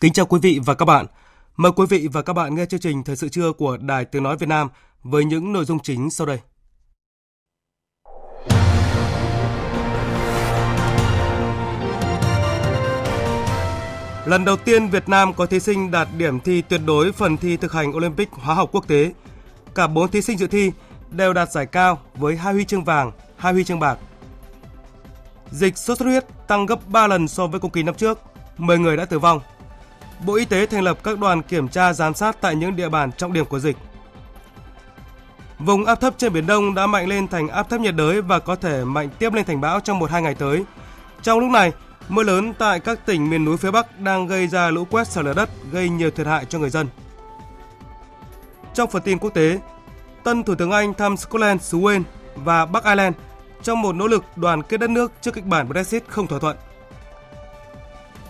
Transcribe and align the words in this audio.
Kính 0.00 0.12
chào 0.12 0.26
quý 0.26 0.38
vị 0.42 0.60
và 0.64 0.74
các 0.74 0.84
bạn. 0.84 1.06
Mời 1.56 1.72
quý 1.76 1.86
vị 1.88 2.08
và 2.12 2.22
các 2.22 2.32
bạn 2.32 2.54
nghe 2.54 2.66
chương 2.66 2.80
trình 2.80 3.04
Thời 3.04 3.16
sự 3.16 3.28
trưa 3.28 3.52
của 3.52 3.76
Đài 3.76 4.04
Tiếng 4.04 4.22
Nói 4.22 4.36
Việt 4.36 4.48
Nam 4.48 4.68
với 5.02 5.24
những 5.24 5.52
nội 5.52 5.64
dung 5.64 5.78
chính 5.78 6.10
sau 6.10 6.26
đây. 6.26 6.38
Lần 14.24 14.44
đầu 14.44 14.56
tiên 14.56 14.88
Việt 14.88 15.08
Nam 15.08 15.34
có 15.34 15.46
thí 15.46 15.60
sinh 15.60 15.90
đạt 15.90 16.08
điểm 16.18 16.40
thi 16.40 16.62
tuyệt 16.62 16.80
đối 16.86 17.12
phần 17.12 17.36
thi 17.36 17.56
thực 17.56 17.72
hành 17.72 17.96
Olympic 17.96 18.32
hóa 18.32 18.54
học 18.54 18.68
quốc 18.72 18.88
tế. 18.88 19.12
Cả 19.74 19.86
4 19.86 20.10
thí 20.10 20.22
sinh 20.22 20.38
dự 20.38 20.46
thi 20.46 20.72
đều 21.10 21.32
đạt 21.32 21.52
giải 21.52 21.66
cao 21.66 21.98
với 22.14 22.36
hai 22.36 22.52
huy 22.52 22.64
chương 22.64 22.84
vàng, 22.84 23.12
hai 23.36 23.52
huy 23.52 23.64
chương 23.64 23.80
bạc. 23.80 23.98
Dịch 25.50 25.78
sốt 25.78 25.98
xuất 25.98 26.06
huyết 26.06 26.24
tăng 26.48 26.66
gấp 26.66 26.88
3 26.88 27.06
lần 27.06 27.28
so 27.28 27.46
với 27.46 27.60
cùng 27.60 27.70
kỳ 27.70 27.82
năm 27.82 27.94
trước, 27.94 28.18
10 28.58 28.78
người 28.78 28.96
đã 28.96 29.04
tử 29.04 29.18
vong, 29.18 29.40
Bộ 30.26 30.34
Y 30.34 30.44
tế 30.44 30.66
thành 30.66 30.82
lập 30.82 30.98
các 31.02 31.18
đoàn 31.18 31.42
kiểm 31.42 31.68
tra 31.68 31.92
giám 31.92 32.14
sát 32.14 32.36
tại 32.40 32.54
những 32.54 32.76
địa 32.76 32.88
bàn 32.88 33.12
trọng 33.12 33.32
điểm 33.32 33.44
của 33.44 33.58
dịch. 33.58 33.76
Vùng 35.58 35.84
áp 35.84 36.00
thấp 36.00 36.14
trên 36.18 36.32
Biển 36.32 36.46
Đông 36.46 36.74
đã 36.74 36.86
mạnh 36.86 37.06
lên 37.08 37.28
thành 37.28 37.48
áp 37.48 37.70
thấp 37.70 37.80
nhiệt 37.80 37.94
đới 37.94 38.22
và 38.22 38.38
có 38.38 38.56
thể 38.56 38.84
mạnh 38.84 39.08
tiếp 39.18 39.32
lên 39.32 39.44
thành 39.44 39.60
bão 39.60 39.80
trong 39.80 40.00
1-2 40.00 40.20
ngày 40.20 40.34
tới. 40.34 40.64
Trong 41.22 41.38
lúc 41.38 41.50
này, 41.50 41.72
mưa 42.08 42.22
lớn 42.22 42.54
tại 42.58 42.80
các 42.80 43.06
tỉnh 43.06 43.30
miền 43.30 43.44
núi 43.44 43.56
phía 43.56 43.70
Bắc 43.70 44.00
đang 44.00 44.26
gây 44.26 44.46
ra 44.46 44.70
lũ 44.70 44.84
quét 44.90 45.06
sạt 45.06 45.24
lở 45.24 45.34
đất, 45.34 45.50
gây 45.72 45.88
nhiều 45.88 46.10
thiệt 46.10 46.26
hại 46.26 46.44
cho 46.44 46.58
người 46.58 46.70
dân. 46.70 46.86
Trong 48.74 48.90
phần 48.90 49.02
tin 49.02 49.18
quốc 49.18 49.30
tế, 49.30 49.58
tân 50.24 50.44
Thủ 50.44 50.54
tướng 50.54 50.70
Anh 50.70 50.94
thăm 50.94 51.16
Scotland, 51.16 51.62
xứ 51.62 51.78
Wales 51.78 52.02
và 52.34 52.66
Bắc 52.66 52.84
Ireland 52.84 53.16
trong 53.62 53.82
một 53.82 53.92
nỗ 53.92 54.06
lực 54.06 54.24
đoàn 54.36 54.62
kết 54.62 54.76
đất 54.76 54.90
nước 54.90 55.12
trước 55.20 55.34
kịch 55.34 55.46
bản 55.46 55.68
Brexit 55.68 56.04
không 56.08 56.26
thỏa 56.26 56.38
thuận. 56.38 56.56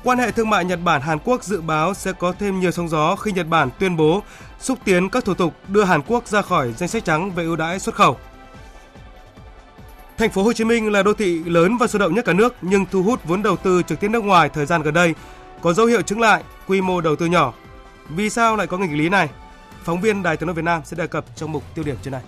Quan 0.05 0.19
hệ 0.19 0.31
thương 0.31 0.51
mại 0.51 0.65
Nhật 0.65 0.79
Bản 0.85 1.01
Hàn 1.01 1.19
Quốc 1.25 1.45
dự 1.45 1.61
báo 1.61 1.95
sẽ 1.95 2.13
có 2.13 2.33
thêm 2.39 2.61
nhiều 2.61 2.71
sóng 2.71 2.89
gió 2.89 3.17
khi 3.17 3.33
Nhật 3.33 3.47
Bản 3.49 3.71
tuyên 3.79 3.97
bố 3.97 4.23
xúc 4.61 4.79
tiến 4.85 5.09
các 5.09 5.25
thủ 5.25 5.35
tục 5.35 5.55
đưa 5.69 5.85
Hàn 5.85 6.01
Quốc 6.07 6.29
ra 6.29 6.43
khỏi 6.43 6.73
danh 6.73 6.89
sách 6.89 7.05
trắng 7.05 7.31
về 7.31 7.45
ưu 7.45 7.57
đãi 7.57 7.79
xuất 7.79 7.95
khẩu. 7.95 8.19
Thành 10.19 10.31
phố 10.31 10.43
Hồ 10.43 10.53
Chí 10.53 10.65
Minh 10.65 10.93
là 10.93 11.03
đô 11.03 11.15
thị 11.15 11.45
lớn 11.45 11.77
và 11.77 11.87
sôi 11.87 12.01
động 12.01 12.15
nhất 12.15 12.25
cả 12.25 12.33
nước 12.33 12.55
nhưng 12.63 12.87
thu 12.91 13.03
hút 13.03 13.21
vốn 13.25 13.43
đầu 13.43 13.57
tư 13.57 13.83
trực 13.83 14.01
tiếp 14.01 14.09
nước 14.09 14.25
ngoài 14.25 14.49
thời 14.49 14.67
gian 14.67 14.83
gần 14.83 14.95
đây 14.95 15.15
có 15.63 15.73
dấu 15.73 15.87
hiệu 15.87 16.03
chứng 16.03 16.21
lại, 16.21 16.43
quy 16.67 16.81
mô 16.81 17.01
đầu 17.01 17.17
tư 17.17 17.27
nhỏ. 17.27 17.53
Vì 18.09 18.31
sao 18.31 18.57
lại 18.57 18.67
có 18.67 18.79
nghịch 18.79 18.99
lý 18.99 19.09
này? 19.09 19.29
Phóng 19.85 20.01
viên 20.01 20.23
Đài 20.23 20.37
Tiếng 20.37 20.47
nói 20.47 20.55
Việt 20.55 20.65
Nam 20.65 20.83
sẽ 20.85 20.97
đề 20.97 21.07
cập 21.07 21.25
trong 21.37 21.53
mục 21.53 21.63
tiêu 21.75 21.85
điểm 21.85 21.97
trên 22.03 22.13
này. 22.13 22.23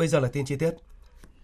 Bây 0.00 0.08
giờ 0.08 0.20
là 0.20 0.28
tin 0.28 0.44
chi 0.44 0.56
tiết. 0.56 0.74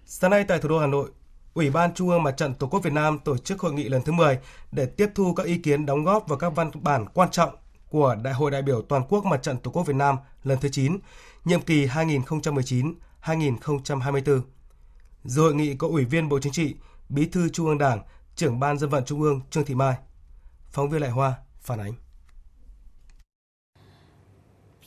Sáng 0.04 0.30
nay 0.30 0.44
tại 0.44 0.58
thủ 0.58 0.68
đô 0.68 0.78
Hà 0.78 0.86
Nội, 0.86 1.10
Ủy 1.54 1.70
ban 1.70 1.94
Trung 1.94 2.10
ương 2.10 2.22
Mặt 2.22 2.30
trận 2.30 2.54
Tổ 2.54 2.66
quốc 2.66 2.80
Việt 2.80 2.92
Nam 2.92 3.18
tổ 3.18 3.38
chức 3.38 3.60
hội 3.60 3.72
nghị 3.72 3.88
lần 3.88 4.02
thứ 4.02 4.12
10 4.12 4.38
để 4.72 4.86
tiếp 4.86 5.10
thu 5.14 5.34
các 5.34 5.46
ý 5.46 5.58
kiến 5.58 5.86
đóng 5.86 6.04
góp 6.04 6.28
vào 6.28 6.38
các 6.38 6.48
văn 6.48 6.70
bản 6.74 7.06
quan 7.14 7.30
trọng 7.30 7.56
của 7.90 8.16
Đại 8.22 8.34
hội 8.34 8.50
đại 8.50 8.62
biểu 8.62 8.82
toàn 8.82 9.02
quốc 9.08 9.24
Mặt 9.24 9.42
trận 9.42 9.58
Tổ 9.58 9.70
quốc 9.70 9.86
Việt 9.86 9.96
Nam 9.96 10.16
lần 10.44 10.58
thứ 10.60 10.68
9, 10.68 10.98
nhiệm 11.44 11.60
kỳ 11.60 11.86
2019-2024. 11.86 14.40
Dự 15.24 15.42
hội 15.42 15.54
nghị 15.54 15.74
có 15.74 15.88
Ủy 15.88 16.04
viên 16.04 16.28
Bộ 16.28 16.38
Chính 16.38 16.52
trị, 16.52 16.74
Bí 17.08 17.26
thư 17.26 17.48
Trung 17.48 17.66
ương 17.66 17.78
Đảng, 17.78 18.02
Trưởng 18.36 18.60
ban 18.60 18.78
Dân 18.78 18.90
vận 18.90 19.04
Trung 19.04 19.22
ương 19.22 19.40
Trương 19.50 19.64
Thị 19.64 19.74
Mai. 19.74 19.94
Phóng 20.70 20.90
viên 20.90 21.00
Lại 21.00 21.10
Hoa 21.10 21.34
phản 21.60 21.80
ánh. 21.80 22.05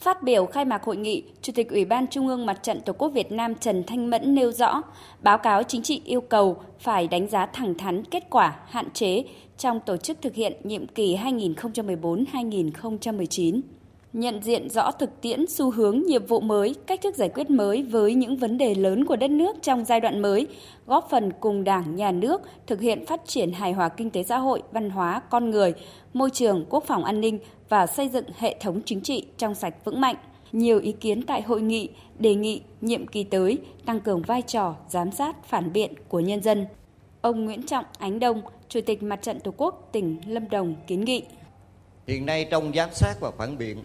Phát 0.02 0.24
biểu 0.24 0.46
khai 0.46 0.66
mạc 0.66 0.84
hội 0.84 0.98
nghị, 0.98 1.24
Chủ 1.42 1.54
tịch 1.56 1.70
Ủy 1.70 1.86
ban 1.86 2.08
Trung 2.08 2.28
ương 2.28 2.46
Mặt 2.46 2.64
trận 2.64 2.82
Tổ 2.82 2.94
quốc 2.94 3.10
Việt 3.10 3.32
Nam 3.32 3.56
Trần 3.56 3.84
Thanh 3.88 4.10
Mẫn 4.10 4.36
nêu 4.36 4.52
rõ, 4.52 4.82
báo 5.22 5.38
cáo 5.38 5.64
chính 5.64 5.82
trị 5.82 6.02
yêu 6.06 6.22
cầu 6.22 6.58
phải 6.80 7.08
đánh 7.08 7.28
giá 7.28 7.46
thẳng 7.46 7.78
thắn 7.78 8.04
kết 8.04 8.24
quả, 8.30 8.56
hạn 8.66 8.92
chế 8.94 9.24
trong 9.58 9.80
tổ 9.80 9.98
chức 9.98 10.18
thực 10.22 10.36
hiện 10.36 10.54
nhiệm 10.64 10.88
kỳ 10.88 11.16
2014-2019 11.16 13.62
nhận 14.14 14.44
diện 14.44 14.70
rõ 14.70 14.92
thực 14.92 15.22
tiễn 15.22 15.48
xu 15.48 15.72
hướng 15.72 16.02
nhiệm 16.02 16.26
vụ 16.26 16.40
mới, 16.40 16.76
cách 16.88 17.02
thức 17.02 17.16
giải 17.16 17.30
quyết 17.30 17.50
mới 17.50 17.84
với 17.84 18.16
những 18.16 18.38
vấn 18.38 18.58
đề 18.58 18.76
lớn 18.76 19.06
của 19.06 19.16
đất 19.16 19.32
nước 19.32 19.56
trong 19.62 19.86
giai 19.86 20.00
đoạn 20.00 20.22
mới, 20.22 20.48
góp 20.88 21.08
phần 21.10 21.32
cùng 21.40 21.64
Đảng, 21.64 21.96
Nhà 21.96 22.12
nước 22.12 22.42
thực 22.68 22.82
hiện 22.82 23.06
phát 23.06 23.22
triển 23.26 23.52
hài 23.52 23.74
hòa 23.74 23.90
kinh 23.90 24.10
tế 24.10 24.24
xã 24.24 24.38
hội, 24.38 24.62
văn 24.72 24.90
hóa, 24.90 25.22
con 25.30 25.50
người, 25.50 25.74
môi 26.14 26.30
trường, 26.30 26.66
quốc 26.70 26.84
phòng 26.88 27.04
an 27.04 27.22
ninh 27.22 27.40
và 27.70 27.88
xây 27.88 28.10
dựng 28.10 28.26
hệ 28.38 28.56
thống 28.60 28.82
chính 28.86 29.02
trị 29.02 29.26
trong 29.38 29.56
sạch 29.56 29.74
vững 29.84 30.02
mạnh. 30.02 30.16
Nhiều 30.52 30.80
ý 30.80 30.92
kiến 30.92 31.22
tại 31.22 31.42
hội 31.42 31.62
nghị 31.62 31.90
đề 32.20 32.36
nghị 32.36 32.62
nhiệm 32.82 33.08
kỳ 33.08 33.24
tới 33.24 33.58
tăng 33.86 34.00
cường 34.00 34.22
vai 34.22 34.42
trò 34.42 34.76
giám 34.90 35.12
sát 35.12 35.46
phản 35.46 35.74
biện 35.74 35.94
của 36.08 36.20
nhân 36.20 36.44
dân. 36.44 36.66
Ông 37.22 37.46
Nguyễn 37.46 37.64
Trọng 37.64 37.86
Ánh 37.98 38.20
Đông, 38.20 38.42
Chủ 38.70 38.80
tịch 38.86 39.04
Mặt 39.04 39.22
trận 39.22 39.40
Tổ 39.40 39.54
quốc 39.58 39.90
tỉnh 39.92 40.22
Lâm 40.28 40.50
Đồng 40.50 40.76
kiến 40.88 41.06
nghị. 41.06 41.24
Hiện 42.08 42.26
nay 42.26 42.48
trong 42.52 42.72
giám 42.76 42.90
sát 42.94 43.14
và 43.20 43.32
phản 43.38 43.58
biện 43.58 43.84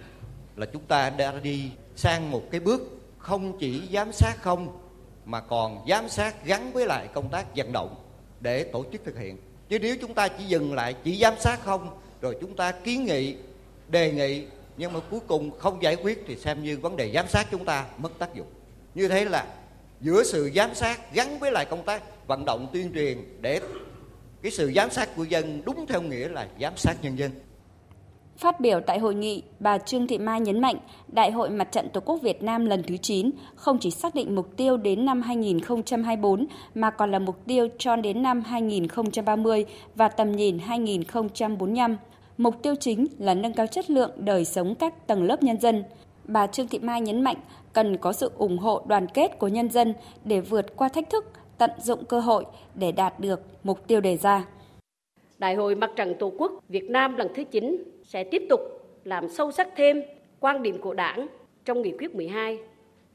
là 0.57 0.67
chúng 0.67 0.83
ta 0.89 1.11
đã 1.11 1.35
đi 1.43 1.63
sang 1.97 2.31
một 2.31 2.43
cái 2.51 2.61
bước 2.61 3.01
không 3.19 3.59
chỉ 3.59 3.83
giám 3.93 4.13
sát 4.13 4.35
không 4.41 4.79
mà 5.25 5.41
còn 5.41 5.85
giám 5.89 6.09
sát 6.09 6.45
gắn 6.45 6.73
với 6.73 6.87
lại 6.87 7.09
công 7.15 7.29
tác 7.29 7.57
vận 7.57 7.73
động 7.73 7.95
để 8.41 8.65
tổ 8.65 8.85
chức 8.93 9.05
thực 9.05 9.19
hiện 9.19 9.37
chứ 9.69 9.79
nếu 9.79 9.97
chúng 10.01 10.15
ta 10.15 10.29
chỉ 10.29 10.45
dừng 10.45 10.75
lại 10.75 10.95
chỉ 11.05 11.17
giám 11.17 11.35
sát 11.39 11.61
không 11.61 11.89
rồi 12.21 12.37
chúng 12.41 12.57
ta 12.57 12.73
kiến 12.73 13.05
nghị 13.05 13.37
đề 13.89 14.13
nghị 14.13 14.45
nhưng 14.77 14.93
mà 14.93 15.01
cuối 15.11 15.21
cùng 15.27 15.51
không 15.59 15.83
giải 15.83 15.97
quyết 15.97 16.25
thì 16.27 16.37
xem 16.37 16.63
như 16.63 16.79
vấn 16.79 16.97
đề 16.97 17.11
giám 17.15 17.29
sát 17.29 17.47
chúng 17.51 17.65
ta 17.65 17.87
mất 17.99 18.19
tác 18.19 18.35
dụng 18.35 18.47
như 18.95 19.09
thế 19.09 19.25
là 19.25 19.47
giữa 20.01 20.23
sự 20.23 20.51
giám 20.55 20.75
sát 20.75 21.13
gắn 21.13 21.39
với 21.39 21.53
lại 21.53 21.65
công 21.65 21.85
tác 21.85 22.27
vận 22.27 22.45
động 22.45 22.69
tuyên 22.73 22.93
truyền 22.95 23.19
để 23.41 23.61
cái 24.43 24.53
sự 24.53 24.73
giám 24.75 24.91
sát 24.91 25.17
của 25.17 25.25
dân 25.25 25.63
đúng 25.65 25.87
theo 25.87 26.03
nghĩa 26.03 26.29
là 26.29 26.49
giám 26.61 26.73
sát 26.77 26.97
nhân 27.03 27.19
dân 27.19 27.31
Phát 28.37 28.61
biểu 28.61 28.81
tại 28.81 28.99
hội 28.99 29.15
nghị, 29.15 29.43
bà 29.61 29.79
Trương 29.79 30.07
Thị 30.07 30.19
Mai 30.19 30.41
nhấn 30.41 30.61
mạnh, 30.61 30.77
Đại 31.09 31.31
hội 31.31 31.51
Mặt 31.51 31.73
trận 31.73 31.89
Tổ 31.93 32.01
quốc 32.01 32.23
Việt 32.23 32.43
Nam 32.43 32.67
lần 32.67 32.83
thứ 32.83 32.97
9 32.97 33.31
không 33.55 33.79
chỉ 33.81 33.91
xác 33.91 34.15
định 34.15 34.35
mục 34.35 34.57
tiêu 34.57 34.77
đến 34.77 35.05
năm 35.05 35.23
2024 35.23 36.47
mà 36.75 36.91
còn 36.91 37.11
là 37.11 37.19
mục 37.19 37.37
tiêu 37.47 37.69
cho 37.79 37.97
đến 37.97 38.23
năm 38.23 38.43
2030 38.43 39.65
và 39.95 40.09
tầm 40.09 40.33
nhìn 40.33 40.59
2045. 40.59 41.97
Mục 42.39 42.63
tiêu 42.63 42.75
chính 42.81 43.07
là 43.19 43.35
nâng 43.35 43.53
cao 43.53 43.67
chất 43.67 43.91
lượng 43.91 44.11
đời 44.17 44.45
sống 44.45 44.75
các 44.75 45.07
tầng 45.07 45.25
lớp 45.25 45.43
nhân 45.43 45.61
dân. 45.61 45.85
Bà 46.25 46.47
Trương 46.47 46.69
Thị 46.69 46.79
Mai 46.79 47.01
nhấn 47.01 47.23
mạnh 47.23 47.37
cần 47.73 47.97
có 47.97 48.13
sự 48.13 48.31
ủng 48.39 48.59
hộ 48.59 48.83
đoàn 48.87 49.07
kết 49.15 49.39
của 49.39 49.49
nhân 49.49 49.71
dân 49.71 49.95
để 50.25 50.41
vượt 50.41 50.77
qua 50.77 50.89
thách 50.89 51.11
thức, 51.11 51.25
tận 51.59 51.71
dụng 51.79 52.05
cơ 52.05 52.21
hội 52.21 52.45
để 52.75 52.93
đạt 52.93 53.21
được 53.21 53.41
mục 53.65 53.87
tiêu 53.87 54.01
đề 54.01 54.17
ra. 54.17 54.45
Đại 55.39 55.55
hội 55.55 55.75
Mặt 55.75 55.91
trận 55.97 56.15
Tổ 56.19 56.33
quốc 56.39 56.53
Việt 56.69 56.91
Nam 56.91 57.17
lần 57.17 57.29
thứ 57.35 57.45
9 57.45 57.85
sẽ 58.05 58.25
tiếp 58.25 58.43
tục 58.51 58.61
làm 59.05 59.29
sâu 59.29 59.53
sắc 59.53 59.69
thêm 59.77 60.03
quan 60.41 60.63
điểm 60.63 60.81
của 60.81 60.95
Đảng 60.95 61.27
trong 61.65 61.83
nghị 61.83 61.93
quyết 61.99 62.15
12. 62.15 62.59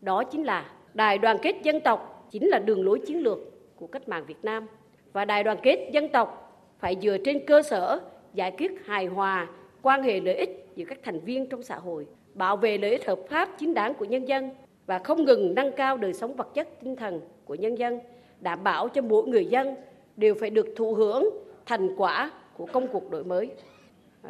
Đó 0.01 0.23
chính 0.23 0.44
là 0.44 0.71
đại 0.94 1.17
đoàn 1.17 1.38
kết 1.41 1.55
dân 1.63 1.81
tộc 1.81 2.27
chính 2.31 2.47
là 2.47 2.59
đường 2.59 2.85
lối 2.85 2.99
chiến 3.07 3.17
lược 3.17 3.39
của 3.75 3.88
cách 3.88 4.09
mạng 4.09 4.25
Việt 4.27 4.44
Nam 4.44 4.67
và 5.13 5.25
đại 5.25 5.44
đoàn 5.44 5.57
kết 5.63 5.89
dân 5.94 6.09
tộc 6.09 6.55
phải 6.79 6.95
dựa 7.01 7.17
trên 7.25 7.45
cơ 7.45 7.61
sở 7.61 7.99
giải 8.33 8.51
quyết 8.57 8.71
hài 8.85 9.05
hòa 9.05 9.47
quan 9.81 10.03
hệ 10.03 10.19
lợi 10.19 10.35
ích 10.35 10.71
giữa 10.75 10.85
các 10.87 10.99
thành 11.03 11.19
viên 11.19 11.49
trong 11.49 11.63
xã 11.63 11.75
hội, 11.75 12.05
bảo 12.33 12.57
vệ 12.57 12.77
lợi 12.77 12.91
ích 12.91 13.07
hợp 13.07 13.19
pháp 13.29 13.49
chính 13.59 13.73
đáng 13.73 13.93
của 13.93 14.05
nhân 14.05 14.27
dân 14.27 14.49
và 14.85 14.99
không 14.99 15.25
ngừng 15.25 15.55
nâng 15.55 15.71
cao 15.77 15.97
đời 15.97 16.13
sống 16.13 16.35
vật 16.35 16.53
chất 16.53 16.67
tinh 16.81 16.95
thần 16.95 17.21
của 17.45 17.55
nhân 17.55 17.77
dân, 17.77 17.99
đảm 18.39 18.63
bảo 18.63 18.89
cho 18.89 19.01
mỗi 19.01 19.27
người 19.27 19.45
dân 19.45 19.75
đều 20.17 20.35
phải 20.39 20.49
được 20.49 20.67
thụ 20.77 20.93
hưởng 20.93 21.29
thành 21.65 21.95
quả 21.97 22.31
của 22.57 22.65
công 22.65 22.87
cuộc 22.87 23.11
đổi 23.11 23.23
mới. 23.23 23.51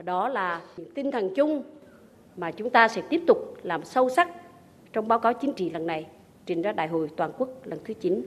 Đó 0.03 0.29
là 0.29 0.61
tinh 0.95 1.11
thần 1.11 1.33
chung 1.35 1.63
mà 2.37 2.51
chúng 2.51 2.69
ta 2.69 2.87
sẽ 2.87 3.01
tiếp 3.09 3.21
tục 3.27 3.57
làm 3.63 3.83
sâu 3.83 4.09
sắc 4.09 4.29
trong 4.93 5.07
báo 5.07 5.19
cáo 5.19 5.33
chính 5.33 5.53
trị 5.53 5.69
lần 5.69 5.87
này 5.87 6.05
trình 6.45 6.61
ra 6.61 6.71
đại 6.71 6.87
hội 6.87 7.09
toàn 7.17 7.31
quốc 7.37 7.49
lần 7.63 7.79
thứ 7.85 7.93
9. 7.93 8.25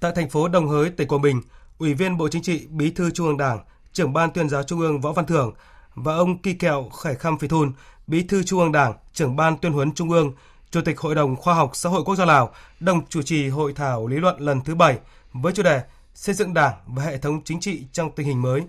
Tại 0.00 0.12
thành 0.14 0.28
phố 0.28 0.48
Đồng 0.48 0.68
Hới, 0.68 0.90
tỉnh 0.90 1.08
Quảng 1.08 1.22
Bình, 1.22 1.40
Ủy 1.78 1.94
viên 1.94 2.18
Bộ 2.18 2.28
Chính 2.28 2.42
trị, 2.42 2.66
Bí 2.70 2.90
thư 2.90 3.10
Trung 3.10 3.26
ương 3.26 3.36
Đảng, 3.36 3.58
trưởng 3.92 4.12
ban 4.12 4.30
tuyên 4.30 4.48
giáo 4.48 4.62
Trung 4.62 4.80
ương 4.80 5.00
Võ 5.00 5.12
Văn 5.12 5.26
Thưởng 5.26 5.54
và 5.94 6.14
ông 6.14 6.38
Kỳ 6.38 6.54
Kẹo 6.54 6.88
Khải 6.88 7.14
Khăm 7.14 7.38
Phi 7.38 7.48
Thun, 7.48 7.72
Bí 8.06 8.22
thư 8.22 8.42
Trung 8.42 8.60
ương 8.60 8.72
Đảng, 8.72 8.92
trưởng 9.12 9.36
ban 9.36 9.56
tuyên 9.56 9.72
huấn 9.72 9.92
Trung 9.92 10.10
ương, 10.10 10.32
Chủ 10.70 10.80
tịch 10.84 11.00
Hội 11.00 11.14
đồng 11.14 11.36
Khoa 11.36 11.54
học 11.54 11.70
Xã 11.74 11.88
hội 11.90 12.02
Quốc 12.04 12.16
gia 12.16 12.24
Lào, 12.24 12.54
đồng 12.80 13.06
chủ 13.06 13.22
trì 13.22 13.48
hội 13.48 13.72
thảo 13.72 14.06
lý 14.06 14.16
luận 14.16 14.40
lần 14.40 14.60
thứ 14.60 14.74
7 14.74 14.98
với 15.32 15.52
chủ 15.52 15.62
đề 15.62 15.82
Xây 16.14 16.34
dựng 16.34 16.54
Đảng 16.54 16.74
và 16.86 17.02
hệ 17.02 17.18
thống 17.18 17.44
chính 17.44 17.60
trị 17.60 17.84
trong 17.92 18.10
tình 18.16 18.26
hình 18.26 18.42
mới. 18.42 18.62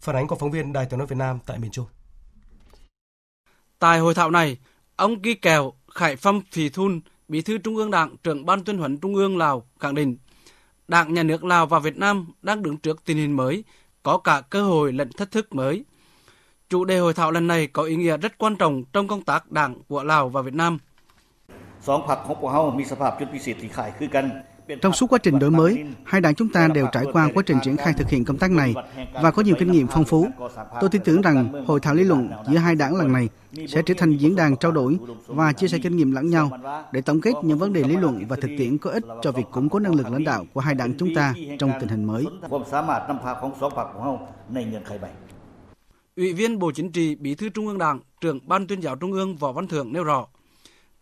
Phản 0.00 0.16
ánh 0.16 0.26
của 0.26 0.36
phóng 0.36 0.50
viên 0.50 0.72
Đài 0.72 0.86
Tiếng 0.86 0.98
nói 0.98 1.06
Việt 1.06 1.16
Nam 1.16 1.38
tại 1.46 1.58
miền 1.58 1.70
Trung. 1.70 1.86
Tại 3.78 3.98
hội 3.98 4.14
thảo 4.14 4.30
này, 4.30 4.58
ông 4.96 5.22
Kỳ 5.22 5.34
Kẹo 5.34 5.72
Khải 5.94 6.16
Phăm 6.16 6.40
Phì 6.52 6.68
Thun, 6.68 7.00
Bí 7.28 7.42
thư 7.42 7.58
Trung 7.58 7.76
ương 7.76 7.90
Đảng, 7.90 8.16
trưởng 8.22 8.46
ban 8.46 8.64
tuyên 8.64 8.78
huấn 8.78 8.98
Trung 8.98 9.14
ương 9.14 9.38
Lào 9.38 9.66
khẳng 9.80 9.94
định 9.94 10.16
Đảng, 10.88 11.14
Nhà 11.14 11.22
nước 11.22 11.44
Lào 11.44 11.66
và 11.66 11.78
Việt 11.78 11.96
Nam 11.96 12.26
đang 12.42 12.62
đứng 12.62 12.76
trước 12.76 13.04
tình 13.04 13.16
hình 13.16 13.36
mới, 13.36 13.64
có 14.06 14.18
cả 14.18 14.42
cơ 14.50 14.62
hội 14.62 14.92
lẫn 14.92 15.12
thách 15.12 15.30
thức 15.30 15.54
mới. 15.54 15.84
Chủ 16.68 16.84
đề 16.84 16.98
hội 16.98 17.14
thảo 17.14 17.30
lần 17.30 17.46
này 17.46 17.66
có 17.66 17.82
ý 17.82 17.96
nghĩa 17.96 18.16
rất 18.16 18.38
quan 18.38 18.56
trọng 18.56 18.84
trong 18.92 19.08
công 19.08 19.22
tác 19.22 19.50
đảng 19.50 19.74
của 19.88 20.02
Lào 20.04 20.28
và 20.28 20.42
Việt 20.42 20.54
Nam. 20.54 20.78
Trong 24.82 24.92
suốt 24.92 25.06
quá 25.06 25.18
trình 25.22 25.38
đổi 25.38 25.50
mới, 25.50 25.84
hai 26.04 26.20
đảng 26.20 26.34
chúng 26.34 26.48
ta 26.48 26.68
đều 26.68 26.86
trải 26.92 27.04
qua 27.12 27.30
quá 27.34 27.42
trình 27.46 27.58
triển 27.64 27.76
khai 27.76 27.92
thực 27.92 28.08
hiện 28.08 28.24
công 28.24 28.38
tác 28.38 28.50
này 28.50 28.74
và 29.22 29.30
có 29.30 29.42
nhiều 29.42 29.56
kinh 29.58 29.72
nghiệm 29.72 29.86
phong 29.86 30.04
phú. 30.04 30.28
Tôi 30.80 30.90
tin 30.90 31.02
tưởng 31.04 31.22
rằng 31.22 31.64
hội 31.66 31.80
thảo 31.80 31.94
lý 31.94 32.04
luận 32.04 32.30
giữa 32.50 32.58
hai 32.58 32.74
đảng 32.74 32.96
lần 32.96 33.12
này 33.12 33.28
sẽ 33.68 33.82
trở 33.86 33.94
thành 33.98 34.16
diễn 34.16 34.36
đàn 34.36 34.56
trao 34.56 34.72
đổi 34.72 34.98
và 35.26 35.52
chia 35.52 35.68
sẻ 35.68 35.78
kinh 35.82 35.96
nghiệm 35.96 36.12
lẫn 36.12 36.30
nhau 36.30 36.50
để 36.92 37.00
tổng 37.00 37.20
kết 37.20 37.32
những 37.42 37.58
vấn 37.58 37.72
đề 37.72 37.82
lý 37.82 37.96
luận 37.96 38.24
và 38.28 38.36
thực 38.42 38.50
tiễn 38.58 38.78
có 38.78 38.90
ích 38.90 39.04
cho 39.22 39.32
việc 39.32 39.44
củng 39.52 39.68
cố 39.68 39.78
năng 39.78 39.94
lực 39.94 40.10
lãnh 40.10 40.24
đạo 40.24 40.44
của 40.54 40.60
hai 40.60 40.74
đảng 40.74 40.94
chúng 40.98 41.14
ta 41.14 41.34
trong 41.58 41.72
tình 41.80 41.88
hình 41.88 42.04
mới. 42.04 42.24
Ủy 46.16 46.32
viên 46.32 46.58
Bộ 46.58 46.72
Chính 46.72 46.92
trị, 46.92 47.14
Bí 47.14 47.34
thư 47.34 47.48
Trung 47.48 47.66
ương 47.66 47.78
Đảng, 47.78 48.00
trưởng 48.20 48.48
Ban 48.48 48.66
tuyên 48.66 48.80
giáo 48.80 48.96
Trung 48.96 49.12
ương 49.12 49.36
Võ 49.36 49.52
Văn 49.52 49.68
Thưởng 49.68 49.92
nêu 49.92 50.04
rõ, 50.04 50.26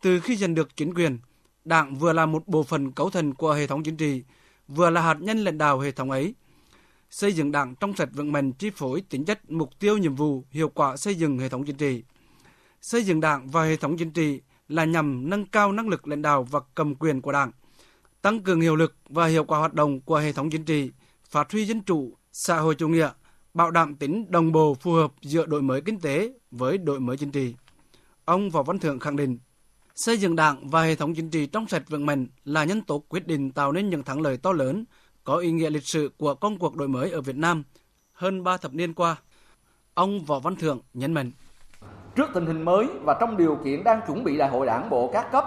từ 0.03 0.21
khi 0.21 0.37
giành 0.37 0.55
được 0.55 0.77
chính 0.77 0.95
quyền, 0.95 1.19
Đảng 1.65 1.95
vừa 1.95 2.13
là 2.13 2.27
một 2.27 2.49
bộ 2.49 2.63
phận 2.63 2.93
cấu 2.93 3.11
thành 3.11 3.35
của 3.35 3.53
hệ 3.53 3.67
thống 3.67 3.83
chính 3.83 3.97
trị, 3.97 4.23
vừa 4.69 4.91
là 4.91 5.01
hạt 5.01 5.17
nhân 5.21 5.39
lãnh 5.39 5.59
đạo 5.59 5.81
hệ 5.81 5.93
thống 5.93 6.11
ấy. 6.11 6.35
Xây 7.11 7.33
dựng 7.33 7.53
Đảng 7.53 7.75
trong 7.75 7.97
sạch 7.97 8.09
vững 8.13 8.33
mạnh 8.33 8.53
chi 8.53 8.71
phối 8.71 9.01
tính 9.01 9.25
chất 9.25 9.51
mục 9.51 9.71
tiêu 9.79 9.99
nhiệm 9.99 10.15
vụ 10.15 10.45
hiệu 10.51 10.69
quả 10.69 10.97
xây 10.97 11.15
dựng 11.15 11.39
hệ 11.39 11.49
thống 11.49 11.65
chính 11.65 11.77
trị. 11.77 12.03
Xây 12.81 13.05
dựng 13.05 13.21
Đảng 13.21 13.49
và 13.49 13.65
hệ 13.65 13.77
thống 13.77 13.97
chính 13.97 14.11
trị 14.11 14.41
là 14.69 14.85
nhằm 14.85 15.31
nâng 15.31 15.47
cao 15.47 15.73
năng 15.73 15.89
lực 15.89 16.09
lãnh 16.09 16.23
đạo 16.23 16.43
và 16.43 16.61
cầm 16.75 16.95
quyền 16.95 17.21
của 17.21 17.33
Đảng, 17.33 17.51
tăng 18.23 18.43
cường 18.43 18.61
hiệu 18.61 18.77
lực 18.77 18.97
và 19.09 19.27
hiệu 19.27 19.45
quả 19.45 19.59
hoạt 19.59 19.75
động 19.75 20.01
của 20.01 20.17
hệ 20.17 20.33
thống 20.33 20.51
chính 20.51 20.65
trị, 20.65 20.91
phát 21.31 21.53
huy 21.53 21.67
dân 21.67 21.81
chủ, 21.81 22.17
xã 22.33 22.59
hội 22.59 22.75
chủ 22.75 22.89
nghĩa, 22.89 23.11
bảo 23.55 23.71
đảm 23.71 23.95
tính 23.95 24.27
đồng 24.29 24.53
bộ 24.53 24.75
phù 24.75 24.93
hợp 24.93 25.13
giữa 25.23 25.47
đổi 25.47 25.63
mới 25.63 25.81
kinh 25.81 26.01
tế 26.01 26.33
với 26.51 26.79
đổi 26.79 27.01
mới 27.01 27.17
chính 27.17 27.31
trị. 27.31 27.55
Ông 28.25 28.51
Võ 28.51 28.63
Văn 28.63 28.79
Thượng 28.79 28.99
khẳng 28.99 29.17
định, 29.17 29.39
xây 29.95 30.19
dựng 30.19 30.37
đảng 30.37 30.69
và 30.69 30.83
hệ 30.83 30.95
thống 30.95 31.15
chính 31.15 31.31
trị 31.31 31.47
trong 31.47 31.69
sạch 31.69 31.83
vững 31.89 32.07
mạnh 32.07 32.27
là 32.45 32.65
nhân 32.65 32.83
tố 32.83 33.03
quyết 33.09 33.27
định 33.27 33.51
tạo 33.51 33.73
nên 33.73 33.91
những 33.91 34.03
thắng 34.03 34.21
lợi 34.21 34.37
to 34.37 34.53
lớn, 34.53 34.85
có 35.25 35.37
ý 35.37 35.53
nghĩa 35.53 35.71
lịch 35.71 35.87
sử 35.87 36.11
của 36.19 36.35
công 36.35 36.59
cuộc 36.59 36.77
đổi 36.77 36.89
mới 36.89 37.11
ở 37.11 37.21
Việt 37.21 37.37
Nam 37.37 37.63
hơn 38.13 38.45
3 38.45 38.57
thập 38.57 38.75
niên 38.75 38.95
qua. 38.95 39.17
Ông 39.95 40.25
Võ 40.25 40.39
Văn 40.39 40.57
Thượng 40.57 40.81
nhấn 40.95 41.13
mạnh. 41.13 41.31
Trước 42.17 42.31
tình 42.35 42.47
hình 42.47 42.63
mới 42.63 42.87
và 43.03 43.17
trong 43.21 43.37
điều 43.37 43.59
kiện 43.65 43.85
đang 43.85 44.01
chuẩn 44.07 44.25
bị 44.25 44.37
đại 44.37 44.49
hội 44.49 44.67
đảng 44.67 44.91
bộ 44.91 45.11
các 45.13 45.33
cấp, 45.33 45.45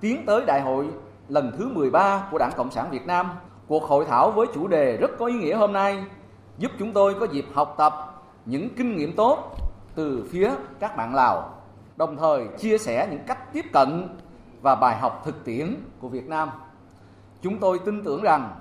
tiến 0.00 0.22
tới 0.26 0.44
đại 0.46 0.60
hội 0.60 0.86
lần 1.28 1.52
thứ 1.58 1.68
13 1.68 2.28
của 2.30 2.38
Đảng 2.38 2.52
Cộng 2.56 2.70
sản 2.70 2.90
Việt 2.90 3.06
Nam, 3.06 3.30
cuộc 3.66 3.82
hội 3.82 4.04
thảo 4.08 4.30
với 4.30 4.46
chủ 4.54 4.68
đề 4.68 4.96
rất 4.96 5.10
có 5.18 5.26
ý 5.26 5.34
nghĩa 5.34 5.56
hôm 5.56 5.72
nay 5.72 6.04
giúp 6.58 6.70
chúng 6.78 6.92
tôi 6.92 7.14
có 7.20 7.26
dịp 7.32 7.44
học 7.52 7.74
tập 7.78 8.22
những 8.46 8.68
kinh 8.76 8.96
nghiệm 8.96 9.16
tốt 9.16 9.56
từ 9.94 10.28
phía 10.32 10.50
các 10.80 10.96
bạn 10.96 11.14
Lào, 11.14 11.61
đồng 12.02 12.16
thời 12.16 12.46
chia 12.58 12.78
sẻ 12.78 13.08
những 13.10 13.20
cách 13.26 13.52
tiếp 13.52 13.64
cận 13.72 14.18
và 14.62 14.74
bài 14.74 14.98
học 14.98 15.22
thực 15.24 15.44
tiễn 15.44 15.76
của 16.00 16.08
Việt 16.08 16.26
Nam. 16.26 16.50
Chúng 17.42 17.58
tôi 17.58 17.78
tin 17.84 18.04
tưởng 18.04 18.22
rằng 18.22 18.60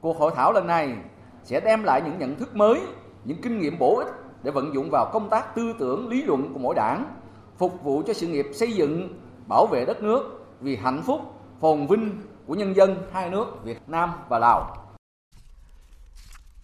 cuộc 0.00 0.18
hội 0.18 0.32
thảo 0.36 0.52
lần 0.52 0.66
này 0.66 0.96
sẽ 1.44 1.60
đem 1.60 1.82
lại 1.82 2.02
những 2.04 2.18
nhận 2.18 2.36
thức 2.36 2.56
mới, 2.56 2.80
những 3.24 3.42
kinh 3.42 3.58
nghiệm 3.58 3.78
bổ 3.78 3.98
ích 3.98 4.08
để 4.42 4.50
vận 4.50 4.74
dụng 4.74 4.90
vào 4.90 5.10
công 5.12 5.30
tác 5.30 5.54
tư 5.54 5.74
tưởng 5.78 6.08
lý 6.08 6.22
luận 6.22 6.52
của 6.52 6.58
mỗi 6.58 6.74
đảng, 6.74 7.14
phục 7.58 7.82
vụ 7.82 8.02
cho 8.06 8.12
sự 8.12 8.26
nghiệp 8.26 8.46
xây 8.54 8.72
dựng, 8.72 9.20
bảo 9.48 9.66
vệ 9.66 9.84
đất 9.84 10.02
nước 10.02 10.46
vì 10.60 10.76
hạnh 10.76 11.02
phúc, 11.06 11.20
phồn 11.60 11.86
vinh 11.86 12.22
của 12.46 12.54
nhân 12.54 12.76
dân 12.76 13.02
hai 13.12 13.30
nước 13.30 13.46
Việt 13.64 13.78
Nam 13.86 14.10
và 14.28 14.38
Lào. 14.38 14.76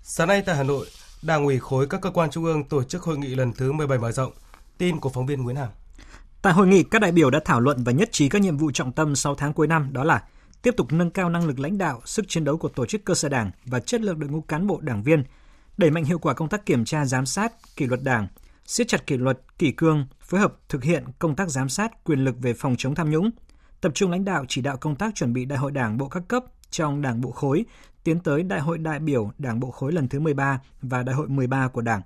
Sáng 0.03 0.29
nay 0.29 0.43
tại 0.47 0.57
Hà 0.57 0.63
Nội, 0.63 0.87
Đảng 1.23 1.45
ủy 1.45 1.59
khối 1.59 1.87
các 1.87 2.01
cơ 2.01 2.11
quan 2.11 2.31
trung 2.31 2.45
ương 2.45 2.65
tổ 2.65 2.83
chức 2.83 3.03
hội 3.03 3.19
nghị 3.19 3.35
lần 3.35 3.53
thứ 3.53 3.73
17 3.73 3.99
mở 3.99 4.13
rộng. 4.13 4.33
Tin 4.79 5.01
của 5.01 5.09
phóng 5.09 5.27
viên 5.27 5.43
Nguyễn 5.43 5.57
Hằng. 5.57 5.71
Tại 6.47 6.55
hội 6.55 6.67
nghị, 6.67 6.83
các 6.83 6.99
đại 6.99 7.13
biểu 7.13 7.31
đã 7.31 7.41
thảo 7.45 7.61
luận 7.61 7.85
và 7.85 7.93
nhất 7.93 8.09
trí 8.13 8.29
các 8.29 8.43
nhiệm 8.43 8.57
vụ 8.57 8.71
trọng 8.71 8.93
tâm 8.93 9.17
6 9.17 9.35
tháng 9.35 9.53
cuối 9.53 9.67
năm 9.67 9.93
đó 9.93 10.05
là 10.05 10.23
tiếp 10.63 10.75
tục 10.77 10.93
nâng 10.93 11.11
cao 11.11 11.31
năng 11.31 11.47
lực 11.47 11.59
lãnh 11.59 11.79
đạo, 11.79 12.01
sức 12.05 12.25
chiến 12.29 12.45
đấu 12.45 12.57
của 12.57 12.69
tổ 12.69 12.87
chức 12.87 13.05
cơ 13.05 13.15
sở 13.15 13.29
đảng 13.29 13.51
và 13.65 13.81
chất 13.81 14.01
lượng 14.01 14.21
đội 14.21 14.31
ngũ 14.31 14.41
cán 14.41 14.67
bộ 14.67 14.81
đảng 14.81 15.03
viên, 15.03 15.25
đẩy 15.77 15.91
mạnh 15.91 16.05
hiệu 16.05 16.19
quả 16.19 16.35
công 16.35 16.49
tác 16.49 16.67
kiểm 16.67 16.85
tra 16.85 17.05
giám 17.05 17.27
sát, 17.27 17.53
kỷ 17.77 17.87
luật 17.87 18.03
đảng, 18.03 18.29
siết 18.67 18.89
chặt 18.89 19.07
kỷ 19.07 19.17
luật, 19.17 19.39
kỷ 19.59 19.73
cương, 19.73 20.07
phối 20.21 20.41
hợp 20.41 20.55
thực 20.69 20.85
hiện 20.85 21.05
công 21.19 21.37
tác 21.37 21.51
giám 21.51 21.69
sát 21.69 22.05
quyền 22.05 22.25
lực 22.25 22.35
về 22.41 22.55
phòng 22.55 22.75
chống 22.79 22.95
tham 22.95 23.11
nhũng, 23.11 23.31
tập 23.81 23.93
trung 23.95 24.11
lãnh 24.11 24.25
đạo 24.25 24.45
chỉ 24.49 24.61
đạo 24.61 24.77
công 24.77 24.97
tác 24.97 25.15
chuẩn 25.15 25.33
bị 25.33 25.45
đại 25.45 25.59
hội 25.59 25.71
đảng 25.73 25.99
bộ 25.99 26.09
các 26.09 26.23
cấp 26.29 26.45
trong 26.71 27.03
đảng 27.03 27.21
bộ 27.21 27.31
khối, 27.31 27.65
tiến 28.05 28.21
tới 28.21 28.43
đại 28.43 28.61
hội 28.61 28.79
đại 28.79 28.99
biểu 28.99 29.31
đảng 29.39 29.61
bộ 29.61 29.71
khối 29.71 29.93
lần 29.93 30.09
thứ 30.09 30.21
13 30.21 30.61
và 30.83 31.03
đại 31.03 31.15
hội 31.15 31.29
13 31.29 31.69
của 31.69 31.81
đảng. 31.81 32.03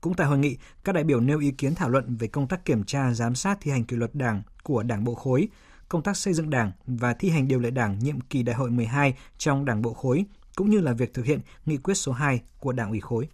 Cũng 0.00 0.14
tại 0.14 0.26
hội 0.26 0.38
nghị, 0.38 0.56
các 0.84 0.92
đại 0.92 1.04
biểu 1.04 1.20
nêu 1.20 1.38
ý 1.38 1.50
kiến 1.50 1.74
thảo 1.74 1.88
luận 1.88 2.16
về 2.16 2.26
công 2.26 2.48
tác 2.48 2.64
kiểm 2.64 2.84
tra 2.84 3.12
giám 3.12 3.34
sát 3.34 3.58
thi 3.60 3.70
hành 3.70 3.84
kỷ 3.84 3.96
luật 3.96 4.14
đảng 4.14 4.42
của 4.62 4.82
đảng 4.82 5.04
bộ 5.04 5.14
khối, 5.14 5.48
công 5.88 6.02
tác 6.02 6.16
xây 6.16 6.34
dựng 6.34 6.50
đảng 6.50 6.72
và 6.86 7.14
thi 7.14 7.30
hành 7.30 7.48
điều 7.48 7.58
lệ 7.58 7.70
đảng 7.70 7.98
nhiệm 7.98 8.20
kỳ 8.20 8.42
đại 8.42 8.56
hội 8.56 8.70
12 8.70 9.14
trong 9.38 9.64
đảng 9.64 9.82
bộ 9.82 9.94
khối, 9.94 10.24
cũng 10.56 10.70
như 10.70 10.80
là 10.80 10.92
việc 10.92 11.14
thực 11.14 11.24
hiện 11.24 11.40
nghị 11.66 11.76
quyết 11.76 11.94
số 11.94 12.12
2 12.12 12.40
của 12.60 12.72
đảng 12.72 12.90
ủy 12.90 13.00
khối. 13.00 13.28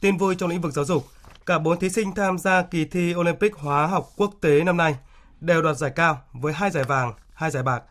Tin 0.00 0.16
vui 0.16 0.34
trong 0.34 0.50
lĩnh 0.50 0.60
vực 0.60 0.72
giáo 0.72 0.84
dục, 0.84 1.06
cả 1.46 1.58
4 1.58 1.78
thí 1.78 1.90
sinh 1.90 2.14
tham 2.14 2.38
gia 2.38 2.62
kỳ 2.62 2.84
thi 2.84 3.14
Olympic 3.14 3.54
hóa 3.54 3.86
học 3.86 4.10
quốc 4.16 4.34
tế 4.40 4.64
năm 4.64 4.76
nay 4.76 4.96
đều 5.40 5.62
đoạt 5.62 5.76
giải 5.76 5.90
cao 5.90 6.22
với 6.32 6.52
hai 6.52 6.70
giải 6.70 6.84
vàng, 6.84 7.12
hai 7.34 7.50
giải 7.50 7.62
bạc. 7.62 7.82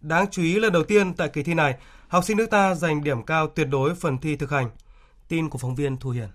Đáng 0.00 0.26
chú 0.30 0.42
ý 0.42 0.60
là 0.60 0.70
đầu 0.70 0.84
tiên 0.84 1.14
tại 1.14 1.28
kỳ 1.28 1.42
thi 1.42 1.54
này, 1.54 1.74
học 2.08 2.24
sinh 2.24 2.36
nước 2.36 2.50
ta 2.50 2.74
giành 2.74 3.04
điểm 3.04 3.22
cao 3.22 3.46
tuyệt 3.46 3.68
đối 3.70 3.94
phần 3.94 4.18
thi 4.18 4.36
thực 4.36 4.50
hành. 4.50 4.70
Tin 5.28 5.48
của 5.48 5.58
phóng 5.58 5.74
viên 5.74 5.96
Thu 5.96 6.10
Hiền. 6.10 6.28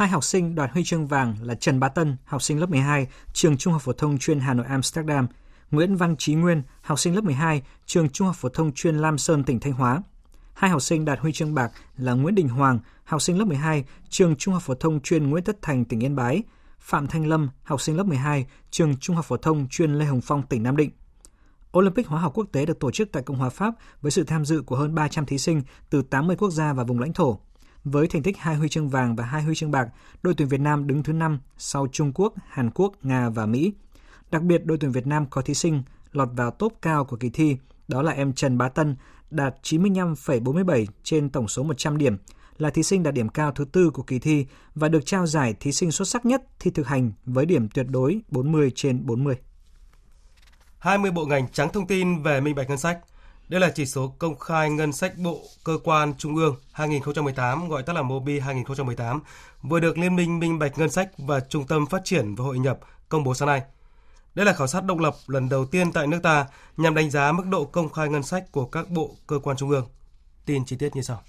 Hai 0.00 0.08
học 0.08 0.24
sinh 0.24 0.54
đoạt 0.54 0.70
huy 0.72 0.84
chương 0.84 1.06
vàng 1.06 1.36
là 1.42 1.54
Trần 1.54 1.80
Bá 1.80 1.88
Tân, 1.88 2.16
học 2.24 2.42
sinh 2.42 2.60
lớp 2.60 2.70
12, 2.70 3.06
trường 3.32 3.56
Trung 3.56 3.72
học 3.72 3.82
phổ 3.82 3.92
thông 3.92 4.18
chuyên 4.18 4.40
Hà 4.40 4.54
Nội 4.54 4.66
Amsterdam, 4.66 5.26
Nguyễn 5.70 5.96
Văn 5.96 6.16
Trí 6.16 6.34
Nguyên, 6.34 6.62
học 6.82 6.98
sinh 6.98 7.14
lớp 7.14 7.24
12, 7.24 7.62
trường 7.86 8.08
Trung 8.08 8.26
học 8.26 8.36
phổ 8.36 8.48
thông 8.48 8.72
chuyên 8.72 8.96
Lam 8.98 9.18
Sơn, 9.18 9.44
tỉnh 9.44 9.60
Thanh 9.60 9.72
Hóa. 9.72 10.02
Hai 10.54 10.70
học 10.70 10.82
sinh 10.82 11.04
đạt 11.04 11.18
huy 11.18 11.32
chương 11.32 11.54
bạc 11.54 11.72
là 11.96 12.12
Nguyễn 12.12 12.34
Đình 12.34 12.48
Hoàng, 12.48 12.78
học 13.04 13.22
sinh 13.22 13.38
lớp 13.38 13.44
12, 13.44 13.84
trường 14.08 14.36
Trung 14.36 14.54
học 14.54 14.62
phổ 14.62 14.74
thông 14.74 15.00
chuyên 15.00 15.30
Nguyễn 15.30 15.44
Tất 15.44 15.62
Thành, 15.62 15.84
tỉnh 15.84 16.00
Yên 16.00 16.16
Bái, 16.16 16.42
Phạm 16.78 17.06
Thanh 17.06 17.26
Lâm, 17.26 17.50
học 17.62 17.80
sinh 17.80 17.96
lớp 17.96 18.06
12, 18.06 18.46
trường 18.70 18.96
Trung 18.96 19.16
học 19.16 19.24
phổ 19.24 19.36
thông 19.36 19.68
chuyên 19.70 19.94
Lê 19.94 20.04
Hồng 20.04 20.20
Phong, 20.20 20.42
tỉnh 20.42 20.62
Nam 20.62 20.76
Định. 20.76 20.90
Olympic 21.78 22.06
hóa 22.06 22.20
học 22.20 22.32
quốc 22.34 22.46
tế 22.52 22.66
được 22.66 22.80
tổ 22.80 22.90
chức 22.90 23.12
tại 23.12 23.22
Cộng 23.22 23.36
hòa 23.36 23.48
Pháp 23.48 23.74
với 24.00 24.10
sự 24.10 24.24
tham 24.24 24.44
dự 24.44 24.62
của 24.62 24.76
hơn 24.76 24.94
300 24.94 25.26
thí 25.26 25.38
sinh 25.38 25.62
từ 25.90 26.02
80 26.02 26.36
quốc 26.36 26.50
gia 26.50 26.72
và 26.72 26.84
vùng 26.84 27.00
lãnh 27.00 27.12
thổ. 27.12 27.40
Với 27.84 28.06
thành 28.06 28.22
tích 28.22 28.38
hai 28.38 28.56
huy 28.56 28.68
chương 28.68 28.88
vàng 28.88 29.16
và 29.16 29.24
hai 29.24 29.42
huy 29.42 29.54
chương 29.54 29.70
bạc, 29.70 29.88
đội 30.22 30.34
tuyển 30.36 30.48
Việt 30.48 30.60
Nam 30.60 30.86
đứng 30.86 31.02
thứ 31.02 31.12
5 31.12 31.40
sau 31.58 31.86
Trung 31.92 32.12
Quốc, 32.14 32.34
Hàn 32.48 32.70
Quốc, 32.70 32.92
Nga 33.02 33.28
và 33.28 33.46
Mỹ. 33.46 33.72
Đặc 34.30 34.42
biệt, 34.42 34.64
đội 34.64 34.78
tuyển 34.78 34.92
Việt 34.92 35.06
Nam 35.06 35.26
có 35.30 35.42
thí 35.42 35.54
sinh 35.54 35.82
lọt 36.12 36.28
vào 36.32 36.50
top 36.50 36.72
cao 36.82 37.04
của 37.04 37.16
kỳ 37.16 37.30
thi, 37.30 37.56
đó 37.88 38.02
là 38.02 38.12
em 38.12 38.32
Trần 38.32 38.58
Bá 38.58 38.68
Tân, 38.68 38.96
đạt 39.30 39.54
95,47 39.62 40.86
trên 41.02 41.30
tổng 41.30 41.48
số 41.48 41.62
100 41.62 41.98
điểm, 41.98 42.16
là 42.58 42.70
thí 42.70 42.82
sinh 42.82 43.02
đạt 43.02 43.14
điểm 43.14 43.28
cao 43.28 43.52
thứ 43.52 43.64
tư 43.64 43.90
của 43.90 44.02
kỳ 44.02 44.18
thi 44.18 44.46
và 44.74 44.88
được 44.88 45.06
trao 45.06 45.26
giải 45.26 45.54
thí 45.60 45.72
sinh 45.72 45.92
xuất 45.92 46.08
sắc 46.08 46.26
nhất 46.26 46.42
thi 46.60 46.70
thực 46.70 46.86
hành 46.86 47.12
với 47.24 47.46
điểm 47.46 47.68
tuyệt 47.68 47.86
đối 47.88 48.20
40 48.28 48.72
trên 48.74 49.06
40. 49.06 49.36
20 50.78 51.10
bộ 51.10 51.26
ngành 51.26 51.48
trắng 51.52 51.68
thông 51.72 51.86
tin 51.86 52.22
về 52.22 52.40
minh 52.40 52.54
bạch 52.54 52.68
ngân 52.68 52.78
sách. 52.78 52.98
Đây 53.50 53.60
là 53.60 53.70
chỉ 53.70 53.86
số 53.86 54.14
công 54.18 54.38
khai 54.38 54.70
ngân 54.70 54.92
sách 54.92 55.18
Bộ 55.18 55.40
Cơ 55.64 55.78
quan 55.84 56.14
Trung 56.18 56.36
ương 56.36 56.56
2018, 56.72 57.68
gọi 57.68 57.82
tắt 57.82 57.92
là 57.92 58.02
MOBI 58.02 58.40
2018, 58.40 59.20
vừa 59.62 59.80
được 59.80 59.98
Liên 59.98 60.16
minh 60.16 60.38
Minh 60.38 60.58
bạch 60.58 60.78
Ngân 60.78 60.90
sách 60.90 61.10
và 61.18 61.40
Trung 61.40 61.66
tâm 61.66 61.86
Phát 61.86 62.04
triển 62.04 62.34
và 62.34 62.44
Hội 62.44 62.58
nhập 62.58 62.78
công 63.08 63.24
bố 63.24 63.34
sáng 63.34 63.48
nay. 63.48 63.62
Đây 64.34 64.46
là 64.46 64.52
khảo 64.52 64.66
sát 64.66 64.84
độc 64.84 64.98
lập 64.98 65.14
lần 65.26 65.48
đầu 65.48 65.66
tiên 65.66 65.92
tại 65.92 66.06
nước 66.06 66.18
ta 66.22 66.46
nhằm 66.76 66.94
đánh 66.94 67.10
giá 67.10 67.32
mức 67.32 67.46
độ 67.46 67.64
công 67.64 67.88
khai 67.88 68.08
ngân 68.08 68.22
sách 68.22 68.52
của 68.52 68.66
các 68.66 68.90
bộ 68.90 69.14
cơ 69.26 69.38
quan 69.38 69.56
trung 69.56 69.70
ương. 69.70 69.86
Tin 70.46 70.64
chi 70.64 70.76
tiết 70.76 70.96
như 70.96 71.02
sau. 71.02 71.22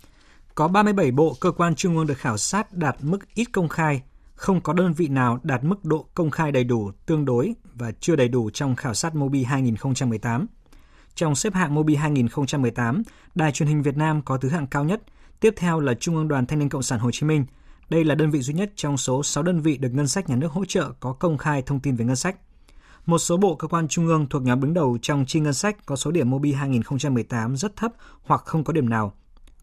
Có 0.55 0.67
37 0.67 1.11
bộ 1.11 1.35
cơ 1.39 1.51
quan 1.51 1.75
trung 1.75 1.97
ương 1.97 2.07
được 2.07 2.17
khảo 2.17 2.37
sát 2.37 2.73
đạt 2.73 2.95
mức 3.01 3.33
ít 3.33 3.45
công 3.51 3.69
khai, 3.69 4.01
không 4.35 4.61
có 4.61 4.73
đơn 4.73 4.93
vị 4.93 5.07
nào 5.07 5.39
đạt 5.43 5.63
mức 5.63 5.85
độ 5.85 6.05
công 6.13 6.31
khai 6.31 6.51
đầy 6.51 6.63
đủ, 6.63 6.91
tương 7.05 7.25
đối 7.25 7.53
và 7.73 7.91
chưa 7.99 8.15
đầy 8.15 8.27
đủ 8.27 8.49
trong 8.49 8.75
khảo 8.75 8.93
sát 8.93 9.15
Mobi 9.15 9.43
2018. 9.43 10.47
Trong 11.15 11.35
xếp 11.35 11.53
hạng 11.53 11.75
Mobi 11.75 11.95
2018, 11.95 13.03
Đài 13.35 13.51
truyền 13.51 13.69
hình 13.69 13.81
Việt 13.81 13.97
Nam 13.97 14.21
có 14.21 14.37
thứ 14.37 14.49
hạng 14.49 14.67
cao 14.67 14.83
nhất, 14.83 15.01
tiếp 15.39 15.53
theo 15.57 15.79
là 15.79 15.93
Trung 15.93 16.15
ương 16.15 16.27
Đoàn 16.27 16.45
Thanh 16.45 16.59
niên 16.59 16.69
Cộng 16.69 16.83
sản 16.83 16.99
Hồ 16.99 17.11
Chí 17.11 17.25
Minh. 17.25 17.45
Đây 17.89 18.03
là 18.03 18.15
đơn 18.15 18.31
vị 18.31 18.41
duy 18.41 18.53
nhất 18.53 18.71
trong 18.75 18.97
số 18.97 19.23
6 19.23 19.43
đơn 19.43 19.61
vị 19.61 19.77
được 19.77 19.93
ngân 19.93 20.07
sách 20.07 20.29
nhà 20.29 20.35
nước 20.35 20.51
hỗ 20.51 20.65
trợ 20.65 20.91
có 20.99 21.13
công 21.13 21.37
khai 21.37 21.61
thông 21.61 21.79
tin 21.79 21.95
về 21.95 22.05
ngân 22.05 22.15
sách. 22.15 22.35
Một 23.05 23.17
số 23.17 23.37
bộ 23.37 23.55
cơ 23.55 23.67
quan 23.67 23.87
trung 23.87 24.07
ương 24.07 24.29
thuộc 24.29 24.41
nhóm 24.41 24.61
đứng 24.61 24.73
đầu 24.73 24.97
trong 25.01 25.25
chi 25.25 25.39
ngân 25.39 25.53
sách 25.53 25.85
có 25.85 25.95
số 25.95 26.11
điểm 26.11 26.29
Mobi 26.29 26.53
2018 26.53 27.57
rất 27.57 27.75
thấp 27.75 27.91
hoặc 28.23 28.41
không 28.45 28.63
có 28.63 28.73
điểm 28.73 28.89
nào. 28.89 29.13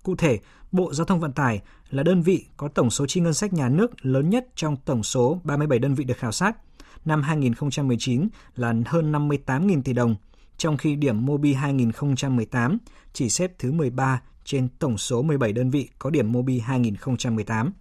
Cụ 0.03 0.17
thể, 0.17 0.39
Bộ 0.73 0.95
Giao 0.95 1.05
thông 1.05 1.21
Vận 1.21 1.33
tải 1.33 1.61
là 1.91 2.03
đơn 2.03 2.23
vị 2.23 2.47
có 2.57 2.69
tổng 2.69 2.91
số 2.91 3.07
chi 3.07 3.21
ngân 3.21 3.35
sách 3.35 3.53
nhà 3.53 3.69
nước 3.69 4.07
lớn 4.07 4.31
nhất 4.31 4.47
trong 4.55 4.77
tổng 4.77 5.03
số 5.03 5.41
37 5.45 5.79
đơn 5.79 5.95
vị 5.95 6.05
được 6.05 6.19
khảo 6.19 6.33
sát. 6.33 6.57
Năm 7.05 7.23
2019 7.23 8.29
là 8.57 8.75
hơn 8.87 9.13
58.000 9.13 9.83
tỷ 9.83 9.93
đồng, 9.93 10.17
trong 10.59 10.77
khi 10.77 10.97
điểm 10.97 11.27
Mobi 11.27 11.55
2018 11.55 12.79
chỉ 13.13 13.29
xếp 13.31 13.53
thứ 13.59 13.73
13 13.73 14.23
trên 14.45 14.69
tổng 14.79 14.99
số 14.99 15.23
17 15.23 15.53
đơn 15.53 15.71
vị 15.71 15.89
có 15.99 16.11
điểm 16.11 16.33
Mobi 16.33 16.59
2018. 16.59 17.73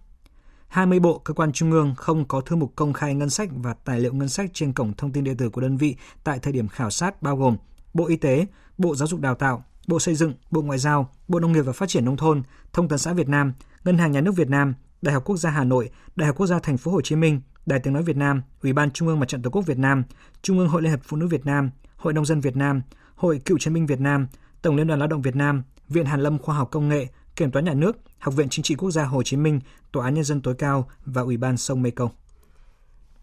20 0.68 1.00
bộ 1.00 1.18
cơ 1.18 1.34
quan 1.34 1.52
trung 1.52 1.70
ương 1.70 1.94
không 1.96 2.28
có 2.28 2.40
thư 2.40 2.56
mục 2.56 2.72
công 2.76 2.92
khai 2.92 3.14
ngân 3.14 3.30
sách 3.30 3.48
và 3.52 3.74
tài 3.84 4.00
liệu 4.00 4.12
ngân 4.12 4.28
sách 4.28 4.50
trên 4.54 4.72
cổng 4.72 4.92
thông 4.96 5.12
tin 5.12 5.24
điện 5.24 5.36
tử 5.36 5.50
của 5.50 5.60
đơn 5.60 5.76
vị 5.76 5.96
tại 6.24 6.38
thời 6.38 6.52
điểm 6.52 6.68
khảo 6.68 6.90
sát 6.90 7.22
bao 7.22 7.36
gồm 7.36 7.56
Bộ 7.94 8.06
Y 8.06 8.16
tế, 8.16 8.46
Bộ 8.78 8.94
Giáo 8.94 9.08
dục 9.08 9.20
Đào 9.20 9.34
tạo, 9.34 9.64
Bộ 9.86 9.98
Xây 9.98 10.14
dựng, 10.14 10.32
Bộ 10.50 10.62
Ngoại 10.62 10.78
giao, 10.78 11.10
Bộ 11.28 11.40
Nông 11.40 11.52
nghiệp 11.52 11.62
và 11.62 11.72
Phát 11.72 11.88
triển 11.88 12.04
nông 12.04 12.16
thôn, 12.16 12.42
Thông 12.72 12.88
tấn 12.88 12.98
xã 12.98 13.12
Việt 13.12 13.28
Nam, 13.28 13.52
Ngân 13.84 13.98
hàng 13.98 14.12
Nhà 14.12 14.20
nước 14.20 14.36
Việt 14.36 14.48
Nam, 14.48 14.74
Đại 15.02 15.14
học 15.14 15.22
Quốc 15.26 15.36
gia 15.36 15.50
Hà 15.50 15.64
Nội, 15.64 15.90
Đại 16.16 16.26
học 16.26 16.36
Quốc 16.36 16.46
gia 16.46 16.58
Thành 16.58 16.76
phố 16.76 16.90
Hồ 16.90 17.00
Chí 17.00 17.16
Minh, 17.16 17.40
Đài 17.66 17.80
Tiếng 17.80 17.94
nói 17.94 18.02
Việt 18.02 18.16
Nam, 18.16 18.42
Ủy 18.62 18.72
ban 18.72 18.90
Trung 18.90 19.08
ương 19.08 19.20
Mặt 19.20 19.28
trận 19.28 19.42
Tổ 19.42 19.50
quốc 19.50 19.62
Việt 19.66 19.78
Nam, 19.78 20.04
Trung 20.42 20.58
ương 20.58 20.68
Hội 20.68 20.82
Liên 20.82 20.90
hiệp 20.90 21.00
Phụ 21.02 21.16
nữ 21.16 21.26
Việt 21.26 21.46
Nam, 21.46 21.70
Hội 21.98 22.12
nông 22.12 22.24
dân 22.24 22.40
Việt 22.40 22.56
Nam, 22.56 22.82
Hội 23.14 23.40
Cựu 23.44 23.58
chiến 23.58 23.74
binh 23.74 23.86
Việt 23.86 24.00
Nam, 24.00 24.26
Tổng 24.62 24.76
Liên 24.76 24.86
đoàn 24.86 24.98
Lao 24.98 25.08
động 25.08 25.22
Việt 25.22 25.36
Nam, 25.36 25.62
Viện 25.88 26.06
Hàn 26.06 26.20
lâm 26.20 26.38
Khoa 26.38 26.56
học 26.56 26.68
Công 26.70 26.88
nghệ, 26.88 27.06
Kiểm 27.36 27.50
toán 27.50 27.64
Nhà 27.64 27.74
nước, 27.74 27.96
Học 28.18 28.34
viện 28.34 28.48
Chính 28.48 28.62
trị 28.62 28.74
Quốc 28.74 28.90
gia 28.90 29.04
Hồ 29.04 29.22
Chí 29.22 29.36
Minh, 29.36 29.60
Tòa 29.92 30.04
án 30.04 30.14
Nhân 30.14 30.24
dân 30.24 30.40
tối 30.42 30.54
cao 30.58 30.88
và 31.06 31.22
Ủy 31.22 31.36
ban 31.36 31.56
sông 31.56 31.82
Mekong. 31.82 32.10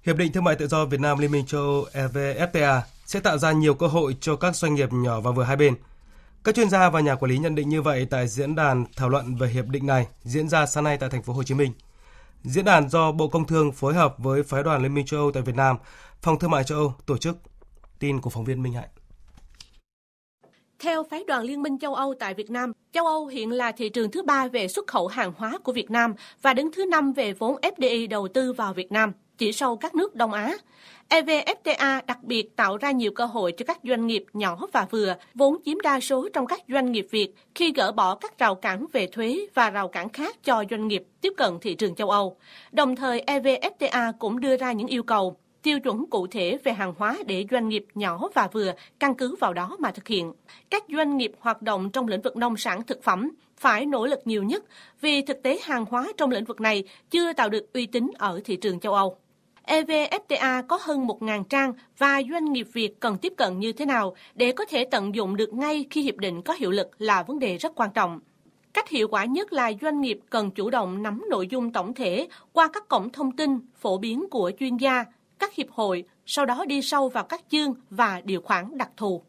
Hiệp 0.03 0.17
định 0.17 0.32
Thương 0.32 0.44
mại 0.44 0.55
Tự 0.55 0.67
do 0.67 0.86
Việt 0.86 1.00
Nam 1.00 1.20
Liên 1.20 1.32
minh 1.32 1.46
châu 1.46 1.62
Âu 1.62 1.86
EVFTA 1.94 2.82
sẽ 3.05 3.20
tạo 3.20 3.38
ra 3.38 3.51
nhiều 3.51 3.74
cơ 3.74 3.88
hội 3.88 4.17
cho 4.22 4.36
các 4.36 4.55
doanh 4.55 4.75
nghiệp 4.75 4.94
nhỏ 4.94 5.22
và 5.22 5.32
vừa 5.32 5.44
hai 5.44 5.55
bên. 5.55 5.75
Các 6.44 6.55
chuyên 6.55 6.70
gia 6.70 6.89
và 6.89 7.00
nhà 7.00 7.15
quản 7.15 7.32
lý 7.32 7.38
nhận 7.38 7.55
định 7.55 7.70
như 7.70 7.82
vậy 7.82 8.08
tại 8.10 8.27
diễn 8.27 8.55
đàn 8.55 8.86
thảo 8.96 9.10
luận 9.10 9.36
về 9.36 9.48
hiệp 9.48 9.67
định 9.67 9.86
này 9.86 10.08
diễn 10.24 10.50
ra 10.50 10.65
sáng 10.65 10.84
nay 10.84 10.98
tại 10.98 11.10
thành 11.10 11.24
phố 11.24 11.34
Hồ 11.34 11.44
Chí 11.44 11.53
Minh. 11.53 11.74
Diễn 12.44 12.65
đàn 12.65 12.89
do 12.89 13.12
Bộ 13.12 13.27
Công 13.27 13.48
Thương 13.48 13.72
phối 13.72 13.94
hợp 13.94 14.15
với 14.17 14.44
phái 14.44 14.63
đoàn 14.63 14.82
Liên 14.82 14.94
minh 14.94 15.05
châu 15.05 15.20
Âu 15.20 15.32
tại 15.32 15.44
Việt 15.44 15.55
Nam, 15.55 15.77
Phòng 16.22 16.39
Thương 16.39 16.51
mại 16.51 16.63
châu 16.63 16.77
Âu 16.77 16.94
tổ 17.05 17.17
chức. 17.17 17.38
Tin 17.99 18.21
của 18.21 18.29
phóng 18.29 18.45
viên 18.45 18.63
Minh 18.63 18.73
Hạnh. 18.73 18.89
Theo 20.79 21.03
phái 21.03 21.23
đoàn 21.27 21.43
Liên 21.43 21.61
minh 21.61 21.79
châu 21.79 21.95
Âu 21.95 22.13
tại 22.19 22.33
Việt 22.33 22.49
Nam, 22.49 22.71
châu 22.91 23.05
Âu 23.05 23.27
hiện 23.27 23.51
là 23.51 23.71
thị 23.71 23.89
trường 23.89 24.11
thứ 24.11 24.23
ba 24.23 24.47
về 24.47 24.67
xuất 24.67 24.87
khẩu 24.87 25.07
hàng 25.07 25.33
hóa 25.37 25.57
của 25.63 25.71
Việt 25.71 25.91
Nam 25.91 26.13
và 26.41 26.53
đứng 26.53 26.71
thứ 26.71 26.85
năm 26.85 27.13
về 27.13 27.33
vốn 27.33 27.55
FDI 27.61 28.09
đầu 28.09 28.27
tư 28.27 28.53
vào 28.53 28.73
Việt 28.73 28.91
Nam, 28.91 29.11
chỉ 29.37 29.51
sau 29.51 29.75
các 29.75 29.95
nước 29.95 30.15
Đông 30.15 30.33
Á. 30.33 30.57
EVFTA 31.09 32.01
đặc 32.05 32.23
biệt 32.23 32.55
tạo 32.55 32.77
ra 32.77 32.91
nhiều 32.91 33.11
cơ 33.11 33.25
hội 33.25 33.51
cho 33.51 33.65
các 33.67 33.79
doanh 33.83 34.07
nghiệp 34.07 34.25
nhỏ 34.33 34.67
và 34.73 34.87
vừa, 34.91 35.15
vốn 35.33 35.57
chiếm 35.65 35.81
đa 35.81 35.99
số 35.99 36.29
trong 36.33 36.47
các 36.47 36.61
doanh 36.67 36.91
nghiệp 36.91 37.07
Việt 37.11 37.33
khi 37.55 37.71
gỡ 37.71 37.91
bỏ 37.91 38.15
các 38.15 38.37
rào 38.37 38.55
cản 38.55 38.85
về 38.93 39.07
thuế 39.07 39.47
và 39.53 39.69
rào 39.69 39.87
cản 39.87 40.09
khác 40.09 40.35
cho 40.43 40.63
doanh 40.69 40.87
nghiệp 40.87 41.03
tiếp 41.21 41.33
cận 41.37 41.59
thị 41.61 41.75
trường 41.75 41.95
châu 41.95 42.09
Âu. 42.09 42.37
Đồng 42.71 42.95
thời, 42.95 43.23
EVFTA 43.27 44.13
cũng 44.19 44.39
đưa 44.39 44.57
ra 44.57 44.71
những 44.71 44.87
yêu 44.87 45.03
cầu 45.03 45.37
tiêu 45.65 45.79
chuẩn 45.79 46.05
cụ 46.10 46.27
thể 46.27 46.57
về 46.63 46.74
hàng 46.74 46.93
hóa 46.98 47.17
để 47.25 47.45
doanh 47.51 47.69
nghiệp 47.69 47.86
nhỏ 47.95 48.19
và 48.34 48.48
vừa 48.53 48.74
căn 49.00 49.15
cứ 49.15 49.36
vào 49.39 49.53
đó 49.53 49.75
mà 49.79 49.91
thực 49.91 50.07
hiện. 50.07 50.34
Các 50.69 50.84
doanh 50.89 51.17
nghiệp 51.17 51.31
hoạt 51.39 51.62
động 51.62 51.89
trong 51.91 52.07
lĩnh 52.07 52.22
vực 52.22 52.38
nông 52.38 52.57
sản 52.57 52.84
thực 52.84 53.03
phẩm 53.03 53.31
phải 53.57 53.86
nỗ 53.86 54.05
lực 54.05 54.19
nhiều 54.25 54.43
nhất 54.43 54.63
vì 55.01 55.22
thực 55.22 55.43
tế 55.43 55.60
hàng 55.63 55.86
hóa 55.89 56.07
trong 56.17 56.31
lĩnh 56.31 56.45
vực 56.45 56.62
này 56.62 56.84
chưa 57.10 57.34
tạo 57.34 57.50
được 57.50 57.74
uy 57.74 57.86
tín 57.86 58.12
ở 58.17 58.41
thị 58.45 58.55
trường 58.55 58.79
châu 58.79 58.93
Âu. 58.93 59.17
EVFTA 59.67 60.63
có 60.67 60.79
hơn 60.81 61.07
1.000 61.07 61.43
trang 61.43 61.74
và 61.98 62.22
doanh 62.31 62.53
nghiệp 62.53 62.67
Việt 62.74 63.00
cần 63.00 63.17
tiếp 63.17 63.34
cận 63.38 63.60
như 63.60 63.72
thế 63.72 63.86
nào 63.86 64.15
để 64.36 64.51
có 64.51 64.65
thể 64.65 64.86
tận 64.91 65.15
dụng 65.15 65.36
được 65.36 65.53
ngay 65.53 65.86
khi 65.89 66.01
hiệp 66.01 66.17
định 66.17 66.41
có 66.41 66.53
hiệu 66.53 66.72
lực 66.72 66.88
là 67.00 67.24
vấn 67.24 67.39
đề 67.39 67.57
rất 67.57 67.72
quan 67.75 67.89
trọng. 67.93 68.19
Cách 68.74 68.89
hiệu 68.89 69.07
quả 69.07 69.25
nhất 69.25 69.53
là 69.53 69.72
doanh 69.81 70.01
nghiệp 70.01 70.19
cần 70.29 70.51
chủ 70.51 70.69
động 70.69 71.03
nắm 71.03 71.22
nội 71.29 71.48
dung 71.48 71.72
tổng 71.72 71.93
thể 71.93 72.27
qua 72.53 72.67
các 72.74 72.88
cổng 72.88 73.10
thông 73.10 73.31
tin 73.31 73.60
phổ 73.75 73.98
biến 73.98 74.25
của 74.31 74.51
chuyên 74.60 74.77
gia, 74.77 75.05
các 75.39 75.53
hiệp 75.53 75.71
hội, 75.71 76.03
sau 76.25 76.45
đó 76.45 76.65
đi 76.65 76.81
sâu 76.81 77.09
vào 77.09 77.23
các 77.23 77.41
chương 77.49 77.73
và 77.89 78.21
điều 78.23 78.41
khoản 78.41 78.77
đặc 78.77 78.89
thù. 78.97 79.23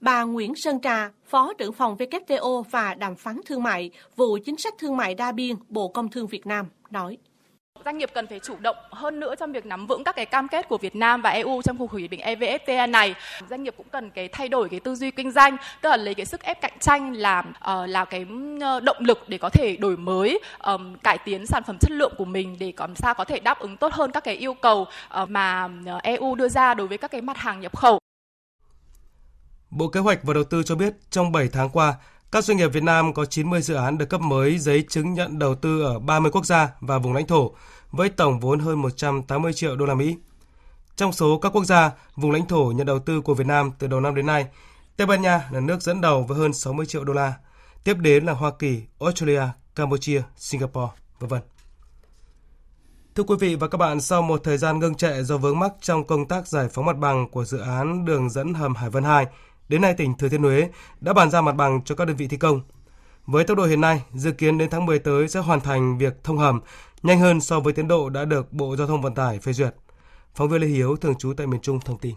Bà 0.00 0.22
Nguyễn 0.22 0.54
Sơn 0.54 0.80
Trà, 0.80 1.10
Phó 1.24 1.52
trưởng 1.58 1.72
phòng 1.72 1.96
WTO 1.96 2.62
và 2.62 2.94
đàm 2.94 3.14
phán 3.14 3.40
thương 3.46 3.62
mại, 3.62 3.90
vụ 4.16 4.38
chính 4.44 4.56
sách 4.56 4.74
thương 4.78 4.96
mại 4.96 5.14
đa 5.14 5.32
biên, 5.32 5.56
Bộ 5.68 5.88
Công 5.88 6.08
Thương 6.08 6.26
Việt 6.26 6.46
Nam, 6.46 6.66
nói 6.90 7.18
doanh 7.84 7.98
nghiệp 7.98 8.10
cần 8.14 8.26
phải 8.26 8.38
chủ 8.38 8.56
động 8.60 8.76
hơn 8.90 9.20
nữa 9.20 9.34
trong 9.34 9.52
việc 9.52 9.66
nắm 9.66 9.86
vững 9.86 10.04
các 10.04 10.16
cái 10.16 10.26
cam 10.26 10.48
kết 10.48 10.68
của 10.68 10.78
Việt 10.78 10.96
Nam 10.96 11.22
và 11.22 11.30
EU 11.30 11.62
trong 11.62 11.78
cuộc 11.78 11.92
hiệp 11.92 12.10
định 12.10 12.20
EVFTA 12.20 12.90
này. 12.90 13.14
Doanh 13.50 13.62
nghiệp 13.62 13.74
cũng 13.76 13.88
cần 13.88 14.10
cái 14.10 14.28
thay 14.28 14.48
đổi 14.48 14.68
cái 14.68 14.80
tư 14.80 14.94
duy 14.94 15.10
kinh 15.10 15.30
doanh, 15.32 15.56
tức 15.80 15.88
là 15.88 15.96
lấy 15.96 16.14
cái 16.14 16.26
sức 16.26 16.42
ép 16.42 16.60
cạnh 16.60 16.78
tranh 16.80 17.12
làm 17.12 17.50
uh, 17.50 17.88
là 17.88 18.04
cái 18.04 18.26
ờ, 18.60 18.80
động 18.80 18.96
lực 19.00 19.28
để 19.28 19.38
có 19.38 19.48
thể 19.48 19.76
đổi 19.76 19.96
mới, 19.96 20.40
um, 20.58 20.94
cải 20.94 21.18
tiến 21.18 21.46
sản 21.46 21.62
phẩm 21.66 21.76
chất 21.80 21.90
lượng 21.90 22.14
của 22.18 22.24
mình 22.24 22.56
để 22.58 22.72
làm 22.76 22.94
sao 22.94 23.14
có 23.14 23.24
thể 23.24 23.40
đáp 23.40 23.58
ứng 23.58 23.76
tốt 23.76 23.92
hơn 23.92 24.10
các 24.10 24.24
cái 24.24 24.34
yêu 24.34 24.54
cầu 24.54 24.86
uh, 25.22 25.30
mà 25.30 25.68
EU 26.02 26.34
đưa 26.34 26.48
ra 26.48 26.74
đối 26.74 26.88
với 26.88 26.98
các 26.98 27.10
cái 27.10 27.20
mặt 27.20 27.36
hàng 27.36 27.60
nhập 27.60 27.76
khẩu. 27.76 27.98
Bộ 29.70 29.88
Kế 29.88 30.00
hoạch 30.00 30.18
và 30.22 30.34
Đầu 30.34 30.44
tư 30.44 30.62
cho 30.62 30.74
biết 30.74 30.94
trong 31.10 31.32
7 31.32 31.48
tháng 31.52 31.70
qua, 31.70 31.94
các 32.32 32.44
doanh 32.44 32.56
nghiệp 32.56 32.68
Việt 32.68 32.82
Nam 32.82 33.14
có 33.14 33.24
90 33.24 33.62
dự 33.62 33.74
án 33.74 33.98
được 33.98 34.06
cấp 34.06 34.20
mới 34.20 34.58
giấy 34.58 34.84
chứng 34.88 35.14
nhận 35.14 35.38
đầu 35.38 35.54
tư 35.54 35.82
ở 35.82 35.98
30 35.98 36.30
quốc 36.30 36.46
gia 36.46 36.68
và 36.80 36.98
vùng 36.98 37.12
lãnh 37.12 37.26
thổ 37.26 37.54
với 37.90 38.08
tổng 38.08 38.40
vốn 38.40 38.58
hơn 38.58 38.82
180 38.82 39.52
triệu 39.52 39.76
đô 39.76 39.86
la 39.86 39.94
Mỹ. 39.94 40.16
Trong 40.96 41.12
số 41.12 41.38
các 41.38 41.52
quốc 41.52 41.64
gia, 41.64 41.90
vùng 42.16 42.32
lãnh 42.32 42.46
thổ 42.46 42.72
nhận 42.76 42.86
đầu 42.86 42.98
tư 42.98 43.20
của 43.20 43.34
Việt 43.34 43.46
Nam 43.46 43.70
từ 43.78 43.86
đầu 43.86 44.00
năm 44.00 44.14
đến 44.14 44.26
nay, 44.26 44.46
Tây 44.96 45.06
Ban 45.06 45.22
Nha 45.22 45.48
là 45.50 45.60
nước 45.60 45.82
dẫn 45.82 46.00
đầu 46.00 46.22
với 46.22 46.38
hơn 46.38 46.52
60 46.52 46.86
triệu 46.86 47.04
đô 47.04 47.12
la, 47.12 47.34
tiếp 47.84 47.96
đến 47.98 48.24
là 48.24 48.32
Hoa 48.32 48.50
Kỳ, 48.58 48.82
Australia, 49.00 49.42
Campuchia, 49.74 50.22
Singapore, 50.36 50.92
vân 51.18 51.28
vân. 51.28 51.40
Thưa 53.14 53.22
quý 53.22 53.36
vị 53.40 53.54
và 53.54 53.68
các 53.68 53.78
bạn, 53.78 54.00
sau 54.00 54.22
một 54.22 54.40
thời 54.44 54.58
gian 54.58 54.78
ngưng 54.78 54.94
trệ 54.94 55.22
do 55.22 55.36
vướng 55.36 55.58
mắc 55.58 55.72
trong 55.80 56.06
công 56.06 56.28
tác 56.28 56.48
giải 56.48 56.68
phóng 56.68 56.86
mặt 56.86 56.98
bằng 56.98 57.28
của 57.28 57.44
dự 57.44 57.58
án 57.58 58.04
đường 58.04 58.30
dẫn 58.30 58.54
hầm 58.54 58.74
Hải 58.74 58.90
Vân 58.90 59.04
2, 59.04 59.26
đến 59.72 59.80
nay 59.80 59.94
tỉnh 59.94 60.14
Thừa 60.14 60.28
Thiên 60.28 60.42
Huế 60.42 60.68
đã 61.00 61.12
bàn 61.12 61.30
giao 61.30 61.42
mặt 61.42 61.52
bằng 61.52 61.80
cho 61.84 61.94
các 61.94 62.04
đơn 62.04 62.16
vị 62.16 62.28
thi 62.28 62.36
công. 62.36 62.60
Với 63.26 63.44
tốc 63.44 63.56
độ 63.56 63.64
hiện 63.64 63.80
nay, 63.80 64.02
dự 64.14 64.32
kiến 64.32 64.58
đến 64.58 64.70
tháng 64.70 64.86
10 64.86 64.98
tới 64.98 65.28
sẽ 65.28 65.40
hoàn 65.40 65.60
thành 65.60 65.98
việc 65.98 66.24
thông 66.24 66.38
hầm 66.38 66.60
nhanh 67.02 67.18
hơn 67.18 67.40
so 67.40 67.60
với 67.60 67.72
tiến 67.72 67.88
độ 67.88 68.08
đã 68.10 68.24
được 68.24 68.52
Bộ 68.52 68.76
Giao 68.76 68.86
thông 68.86 69.02
Vận 69.02 69.14
tải 69.14 69.38
phê 69.38 69.52
duyệt. 69.52 69.74
Phóng 70.34 70.48
viên 70.48 70.60
Lê 70.60 70.66
Hiếu 70.66 70.96
thường 70.96 71.14
trú 71.14 71.32
tại 71.36 71.46
miền 71.46 71.60
Trung 71.60 71.80
thông 71.84 71.98
tin. 71.98 72.14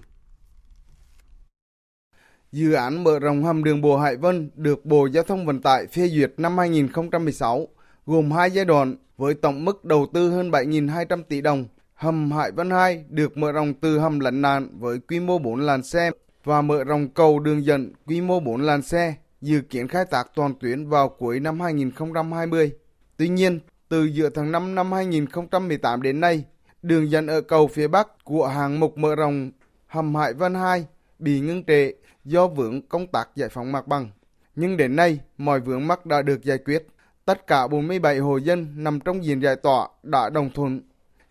Dự 2.51 2.73
án 2.73 3.03
mở 3.03 3.19
rộng 3.19 3.43
hầm 3.43 3.63
đường 3.63 3.81
bộ 3.81 3.97
Hải 3.97 4.17
Vân 4.17 4.49
được 4.55 4.85
Bộ 4.85 5.09
Giao 5.13 5.23
thông 5.23 5.45
Vận 5.45 5.61
tải 5.61 5.87
phê 5.87 6.07
duyệt 6.07 6.33
năm 6.37 6.57
2016, 6.57 7.67
gồm 8.05 8.31
hai 8.31 8.51
giai 8.51 8.65
đoạn 8.65 8.95
với 9.17 9.33
tổng 9.33 9.65
mức 9.65 9.85
đầu 9.85 10.07
tư 10.13 10.29
hơn 10.29 10.51
7.200 10.51 11.23
tỷ 11.23 11.41
đồng. 11.41 11.65
Hầm 11.93 12.31
Hải 12.31 12.51
Vân 12.51 12.69
2 12.69 13.03
được 13.09 13.37
mở 13.37 13.51
rộng 13.51 13.73
từ 13.73 13.99
hầm 13.99 14.19
lấn 14.19 14.41
nạn 14.41 14.79
với 14.79 14.99
quy 14.99 15.19
mô 15.19 15.39
4 15.39 15.59
làn 15.59 15.83
xe 15.83 16.11
và 16.45 16.61
mở 16.61 16.83
rộng 16.83 17.09
cầu 17.09 17.39
đường 17.39 17.65
dẫn 17.65 17.93
quy 18.05 18.21
mô 18.21 18.39
4 18.39 18.61
làn 18.61 18.81
xe, 18.81 19.15
dự 19.41 19.61
kiến 19.61 19.87
khai 19.87 20.05
thác 20.11 20.27
toàn 20.35 20.53
tuyến 20.59 20.89
vào 20.89 21.09
cuối 21.09 21.39
năm 21.39 21.59
2020. 21.59 22.71
Tuy 23.17 23.29
nhiên, 23.29 23.59
từ 23.89 24.05
giữa 24.05 24.29
tháng 24.29 24.51
5 24.51 24.75
năm 24.75 24.91
2018 24.91 26.01
đến 26.01 26.19
nay, 26.19 26.43
đường 26.81 27.09
dẫn 27.09 27.27
ở 27.27 27.41
cầu 27.41 27.67
phía 27.67 27.87
Bắc 27.87 28.07
của 28.23 28.47
hàng 28.47 28.79
mục 28.79 28.97
mở 28.97 29.15
rộng 29.15 29.51
hầm 29.87 30.15
Hải 30.15 30.33
Vân 30.33 30.53
2 30.53 30.85
bị 31.19 31.39
ngưng 31.39 31.63
trệ 31.63 31.91
do 32.25 32.47
vướng 32.47 32.81
công 32.81 33.07
tác 33.07 33.29
giải 33.35 33.49
phóng 33.49 33.71
mặt 33.71 33.87
bằng. 33.87 34.09
Nhưng 34.55 34.77
đến 34.77 34.95
nay, 34.95 35.19
mọi 35.37 35.59
vướng 35.59 35.87
mắc 35.87 36.05
đã 36.05 36.21
được 36.21 36.43
giải 36.43 36.57
quyết. 36.57 36.87
Tất 37.25 37.47
cả 37.47 37.67
47 37.67 38.17
hộ 38.17 38.37
dân 38.37 38.67
nằm 38.75 38.99
trong 38.99 39.25
diện 39.25 39.41
giải 39.41 39.55
tỏa 39.55 39.87
đã 40.03 40.29
đồng 40.29 40.49
thuận. 40.49 40.81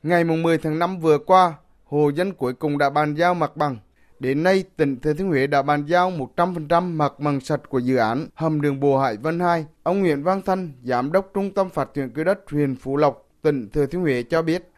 Ngày 0.02 0.24
10 0.24 0.58
tháng 0.58 0.78
5 0.78 1.00
vừa 1.00 1.18
qua, 1.18 1.54
hộ 1.84 2.08
dân 2.08 2.32
cuối 2.32 2.54
cùng 2.54 2.78
đã 2.78 2.90
bàn 2.90 3.14
giao 3.14 3.34
mặt 3.34 3.56
bằng 3.56 3.76
Đến 4.24 4.42
nay, 4.42 4.64
tỉnh 4.76 5.00
Thừa 5.00 5.14
Thiên 5.14 5.28
Huế 5.28 5.46
đã 5.46 5.62
bàn 5.62 5.84
giao 5.86 6.12
100% 6.36 6.96
mặt 6.96 7.12
bằng 7.18 7.40
sạch 7.40 7.60
của 7.68 7.78
dự 7.78 7.96
án 7.96 8.26
hầm 8.34 8.60
đường 8.60 8.80
bộ 8.80 8.98
Hải 8.98 9.16
Vân 9.16 9.40
2. 9.40 9.66
Ông 9.82 10.00
Nguyễn 10.00 10.22
Văn 10.22 10.42
Thanh, 10.46 10.72
Giám 10.82 11.12
đốc 11.12 11.30
Trung 11.34 11.54
tâm 11.54 11.68
Phát 11.70 11.94
triển 11.94 12.10
Quỹ 12.10 12.24
đất 12.24 12.40
huyện 12.50 12.76
Phú 12.76 12.96
Lộc, 12.96 13.28
tỉnh 13.42 13.68
Thừa 13.72 13.86
Thiên 13.86 14.00
Huế 14.00 14.22
cho 14.22 14.42
biết. 14.42 14.70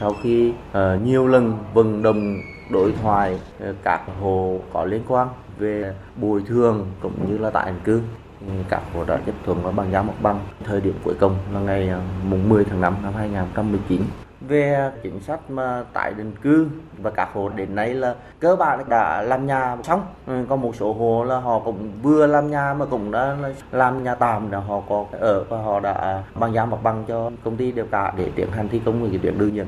Sau 0.00 0.16
khi 0.22 0.48
uh, 0.70 0.76
nhiều 1.04 1.26
lần 1.26 1.58
vận 1.74 2.02
động 2.02 2.36
đối 2.70 2.92
thoại 3.02 3.38
uh, 3.70 3.76
các 3.84 4.00
hồ 4.20 4.60
có 4.72 4.84
liên 4.84 5.02
quan 5.08 5.28
về 5.58 5.94
bồi 6.16 6.42
thường 6.46 6.90
cũng 7.02 7.30
như 7.30 7.38
là 7.38 7.50
tái 7.50 7.66
định 7.66 7.80
cư, 7.84 8.00
ừ, 8.40 8.52
các 8.68 8.82
hồ 8.92 9.04
đã 9.04 9.20
chấp 9.26 9.34
thuận 9.44 9.62
và 9.62 9.70
bàn 9.70 9.92
giao 9.92 10.02
mặt 10.02 10.22
bằng. 10.22 10.46
Thời 10.64 10.80
điểm 10.80 10.94
cuối 11.04 11.14
cùng 11.20 11.36
là 11.52 11.60
ngày 11.60 11.90
uh, 11.96 12.24
mùng 12.24 12.48
10 12.48 12.64
tháng 12.64 12.80
5 12.80 12.94
năm 13.02 13.12
2019 13.14 14.02
về 14.48 14.90
chính 15.02 15.20
sách 15.20 15.50
mà 15.50 15.84
tái 15.92 16.14
định 16.14 16.32
cư 16.42 16.68
và 16.98 17.10
các 17.10 17.28
hộ 17.32 17.48
đến 17.48 17.74
nay 17.74 17.94
là 17.94 18.14
cơ 18.40 18.56
bản 18.56 18.88
đã 18.88 19.22
làm 19.22 19.46
nhà 19.46 19.76
xong. 19.82 20.06
Ừ, 20.26 20.44
còn 20.48 20.60
một 20.60 20.76
số 20.76 20.92
hộ 20.92 21.24
là 21.24 21.38
họ 21.38 21.60
cũng 21.64 21.92
vừa 22.02 22.26
làm 22.26 22.50
nhà 22.50 22.74
mà 22.74 22.84
cũng 22.84 23.10
đã 23.10 23.36
làm 23.72 24.04
nhà 24.04 24.14
tạm 24.14 24.50
là 24.50 24.58
họ 24.58 24.82
có 24.88 25.06
ở 25.12 25.44
và 25.44 25.58
họ 25.58 25.80
đã 25.80 26.22
bàn 26.34 26.52
giao 26.54 26.66
mặt 26.66 26.78
bằng 26.82 27.04
cho 27.08 27.30
công 27.44 27.56
ty 27.56 27.72
đều 27.72 27.86
cả 27.90 28.14
để 28.16 28.30
tiến 28.36 28.50
hành 28.50 28.68
thi 28.68 28.80
công 28.84 29.10
cái 29.10 29.20
tuyến 29.22 29.38
đường 29.38 29.54
nhận 29.54 29.66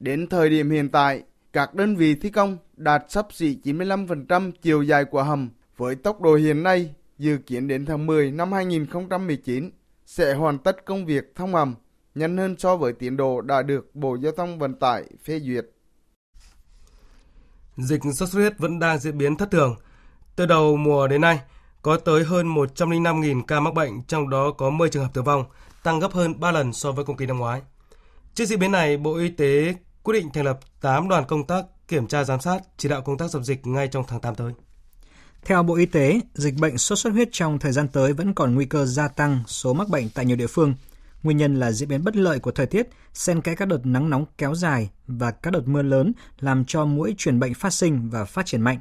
Đến 0.00 0.26
thời 0.26 0.50
điểm 0.50 0.70
hiện 0.70 0.88
tại, 0.88 1.22
các 1.52 1.74
đơn 1.74 1.96
vị 1.96 2.14
thi 2.14 2.30
công 2.30 2.56
đạt 2.76 3.04
sắp 3.08 3.26
xỉ 3.30 3.58
95% 3.64 4.50
chiều 4.62 4.82
dài 4.82 5.04
của 5.04 5.22
hầm. 5.22 5.50
Với 5.76 5.94
tốc 5.94 6.20
độ 6.20 6.34
hiện 6.34 6.62
nay 6.62 6.94
dự 7.18 7.36
kiến 7.36 7.68
đến 7.68 7.86
tháng 7.86 8.06
10 8.06 8.30
năm 8.30 8.52
2019 8.52 9.70
sẽ 10.06 10.34
hoàn 10.34 10.58
tất 10.58 10.84
công 10.84 11.06
việc 11.06 11.32
thông 11.34 11.54
hầm 11.54 11.74
nhanh 12.14 12.36
hơn 12.36 12.56
so 12.58 12.76
với 12.76 12.92
tiến 12.92 13.16
độ 13.16 13.40
đã 13.40 13.62
được 13.62 13.94
Bộ 13.94 14.16
Giao 14.22 14.32
thông 14.32 14.58
Vận 14.58 14.74
tải 14.74 15.04
phê 15.24 15.40
duyệt. 15.40 15.64
Dịch 17.76 18.00
sốt 18.04 18.28
xuất 18.28 18.32
huyết 18.32 18.58
vẫn 18.58 18.78
đang 18.78 18.98
diễn 18.98 19.18
biến 19.18 19.36
thất 19.36 19.50
thường. 19.50 19.76
Từ 20.36 20.46
đầu 20.46 20.76
mùa 20.76 21.08
đến 21.08 21.20
nay, 21.20 21.40
có 21.82 21.96
tới 21.96 22.24
hơn 22.24 22.54
105.000 22.54 23.42
ca 23.42 23.60
mắc 23.60 23.74
bệnh, 23.74 24.02
trong 24.02 24.30
đó 24.30 24.50
có 24.50 24.70
10 24.70 24.88
trường 24.88 25.02
hợp 25.02 25.14
tử 25.14 25.22
vong, 25.22 25.44
tăng 25.82 26.00
gấp 26.00 26.12
hơn 26.12 26.40
3 26.40 26.50
lần 26.52 26.72
so 26.72 26.92
với 26.92 27.04
cùng 27.04 27.16
kỳ 27.16 27.26
năm 27.26 27.38
ngoái. 27.38 27.62
Trước 28.34 28.44
diễn 28.44 28.58
biến 28.58 28.72
này, 28.72 28.96
Bộ 28.96 29.16
Y 29.16 29.28
tế 29.28 29.74
quyết 30.02 30.14
định 30.20 30.30
thành 30.34 30.44
lập 30.44 30.60
8 30.80 31.08
đoàn 31.08 31.24
công 31.28 31.46
tác 31.46 31.64
kiểm 31.88 32.06
tra 32.06 32.24
giám 32.24 32.40
sát, 32.40 32.60
chỉ 32.76 32.88
đạo 32.88 33.02
công 33.02 33.18
tác 33.18 33.30
dập 33.30 33.42
dịch 33.42 33.66
ngay 33.66 33.88
trong 33.88 34.04
tháng 34.08 34.20
8 34.20 34.34
tới. 34.34 34.52
Theo 35.44 35.62
Bộ 35.62 35.74
Y 35.74 35.86
tế, 35.86 36.20
dịch 36.34 36.54
bệnh 36.60 36.78
sốt 36.78 36.98
xuất 36.98 37.12
huyết 37.12 37.28
trong 37.32 37.58
thời 37.58 37.72
gian 37.72 37.88
tới 37.88 38.12
vẫn 38.12 38.34
còn 38.34 38.54
nguy 38.54 38.64
cơ 38.64 38.86
gia 38.86 39.08
tăng 39.08 39.40
số 39.46 39.72
mắc 39.72 39.88
bệnh 39.88 40.10
tại 40.10 40.24
nhiều 40.24 40.36
địa 40.36 40.46
phương. 40.46 40.74
Nguyên 41.24 41.36
nhân 41.36 41.54
là 41.54 41.72
diễn 41.72 41.88
biến 41.88 42.04
bất 42.04 42.16
lợi 42.16 42.38
của 42.38 42.50
thời 42.50 42.66
tiết, 42.66 42.88
xen 43.14 43.40
kẽ 43.40 43.54
các 43.54 43.68
đợt 43.68 43.86
nắng 43.86 44.10
nóng 44.10 44.24
kéo 44.38 44.54
dài 44.54 44.90
và 45.06 45.30
các 45.30 45.50
đợt 45.50 45.68
mưa 45.68 45.82
lớn 45.82 46.12
làm 46.40 46.64
cho 46.64 46.84
mũi 46.84 47.14
truyền 47.18 47.40
bệnh 47.40 47.54
phát 47.54 47.70
sinh 47.70 48.10
và 48.10 48.24
phát 48.24 48.46
triển 48.46 48.60
mạnh. 48.60 48.78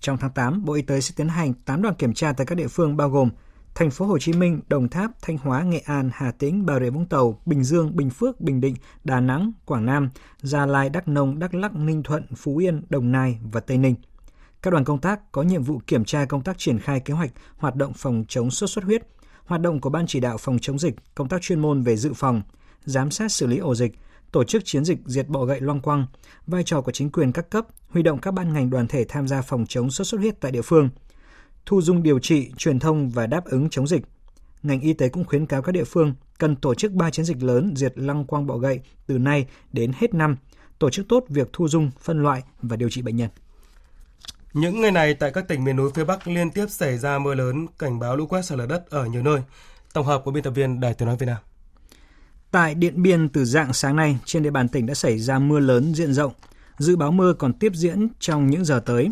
Trong 0.00 0.16
tháng 0.16 0.30
8, 0.30 0.64
Bộ 0.64 0.74
Y 0.74 0.82
tế 0.82 1.00
sẽ 1.00 1.12
tiến 1.16 1.28
hành 1.28 1.52
8 1.54 1.82
đoàn 1.82 1.94
kiểm 1.94 2.14
tra 2.14 2.32
tại 2.32 2.46
các 2.46 2.54
địa 2.54 2.68
phương 2.68 2.96
bao 2.96 3.10
gồm 3.10 3.30
thành 3.74 3.90
phố 3.90 4.06
Hồ 4.06 4.18
Chí 4.18 4.32
Minh, 4.32 4.60
Đồng 4.68 4.88
Tháp, 4.88 5.10
Thanh 5.22 5.38
Hóa, 5.38 5.62
Nghệ 5.62 5.78
An, 5.84 6.10
Hà 6.12 6.30
Tĩnh, 6.30 6.66
Bà 6.66 6.80
Rịa 6.80 6.90
Vũng 6.90 7.06
Tàu, 7.06 7.40
Bình 7.46 7.64
Dương, 7.64 7.96
Bình 7.96 8.10
Phước, 8.10 8.40
Bình 8.40 8.60
Định, 8.60 8.74
Đà 9.04 9.20
Nẵng, 9.20 9.52
Quảng 9.64 9.86
Nam, 9.86 10.10
Gia 10.42 10.66
Lai, 10.66 10.90
Đắk 10.90 11.08
Nông, 11.08 11.38
Đắk 11.38 11.54
Lắk, 11.54 11.74
Ninh 11.74 12.02
Thuận, 12.02 12.26
Phú 12.36 12.56
Yên, 12.56 12.82
Đồng 12.90 13.12
Nai 13.12 13.38
và 13.52 13.60
Tây 13.60 13.78
Ninh. 13.78 13.94
Các 14.62 14.70
đoàn 14.70 14.84
công 14.84 15.00
tác 15.00 15.32
có 15.32 15.42
nhiệm 15.42 15.62
vụ 15.62 15.80
kiểm 15.86 16.04
tra 16.04 16.24
công 16.24 16.42
tác 16.42 16.58
triển 16.58 16.78
khai 16.78 17.00
kế 17.00 17.14
hoạch 17.14 17.30
hoạt 17.56 17.74
động 17.74 17.92
phòng 17.96 18.24
chống 18.28 18.50
sốt 18.50 18.70
xuất 18.70 18.84
huyết, 18.84 19.02
hoạt 19.48 19.60
động 19.60 19.80
của 19.80 19.90
Ban 19.90 20.06
chỉ 20.06 20.20
đạo 20.20 20.36
phòng 20.38 20.58
chống 20.60 20.78
dịch, 20.78 20.94
công 21.14 21.28
tác 21.28 21.42
chuyên 21.42 21.60
môn 21.60 21.82
về 21.82 21.96
dự 21.96 22.12
phòng, 22.14 22.42
giám 22.84 23.10
sát 23.10 23.32
xử 23.32 23.46
lý 23.46 23.58
ổ 23.58 23.74
dịch, 23.74 23.92
tổ 24.32 24.44
chức 24.44 24.62
chiến 24.64 24.84
dịch 24.84 24.98
diệt 25.06 25.28
bọ 25.28 25.44
gậy 25.44 25.60
loang 25.60 25.80
quang, 25.80 26.06
vai 26.46 26.62
trò 26.64 26.80
của 26.80 26.92
chính 26.92 27.10
quyền 27.10 27.32
các 27.32 27.50
cấp, 27.50 27.66
huy 27.88 28.02
động 28.02 28.18
các 28.18 28.30
ban 28.30 28.52
ngành 28.52 28.70
đoàn 28.70 28.86
thể 28.86 29.04
tham 29.08 29.28
gia 29.28 29.42
phòng 29.42 29.66
chống 29.68 29.90
sốt 29.90 30.06
xuất 30.06 30.18
huyết 30.18 30.40
tại 30.40 30.52
địa 30.52 30.62
phương, 30.62 30.88
thu 31.66 31.82
dung 31.82 32.02
điều 32.02 32.18
trị, 32.18 32.50
truyền 32.56 32.78
thông 32.78 33.10
và 33.10 33.26
đáp 33.26 33.44
ứng 33.44 33.70
chống 33.70 33.86
dịch. 33.86 34.02
Ngành 34.62 34.80
y 34.80 34.92
tế 34.92 35.08
cũng 35.08 35.24
khuyến 35.24 35.46
cáo 35.46 35.62
các 35.62 35.72
địa 35.72 35.84
phương 35.84 36.14
cần 36.38 36.56
tổ 36.56 36.74
chức 36.74 36.92
3 36.92 37.10
chiến 37.10 37.24
dịch 37.24 37.42
lớn 37.42 37.72
diệt 37.76 37.92
lăng 37.96 38.24
quang 38.24 38.46
bọ 38.46 38.56
gậy 38.56 38.80
từ 39.06 39.18
nay 39.18 39.46
đến 39.72 39.92
hết 39.96 40.14
năm, 40.14 40.36
tổ 40.78 40.90
chức 40.90 41.08
tốt 41.08 41.24
việc 41.28 41.48
thu 41.52 41.68
dung, 41.68 41.90
phân 42.00 42.22
loại 42.22 42.42
và 42.62 42.76
điều 42.76 42.90
trị 42.90 43.02
bệnh 43.02 43.16
nhân. 43.16 43.30
Những 44.52 44.80
ngày 44.80 44.90
này 44.90 45.14
tại 45.14 45.30
các 45.30 45.48
tỉnh 45.48 45.64
miền 45.64 45.76
núi 45.76 45.90
phía 45.94 46.04
Bắc 46.04 46.28
liên 46.28 46.50
tiếp 46.50 46.66
xảy 46.68 46.98
ra 46.98 47.18
mưa 47.18 47.34
lớn, 47.34 47.66
cảnh 47.78 47.98
báo 47.98 48.16
lũ 48.16 48.26
quét 48.26 48.44
sạt 48.44 48.58
lở 48.58 48.66
đất 48.66 48.90
ở 48.90 49.06
nhiều 49.06 49.22
nơi. 49.22 49.40
Tổng 49.92 50.06
hợp 50.06 50.22
của 50.24 50.30
biên 50.30 50.42
tập 50.42 50.50
viên 50.50 50.80
Đài 50.80 50.94
Tiếng 50.94 51.08
nói 51.08 51.16
Việt 51.16 51.26
Nam. 51.26 51.36
Tại 52.50 52.74
Điện 52.74 53.02
Biên 53.02 53.28
từ 53.28 53.44
dạng 53.44 53.72
sáng 53.72 53.96
nay, 53.96 54.18
trên 54.24 54.42
địa 54.42 54.50
bàn 54.50 54.68
tỉnh 54.68 54.86
đã 54.86 54.94
xảy 54.94 55.18
ra 55.18 55.38
mưa 55.38 55.58
lớn 55.58 55.94
diện 55.94 56.12
rộng. 56.12 56.32
Dự 56.78 56.96
báo 56.96 57.12
mưa 57.12 57.32
còn 57.32 57.52
tiếp 57.52 57.72
diễn 57.74 58.08
trong 58.18 58.50
những 58.50 58.64
giờ 58.64 58.80
tới. 58.86 59.10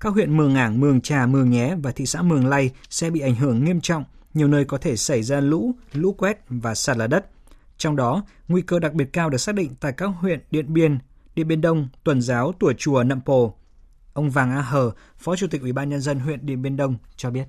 Các 0.00 0.12
huyện 0.12 0.36
Mường 0.36 0.54
Ảng, 0.54 0.80
Mường 0.80 1.00
Trà, 1.00 1.26
Mường 1.26 1.50
Nhé 1.50 1.74
và 1.82 1.92
thị 1.92 2.06
xã 2.06 2.22
Mường 2.22 2.46
Lay 2.46 2.70
sẽ 2.90 3.10
bị 3.10 3.20
ảnh 3.20 3.34
hưởng 3.34 3.64
nghiêm 3.64 3.80
trọng, 3.80 4.04
nhiều 4.34 4.48
nơi 4.48 4.64
có 4.64 4.78
thể 4.78 4.96
xảy 4.96 5.22
ra 5.22 5.40
lũ, 5.40 5.74
lũ 5.92 6.12
quét 6.12 6.38
và 6.48 6.74
sạt 6.74 6.96
lở 6.96 7.06
đất. 7.06 7.26
Trong 7.78 7.96
đó, 7.96 8.22
nguy 8.48 8.62
cơ 8.62 8.78
đặc 8.78 8.92
biệt 8.92 9.12
cao 9.12 9.30
được 9.30 9.38
xác 9.38 9.54
định 9.54 9.74
tại 9.80 9.92
các 9.92 10.06
huyện 10.06 10.40
Điện 10.50 10.72
Biên, 10.74 10.98
Điện 11.34 11.48
Biên 11.48 11.60
Đông, 11.60 11.88
Tuần 12.04 12.22
Giáo, 12.22 12.52
Tùa 12.58 12.72
Chùa, 12.78 13.02
Nậm 13.02 13.20
Pồ. 13.20 13.54
Ông 14.18 14.30
Vàng 14.30 14.50
A 14.50 14.60
Hờ, 14.60 14.90
Phó 15.18 15.36
Chủ 15.36 15.46
tịch 15.50 15.60
Ủy 15.60 15.72
ban 15.72 15.88
nhân 15.88 16.00
dân 16.00 16.18
huyện 16.18 16.46
Điện 16.46 16.62
Biên 16.62 16.76
Đông 16.76 16.96
cho 17.16 17.30
biết. 17.30 17.44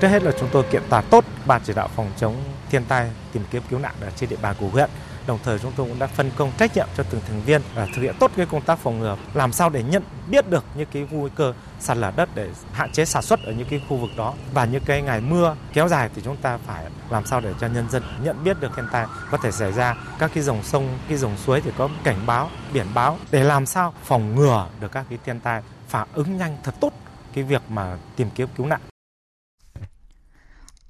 Trước 0.00 0.08
hết 0.08 0.22
là 0.22 0.32
chúng 0.40 0.48
tôi 0.52 0.64
kiểm 0.70 0.82
tra 0.90 1.00
tốt 1.00 1.24
ban 1.46 1.62
chỉ 1.64 1.72
đạo 1.76 1.88
phòng 1.96 2.12
chống 2.16 2.36
thiên 2.70 2.84
tai, 2.88 3.10
tìm 3.32 3.42
kiếm 3.50 3.62
cứu 3.70 3.78
nạn 3.78 3.94
ở 4.00 4.10
trên 4.10 4.30
địa 4.30 4.36
bàn 4.42 4.56
của 4.60 4.68
huyện. 4.68 4.90
Đồng 5.26 5.38
thời 5.44 5.58
chúng 5.58 5.72
tôi 5.76 5.88
cũng 5.88 5.98
đã 5.98 6.06
phân 6.06 6.30
công 6.36 6.52
trách 6.58 6.76
nhiệm 6.76 6.86
cho 6.96 7.02
từng 7.10 7.20
thành 7.28 7.42
viên 7.42 7.62
và 7.74 7.86
thực 7.94 8.02
hiện 8.02 8.14
tốt 8.20 8.30
cái 8.36 8.46
công 8.46 8.62
tác 8.62 8.78
phòng 8.78 8.98
ngừa, 8.98 9.16
làm 9.34 9.52
sao 9.52 9.70
để 9.70 9.82
nhận 9.82 10.02
biết 10.30 10.50
được 10.50 10.64
những 10.74 10.88
cái 10.92 11.06
nguy 11.10 11.30
cơ 11.36 11.52
sạt 11.80 11.96
lở 11.96 12.12
đất 12.16 12.28
để 12.34 12.50
hạn 12.72 12.92
chế 12.92 13.04
sản 13.04 13.22
xuất 13.22 13.40
ở 13.42 13.52
những 13.52 13.68
cái 13.70 13.82
khu 13.88 13.96
vực 13.96 14.10
đó. 14.16 14.34
Và 14.52 14.64
những 14.64 14.84
cái 14.84 15.02
ngày 15.02 15.20
mưa 15.20 15.56
kéo 15.72 15.88
dài 15.88 16.10
thì 16.14 16.22
chúng 16.24 16.36
ta 16.36 16.58
phải 16.66 16.84
làm 17.10 17.26
sao 17.26 17.40
để 17.40 17.54
cho 17.60 17.66
nhân 17.66 17.90
dân 17.90 18.02
nhận 18.22 18.44
biết 18.44 18.60
được 18.60 18.70
thiên 18.76 18.86
tai. 18.92 19.06
Có 19.30 19.38
thể 19.38 19.50
xảy 19.50 19.72
ra 19.72 19.94
các 20.18 20.30
cái 20.34 20.42
dòng 20.42 20.62
sông, 20.62 20.98
cái 21.08 21.18
dòng 21.18 21.36
suối 21.36 21.60
thì 21.60 21.70
có 21.78 21.88
cảnh 22.04 22.18
báo, 22.26 22.48
biển 22.72 22.86
báo. 22.94 23.18
Để 23.30 23.44
làm 23.44 23.66
sao 23.66 23.94
phòng 24.04 24.34
ngừa 24.34 24.66
được 24.80 24.92
các 24.92 25.06
cái 25.10 25.18
thiên 25.24 25.40
tai 25.40 25.62
phản 25.88 26.08
ứng 26.12 26.36
nhanh 26.36 26.56
thật 26.62 26.74
tốt 26.80 26.92
cái 27.34 27.44
việc 27.44 27.62
mà 27.68 27.96
tìm 28.16 28.30
kiếm 28.34 28.48
cứu 28.56 28.66
nạn 28.66 28.80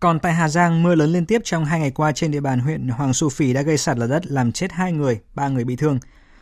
còn 0.01 0.19
tại 0.19 0.35
Hà 0.35 0.49
Giang, 0.49 0.83
mưa 0.83 0.95
lớn 0.95 1.13
liên 1.13 1.27
tiếp 1.27 1.41
trong 1.45 1.65
hai 1.65 1.81
ngày 1.81 1.91
qua 1.91 2.13
trên 2.13 2.31
địa 2.31 2.41
bàn 2.41 2.59
huyện 2.61 2.89
Hoàng 2.89 3.13
Su 3.13 3.29
Phì 3.29 3.53
đã 3.53 3.63
gây 3.63 3.79
sạt 3.79 3.99
lở 3.99 4.07
đất 4.07 4.27
làm 4.27 4.53
chết 4.53 4.73
hai 4.73 4.93
người, 4.93 5.21
ba 5.35 5.49
người 5.49 5.65
bị 5.65 5.77
thương. 5.77 5.99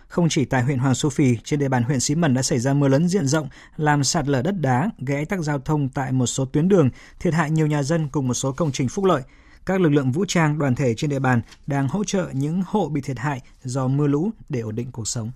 Không 0.08 0.28
chỉ 0.28 0.44
tại 0.44 0.62
huyện 0.62 0.78
Hoàng 0.78 0.94
Su 0.94 1.10
Phì, 1.10 1.36
trên 1.44 1.60
địa 1.60 1.68
bàn 1.68 1.82
huyện 1.82 2.00
Xí 2.00 2.14
Mần 2.14 2.34
đã 2.34 2.42
xảy 2.42 2.58
ra 2.58 2.74
mưa 2.74 2.88
lớn 2.88 3.08
diện 3.08 3.26
rộng, 3.26 3.48
làm 3.76 4.04
sạt 4.04 4.28
lở 4.28 4.42
đất 4.42 4.60
đá, 4.60 4.90
gây 4.98 5.24
tắc 5.24 5.40
giao 5.40 5.58
thông 5.58 5.88
tại 5.88 6.12
một 6.12 6.26
số 6.26 6.44
tuyến 6.44 6.68
đường, 6.68 6.90
thiệt 7.20 7.34
hại 7.34 7.50
nhiều 7.50 7.66
nhà 7.66 7.82
dân 7.82 8.08
cùng 8.08 8.28
một 8.28 8.34
số 8.34 8.52
công 8.52 8.72
trình 8.72 8.88
phúc 8.88 9.04
lợi. 9.04 9.22
Các 9.66 9.80
lực 9.80 9.88
lượng 9.88 10.12
vũ 10.12 10.24
trang, 10.28 10.58
đoàn 10.58 10.74
thể 10.74 10.94
trên 10.94 11.10
địa 11.10 11.18
bàn 11.18 11.40
đang 11.66 11.88
hỗ 11.88 12.04
trợ 12.04 12.28
những 12.32 12.62
hộ 12.66 12.88
bị 12.88 13.00
thiệt 13.00 13.18
hại 13.18 13.40
do 13.64 13.88
mưa 13.88 14.06
lũ 14.06 14.30
để 14.48 14.60
ổn 14.60 14.74
định 14.74 14.92
cuộc 14.92 15.08
sống. 15.08 15.30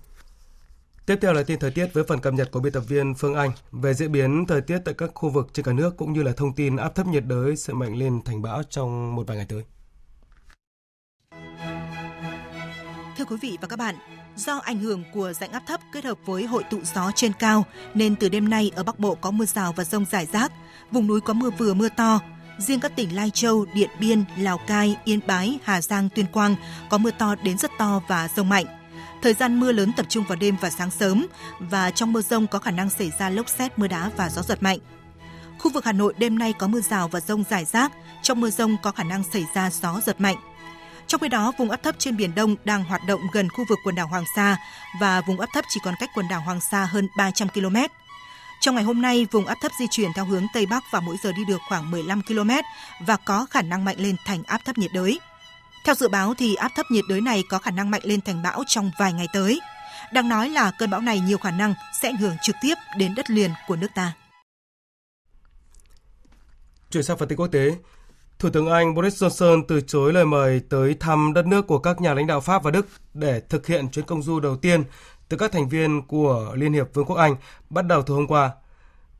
Tiếp 1.05 1.17
theo 1.21 1.33
là 1.33 1.43
tin 1.43 1.59
thời 1.59 1.71
tiết 1.71 1.93
với 1.93 2.03
phần 2.07 2.19
cập 2.19 2.33
nhật 2.33 2.51
của 2.51 2.59
biên 2.59 2.73
tập 2.73 2.83
viên 2.87 3.13
Phương 3.15 3.35
Anh 3.35 3.51
về 3.71 3.93
diễn 3.93 4.11
biến 4.11 4.45
thời 4.47 4.61
tiết 4.61 4.79
tại 4.85 4.93
các 4.97 5.11
khu 5.13 5.29
vực 5.29 5.49
trên 5.53 5.65
cả 5.65 5.73
nước 5.73 5.97
cũng 5.97 6.13
như 6.13 6.23
là 6.23 6.31
thông 6.31 6.53
tin 6.53 6.75
áp 6.75 6.95
thấp 6.95 7.07
nhiệt 7.07 7.23
đới 7.25 7.55
sẽ 7.55 7.73
mạnh 7.73 7.95
lên 7.95 8.21
thành 8.25 8.41
bão 8.41 8.63
trong 8.69 9.15
một 9.15 9.27
vài 9.27 9.37
ngày 9.37 9.45
tới. 9.49 9.63
Thưa 13.17 13.25
quý 13.25 13.37
vị 13.41 13.57
và 13.61 13.67
các 13.67 13.79
bạn, 13.79 13.95
do 14.35 14.57
ảnh 14.57 14.79
hưởng 14.79 15.03
của 15.13 15.33
rãnh 15.33 15.51
áp 15.51 15.63
thấp 15.67 15.79
kết 15.93 16.05
hợp 16.05 16.17
với 16.25 16.45
hội 16.45 16.63
tụ 16.71 16.79
gió 16.95 17.11
trên 17.15 17.31
cao 17.39 17.65
nên 17.93 18.15
từ 18.15 18.29
đêm 18.29 18.49
nay 18.49 18.71
ở 18.75 18.83
Bắc 18.83 18.99
Bộ 18.99 19.15
có 19.15 19.31
mưa 19.31 19.45
rào 19.45 19.73
và 19.73 19.83
rông 19.83 20.05
rải 20.11 20.25
rác, 20.25 20.51
vùng 20.91 21.07
núi 21.07 21.21
có 21.21 21.33
mưa 21.33 21.49
vừa 21.49 21.73
mưa 21.73 21.89
to. 21.89 22.19
Riêng 22.57 22.79
các 22.79 22.95
tỉnh 22.95 23.15
Lai 23.15 23.29
Châu, 23.29 23.65
Điện 23.75 23.89
Biên, 23.99 24.23
Lào 24.37 24.57
Cai, 24.67 24.97
Yên 25.05 25.19
Bái, 25.27 25.59
Hà 25.63 25.81
Giang, 25.81 26.09
Tuyên 26.09 26.25
Quang 26.25 26.55
có 26.89 26.97
mưa 26.97 27.11
to 27.11 27.35
đến 27.43 27.57
rất 27.57 27.71
to 27.77 28.01
và 28.07 28.29
rông 28.35 28.49
mạnh 28.49 28.65
Thời 29.23 29.33
gian 29.33 29.59
mưa 29.59 29.71
lớn 29.71 29.91
tập 29.93 30.05
trung 30.09 30.23
vào 30.27 30.35
đêm 30.35 30.55
và 30.61 30.69
sáng 30.69 30.91
sớm 30.91 31.27
và 31.59 31.91
trong 31.91 32.13
mưa 32.13 32.21
rông 32.21 32.47
có 32.47 32.59
khả 32.59 32.71
năng 32.71 32.89
xảy 32.89 33.11
ra 33.19 33.29
lốc 33.29 33.49
xét, 33.49 33.79
mưa 33.79 33.87
đá 33.87 34.11
và 34.17 34.29
gió 34.29 34.41
giật 34.41 34.63
mạnh. 34.63 34.79
Khu 35.59 35.71
vực 35.71 35.85
Hà 35.85 35.91
Nội 35.91 36.13
đêm 36.17 36.39
nay 36.39 36.53
có 36.53 36.67
mưa 36.67 36.81
rào 36.81 37.07
và 37.07 37.19
rông 37.19 37.43
rải 37.49 37.65
rác, 37.65 37.91
trong 38.21 38.41
mưa 38.41 38.49
rông 38.49 38.77
có 38.83 38.91
khả 38.91 39.03
năng 39.03 39.23
xảy 39.33 39.45
ra 39.55 39.69
gió 39.69 40.01
giật 40.05 40.21
mạnh. 40.21 40.35
Trong 41.07 41.21
khi 41.21 41.27
đó, 41.27 41.51
vùng 41.57 41.69
áp 41.69 41.83
thấp 41.83 41.95
trên 41.97 42.17
Biển 42.17 42.35
Đông 42.35 42.55
đang 42.65 42.83
hoạt 42.83 43.01
động 43.07 43.21
gần 43.33 43.49
khu 43.49 43.65
vực 43.69 43.79
quần 43.83 43.95
đảo 43.95 44.07
Hoàng 44.07 44.25
Sa 44.35 44.57
và 44.99 45.21
vùng 45.21 45.39
áp 45.39 45.49
thấp 45.53 45.65
chỉ 45.69 45.79
còn 45.83 45.93
cách 45.99 46.09
quần 46.15 46.27
đảo 46.27 46.41
Hoàng 46.41 46.59
Sa 46.71 46.85
hơn 46.85 47.07
300 47.17 47.47
km. 47.49 47.75
Trong 48.61 48.75
ngày 48.75 48.83
hôm 48.83 49.01
nay, 49.01 49.27
vùng 49.31 49.45
áp 49.45 49.57
thấp 49.61 49.71
di 49.79 49.85
chuyển 49.91 50.13
theo 50.15 50.25
hướng 50.25 50.45
Tây 50.53 50.65
Bắc 50.65 50.83
và 50.91 50.99
mỗi 50.99 51.15
giờ 51.23 51.31
đi 51.31 51.45
được 51.45 51.61
khoảng 51.69 51.91
15 51.91 52.21
km 52.21 52.49
và 52.99 53.17
có 53.17 53.45
khả 53.49 53.61
năng 53.61 53.85
mạnh 53.85 53.97
lên 53.99 54.15
thành 54.25 54.43
áp 54.43 54.65
thấp 54.65 54.77
nhiệt 54.77 54.91
đới. 54.93 55.19
Theo 55.83 55.95
dự 55.95 56.07
báo 56.07 56.33
thì 56.37 56.55
áp 56.55 56.71
thấp 56.75 56.91
nhiệt 56.91 57.05
đới 57.09 57.21
này 57.21 57.43
có 57.49 57.59
khả 57.59 57.71
năng 57.71 57.91
mạnh 57.91 58.01
lên 58.03 58.21
thành 58.21 58.43
bão 58.43 58.63
trong 58.67 58.91
vài 58.99 59.13
ngày 59.13 59.27
tới. 59.33 59.59
Đang 60.13 60.29
nói 60.29 60.49
là 60.49 60.71
cơn 60.79 60.89
bão 60.89 61.01
này 61.01 61.19
nhiều 61.19 61.37
khả 61.37 61.51
năng 61.51 61.73
sẽ 62.01 62.09
ảnh 62.09 62.17
hưởng 62.17 62.35
trực 62.41 62.55
tiếp 62.61 62.75
đến 62.97 63.15
đất 63.15 63.29
liền 63.29 63.51
của 63.67 63.75
nước 63.75 63.87
ta. 63.95 64.13
Chuyển 66.91 67.03
sang 67.03 67.17
phần 67.17 67.29
tin 67.29 67.37
quốc 67.37 67.47
tế, 67.47 67.75
Thủ 68.39 68.49
tướng 68.49 68.67
Anh 68.67 68.95
Boris 68.95 69.23
Johnson 69.23 69.63
từ 69.67 69.81
chối 69.81 70.13
lời 70.13 70.25
mời 70.25 70.61
tới 70.69 70.95
thăm 70.99 71.33
đất 71.33 71.45
nước 71.45 71.67
của 71.67 71.79
các 71.79 72.01
nhà 72.01 72.13
lãnh 72.13 72.27
đạo 72.27 72.41
Pháp 72.41 72.63
và 72.63 72.71
Đức 72.71 72.87
để 73.13 73.41
thực 73.49 73.67
hiện 73.67 73.89
chuyến 73.89 74.05
công 74.05 74.23
du 74.23 74.39
đầu 74.39 74.57
tiên 74.57 74.83
từ 75.29 75.37
các 75.37 75.51
thành 75.51 75.69
viên 75.69 76.01
của 76.07 76.53
Liên 76.55 76.73
hiệp 76.73 76.93
Vương 76.93 77.05
quốc 77.05 77.15
Anh 77.15 77.35
bắt 77.69 77.85
đầu 77.85 78.01
từ 78.01 78.13
hôm 78.13 78.27
qua. 78.27 78.51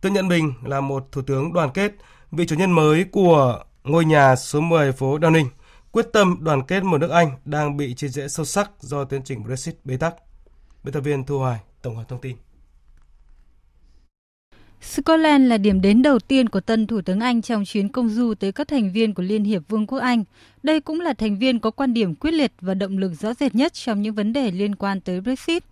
Tự 0.02 0.10
nhận 0.10 0.28
mình 0.28 0.54
là 0.64 0.82
một 0.82 1.08
thủ 1.12 1.22
tướng 1.22 1.54
đoàn 1.54 1.70
kết, 1.74 1.92
vị 2.32 2.46
chủ 2.48 2.56
nhân 2.56 2.72
mới 2.72 3.04
của 3.12 3.64
ngôi 3.84 4.06
nhà 4.06 4.36
số 4.36 4.62
10 4.62 4.92
phố 4.92 5.18
Downing– 5.18 5.48
quyết 5.94 6.06
tâm 6.14 6.38
đoàn 6.42 6.62
kết 6.68 6.84
một 6.84 6.98
nước 6.98 7.10
Anh 7.10 7.32
đang 7.46 7.78
bị 7.78 7.94
chia 7.94 8.08
rẽ 8.08 8.28
sâu 8.28 8.46
sắc 8.46 8.72
do 8.80 9.04
tiến 9.04 9.22
trình 9.26 9.44
Brexit 9.44 9.76
bế 9.86 9.98
tắc. 9.98 10.16
Biên 10.84 10.94
tập 10.94 11.02
viên 11.02 11.24
Thu 11.24 11.40
Hoài 11.40 11.60
tổng 11.82 11.96
hợp 11.96 12.04
thông 12.10 12.22
tin. 12.22 12.36
Scotland 14.82 15.48
là 15.48 15.58
điểm 15.58 15.82
đến 15.82 16.02
đầu 16.02 16.20
tiên 16.20 16.50
của 16.50 16.60
tân 16.60 16.88
Thủ 16.88 17.02
tướng 17.02 17.20
Anh 17.20 17.42
trong 17.42 17.66
chuyến 17.66 17.90
công 17.90 18.10
du 18.10 18.34
tới 18.34 18.52
các 18.52 18.68
thành 18.68 18.92
viên 18.92 19.14
của 19.14 19.24
Liên 19.24 19.44
hiệp 19.44 19.62
Vương 19.68 19.88
quốc 19.88 20.00
Anh. 20.00 20.24
Đây 20.64 20.80
cũng 20.80 21.02
là 21.02 21.14
thành 21.14 21.40
viên 21.40 21.60
có 21.60 21.72
quan 21.72 21.94
điểm 21.94 22.16
quyết 22.16 22.32
liệt 22.32 22.54
và 22.62 22.74
động 22.74 22.98
lực 22.98 23.12
rõ 23.20 23.34
rệt 23.34 23.56
nhất 23.56 23.74
trong 23.74 24.02
những 24.02 24.16
vấn 24.16 24.34
đề 24.34 24.52
liên 24.52 24.76
quan 24.76 25.02
tới 25.02 25.22
Brexit. 25.22 25.64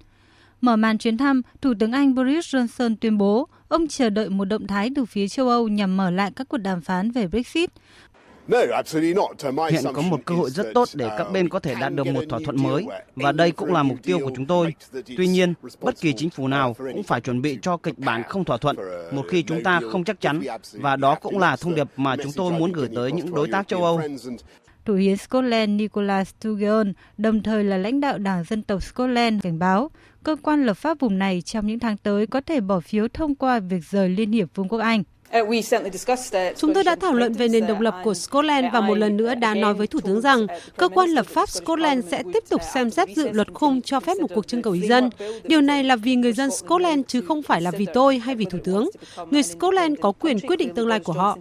Mở 0.62 0.76
màn 0.76 0.98
chuyến 0.98 1.18
thăm, 1.18 1.42
Thủ 1.62 1.74
tướng 1.80 1.92
Anh 1.92 2.16
Boris 2.16 2.56
Johnson 2.56 2.96
tuyên 3.02 3.18
bố 3.18 3.48
ông 3.68 3.88
chờ 3.88 4.10
đợi 4.10 4.30
một 4.30 4.46
động 4.46 4.68
thái 4.68 4.90
từ 4.96 5.06
phía 5.06 5.28
châu 5.28 5.50
Âu 5.50 5.68
nhằm 5.68 5.98
mở 5.98 6.10
lại 6.10 6.32
các 6.36 6.50
cuộc 6.50 6.58
đàm 6.58 6.82
phán 6.82 7.12
về 7.12 7.28
Brexit. 7.28 7.70
Hiện 9.70 9.84
có 9.94 10.02
một 10.02 10.20
cơ 10.26 10.36
hội 10.36 10.50
rất 10.50 10.68
tốt 10.74 10.90
để 10.94 11.10
các 11.18 11.32
bên 11.32 11.50
có 11.50 11.60
thể 11.60 11.76
đạt 11.82 11.94
được 11.94 12.08
một 12.08 12.24
thỏa 12.30 12.40
thuận 12.46 12.64
mới 12.64 12.86
và 13.16 13.32
đây 13.32 13.52
cũng 13.52 13.74
là 13.74 13.84
mục 13.84 13.98
tiêu 14.04 14.20
của 14.20 14.32
chúng 14.36 14.46
tôi. 14.46 14.74
Tuy 15.18 15.28
nhiên, 15.28 15.54
bất 15.82 16.02
kỳ 16.02 16.14
chính 16.14 16.30
phủ 16.30 16.48
nào 16.48 16.74
cũng 16.74 17.04
phải 17.04 17.22
chuẩn 17.22 17.42
bị 17.42 17.58
cho 17.62 17.78
kịch 17.78 17.98
bản 17.98 18.24
không 18.24 18.46
thỏa 18.46 18.58
thuận 18.58 18.78
một 19.12 19.26
khi 19.30 19.44
chúng 19.44 19.64
ta 19.64 19.80
không 19.92 20.04
chắc 20.04 20.22
chắn 20.22 20.42
và 20.74 20.96
đó 20.96 21.16
cũng 21.16 21.38
là 21.38 21.56
thông 21.56 21.76
điệp 21.76 21.88
mà 21.98 22.16
chúng 22.24 22.32
tôi 22.36 22.52
muốn 22.52 22.72
gửi 22.72 22.90
tới 22.96 23.12
những 23.12 23.34
đối 23.34 23.48
tác 23.48 23.68
châu 23.68 23.84
Âu. 23.84 24.02
Thủ 24.86 24.94
hiến 24.94 25.18
Scotland 25.18 25.70
Nicola 25.70 26.24
Sturgeon, 26.24 26.94
đồng 27.18 27.44
thời 27.44 27.64
là 27.64 27.78
lãnh 27.78 28.00
đạo 28.00 28.18
Đảng 28.18 28.44
Dân 28.44 28.64
tộc 28.64 28.84
Scotland, 28.84 29.44
cảnh 29.44 29.60
báo 29.60 29.92
cơ 30.24 30.36
quan 30.42 30.66
lập 30.66 30.74
pháp 30.74 31.00
vùng 31.00 31.20
này 31.20 31.42
trong 31.42 31.68
những 31.68 31.80
tháng 31.80 31.98
tới 31.98 32.28
có 32.28 32.42
thể 32.42 32.60
bỏ 32.60 32.80
phiếu 32.80 33.08
thông 33.08 33.36
qua 33.36 33.60
việc 33.60 33.84
rời 33.90 34.10
Liên 34.10 34.32
hiệp 34.32 34.48
Vương 34.56 34.68
quốc 34.68 34.80
Anh. 34.80 35.04
Chúng 36.58 36.74
tôi 36.74 36.84
đã 36.84 36.96
thảo 36.96 37.14
luận 37.14 37.34
về 37.34 37.48
nền 37.48 37.68
độc 37.68 37.80
lập 37.80 37.96
của 38.04 38.14
Scotland 38.14 38.68
và 38.74 38.82
một 38.82 38.96
lần 38.96 39.18
nữa 39.18 39.36
đã 39.36 39.56
nói 39.56 39.74
với 39.74 39.88
Thủ 39.88 40.00
tướng 40.00 40.22
rằng 40.22 40.48
cơ 40.78 40.90
quan 40.90 41.10
lập 41.10 41.26
pháp 41.26 41.50
Scotland 41.50 42.06
sẽ 42.12 42.24
tiếp 42.34 42.44
tục 42.50 42.62
xem 42.74 42.90
xét 42.90 43.10
dự 43.16 43.30
luật 43.30 43.48
khung 43.54 43.82
cho 43.82 44.00
phép 44.00 44.18
một 44.18 44.28
cuộc 44.36 44.48
trưng 44.48 44.62
cầu 44.62 44.74
ý 44.74 44.88
dân. 44.88 45.10
Điều 45.44 45.62
này 45.62 45.84
là 45.84 45.96
vì 45.96 46.16
người 46.16 46.34
dân 46.34 46.52
Scotland 46.52 47.02
chứ 47.08 47.22
không 47.22 47.44
phải 47.44 47.62
là 47.62 47.72
vì 47.72 47.88
tôi 47.94 48.18
hay 48.18 48.36
vì 48.36 48.46
Thủ 48.46 48.58
tướng. 48.64 48.90
Người 49.32 49.44
Scotland 49.44 50.00
có 50.02 50.12
quyền 50.12 50.40
quyết 50.40 50.56
định 50.56 50.76
tương 50.76 50.88
lai 50.88 51.00
của 51.00 51.14
họ. 51.14 51.38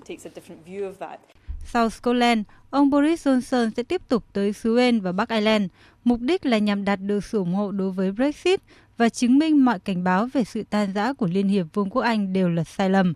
Sau 1.66 1.90
Scotland, 1.90 2.40
ông 2.70 2.90
Boris 2.90 3.26
Johnson 3.28 3.70
sẽ 3.76 3.82
tiếp 3.82 4.02
tục 4.08 4.24
tới 4.32 4.52
xứ 4.52 4.76
Wales 4.76 5.00
và 5.00 5.12
Bắc 5.12 5.28
Ireland. 5.28 5.64
Mục 6.04 6.20
đích 6.20 6.46
là 6.46 6.58
nhằm 6.58 6.84
đạt 6.84 6.98
được 7.02 7.24
sự 7.24 7.38
ủng 7.38 7.54
hộ 7.54 7.70
đối 7.70 7.90
với 7.90 8.12
Brexit 8.12 8.60
và 8.96 9.08
chứng 9.08 9.38
minh 9.38 9.64
mọi 9.64 9.78
cảnh 9.78 10.04
báo 10.04 10.28
về 10.32 10.44
sự 10.44 10.62
tan 10.70 10.92
rã 10.94 11.12
của 11.12 11.26
Liên 11.26 11.48
hiệp 11.48 11.66
Vương 11.74 11.90
quốc 11.90 12.02
Anh 12.02 12.32
đều 12.32 12.48
là 12.48 12.64
sai 12.64 12.90
lầm. 12.90 13.14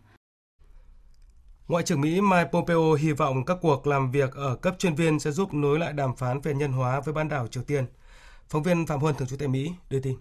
Ngoại 1.68 1.84
trưởng 1.84 2.00
Mỹ 2.00 2.20
Mike 2.20 2.48
Pompeo 2.52 2.92
hy 2.92 3.12
vọng 3.12 3.44
các 3.44 3.56
cuộc 3.60 3.86
làm 3.86 4.10
việc 4.10 4.30
ở 4.34 4.56
cấp 4.56 4.74
chuyên 4.78 4.94
viên 4.94 5.18
sẽ 5.18 5.30
giúp 5.30 5.54
nối 5.54 5.78
lại 5.78 5.92
đàm 5.92 6.16
phán 6.16 6.40
về 6.40 6.54
nhân 6.54 6.72
hóa 6.72 7.00
với 7.00 7.14
bán 7.14 7.28
đảo 7.28 7.46
Triều 7.46 7.62
Tiên. 7.62 7.84
Phóng 8.48 8.62
viên 8.62 8.86
Phạm 8.86 9.00
Huân 9.00 9.14
thường 9.14 9.28
trú 9.28 9.36
tại 9.38 9.48
Mỹ 9.48 9.70
đưa 9.90 10.00
tin. 10.00 10.16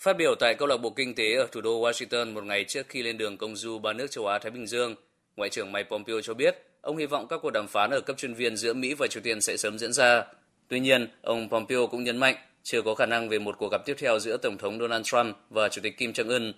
Phát 0.00 0.16
biểu 0.16 0.34
tại 0.40 0.54
câu 0.54 0.68
lạc 0.68 0.76
bộ 0.76 0.90
kinh 0.90 1.14
tế 1.14 1.34
ở 1.34 1.48
thủ 1.52 1.60
đô 1.60 1.82
Washington 1.82 2.34
một 2.34 2.44
ngày 2.44 2.64
trước 2.68 2.86
khi 2.88 3.02
lên 3.02 3.18
đường 3.18 3.38
công 3.38 3.56
du 3.56 3.78
ba 3.78 3.92
nước 3.92 4.10
châu 4.10 4.26
Á 4.26 4.38
Thái 4.38 4.50
Bình 4.50 4.66
Dương, 4.66 4.94
Ngoại 5.36 5.50
trưởng 5.50 5.72
Mike 5.72 5.88
Pompeo 5.90 6.20
cho 6.22 6.34
biết 6.34 6.56
ông 6.80 6.96
hy 6.96 7.06
vọng 7.06 7.26
các 7.28 7.40
cuộc 7.42 7.50
đàm 7.50 7.68
phán 7.68 7.90
ở 7.90 8.00
cấp 8.00 8.16
chuyên 8.16 8.34
viên 8.34 8.56
giữa 8.56 8.74
Mỹ 8.74 8.94
và 8.94 9.06
Triều 9.06 9.22
Tiên 9.22 9.40
sẽ 9.40 9.56
sớm 9.56 9.78
diễn 9.78 9.92
ra. 9.92 10.24
Tuy 10.68 10.80
nhiên, 10.80 11.08
ông 11.22 11.48
Pompeo 11.50 11.86
cũng 11.86 12.04
nhấn 12.04 12.16
mạnh 12.16 12.34
chưa 12.62 12.82
có 12.82 12.94
khả 12.94 13.06
năng 13.06 13.28
về 13.28 13.38
một 13.38 13.54
cuộc 13.58 13.68
gặp 13.72 13.82
tiếp 13.86 13.94
theo 13.98 14.18
giữa 14.18 14.36
Tổng 14.36 14.58
thống 14.58 14.78
Donald 14.78 15.04
Trump 15.04 15.36
và 15.50 15.68
Chủ 15.68 15.80
tịch 15.82 15.98
Kim 15.98 16.12
Jong-un 16.12 16.52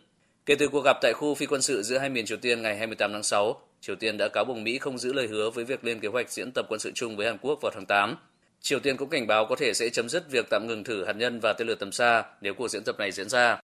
Kể 0.47 0.55
từ 0.55 0.69
cuộc 0.69 0.81
gặp 0.81 0.97
tại 1.03 1.13
khu 1.13 1.35
phi 1.35 1.47
quân 1.47 1.63
sự 1.63 1.83
giữa 1.83 1.99
hai 1.99 2.09
miền 2.09 2.27
Triều 2.27 2.39
Tiên 2.39 2.63
ngày 2.63 2.77
28 2.77 3.13
tháng 3.13 3.23
6, 3.23 3.57
Triều 3.81 3.97
Tiên 3.97 4.17
đã 4.19 4.29
cáo 4.29 4.45
buộc 4.45 4.57
Mỹ 4.57 4.79
không 4.79 4.99
giữ 4.99 5.13
lời 5.13 5.27
hứa 5.27 5.51
với 5.51 5.65
việc 5.65 5.85
lên 5.85 6.01
kế 6.01 6.09
hoạch 6.09 6.31
diễn 6.31 6.53
tập 6.53 6.67
quân 6.69 6.81
sự 6.81 6.93
chung 6.95 7.17
với 7.17 7.27
Hàn 7.27 7.39
Quốc 7.39 7.59
vào 7.63 7.73
tháng 7.75 7.87
8. 7.87 8.17
Triều 8.61 8.81
Tiên 8.81 8.97
cũng 8.97 9.09
cảnh 9.09 9.27
báo 9.27 9.47
có 9.49 9.57
thể 9.59 9.75
sẽ 9.75 9.89
chấm 9.89 10.09
dứt 10.09 10.31
việc 10.31 10.47
tạm 10.51 10.67
ngừng 10.67 10.85
thử 10.85 11.05
hạt 11.05 11.13
nhân 11.13 11.41
và 11.41 11.53
tên 11.53 11.69
lửa 11.69 11.75
tầm 11.75 11.93
xa 11.93 12.25
nếu 12.41 12.55
cuộc 12.55 12.69
diễn 12.69 12.85
tập 12.85 12.97
này 12.99 13.13
diễn 13.13 13.29
ra. 13.29 13.61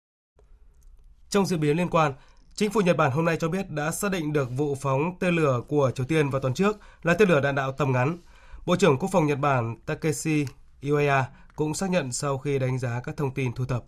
Trong 1.29 1.45
diễn 1.45 1.59
biến 1.59 1.77
liên 1.77 1.89
quan, 1.89 2.13
chính 2.55 2.69
phủ 2.69 2.81
Nhật 2.81 2.97
Bản 2.97 3.11
hôm 3.11 3.25
nay 3.25 3.37
cho 3.39 3.47
biết 3.47 3.69
đã 3.69 3.91
xác 3.91 4.11
định 4.11 4.33
được 4.33 4.49
vụ 4.51 4.75
phóng 4.81 5.15
tên 5.19 5.35
lửa 5.35 5.61
của 5.67 5.91
Triều 5.95 6.05
Tiên 6.05 6.29
vào 6.29 6.41
tuần 6.41 6.53
trước 6.53 6.77
là 7.03 7.13
tên 7.13 7.29
lửa 7.29 7.41
đạn 7.41 7.55
đạo 7.55 7.71
tầm 7.71 7.91
ngắn. 7.91 8.17
Bộ 8.65 8.75
trưởng 8.75 8.97
Quốc 8.97 9.09
phòng 9.11 9.25
Nhật 9.25 9.39
Bản 9.39 9.75
Takeshi 9.85 10.45
Iwaya 10.81 11.23
cũng 11.55 11.73
xác 11.73 11.89
nhận 11.89 12.11
sau 12.11 12.37
khi 12.37 12.59
đánh 12.59 12.79
giá 12.79 13.01
các 13.03 13.17
thông 13.17 13.33
tin 13.33 13.53
thu 13.53 13.65
thập. 13.65 13.83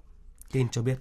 Tin 0.51 0.69
cho 0.69 0.81
biết. 0.81 0.95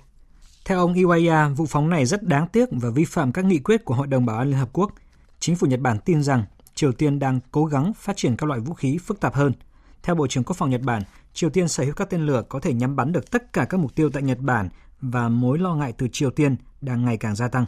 Theo 0.64 0.78
ông 0.78 0.94
Iwaya, 0.94 1.54
vụ 1.54 1.66
phóng 1.66 1.90
này 1.90 2.06
rất 2.06 2.22
đáng 2.22 2.48
tiếc 2.48 2.68
và 2.72 2.90
vi 2.90 3.04
phạm 3.04 3.32
các 3.32 3.44
nghị 3.44 3.58
quyết 3.58 3.84
của 3.84 3.94
Hội 3.94 4.06
đồng 4.06 4.26
Bảo 4.26 4.38
an 4.38 4.48
Liên 4.48 4.58
Hợp 4.58 4.68
Quốc. 4.72 4.92
Chính 5.40 5.56
phủ 5.56 5.66
Nhật 5.66 5.80
Bản 5.80 5.98
tin 6.04 6.22
rằng 6.22 6.44
Triều 6.74 6.92
Tiên 6.92 7.18
đang 7.18 7.40
cố 7.50 7.64
gắng 7.64 7.92
phát 7.96 8.16
triển 8.16 8.36
các 8.36 8.46
loại 8.46 8.60
vũ 8.60 8.74
khí 8.74 8.98
phức 8.98 9.20
tạp 9.20 9.34
hơn. 9.34 9.52
Theo 10.02 10.14
Bộ 10.14 10.26
trưởng 10.26 10.44
Quốc 10.44 10.56
phòng 10.56 10.70
Nhật 10.70 10.80
Bản, 10.80 11.02
Triều 11.32 11.50
Tiên 11.50 11.68
sở 11.68 11.84
hữu 11.84 11.94
các 11.94 12.10
tên 12.10 12.26
lửa 12.26 12.42
có 12.48 12.60
thể 12.60 12.74
nhắm 12.74 12.96
bắn 12.96 13.12
được 13.12 13.30
tất 13.30 13.52
cả 13.52 13.64
các 13.64 13.80
mục 13.80 13.94
tiêu 13.94 14.10
tại 14.10 14.22
Nhật 14.22 14.38
Bản 14.40 14.68
và 15.00 15.28
mối 15.28 15.58
lo 15.58 15.74
ngại 15.74 15.92
từ 15.92 16.08
Triều 16.12 16.30
Tiên 16.30 16.56
đang 16.80 17.04
ngày 17.04 17.16
càng 17.16 17.34
gia 17.34 17.48
tăng. 17.48 17.64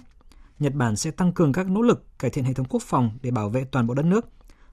Nhật 0.59 0.75
Bản 0.75 0.97
sẽ 0.97 1.11
tăng 1.11 1.33
cường 1.33 1.53
các 1.53 1.71
nỗ 1.71 1.83
lực 1.83 2.19
cải 2.19 2.31
thiện 2.31 2.45
hệ 2.45 2.53
thống 2.53 2.67
quốc 2.69 2.83
phòng 2.83 3.19
để 3.23 3.31
bảo 3.31 3.49
vệ 3.49 3.65
toàn 3.65 3.87
bộ 3.87 3.95
đất 3.95 4.05
nước. 4.05 4.29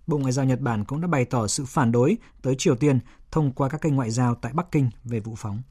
Bộ 0.08 0.18
Ngoại 0.18 0.32
giao 0.32 0.46
Nhật 0.46 0.60
Bản 0.60 0.86
cũng 0.86 1.02
đã 1.02 1.08
bày 1.08 1.26
tỏ 1.26 1.48
sự 1.48 1.66
phản 1.66 1.92
đối 1.92 2.18
tới 2.42 2.56
Triều 2.58 2.76
Tiên 2.76 3.00
thông 3.32 3.52
qua 3.52 3.70
các 3.70 3.82
kênh 3.82 3.96
ngoại 3.96 4.12
giao 4.12 4.36
tại 4.36 4.54
Bắc 4.54 4.72
Kinh 4.72 4.90
về 5.04 5.20
vụ 5.20 5.36
phóng. 5.38 5.62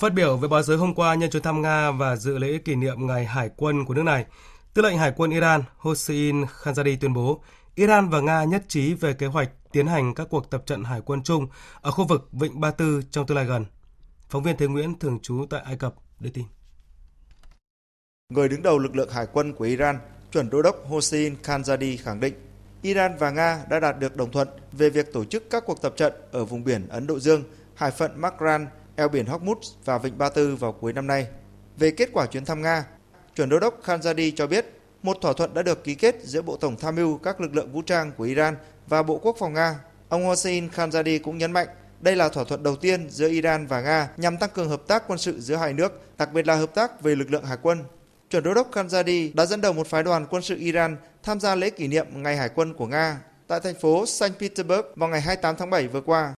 Phát 0.00 0.14
biểu 0.14 0.36
với 0.36 0.48
báo 0.48 0.62
giới 0.62 0.76
hôm 0.76 0.94
qua 0.94 1.14
nhân 1.14 1.30
chuyến 1.30 1.42
thăm 1.42 1.62
Nga 1.62 1.90
và 1.90 2.16
dự 2.16 2.38
lễ 2.38 2.58
kỷ 2.58 2.74
niệm 2.74 3.06
Ngày 3.06 3.24
Hải 3.24 3.50
quân 3.56 3.84
của 3.84 3.94
nước 3.94 4.02
này, 4.02 4.26
Tư 4.74 4.82
lệnh 4.82 4.98
Hải 4.98 5.12
quân 5.16 5.30
Iran 5.30 5.62
Hossein 5.76 6.44
Khanzadi 6.44 6.96
tuyên 7.00 7.12
bố 7.12 7.42
Iran 7.74 8.08
và 8.08 8.20
Nga 8.20 8.44
nhất 8.44 8.64
trí 8.68 8.94
về 8.94 9.12
kế 9.12 9.26
hoạch 9.26 9.50
tiến 9.72 9.86
hành 9.86 10.14
các 10.14 10.26
cuộc 10.30 10.50
tập 10.50 10.62
trận 10.66 10.84
hải 10.84 11.00
quân 11.00 11.22
chung 11.22 11.48
ở 11.80 11.90
khu 11.90 12.04
vực 12.04 12.28
Vịnh 12.32 12.60
Ba 12.60 12.70
Tư 12.70 13.02
trong 13.10 13.26
tương 13.26 13.36
lai 13.36 13.46
gần. 13.46 13.64
Phóng 14.28 14.42
viên 14.42 14.56
Thế 14.56 14.66
Nguyễn 14.66 14.98
thường 14.98 15.18
trú 15.22 15.46
tại 15.50 15.62
Ai 15.64 15.76
Cập 15.76 15.94
đưa 16.20 16.30
tin. 16.30 16.44
Người 18.28 18.48
đứng 18.48 18.62
đầu 18.62 18.78
lực 18.78 18.96
lượng 18.96 19.10
hải 19.10 19.26
quân 19.32 19.52
của 19.52 19.64
Iran, 19.64 19.98
chuẩn 20.32 20.50
đô 20.50 20.62
đốc 20.62 20.76
Hossein 20.88 21.36
Khanzadi 21.42 21.96
khẳng 22.02 22.20
định 22.20 22.34
Iran 22.82 23.16
và 23.18 23.30
Nga 23.30 23.64
đã 23.70 23.80
đạt 23.80 23.98
được 23.98 24.16
đồng 24.16 24.32
thuận 24.32 24.48
về 24.72 24.90
việc 24.90 25.12
tổ 25.12 25.24
chức 25.24 25.50
các 25.50 25.64
cuộc 25.66 25.82
tập 25.82 25.94
trận 25.96 26.12
ở 26.32 26.44
vùng 26.44 26.64
biển 26.64 26.88
Ấn 26.88 27.06
Độ 27.06 27.18
Dương, 27.18 27.42
hải 27.74 27.90
phận 27.90 28.20
Makran 28.20 28.66
eo 28.96 29.08
biển 29.08 29.26
Hormuz 29.26 29.74
và 29.84 29.98
Vịnh 29.98 30.18
Ba 30.18 30.28
Tư 30.28 30.56
vào 30.56 30.72
cuối 30.72 30.92
năm 30.92 31.06
nay. 31.06 31.26
Về 31.76 31.90
kết 31.90 32.08
quả 32.12 32.26
chuyến 32.26 32.44
thăm 32.44 32.62
Nga, 32.62 32.84
chuẩn 33.36 33.48
đô 33.48 33.58
đốc 33.58 33.82
Khanzadi 33.84 34.32
cho 34.36 34.46
biết 34.46 34.66
một 35.02 35.16
thỏa 35.20 35.32
thuận 35.32 35.54
đã 35.54 35.62
được 35.62 35.84
ký 35.84 35.94
kết 35.94 36.16
giữa 36.22 36.42
Bộ 36.42 36.56
Tổng 36.56 36.76
tham 36.76 36.96
mưu 36.96 37.18
các 37.18 37.40
lực 37.40 37.54
lượng 37.54 37.72
vũ 37.72 37.82
trang 37.82 38.12
của 38.16 38.24
Iran 38.24 38.56
và 38.86 39.02
Bộ 39.02 39.18
Quốc 39.18 39.36
phòng 39.38 39.52
Nga. 39.52 39.78
Ông 40.08 40.24
Hossein 40.24 40.68
Khanzadi 40.68 41.18
cũng 41.22 41.38
nhấn 41.38 41.52
mạnh 41.52 41.68
đây 42.00 42.16
là 42.16 42.28
thỏa 42.28 42.44
thuận 42.44 42.62
đầu 42.62 42.76
tiên 42.76 43.10
giữa 43.10 43.28
Iran 43.28 43.66
và 43.66 43.80
Nga 43.80 44.08
nhằm 44.16 44.36
tăng 44.36 44.50
cường 44.50 44.68
hợp 44.68 44.82
tác 44.86 45.04
quân 45.06 45.18
sự 45.18 45.40
giữa 45.40 45.56
hai 45.56 45.72
nước, 45.72 46.02
đặc 46.18 46.32
biệt 46.32 46.46
là 46.46 46.54
hợp 46.54 46.74
tác 46.74 47.02
về 47.02 47.14
lực 47.16 47.30
lượng 47.30 47.44
hải 47.44 47.58
quân. 47.62 47.84
Chuẩn 48.30 48.42
đô 48.42 48.54
đốc 48.54 48.72
Khanzadi 48.72 49.30
đã 49.34 49.46
dẫn 49.46 49.60
đầu 49.60 49.72
một 49.72 49.86
phái 49.86 50.02
đoàn 50.02 50.26
quân 50.30 50.42
sự 50.42 50.56
Iran 50.56 50.96
tham 51.22 51.40
gia 51.40 51.54
lễ 51.54 51.70
kỷ 51.70 51.88
niệm 51.88 52.06
Ngày 52.22 52.36
Hải 52.36 52.48
quân 52.48 52.74
của 52.74 52.86
Nga 52.86 53.18
tại 53.46 53.60
thành 53.60 53.74
phố 53.74 54.06
Saint 54.06 54.38
Petersburg 54.38 54.86
vào 54.96 55.08
ngày 55.08 55.20
28 55.20 55.56
tháng 55.56 55.70
7 55.70 55.88
vừa 55.88 56.00
qua. 56.00 56.34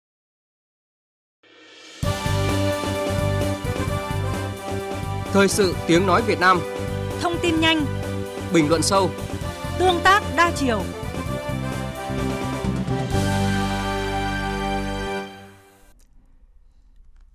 Thời 5.35 5.49
sự 5.49 5.75
tiếng 5.87 6.07
nói 6.07 6.23
Việt 6.23 6.40
Nam. 6.40 6.61
Thông 7.20 7.33
tin 7.42 7.61
nhanh. 7.61 7.85
Bình 8.53 8.68
luận 8.68 8.83
sâu. 8.83 9.11
Tương 9.79 10.01
tác 10.05 10.23
đa 10.37 10.53
chiều. 10.57 10.83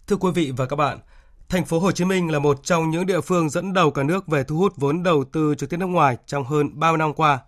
Thưa 0.08 0.16
quý 0.16 0.32
vị 0.36 0.52
và 0.58 0.66
các 0.66 0.76
bạn, 0.76 1.00
thành 1.50 1.66
phố 1.66 1.80
Hồ 1.80 1.92
Chí 1.92 2.06
Minh 2.06 2.32
là 2.32 2.40
một 2.40 2.64
trong 2.64 2.90
những 2.90 3.06
địa 3.06 3.22
phương 3.22 3.50
dẫn 3.50 3.74
đầu 3.74 3.92
cả 3.92 4.04
nước 4.04 4.28
về 4.28 4.44
thu 4.44 4.58
hút 4.58 4.74
vốn 4.78 5.04
đầu 5.04 5.24
tư 5.24 5.56
trực 5.58 5.70
tiếp 5.70 5.78
nước 5.78 5.86
ngoài 5.86 6.18
trong 6.26 6.44
hơn 6.44 6.80
30 6.80 6.98
năm 6.98 7.14
qua. 7.14 7.40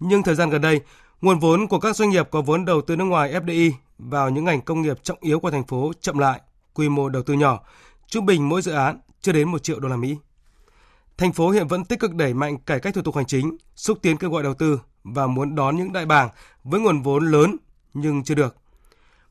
Nhưng 0.00 0.22
thời 0.22 0.34
gian 0.34 0.50
gần 0.50 0.60
đây, 0.60 0.80
nguồn 1.20 1.38
vốn 1.38 1.68
của 1.68 1.78
các 1.78 1.96
doanh 1.96 2.10
nghiệp 2.10 2.28
có 2.30 2.40
vốn 2.40 2.64
đầu 2.64 2.80
tư 2.80 2.96
nước 2.96 3.04
ngoài 3.04 3.32
FDI 3.32 3.72
vào 3.98 4.30
những 4.30 4.44
ngành 4.44 4.60
công 4.60 4.82
nghiệp 4.82 4.98
trọng 5.02 5.18
yếu 5.20 5.40
của 5.40 5.50
thành 5.50 5.64
phố 5.64 5.92
chậm 6.00 6.18
lại, 6.18 6.40
quy 6.74 6.88
mô 6.88 7.08
đầu 7.08 7.22
tư 7.22 7.34
nhỏ, 7.34 7.60
trung 8.06 8.26
bình 8.26 8.48
mỗi 8.48 8.62
dự 8.62 8.72
án 8.72 8.98
chưa 9.22 9.32
đến 9.32 9.48
1 9.48 9.62
triệu 9.62 9.80
đô 9.80 9.88
la 9.88 9.96
Mỹ. 9.96 10.16
Thành 11.16 11.32
phố 11.32 11.50
hiện 11.50 11.66
vẫn 11.66 11.84
tích 11.84 12.00
cực 12.00 12.14
đẩy 12.14 12.34
mạnh 12.34 12.58
cải 12.58 12.80
cách 12.80 12.94
thủ 12.94 13.02
tục 13.02 13.16
hành 13.16 13.26
chính, 13.26 13.56
xúc 13.76 13.98
tiến 14.02 14.16
kêu 14.16 14.30
gọi 14.30 14.42
đầu 14.42 14.54
tư 14.54 14.80
và 15.04 15.26
muốn 15.26 15.54
đón 15.54 15.76
những 15.76 15.92
đại 15.92 16.06
bàng 16.06 16.28
với 16.64 16.80
nguồn 16.80 17.02
vốn 17.02 17.30
lớn 17.30 17.56
nhưng 17.94 18.24
chưa 18.24 18.34
được. 18.34 18.56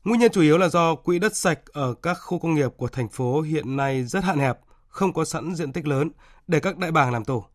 Nguyên 0.04 0.20
nhân 0.20 0.32
chủ 0.32 0.40
yếu 0.40 0.58
là 0.58 0.68
do 0.68 0.94
quỹ 0.94 1.18
đất 1.18 1.36
sạch 1.36 1.60
ở 1.72 1.94
các 1.94 2.14
khu 2.14 2.38
công 2.38 2.54
nghiệp 2.54 2.70
của 2.76 2.88
thành 2.88 3.08
phố 3.08 3.40
hiện 3.40 3.76
nay 3.76 4.04
rất 4.04 4.24
hạn 4.24 4.38
hẹp, 4.38 4.58
không 4.88 5.12
có 5.12 5.24
sẵn 5.24 5.54
diện 5.54 5.72
tích 5.72 5.86
lớn 5.86 6.10
để 6.46 6.60
các 6.60 6.78
đại 6.78 6.90
bàng 6.90 7.12
làm 7.12 7.24
tổ. 7.24 7.46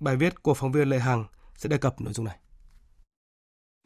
Bài 0.00 0.16
viết 0.16 0.42
của 0.42 0.54
phóng 0.54 0.72
viên 0.72 0.88
Lệ 0.88 0.98
Hằng 0.98 1.24
sẽ 1.56 1.68
đề 1.68 1.78
cập 1.78 2.00
nội 2.00 2.12
dung 2.12 2.26
này. 2.26 2.36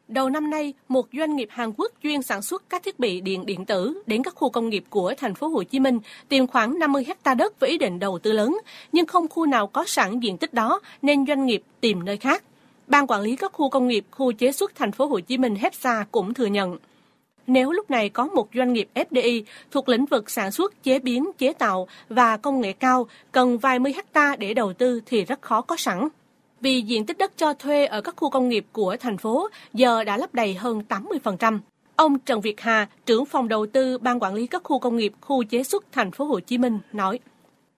Đầu 0.07 0.29
năm 0.29 0.49
nay, 0.49 0.73
một 0.87 1.07
doanh 1.13 1.35
nghiệp 1.35 1.47
Hàn 1.51 1.71
Quốc 1.77 1.91
chuyên 2.03 2.21
sản 2.21 2.41
xuất 2.41 2.63
các 2.69 2.83
thiết 2.83 2.99
bị 2.99 3.21
điện 3.21 3.45
điện 3.45 3.65
tử 3.65 4.01
đến 4.05 4.23
các 4.23 4.35
khu 4.35 4.49
công 4.49 4.69
nghiệp 4.69 4.83
của 4.89 5.13
thành 5.17 5.35
phố 5.35 5.47
Hồ 5.47 5.63
Chí 5.63 5.79
Minh 5.79 5.99
tìm 6.29 6.47
khoảng 6.47 6.79
50 6.79 7.03
hecta 7.07 7.33
đất 7.33 7.59
với 7.59 7.69
ý 7.69 7.77
định 7.77 7.99
đầu 7.99 8.19
tư 8.19 8.31
lớn, 8.31 8.57
nhưng 8.91 9.05
không 9.05 9.27
khu 9.27 9.45
nào 9.45 9.67
có 9.67 9.83
sẵn 9.87 10.19
diện 10.19 10.37
tích 10.37 10.53
đó 10.53 10.79
nên 11.01 11.25
doanh 11.25 11.45
nghiệp 11.45 11.63
tìm 11.81 12.05
nơi 12.05 12.17
khác. 12.17 12.43
Ban 12.87 13.07
quản 13.07 13.21
lý 13.21 13.35
các 13.35 13.53
khu 13.53 13.69
công 13.69 13.87
nghiệp, 13.87 14.05
khu 14.11 14.31
chế 14.31 14.51
xuất 14.51 14.75
thành 14.75 14.91
phố 14.91 15.05
Hồ 15.05 15.19
Chí 15.19 15.37
Minh 15.37 15.55
HEPSA 15.55 16.05
cũng 16.11 16.33
thừa 16.33 16.45
nhận. 16.45 16.77
nếu 17.47 17.71
lúc 17.71 17.91
này 17.91 18.09
có 18.09 18.25
một 18.25 18.47
doanh 18.55 18.73
nghiệp 18.73 18.89
FDI 18.93 19.43
thuộc 19.71 19.89
lĩnh 19.89 20.05
vực 20.05 20.29
sản 20.29 20.51
xuất, 20.51 20.83
chế 20.83 20.99
biến, 20.99 21.31
chế 21.37 21.53
tạo 21.53 21.87
và 22.09 22.37
công 22.37 22.61
nghệ 22.61 22.73
cao 22.73 23.07
cần 23.31 23.57
vài 23.57 23.79
mươi 23.79 23.93
hecta 23.93 24.35
để 24.35 24.53
đầu 24.53 24.73
tư 24.73 25.01
thì 25.05 25.25
rất 25.25 25.41
khó 25.41 25.61
có 25.61 25.75
sẵn. 25.75 26.07
Vì 26.65 26.81
diện 26.81 27.05
tích 27.05 27.17
đất 27.17 27.31
cho 27.37 27.53
thuê 27.53 27.85
ở 27.85 28.01
các 28.01 28.15
khu 28.17 28.29
công 28.29 28.49
nghiệp 28.49 28.65
của 28.71 28.95
thành 28.99 29.17
phố 29.17 29.49
giờ 29.73 30.03
đã 30.03 30.17
lấp 30.17 30.33
đầy 30.33 30.53
hơn 30.53 30.81
80%. 30.89 31.59
Ông 31.95 32.19
Trần 32.19 32.41
Việt 32.41 32.61
Hà, 32.61 32.87
trưởng 33.05 33.25
phòng 33.25 33.47
đầu 33.47 33.65
tư 33.65 33.97
ban 33.97 34.19
quản 34.19 34.33
lý 34.33 34.47
các 34.47 34.61
khu 34.63 34.79
công 34.79 34.97
nghiệp, 34.97 35.13
khu 35.21 35.43
chế 35.43 35.63
xuất 35.63 35.85
thành 35.91 36.11
phố 36.11 36.25
Hồ 36.25 36.39
Chí 36.39 36.57
Minh 36.57 36.79
nói: 36.93 37.19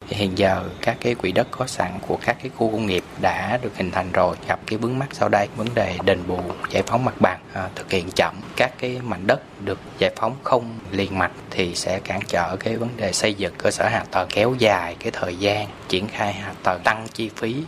Hiện 0.07 0.31
giờ 0.37 0.69
các 0.81 0.97
cái 1.01 1.15
quỹ 1.15 1.31
đất 1.31 1.47
có 1.51 1.67
sẵn 1.67 1.91
của 2.07 2.17
các 2.25 2.37
cái 2.41 2.51
khu 2.55 2.71
công 2.71 2.85
nghiệp 2.85 3.03
đã 3.21 3.59
được 3.63 3.77
hình 3.77 3.91
thành 3.91 4.11
rồi 4.11 4.35
gặp 4.47 4.59
cái 4.67 4.79
vướng 4.79 4.99
mắt 4.99 5.07
sau 5.11 5.29
đây 5.29 5.47
vấn 5.57 5.67
đề 5.75 5.97
đền 6.05 6.19
bù 6.27 6.39
giải 6.69 6.83
phóng 6.85 7.05
mặt 7.05 7.21
bằng 7.21 7.39
à, 7.53 7.69
thực 7.75 7.91
hiện 7.91 8.09
chậm 8.15 8.35
các 8.55 8.73
cái 8.77 8.99
mảnh 9.03 9.27
đất 9.27 9.41
được 9.65 9.79
giải 9.99 10.11
phóng 10.15 10.35
không 10.43 10.79
liền 10.91 11.19
mạch 11.19 11.31
thì 11.49 11.75
sẽ 11.75 11.99
cản 11.99 12.19
trở 12.27 12.55
cái 12.55 12.77
vấn 12.77 12.89
đề 12.97 13.13
xây 13.13 13.33
dựng 13.33 13.53
cơ 13.57 13.71
sở 13.71 13.87
hạ 13.87 14.05
tầng 14.11 14.27
kéo 14.31 14.55
dài 14.59 14.95
cái 14.99 15.11
thời 15.11 15.35
gian 15.35 15.67
triển 15.87 16.07
khai 16.07 16.33
hạ 16.33 16.53
tầng 16.63 16.81
tăng 16.83 17.07
chi 17.13 17.29
phí 17.35 17.63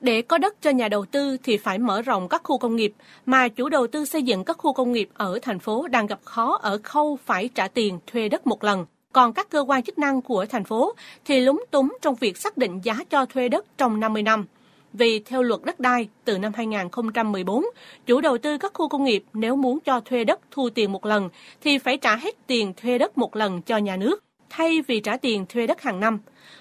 để 0.00 0.22
có 0.22 0.38
đất 0.38 0.62
cho 0.62 0.70
nhà 0.70 0.88
đầu 0.88 1.04
tư 1.04 1.36
thì 1.42 1.56
phải 1.56 1.78
mở 1.78 2.02
rộng 2.02 2.28
các 2.28 2.40
khu 2.44 2.58
công 2.58 2.76
nghiệp, 2.76 2.92
mà 3.26 3.48
chủ 3.48 3.68
đầu 3.68 3.86
tư 3.86 4.04
xây 4.04 4.22
dựng 4.22 4.44
các 4.44 4.58
khu 4.58 4.72
công 4.72 4.92
nghiệp 4.92 5.08
ở 5.14 5.38
thành 5.42 5.58
phố 5.58 5.88
đang 5.88 6.06
gặp 6.06 6.20
khó 6.24 6.58
ở 6.62 6.78
khâu 6.82 7.18
phải 7.24 7.48
trả 7.54 7.68
tiền 7.68 7.98
thuê 8.06 8.28
đất 8.28 8.46
một 8.46 8.64
lần. 8.64 8.86
Còn 9.12 9.32
các 9.32 9.50
cơ 9.50 9.64
quan 9.68 9.82
chức 9.82 9.98
năng 9.98 10.22
của 10.22 10.46
thành 10.46 10.64
phố 10.64 10.94
thì 11.24 11.40
lúng 11.40 11.64
túng 11.70 11.96
trong 12.02 12.14
việc 12.14 12.36
xác 12.36 12.56
định 12.56 12.80
giá 12.82 12.96
cho 13.10 13.26
thuê 13.26 13.48
đất 13.48 13.64
trong 13.78 14.00
50 14.00 14.22
năm. 14.22 14.46
Vì 14.92 15.18
theo 15.18 15.42
luật 15.42 15.60
đất 15.64 15.80
đai 15.80 16.08
từ 16.24 16.38
năm 16.38 16.52
2014, 16.54 17.64
chủ 18.06 18.20
đầu 18.20 18.38
tư 18.38 18.58
các 18.58 18.72
khu 18.74 18.88
công 18.88 19.04
nghiệp 19.04 19.24
nếu 19.32 19.56
muốn 19.56 19.78
cho 19.80 20.00
thuê 20.00 20.24
đất 20.24 20.40
thu 20.50 20.68
tiền 20.70 20.92
một 20.92 21.06
lần 21.06 21.28
thì 21.60 21.78
phải 21.78 21.96
trả 21.96 22.16
hết 22.16 22.34
tiền 22.46 22.72
thuê 22.76 22.98
đất 22.98 23.18
một 23.18 23.36
lần 23.36 23.62
cho 23.62 23.76
nhà 23.76 23.96
nước, 23.96 24.24
thay 24.50 24.82
vì 24.86 25.00
trả 25.00 25.16
tiền 25.16 25.46
thuê 25.48 25.66
đất 25.66 25.82
hàng 25.82 26.00
năm. 26.00 26.18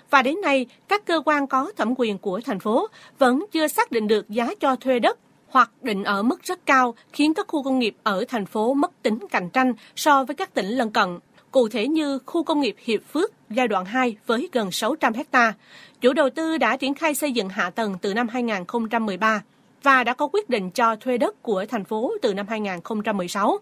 Và 0.10 0.22
đến 0.22 0.42
nay, 0.42 0.66
các 0.88 1.06
cơ 1.06 1.22
quan 1.26 1.48
có 1.48 1.72
thẩm 1.78 1.94
quyền 1.98 2.18
của 2.18 2.42
thành 2.46 2.60
phố 2.60 2.88
vẫn 3.20 3.46
chưa 3.52 3.68
xác 3.68 3.92
định 3.92 4.08
được 4.08 4.30
giá 4.30 4.50
cho 4.60 4.76
thuê 4.76 5.00
đất 5.00 5.20
hoặc 5.48 5.72
định 5.82 6.04
ở 6.04 6.24
mức 6.24 6.44
rất 6.44 6.66
cao 6.66 6.96
khiến 7.14 7.34
các 7.34 7.48
khu 7.48 7.64
công 7.64 7.80
nghiệp 7.80 7.96
ở 8.04 8.26
thành 8.28 8.46
phố 8.46 8.74
mất 8.74 9.04
tính 9.04 9.20
cạnh 9.32 9.50
tranh 9.50 9.74
so 9.96 10.24
với 10.24 10.36
các 10.36 10.54
tỉnh 10.54 10.66
lân 10.66 10.90
cận. 10.90 11.20
Cụ 11.52 11.68
thể 11.70 11.88
như 11.88 12.20
khu 12.26 12.44
công 12.44 12.60
nghiệp 12.60 12.76
Hiệp 12.80 13.02
Phước 13.14 13.32
giai 13.50 13.68
đoạn 13.68 13.86
2 13.86 14.18
với 14.26 14.50
gần 14.52 14.72
600 14.72 15.14
hecta, 15.14 15.54
chủ 16.02 16.14
đầu 16.14 16.30
tư 16.30 16.58
đã 16.58 16.78
triển 16.78 16.94
khai 16.94 17.16
xây 17.16 17.32
dựng 17.32 17.50
hạ 17.50 17.70
tầng 17.70 17.96
từ 18.02 18.14
năm 18.14 18.28
2013 18.28 19.44
và 19.84 20.04
đã 20.04 20.14
có 20.14 20.28
quyết 20.28 20.50
định 20.50 20.72
cho 20.72 20.96
thuê 20.96 21.18
đất 21.18 21.42
của 21.42 21.66
thành 21.70 21.84
phố 21.84 22.14
từ 22.22 22.34
năm 22.34 22.48
2016. 22.48 23.58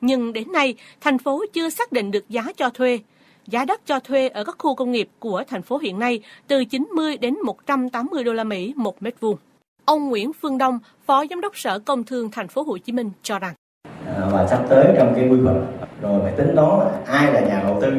Nhưng 0.00 0.32
đến 0.32 0.52
nay, 0.52 0.74
thành 1.00 1.18
phố 1.18 1.44
chưa 1.52 1.70
xác 1.70 1.92
định 1.92 2.10
được 2.10 2.28
giá 2.28 2.42
cho 2.56 2.70
thuê. 2.70 2.98
Giá 3.50 3.64
đất 3.64 3.80
cho 3.86 4.00
thuê 4.00 4.28
ở 4.28 4.44
các 4.44 4.54
khu 4.58 4.74
công 4.74 4.92
nghiệp 4.92 5.08
của 5.18 5.42
thành 5.48 5.62
phố 5.62 5.78
hiện 5.78 5.98
nay 5.98 6.20
từ 6.48 6.64
90 6.64 7.16
đến 7.16 7.34
180 7.44 8.24
đô 8.24 8.32
la 8.32 8.44
Mỹ 8.44 8.74
một 8.76 9.02
mét 9.02 9.14
vuông. 9.20 9.36
Ông 9.84 10.08
Nguyễn 10.08 10.32
Phương 10.40 10.58
Đông, 10.58 10.78
Phó 11.06 11.24
Giám 11.30 11.40
đốc 11.40 11.56
Sở 11.56 11.78
Công 11.78 12.04
Thương 12.04 12.30
thành 12.30 12.48
phố 12.48 12.62
Hồ 12.62 12.78
Chí 12.78 12.92
Minh 12.92 13.10
cho 13.22 13.38
rằng. 13.38 13.54
À, 14.06 14.28
và 14.32 14.46
sắp 14.46 14.64
tới 14.68 14.94
trong 14.98 15.12
cái 15.16 15.28
quy 15.28 15.40
hoạch 15.40 15.56
rồi 16.02 16.20
phải 16.22 16.32
tính 16.32 16.56
toán 16.56 16.88
ai 17.06 17.32
là 17.32 17.40
nhà 17.40 17.62
đầu 17.62 17.78
tư. 17.80 17.92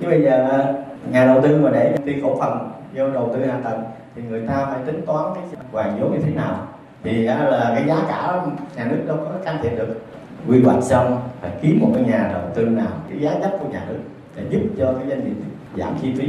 Chứ 0.00 0.06
bây 0.06 0.22
giờ 0.22 0.48
à, 0.50 0.74
nhà 1.10 1.24
đầu 1.26 1.40
tư 1.42 1.60
mà 1.60 1.70
để 1.70 1.96
đi 2.04 2.12
cổ 2.22 2.36
phần 2.40 2.70
vô 2.94 3.10
đầu 3.10 3.30
tư 3.34 3.44
hạ 3.44 3.60
tầng 3.64 3.82
thì 4.16 4.22
người 4.22 4.42
ta 4.48 4.66
phải 4.70 4.80
tính 4.86 5.00
toán 5.06 5.34
cái 5.34 5.44
hoàn 5.72 6.00
vốn 6.00 6.12
như 6.12 6.18
thế 6.24 6.30
nào. 6.34 6.68
Thì 7.02 7.26
à, 7.26 7.44
là 7.44 7.72
cái 7.74 7.84
giá 7.88 7.96
cả 8.08 8.46
nhà 8.76 8.84
nước 8.84 9.04
đâu 9.06 9.16
có 9.16 9.30
can 9.44 9.58
thiệp 9.62 9.76
được. 9.76 10.00
Quy 10.48 10.62
hoạch 10.62 10.82
xong 10.82 11.22
phải 11.40 11.50
kiếm 11.62 11.78
một 11.80 11.90
cái 11.94 12.04
nhà 12.04 12.30
đầu 12.32 12.42
tư 12.54 12.64
nào 12.64 12.92
cái 13.08 13.18
giá 13.20 13.34
đất 13.40 13.56
của 13.60 13.68
nhà 13.72 13.84
nước 13.88 13.98
để 14.36 14.44
giúp 14.52 14.60
cho 14.78 14.94
cái 14.98 15.08
doanh 15.08 15.24
nghiệp 15.24 15.36
giảm 15.78 15.94
chi 16.02 16.08
phí 16.18 16.24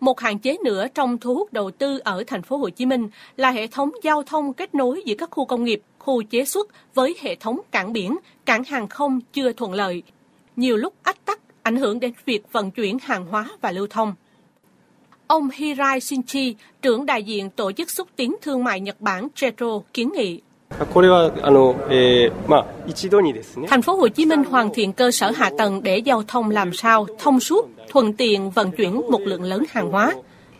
một 0.00 0.20
hạn 0.20 0.38
chế 0.38 0.56
nữa 0.64 0.86
trong 0.94 1.18
thu 1.18 1.34
hút 1.34 1.52
đầu 1.52 1.70
tư 1.70 1.98
ở 2.04 2.24
thành 2.26 2.42
phố 2.42 2.56
Hồ 2.56 2.68
Chí 2.70 2.86
Minh 2.86 3.08
là 3.36 3.50
hệ 3.50 3.66
thống 3.66 3.90
giao 4.02 4.22
thông 4.22 4.52
kết 4.52 4.74
nối 4.74 5.02
giữa 5.06 5.14
các 5.18 5.30
khu 5.30 5.44
công 5.44 5.64
nghiệp, 5.64 5.82
khu 5.98 6.22
chế 6.22 6.44
xuất 6.44 6.68
với 6.94 7.16
hệ 7.20 7.34
thống 7.34 7.60
cảng 7.70 7.92
biển, 7.92 8.16
cảng 8.44 8.64
hàng 8.64 8.88
không 8.88 9.20
chưa 9.32 9.52
thuận 9.52 9.72
lợi. 9.72 10.02
Nhiều 10.56 10.76
lúc 10.76 10.94
ách 11.02 11.24
tắc 11.24 11.40
ảnh 11.62 11.76
hưởng 11.76 12.00
đến 12.00 12.12
việc 12.24 12.52
vận 12.52 12.70
chuyển 12.70 12.98
hàng 13.02 13.26
hóa 13.26 13.48
và 13.60 13.72
lưu 13.72 13.86
thông. 13.90 14.14
Ông 15.26 15.48
Hirai 15.54 16.00
Shinchi, 16.00 16.54
trưởng 16.82 17.06
đại 17.06 17.22
diện 17.22 17.50
Tổ 17.50 17.72
chức 17.72 17.90
xúc 17.90 18.08
tiến 18.16 18.36
thương 18.42 18.64
mại 18.64 18.80
Nhật 18.80 19.00
Bản 19.00 19.28
JETRO 19.34 19.82
kiến 19.92 20.12
nghị 20.16 20.40
Thành 23.68 23.82
phố 23.82 23.94
Hồ 23.94 24.08
Chí 24.08 24.26
Minh 24.26 24.44
hoàn 24.44 24.74
thiện 24.74 24.92
cơ 24.92 25.10
sở 25.10 25.30
hạ 25.30 25.50
tầng 25.58 25.82
để 25.82 25.98
giao 25.98 26.22
thông 26.28 26.50
làm 26.50 26.72
sao 26.72 27.06
thông 27.18 27.40
suốt, 27.40 27.68
thuận 27.88 28.12
tiện 28.12 28.50
vận 28.50 28.70
chuyển 28.70 29.00
một 29.10 29.20
lượng 29.20 29.42
lớn 29.42 29.64
hàng 29.70 29.90
hóa. 29.90 30.14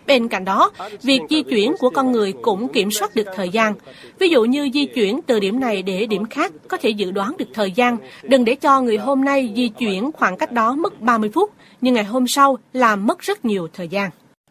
Bên 0.06 0.28
cạnh 0.28 0.44
đó, 0.44 0.70
việc 1.02 1.20
di 1.30 1.42
chuyển 1.42 1.74
của 1.78 1.90
con 1.90 2.12
người 2.12 2.32
cũng 2.42 2.68
kiểm 2.68 2.90
soát 2.90 3.14
được 3.14 3.26
thời 3.34 3.48
gian. 3.48 3.74
Ví 4.18 4.28
dụ 4.28 4.44
như 4.44 4.70
di 4.74 4.84
chuyển 4.84 5.20
từ 5.22 5.40
điểm 5.40 5.60
này 5.60 5.82
để 5.82 6.06
điểm 6.06 6.24
khác 6.24 6.52
có 6.68 6.76
thể 6.76 6.90
dự 6.90 7.10
đoán 7.10 7.36
được 7.38 7.48
thời 7.54 7.72
gian. 7.72 7.96
Đừng 8.22 8.44
để 8.44 8.54
cho 8.54 8.80
người 8.80 8.96
hôm 8.96 9.24
nay 9.24 9.52
di 9.56 9.68
chuyển 9.68 10.12
khoảng 10.12 10.36
cách 10.36 10.52
đó 10.52 10.74
mất 10.74 11.00
30 11.00 11.30
phút, 11.34 11.50
nhưng 11.80 11.94
ngày 11.94 12.04
hôm 12.04 12.26
sau 12.26 12.58
làm 12.72 13.06
mất 13.06 13.18
rất 13.18 13.44
nhiều 13.44 13.68
thời 13.72 13.88
gian. 13.88 14.10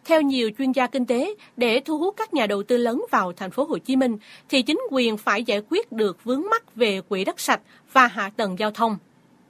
Theo 0.09 0.21
nhiều 0.21 0.51
chuyên 0.57 0.71
gia 0.71 0.87
kinh 0.87 1.05
tế, 1.05 1.35
để 1.57 1.79
thu 1.79 1.97
hút 1.97 2.15
các 2.17 2.33
nhà 2.33 2.47
đầu 2.47 2.63
tư 2.63 2.77
lớn 2.77 3.05
vào 3.11 3.33
thành 3.33 3.51
phố 3.51 3.63
Hồ 3.63 3.77
Chí 3.77 3.95
Minh 3.95 4.17
thì 4.49 4.61
chính 4.61 4.81
quyền 4.91 5.17
phải 5.17 5.43
giải 5.43 5.61
quyết 5.69 5.91
được 5.91 6.23
vướng 6.23 6.43
mắc 6.51 6.75
về 6.75 7.01
quỹ 7.09 7.25
đất 7.25 7.39
sạch 7.39 7.61
và 7.93 8.07
hạ 8.07 8.31
tầng 8.37 8.59
giao 8.59 8.71
thông. 8.71 8.97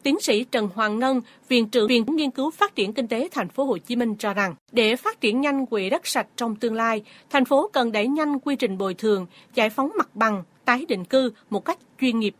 Tiến 0.03 0.19
sĩ 0.19 0.43
Trần 0.43 0.69
Hoàng 0.75 0.99
Ngân, 0.99 1.21
Viện 1.47 1.69
trưởng 1.69 1.87
Viện 1.87 2.05
Nghiên 2.07 2.31
cứu 2.31 2.51
Phát 2.51 2.75
triển 2.75 2.93
Kinh 2.93 3.07
tế 3.07 3.27
Thành 3.31 3.49
phố 3.49 3.63
Hồ 3.63 3.77
Chí 3.77 3.95
Minh 3.95 4.15
cho 4.15 4.33
rằng, 4.33 4.55
để 4.71 4.95
phát 4.95 5.21
triển 5.21 5.41
nhanh 5.41 5.65
quỹ 5.65 5.89
đất 5.89 6.07
sạch 6.07 6.27
trong 6.35 6.55
tương 6.55 6.75
lai, 6.75 7.03
thành 7.29 7.45
phố 7.45 7.69
cần 7.73 7.91
đẩy 7.91 8.07
nhanh 8.07 8.39
quy 8.39 8.55
trình 8.55 8.77
bồi 8.77 8.93
thường, 8.93 9.25
giải 9.53 9.69
phóng 9.69 9.91
mặt 9.97 10.09
bằng, 10.13 10.43
tái 10.65 10.85
định 10.87 11.05
cư 11.05 11.31
một 11.49 11.65
cách 11.65 11.77
chuyên 12.01 12.19
nghiệp. 12.19 12.35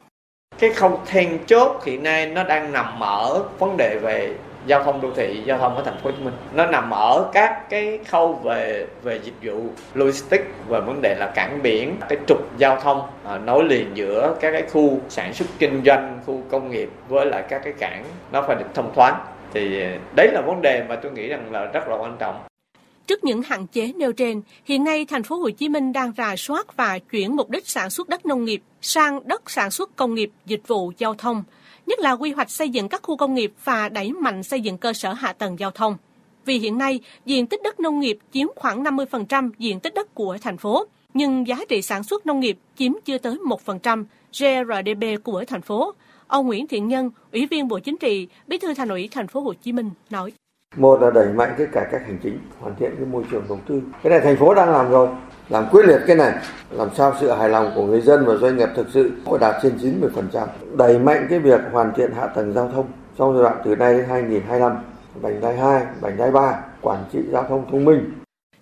Cái 0.60 0.74
không 0.74 1.00
then 1.06 1.40
chốt 1.48 1.82
hiện 1.86 2.04
nay 2.04 2.26
nó 2.26 2.44
đang 2.44 2.72
nằm 2.72 3.00
ở 3.00 3.44
vấn 3.60 3.78
đề 3.78 4.00
về 4.04 4.36
giao 4.66 4.84
thông 4.84 5.02
đô 5.02 5.10
thị 5.16 5.42
giao 5.46 5.58
thông 5.58 5.76
ở 5.76 5.84
thành 5.84 5.98
phố 6.04 6.10
Hồ 6.10 6.16
Chí 6.18 6.24
Minh. 6.24 6.34
Nó 6.54 6.66
nằm 6.66 6.90
ở 6.90 7.30
các 7.34 7.70
cái 7.70 8.00
khâu 8.08 8.34
về 8.34 8.88
về 9.04 9.20
dịch 9.24 9.34
vụ 9.42 9.64
logistics 9.94 10.46
và 10.68 10.80
vấn 10.80 11.02
đề 11.02 11.16
là 11.20 11.32
cảng 11.36 11.60
biển 11.64 11.96
cái 12.10 12.18
trục 12.28 12.58
giao 12.58 12.82
thông 12.82 13.02
à, 13.24 13.38
nối 13.38 13.64
liền 13.64 13.92
giữa 13.94 14.36
các 14.42 14.52
cái 14.52 14.64
khu 14.72 15.00
sản 15.10 15.34
xuất 15.34 15.46
kinh 15.60 15.82
doanh 15.86 16.20
khu 16.26 16.42
công 16.50 16.72
nghiệp 16.72 16.90
với 17.08 17.26
lại 17.26 17.44
các 17.50 17.62
cái 17.64 17.74
cảng 17.80 18.06
nó 18.32 18.42
phải 18.42 18.56
được 18.56 18.70
thông 18.74 18.92
thoáng. 18.96 19.16
Thì 19.54 19.82
à, 19.82 19.98
đấy 20.16 20.30
là 20.34 20.42
vấn 20.42 20.62
đề 20.62 20.84
mà 20.90 20.96
tôi 20.96 21.12
nghĩ 21.12 21.28
rằng 21.28 21.52
là 21.52 21.66
rất 21.66 21.88
là 21.88 21.96
quan 21.96 22.16
trọng. 22.20 22.36
Trước 23.08 23.24
những 23.24 23.42
hạn 23.42 23.68
chế 23.68 23.92
nêu 23.96 24.14
trên, 24.14 24.42
hiện 24.66 24.84
nay 24.84 25.06
thành 25.10 25.24
phố 25.24 25.36
Hồ 25.36 25.50
Chí 25.50 25.70
Minh 25.70 25.94
đang 25.94 26.12
rà 26.18 26.36
soát 26.38 26.78
và 26.78 27.00
chuyển 27.12 27.36
mục 27.36 27.50
đích 27.50 27.68
sản 27.68 27.90
xuất 27.90 28.10
đất 28.10 28.26
nông 28.26 28.46
nghiệp 28.46 28.62
sang 28.82 29.28
đất 29.28 29.50
sản 29.50 29.72
xuất 29.72 29.96
công 29.96 30.14
nghiệp, 30.14 30.32
dịch 30.46 30.68
vụ, 30.68 30.92
giao 30.98 31.14
thông 31.14 31.44
nhất 31.90 32.00
là 32.00 32.12
quy 32.12 32.32
hoạch 32.32 32.50
xây 32.50 32.70
dựng 32.70 32.90
các 32.90 33.02
khu 33.04 33.18
công 33.18 33.34
nghiệp 33.34 33.54
và 33.64 33.90
đẩy 33.90 34.12
mạnh 34.12 34.44
xây 34.44 34.62
dựng 34.62 34.78
cơ 34.78 34.94
sở 34.94 35.14
hạ 35.14 35.34
tầng 35.34 35.60
giao 35.60 35.72
thông. 35.72 35.98
Vì 36.46 36.60
hiện 36.60 36.78
nay, 36.78 37.00
diện 37.26 37.48
tích 37.48 37.62
đất 37.64 37.80
nông 37.80 38.00
nghiệp 38.00 38.18
chiếm 38.32 38.48
khoảng 38.56 38.84
50% 38.84 39.50
diện 39.58 39.80
tích 39.80 39.94
đất 39.94 40.16
của 40.16 40.38
thành 40.42 40.58
phố, 40.58 40.86
nhưng 41.14 41.48
giá 41.48 41.58
trị 41.70 41.82
sản 41.82 42.04
xuất 42.04 42.26
nông 42.26 42.40
nghiệp 42.40 42.58
chiếm 42.78 42.92
chưa 43.06 43.18
tới 43.18 43.38
1% 43.66 44.04
GRDP 44.40 45.24
của 45.24 45.44
thành 45.48 45.62
phố. 45.62 45.94
Ông 46.28 46.48
Nguyễn 46.48 46.68
Thiện 46.68 46.88
Nhân, 46.88 47.12
Ủy 47.32 47.46
viên 47.46 47.68
Bộ 47.68 47.80
Chính 47.80 47.98
trị, 47.98 48.28
Bí 48.48 48.58
thư 48.58 48.74
Thành 48.74 48.90
ủy 48.90 49.10
Thành 49.12 49.28
phố 49.28 49.42
Hồ 49.42 49.54
Chí 49.54 49.72
Minh 49.72 49.90
nói: 50.10 50.32
Một 50.78 51.02
là 51.02 51.12
đẩy 51.12 51.34
mạnh 51.34 51.56
cái 51.58 51.68
cải 51.72 51.86
cách 51.92 52.02
hành 52.06 52.20
chính, 52.24 52.40
hoàn 52.60 52.76
thiện 52.80 52.92
cái 52.98 53.06
môi 53.06 53.24
trường 53.32 53.44
đầu 53.50 53.60
tư. 53.68 53.82
Cái 54.04 54.10
này 54.10 54.20
thành 54.24 54.38
phố 54.38 54.54
đang 54.54 54.70
làm 54.70 54.90
rồi 54.92 55.10
làm 55.50 55.68
quyết 55.72 55.86
liệt 55.86 56.00
cái 56.08 56.16
này 56.16 56.34
làm 56.72 56.90
sao 56.98 57.16
sự 57.20 57.32
hài 57.32 57.50
lòng 57.50 57.72
của 57.76 57.86
người 57.86 58.02
dân 58.02 58.26
và 58.26 58.36
doanh 58.36 58.58
nghiệp 58.58 58.70
thực 58.76 58.88
sự 58.94 59.12
phải 59.26 59.40
đạt 59.40 59.56
trên 59.64 60.00
90%. 60.34 60.48
Đẩy 60.78 61.00
mạnh 61.00 61.28
cái 61.30 61.40
việc 61.40 61.62
hoàn 61.72 61.94
thiện 61.96 62.12
hạ 62.12 62.28
tầng 62.28 62.54
giao 62.54 62.72
thông 62.74 62.86
trong 63.18 63.34
giai 63.34 63.44
đoạn 63.44 63.62
từ 63.66 63.76
nay 63.76 63.94
đến 63.94 64.06
2025, 64.10 64.78
vành 65.22 65.42
đai 65.42 65.58
2, 65.58 65.86
vành 66.02 66.18
đai 66.18 66.32
3, 66.32 66.60
quản 66.82 67.04
trị 67.14 67.20
giao 67.32 67.46
thông 67.50 67.66
thông 67.72 67.86
minh. 67.86 68.12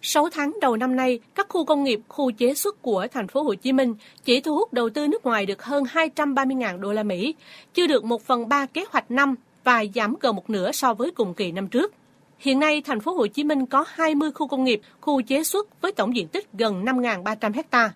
6 0.01 0.29
tháng 0.31 0.53
đầu 0.61 0.77
năm 0.77 0.95
nay, 0.95 1.19
các 1.35 1.47
khu 1.49 1.65
công 1.65 1.83
nghiệp, 1.83 1.99
khu 2.07 2.31
chế 2.31 2.53
xuất 2.53 2.81
của 2.81 3.07
thành 3.13 3.27
phố 3.27 3.43
Hồ 3.43 3.53
Chí 3.53 3.73
Minh 3.73 3.95
chỉ 4.23 4.41
thu 4.41 4.55
hút 4.55 4.73
đầu 4.73 4.89
tư 4.89 5.07
nước 5.07 5.25
ngoài 5.25 5.45
được 5.45 5.63
hơn 5.63 5.83
230.000 5.83 6.79
đô 6.79 6.93
la 6.93 7.03
Mỹ, 7.03 7.35
chưa 7.73 7.87
được 7.87 8.03
1 8.03 8.21
phần 8.21 8.49
3 8.49 8.65
kế 8.65 8.85
hoạch 8.91 9.11
năm 9.11 9.35
và 9.63 9.83
giảm 9.95 10.15
gần 10.21 10.35
một 10.35 10.49
nửa 10.49 10.71
so 10.71 10.93
với 10.93 11.11
cùng 11.11 11.33
kỳ 11.33 11.51
năm 11.51 11.67
trước. 11.67 11.93
Hiện 12.39 12.59
nay, 12.59 12.81
thành 12.81 12.99
phố 12.99 13.13
Hồ 13.13 13.27
Chí 13.27 13.43
Minh 13.43 13.65
có 13.65 13.85
20 13.87 14.31
khu 14.31 14.47
công 14.47 14.63
nghiệp, 14.63 14.81
khu 15.01 15.21
chế 15.21 15.43
xuất 15.43 15.81
với 15.81 15.91
tổng 15.91 16.15
diện 16.15 16.27
tích 16.27 16.47
gần 16.53 16.85
5.300 16.85 17.53
hecta. 17.53 17.91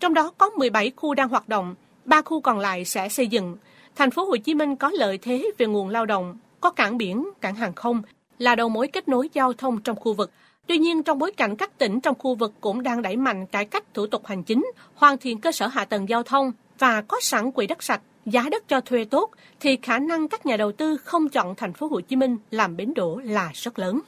Trong 0.00 0.14
đó 0.14 0.32
có 0.38 0.50
17 0.50 0.92
khu 0.96 1.14
đang 1.14 1.28
hoạt 1.28 1.48
động, 1.48 1.74
3 2.04 2.22
khu 2.22 2.40
còn 2.40 2.58
lại 2.58 2.84
sẽ 2.84 3.08
xây 3.08 3.26
dựng. 3.26 3.56
Thành 3.96 4.10
phố 4.10 4.24
Hồ 4.24 4.36
Chí 4.36 4.54
Minh 4.54 4.76
có 4.76 4.90
lợi 4.94 5.18
thế 5.18 5.50
về 5.58 5.66
nguồn 5.66 5.88
lao 5.88 6.06
động, 6.06 6.38
có 6.60 6.70
cảng 6.70 6.98
biển, 6.98 7.28
cảng 7.40 7.54
hàng 7.54 7.74
không, 7.74 8.02
là 8.38 8.54
đầu 8.54 8.68
mối 8.68 8.88
kết 8.88 9.08
nối 9.08 9.30
giao 9.32 9.52
thông 9.52 9.82
trong 9.82 9.96
khu 9.96 10.12
vực. 10.12 10.30
Tuy 10.66 10.78
nhiên, 10.78 11.02
trong 11.02 11.18
bối 11.18 11.32
cảnh 11.32 11.56
các 11.56 11.78
tỉnh 11.78 12.00
trong 12.00 12.14
khu 12.18 12.34
vực 12.34 12.52
cũng 12.60 12.82
đang 12.82 13.02
đẩy 13.02 13.16
mạnh 13.16 13.46
cải 13.46 13.64
cách 13.64 13.94
thủ 13.94 14.06
tục 14.06 14.26
hành 14.26 14.42
chính, 14.42 14.66
hoàn 14.94 15.18
thiện 15.18 15.40
cơ 15.40 15.52
sở 15.52 15.66
hạ 15.66 15.84
tầng 15.84 16.08
giao 16.08 16.22
thông 16.22 16.52
và 16.78 17.02
có 17.02 17.16
sẵn 17.20 17.52
quỹ 17.52 17.66
đất 17.66 17.82
sạch, 17.82 18.00
giá 18.26 18.48
đất 18.50 18.64
cho 18.68 18.80
thuê 18.80 19.04
tốt 19.04 19.30
thì 19.60 19.78
khả 19.82 19.98
năng 19.98 20.28
các 20.28 20.46
nhà 20.46 20.56
đầu 20.56 20.72
tư 20.72 20.96
không 20.96 21.28
chọn 21.28 21.54
thành 21.56 21.72
phố 21.72 21.88
Hồ 21.88 22.00
Chí 22.00 22.16
Minh 22.16 22.36
làm 22.50 22.76
bến 22.76 22.94
đỗ 22.94 23.18
là 23.24 23.50
rất 23.54 23.78
lớn. 23.78 24.00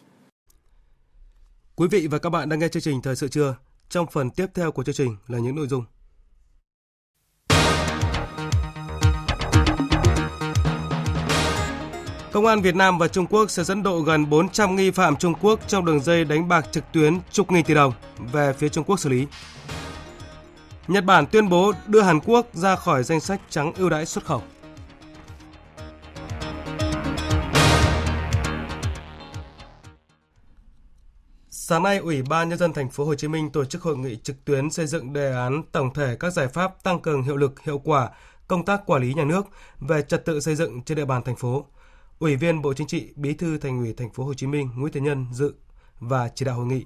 Quý 1.77 1.89
vị 1.91 2.07
và 2.07 2.19
các 2.19 2.31
bạn 2.31 2.49
đang 2.49 2.59
nghe 2.59 2.69
chương 2.69 2.83
trình 2.83 3.03
Thời 3.03 3.17
sự 3.17 3.29
trưa. 3.29 3.57
Trong 3.89 4.07
phần 4.13 4.31
tiếp 4.31 4.47
theo 4.55 4.73
của 4.73 4.85
chương 4.85 4.95
trình 4.95 5.17
là 5.27 5.39
những 5.39 5.57
nội 5.57 5.67
dung. 5.67 5.85
Công 12.33 12.47
an 12.47 12.63
Việt 12.63 12.75
Nam 12.75 12.99
và 12.99 13.09
Trung 13.09 13.27
Quốc 13.27 13.51
sẽ 13.51 13.65
dẫn 13.65 13.83
độ 13.83 14.01
gần 14.01 14.31
400 14.31 14.77
nghi 14.77 14.91
phạm 14.91 15.17
Trung 15.17 15.35
Quốc 15.41 15.61
trong 15.69 15.85
đường 15.85 16.01
dây 16.01 16.25
đánh 16.25 16.49
bạc 16.49 16.67
trực 16.73 16.85
tuyến 16.93 17.19
chục 17.33 17.53
nghìn 17.53 17.65
tỷ 17.65 17.75
đồng 17.75 17.93
về 18.33 18.53
phía 18.53 18.69
Trung 18.69 18.85
Quốc 18.85 19.01
xử 19.01 19.09
lý. 19.09 19.27
Nhật 20.89 21.05
Bản 21.05 21.27
tuyên 21.27 21.49
bố 21.49 21.73
đưa 21.87 22.01
Hàn 22.01 22.21
Quốc 22.21 22.47
ra 22.53 22.77
khỏi 22.77 23.03
danh 23.03 23.21
sách 23.21 23.41
trắng 23.51 23.73
ưu 23.77 23.89
đãi 23.89 24.07
xuất 24.07 24.25
khẩu. 24.25 24.43
Sáng 31.51 31.83
nay, 31.83 31.99
Ủy 31.99 32.23
ban 32.23 32.49
nhân 32.49 32.59
dân 32.59 32.73
thành 32.73 32.91
phố 32.91 33.05
Hồ 33.05 33.15
Chí 33.15 33.29
Minh 33.29 33.51
tổ 33.51 33.65
chức 33.65 33.83
hội 33.83 33.97
nghị 33.97 34.17
trực 34.17 34.45
tuyến 34.45 34.71
xây 34.71 34.87
dựng 34.87 35.13
đề 35.13 35.33
án 35.33 35.63
tổng 35.73 35.95
thể 35.95 36.17
các 36.21 36.31
giải 36.31 36.49
pháp 36.49 36.83
tăng 36.83 37.01
cường 37.01 37.23
hiệu 37.23 37.37
lực, 37.37 37.61
hiệu 37.61 37.79
quả 37.79 38.09
công 38.49 38.65
tác 38.65 38.87
quản 38.87 39.03
lý 39.03 39.15
nhà 39.15 39.25
nước 39.25 39.47
về 39.81 40.03
trật 40.03 40.25
tự 40.25 40.41
xây 40.41 40.55
dựng 40.55 40.83
trên 40.83 40.97
địa 40.97 41.05
bàn 41.05 41.23
thành 41.23 41.37
phố. 41.37 41.67
Ủy 42.19 42.37
viên 42.37 42.63
Bộ 42.63 42.73
Chính 42.73 42.87
trị, 42.87 43.13
Bí 43.17 43.35
thư 43.35 43.59
Thành 43.59 43.79
ủy 43.79 43.93
thành 43.93 44.13
phố 44.13 44.25
Hồ 44.25 44.35
Chí 44.35 44.47
Minh 44.47 44.71
Nguyễn 44.77 44.93
Thế 44.93 45.01
Nhân 45.01 45.27
dự 45.33 45.55
và 46.01 46.29
chỉ 46.35 46.45
đạo 46.45 46.55
hội 46.55 46.67
nghị. 46.67 46.85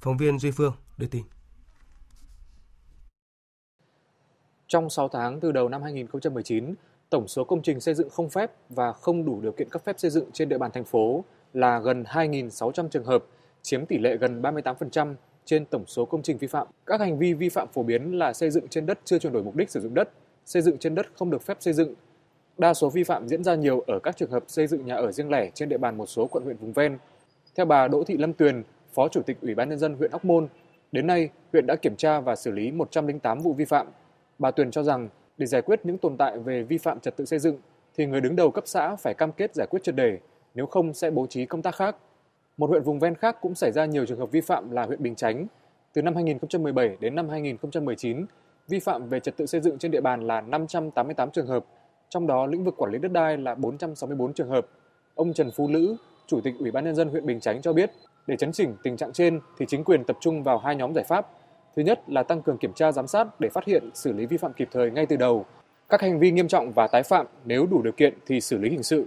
Phóng 0.00 0.16
viên 0.16 0.38
Duy 0.38 0.50
Phương 0.50 0.72
đưa 0.96 1.06
tin. 1.06 1.22
Trong 4.68 4.90
6 4.90 5.08
tháng 5.08 5.40
từ 5.40 5.52
đầu 5.52 5.68
năm 5.68 5.82
2019, 5.82 6.74
tổng 7.10 7.28
số 7.28 7.44
công 7.44 7.62
trình 7.62 7.80
xây 7.80 7.94
dựng 7.94 8.10
không 8.10 8.28
phép 8.28 8.50
và 8.68 8.92
không 8.92 9.24
đủ 9.24 9.40
điều 9.40 9.52
kiện 9.52 9.68
cấp 9.68 9.82
phép 9.84 9.98
xây 9.98 10.10
dựng 10.10 10.30
trên 10.32 10.48
địa 10.48 10.58
bàn 10.58 10.70
thành 10.74 10.84
phố 10.84 11.24
là 11.52 11.78
gần 11.78 12.02
2.600 12.02 12.88
trường 12.88 13.04
hợp, 13.04 13.24
chiếm 13.62 13.86
tỷ 13.86 13.98
lệ 13.98 14.16
gần 14.16 14.42
38% 14.42 15.14
trên 15.44 15.64
tổng 15.64 15.84
số 15.86 16.04
công 16.04 16.22
trình 16.22 16.38
vi 16.38 16.46
phạm. 16.46 16.66
Các 16.86 17.00
hành 17.00 17.18
vi 17.18 17.34
vi 17.34 17.48
phạm 17.48 17.68
phổ 17.68 17.82
biến 17.82 18.18
là 18.18 18.32
xây 18.32 18.50
dựng 18.50 18.68
trên 18.68 18.86
đất 18.86 18.98
chưa 19.04 19.18
chuyển 19.18 19.32
đổi 19.32 19.42
mục 19.42 19.56
đích 19.56 19.70
sử 19.70 19.80
dụng 19.80 19.94
đất, 19.94 20.10
xây 20.44 20.62
dựng 20.62 20.78
trên 20.78 20.94
đất 20.94 21.06
không 21.14 21.30
được 21.30 21.42
phép 21.42 21.56
xây 21.60 21.74
dựng. 21.74 21.94
Đa 22.58 22.74
số 22.74 22.90
vi 22.90 23.04
phạm 23.04 23.28
diễn 23.28 23.44
ra 23.44 23.54
nhiều 23.54 23.80
ở 23.86 23.98
các 23.98 24.16
trường 24.16 24.30
hợp 24.30 24.44
xây 24.46 24.66
dựng 24.66 24.86
nhà 24.86 24.94
ở 24.94 25.12
riêng 25.12 25.30
lẻ 25.30 25.50
trên 25.54 25.68
địa 25.68 25.78
bàn 25.78 25.96
một 25.96 26.06
số 26.06 26.26
quận 26.26 26.44
huyện 26.44 26.56
vùng 26.56 26.72
ven. 26.72 26.98
Theo 27.54 27.66
bà 27.66 27.88
Đỗ 27.88 28.04
Thị 28.04 28.16
Lâm 28.16 28.32
Tuyền, 28.32 28.62
Phó 28.94 29.08
Chủ 29.08 29.22
tịch 29.22 29.36
Ủy 29.42 29.54
ban 29.54 29.68
nhân 29.68 29.78
dân 29.78 29.94
huyện 29.94 30.12
Hóc 30.12 30.24
Môn, 30.24 30.48
đến 30.92 31.06
nay 31.06 31.28
huyện 31.52 31.66
đã 31.66 31.76
kiểm 31.76 31.96
tra 31.96 32.20
và 32.20 32.36
xử 32.36 32.50
lý 32.50 32.70
108 32.70 33.38
vụ 33.38 33.52
vi 33.52 33.64
phạm. 33.64 33.86
Bà 34.38 34.50
Tuyền 34.50 34.70
cho 34.70 34.82
rằng 34.82 35.08
để 35.38 35.46
giải 35.46 35.62
quyết 35.62 35.80
những 35.84 35.98
tồn 35.98 36.16
tại 36.16 36.38
về 36.38 36.62
vi 36.62 36.78
phạm 36.78 37.00
trật 37.00 37.16
tự 37.16 37.24
xây 37.24 37.38
dựng 37.38 37.56
thì 37.96 38.06
người 38.06 38.20
đứng 38.20 38.36
đầu 38.36 38.50
cấp 38.50 38.64
xã 38.66 38.96
phải 38.96 39.14
cam 39.14 39.32
kết 39.32 39.54
giải 39.54 39.66
quyết 39.70 39.82
triệt 39.82 39.94
đề, 39.94 40.18
nếu 40.54 40.66
không 40.66 40.94
sẽ 40.94 41.10
bố 41.10 41.26
trí 41.26 41.46
công 41.46 41.62
tác 41.62 41.74
khác. 41.74 41.96
Một 42.56 42.70
huyện 42.70 42.82
vùng 42.82 42.98
ven 42.98 43.14
khác 43.14 43.36
cũng 43.40 43.54
xảy 43.54 43.72
ra 43.72 43.84
nhiều 43.84 44.06
trường 44.06 44.18
hợp 44.18 44.30
vi 44.30 44.40
phạm 44.40 44.70
là 44.70 44.82
huyện 44.82 45.02
Bình 45.02 45.14
Chánh. 45.14 45.46
Từ 45.92 46.02
năm 46.02 46.14
2017 46.14 46.96
đến 47.00 47.14
năm 47.14 47.28
2019, 47.28 48.26
vi 48.68 48.80
phạm 48.80 49.08
về 49.08 49.20
trật 49.20 49.36
tự 49.36 49.46
xây 49.46 49.60
dựng 49.60 49.78
trên 49.78 49.90
địa 49.90 50.00
bàn 50.00 50.26
là 50.26 50.40
588 50.40 51.30
trường 51.30 51.46
hợp, 51.46 51.64
trong 52.08 52.26
đó 52.26 52.46
lĩnh 52.46 52.64
vực 52.64 52.74
quản 52.76 52.92
lý 52.92 52.98
đất 52.98 53.12
đai 53.12 53.36
là 53.36 53.54
464 53.54 54.32
trường 54.32 54.48
hợp. 54.48 54.66
Ông 55.14 55.32
Trần 55.32 55.50
Phú 55.50 55.68
Lữ, 55.68 55.96
Chủ 56.26 56.40
tịch 56.40 56.54
Ủy 56.58 56.70
ban 56.70 56.84
nhân 56.84 56.94
dân 56.94 57.08
huyện 57.08 57.26
Bình 57.26 57.40
Chánh 57.40 57.62
cho 57.62 57.72
biết, 57.72 57.90
để 58.26 58.36
chấn 58.36 58.52
chỉnh 58.52 58.76
tình 58.82 58.96
trạng 58.96 59.12
trên 59.12 59.40
thì 59.58 59.66
chính 59.68 59.84
quyền 59.84 60.04
tập 60.04 60.16
trung 60.20 60.42
vào 60.42 60.58
hai 60.58 60.76
nhóm 60.76 60.94
giải 60.94 61.04
pháp. 61.04 61.30
Thứ 61.76 61.82
nhất 61.82 62.00
là 62.06 62.22
tăng 62.22 62.42
cường 62.42 62.58
kiểm 62.58 62.72
tra 62.72 62.92
giám 62.92 63.06
sát 63.06 63.40
để 63.40 63.48
phát 63.48 63.64
hiện, 63.64 63.90
xử 63.94 64.12
lý 64.12 64.26
vi 64.26 64.36
phạm 64.36 64.52
kịp 64.52 64.68
thời 64.72 64.90
ngay 64.90 65.06
từ 65.06 65.16
đầu. 65.16 65.44
Các 65.88 66.00
hành 66.00 66.18
vi 66.18 66.30
nghiêm 66.30 66.48
trọng 66.48 66.72
và 66.72 66.86
tái 66.86 67.02
phạm 67.02 67.26
nếu 67.44 67.66
đủ 67.66 67.82
điều 67.82 67.92
kiện 67.92 68.14
thì 68.26 68.40
xử 68.40 68.58
lý 68.58 68.70
hình 68.70 68.82
sự. 68.82 69.06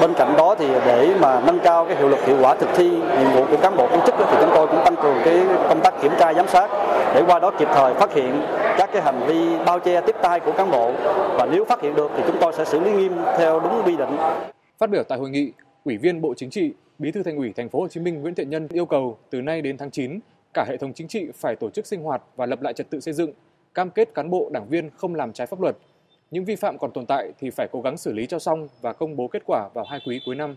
Bên 0.00 0.14
cạnh 0.16 0.34
đó 0.38 0.54
thì 0.58 0.68
để 0.68 1.14
mà 1.20 1.42
nâng 1.46 1.58
cao 1.64 1.86
cái 1.86 1.96
hiệu 1.96 2.08
lực 2.08 2.26
hiệu 2.26 2.38
quả 2.40 2.54
thực 2.54 2.68
thi 2.76 2.90
nhiệm 2.90 3.32
vụ 3.34 3.46
của 3.50 3.56
cán 3.62 3.76
bộ 3.76 3.88
công 3.88 4.06
chức 4.06 4.14
thì 4.18 4.36
chúng 4.40 4.50
tôi 4.54 4.66
cũng 4.66 4.80
tăng 4.84 4.96
cường 5.02 5.16
cái 5.24 5.42
công 5.68 5.80
tác 5.84 5.94
kiểm 6.02 6.12
tra 6.18 6.34
giám 6.34 6.48
sát 6.48 6.68
để 7.14 7.22
qua 7.26 7.38
đó 7.38 7.50
kịp 7.58 7.68
thời 7.74 7.94
phát 7.94 8.14
hiện 8.14 8.42
các 8.78 8.90
cái 8.92 9.02
hành 9.02 9.26
vi 9.26 9.64
bao 9.66 9.80
che 9.80 10.00
tiếp 10.00 10.16
tay 10.22 10.40
của 10.40 10.52
cán 10.52 10.70
bộ 10.70 10.92
và 11.38 11.48
nếu 11.52 11.64
phát 11.64 11.82
hiện 11.82 11.94
được 11.94 12.10
thì 12.16 12.22
chúng 12.26 12.36
tôi 12.40 12.52
sẽ 12.56 12.64
xử 12.64 12.80
lý 12.80 12.92
nghiêm 12.92 13.12
theo 13.38 13.60
đúng 13.60 13.82
quy 13.84 13.96
định. 13.96 14.16
Phát 14.78 14.90
biểu 14.90 15.02
tại 15.02 15.18
hội 15.18 15.30
nghị, 15.30 15.52
Ủy 15.84 15.96
viên 15.96 16.20
Bộ 16.20 16.34
Chính 16.36 16.50
trị, 16.50 16.72
Bí 16.98 17.10
thư 17.10 17.22
Thành 17.22 17.36
ủy 17.36 17.52
Thành 17.56 17.68
phố 17.68 17.80
Hồ 17.80 17.88
Chí 17.88 18.00
Minh 18.00 18.22
Nguyễn 18.22 18.34
Thiện 18.34 18.50
Nhân 18.50 18.68
yêu 18.68 18.86
cầu 18.86 19.18
từ 19.30 19.42
nay 19.42 19.62
đến 19.62 19.76
tháng 19.78 19.90
9, 19.90 20.20
cả 20.58 20.64
hệ 20.68 20.76
thống 20.76 20.92
chính 20.94 21.08
trị 21.08 21.26
phải 21.34 21.56
tổ 21.56 21.70
chức 21.70 21.86
sinh 21.86 22.02
hoạt 22.02 22.22
và 22.36 22.46
lập 22.46 22.62
lại 22.62 22.74
trật 22.74 22.90
tự 22.90 23.00
xây 23.00 23.14
dựng, 23.14 23.32
cam 23.74 23.90
kết 23.90 24.14
cán 24.14 24.30
bộ 24.30 24.50
đảng 24.52 24.68
viên 24.68 24.90
không 24.96 25.14
làm 25.14 25.32
trái 25.32 25.46
pháp 25.46 25.60
luật, 25.60 25.76
những 26.30 26.44
vi 26.44 26.56
phạm 26.56 26.78
còn 26.78 26.90
tồn 26.92 27.06
tại 27.06 27.32
thì 27.40 27.50
phải 27.50 27.68
cố 27.72 27.80
gắng 27.80 27.96
xử 27.96 28.12
lý 28.12 28.26
cho 28.26 28.38
xong 28.38 28.68
và 28.80 28.92
công 28.92 29.16
bố 29.16 29.28
kết 29.28 29.42
quả 29.46 29.68
vào 29.74 29.84
hai 29.84 30.00
quý 30.06 30.20
cuối 30.26 30.34
năm. 30.34 30.56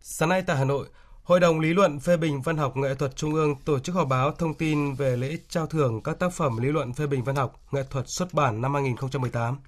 Sáng 0.00 0.28
nay 0.28 0.42
tại 0.46 0.56
Hà 0.56 0.64
Nội, 0.64 0.86
Hội 1.22 1.40
đồng 1.40 1.60
Lý 1.60 1.74
luận 1.74 2.00
phê 2.00 2.16
bình 2.16 2.42
văn 2.42 2.56
học 2.56 2.76
nghệ 2.76 2.94
thuật 2.94 3.16
Trung 3.16 3.34
ương 3.34 3.54
tổ 3.64 3.78
chức 3.78 3.94
họp 3.94 4.08
báo 4.08 4.32
thông 4.32 4.54
tin 4.54 4.94
về 4.94 5.16
lễ 5.16 5.36
trao 5.48 5.66
thưởng 5.66 6.00
các 6.04 6.18
tác 6.18 6.32
phẩm 6.32 6.58
lý 6.62 6.68
luận 6.68 6.92
phê 6.92 7.06
bình 7.06 7.24
văn 7.24 7.36
học 7.36 7.60
nghệ 7.72 7.82
thuật 7.90 8.08
xuất 8.08 8.34
bản 8.34 8.60
năm 8.60 8.74
2018. 8.74 9.58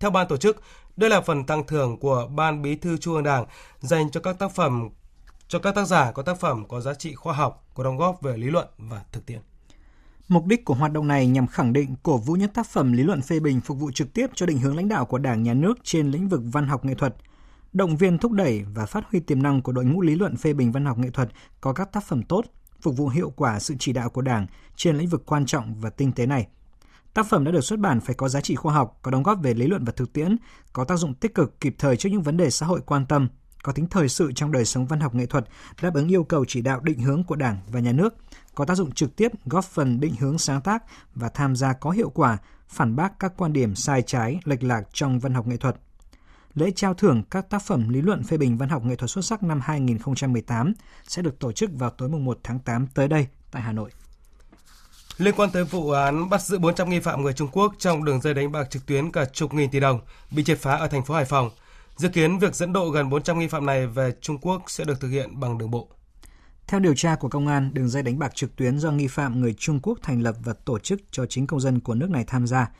Theo 0.00 0.10
ban 0.10 0.28
tổ 0.28 0.36
chức, 0.36 0.62
đây 0.96 1.10
là 1.10 1.20
phần 1.20 1.44
tăng 1.44 1.66
thưởng 1.66 1.96
của 2.00 2.28
Ban 2.36 2.62
Bí 2.62 2.76
thư 2.76 2.96
Trung 2.96 3.14
ương 3.14 3.24
Đảng 3.24 3.46
dành 3.80 4.10
cho 4.10 4.20
các 4.20 4.38
tác 4.38 4.52
phẩm 4.52 4.88
cho 5.48 5.58
các 5.58 5.74
tác 5.74 5.84
giả 5.84 6.12
có 6.12 6.22
tác 6.22 6.40
phẩm 6.40 6.64
có 6.68 6.80
giá 6.80 6.94
trị 6.94 7.14
khoa 7.14 7.34
học, 7.34 7.66
có 7.74 7.84
đóng 7.84 7.96
góp 7.96 8.22
về 8.22 8.36
lý 8.36 8.50
luận 8.50 8.68
và 8.78 9.04
thực 9.12 9.26
tiễn. 9.26 9.40
Mục 10.28 10.46
đích 10.46 10.64
của 10.64 10.74
hoạt 10.74 10.92
động 10.92 11.08
này 11.08 11.26
nhằm 11.26 11.46
khẳng 11.46 11.72
định, 11.72 11.94
cổ 12.02 12.18
vũ 12.18 12.34
những 12.34 12.48
tác 12.48 12.66
phẩm 12.66 12.92
lý 12.92 13.02
luận 13.02 13.22
phê 13.22 13.40
bình 13.40 13.60
phục 13.60 13.78
vụ 13.78 13.90
trực 13.90 14.12
tiếp 14.12 14.26
cho 14.34 14.46
định 14.46 14.58
hướng 14.58 14.76
lãnh 14.76 14.88
đạo 14.88 15.04
của 15.04 15.18
Đảng, 15.18 15.42
Nhà 15.42 15.54
nước 15.54 15.78
trên 15.82 16.10
lĩnh 16.10 16.28
vực 16.28 16.40
văn 16.44 16.66
học 16.66 16.84
nghệ 16.84 16.94
thuật, 16.94 17.16
động 17.72 17.96
viên 17.96 18.18
thúc 18.18 18.32
đẩy 18.32 18.64
và 18.74 18.86
phát 18.86 19.04
huy 19.10 19.20
tiềm 19.20 19.42
năng 19.42 19.62
của 19.62 19.72
đội 19.72 19.84
ngũ 19.84 20.02
lý 20.02 20.14
luận 20.14 20.36
phê 20.36 20.52
bình 20.52 20.72
văn 20.72 20.84
học 20.84 20.98
nghệ 20.98 21.10
thuật 21.10 21.28
có 21.60 21.72
các 21.72 21.92
tác 21.92 22.04
phẩm 22.04 22.22
tốt, 22.22 22.44
phục 22.80 22.96
vụ 22.96 23.08
hiệu 23.08 23.32
quả 23.36 23.58
sự 23.58 23.74
chỉ 23.78 23.92
đạo 23.92 24.10
của 24.10 24.22
Đảng 24.22 24.46
trên 24.76 24.98
lĩnh 24.98 25.08
vực 25.08 25.26
quan 25.26 25.46
trọng 25.46 25.74
và 25.80 25.90
tinh 25.90 26.12
tế 26.12 26.26
này. 26.26 26.46
Tác 27.14 27.26
phẩm 27.26 27.44
đã 27.44 27.50
được 27.50 27.64
xuất 27.64 27.78
bản 27.78 28.00
phải 28.00 28.14
có 28.14 28.28
giá 28.28 28.40
trị 28.40 28.54
khoa 28.54 28.74
học, 28.74 28.98
có 29.02 29.10
đóng 29.10 29.22
góp 29.22 29.38
về 29.42 29.54
lý 29.54 29.66
luận 29.66 29.84
và 29.84 29.92
thực 29.92 30.12
tiễn, 30.12 30.36
có 30.72 30.84
tác 30.84 30.96
dụng 30.96 31.14
tích 31.14 31.34
cực 31.34 31.60
kịp 31.60 31.74
thời 31.78 31.96
trước 31.96 32.08
những 32.12 32.22
vấn 32.22 32.36
đề 32.36 32.50
xã 32.50 32.66
hội 32.66 32.80
quan 32.86 33.06
tâm, 33.06 33.28
có 33.62 33.72
tính 33.72 33.86
thời 33.86 34.08
sự 34.08 34.32
trong 34.32 34.52
đời 34.52 34.64
sống 34.64 34.86
văn 34.86 35.00
học 35.00 35.14
nghệ 35.14 35.26
thuật, 35.26 35.44
đáp 35.82 35.94
ứng 35.94 36.08
yêu 36.08 36.24
cầu 36.24 36.44
chỉ 36.48 36.62
đạo 36.62 36.80
định 36.80 36.98
hướng 37.00 37.24
của 37.24 37.36
Đảng 37.36 37.58
và 37.72 37.80
Nhà 37.80 37.92
nước, 37.92 38.14
có 38.54 38.64
tác 38.64 38.74
dụng 38.74 38.92
trực 38.92 39.16
tiếp 39.16 39.32
góp 39.44 39.64
phần 39.64 40.00
định 40.00 40.14
hướng 40.20 40.38
sáng 40.38 40.60
tác 40.60 40.82
và 41.14 41.28
tham 41.28 41.56
gia 41.56 41.72
có 41.72 41.90
hiệu 41.90 42.10
quả 42.10 42.38
phản 42.68 42.96
bác 42.96 43.18
các 43.18 43.32
quan 43.36 43.52
điểm 43.52 43.74
sai 43.74 44.02
trái, 44.02 44.40
lệch 44.44 44.62
lạc 44.62 44.82
trong 44.92 45.18
văn 45.18 45.34
học 45.34 45.46
nghệ 45.46 45.56
thuật. 45.56 45.76
Lễ 46.54 46.70
trao 46.76 46.94
thưởng 46.94 47.22
các 47.30 47.50
tác 47.50 47.62
phẩm 47.62 47.88
lý 47.88 48.00
luận 48.00 48.22
phê 48.22 48.36
bình 48.36 48.58
văn 48.58 48.68
học 48.68 48.84
nghệ 48.84 48.96
thuật 48.96 49.10
xuất 49.10 49.24
sắc 49.24 49.42
năm 49.42 49.60
2018 49.60 50.72
sẽ 51.04 51.22
được 51.22 51.38
tổ 51.38 51.52
chức 51.52 51.70
vào 51.72 51.90
tối 51.90 52.08
mùng 52.08 52.24
1 52.24 52.38
tháng 52.42 52.58
8 52.58 52.86
tới 52.86 53.08
đây 53.08 53.26
tại 53.50 53.62
Hà 53.62 53.72
Nội. 53.72 53.90
Liên 55.18 55.34
quan 55.36 55.50
tới 55.50 55.64
vụ 55.64 55.90
án 55.90 56.28
bắt 56.28 56.42
giữ 56.42 56.58
400 56.58 56.90
nghi 56.90 57.00
phạm 57.00 57.22
người 57.22 57.32
Trung 57.32 57.48
Quốc 57.52 57.74
trong 57.78 58.04
đường 58.04 58.20
dây 58.20 58.34
đánh 58.34 58.52
bạc 58.52 58.70
trực 58.70 58.86
tuyến 58.86 59.12
cả 59.12 59.24
chục 59.24 59.54
nghìn 59.54 59.70
tỷ 59.70 59.80
đồng 59.80 60.00
bị 60.30 60.44
triệt 60.44 60.58
phá 60.58 60.76
ở 60.76 60.88
thành 60.88 61.04
phố 61.04 61.14
Hải 61.14 61.24
Phòng, 61.24 61.50
dự 61.98 62.08
kiến 62.08 62.38
việc 62.38 62.54
dẫn 62.54 62.72
độ 62.72 62.90
gần 62.90 63.10
400 63.10 63.38
nghi 63.38 63.48
phạm 63.48 63.66
này 63.66 63.86
về 63.86 64.12
Trung 64.20 64.38
Quốc 64.38 64.62
sẽ 64.66 64.84
được 64.84 65.00
thực 65.00 65.08
hiện 65.08 65.40
bằng 65.40 65.58
đường 65.58 65.70
bộ. 65.70 65.88
Theo 66.66 66.80
điều 66.80 66.94
tra 66.94 67.16
của 67.16 67.28
công 67.28 67.46
an, 67.46 67.70
đường 67.74 67.88
dây 67.88 68.02
đánh 68.02 68.18
bạc 68.18 68.34
trực 68.34 68.56
tuyến 68.56 68.78
do 68.78 68.90
nghi 68.90 69.06
phạm 69.06 69.40
người 69.40 69.54
Trung 69.58 69.80
Quốc 69.82 69.98
thành 70.02 70.22
lập 70.22 70.36
và 70.44 70.52
tổ 70.52 70.78
chức 70.78 71.00
cho 71.10 71.26
chính 71.26 71.46
công 71.46 71.60
dân 71.60 71.80
của 71.80 71.94
nước 71.94 72.10
này 72.10 72.24
tham 72.26 72.46
gia. 72.46 72.70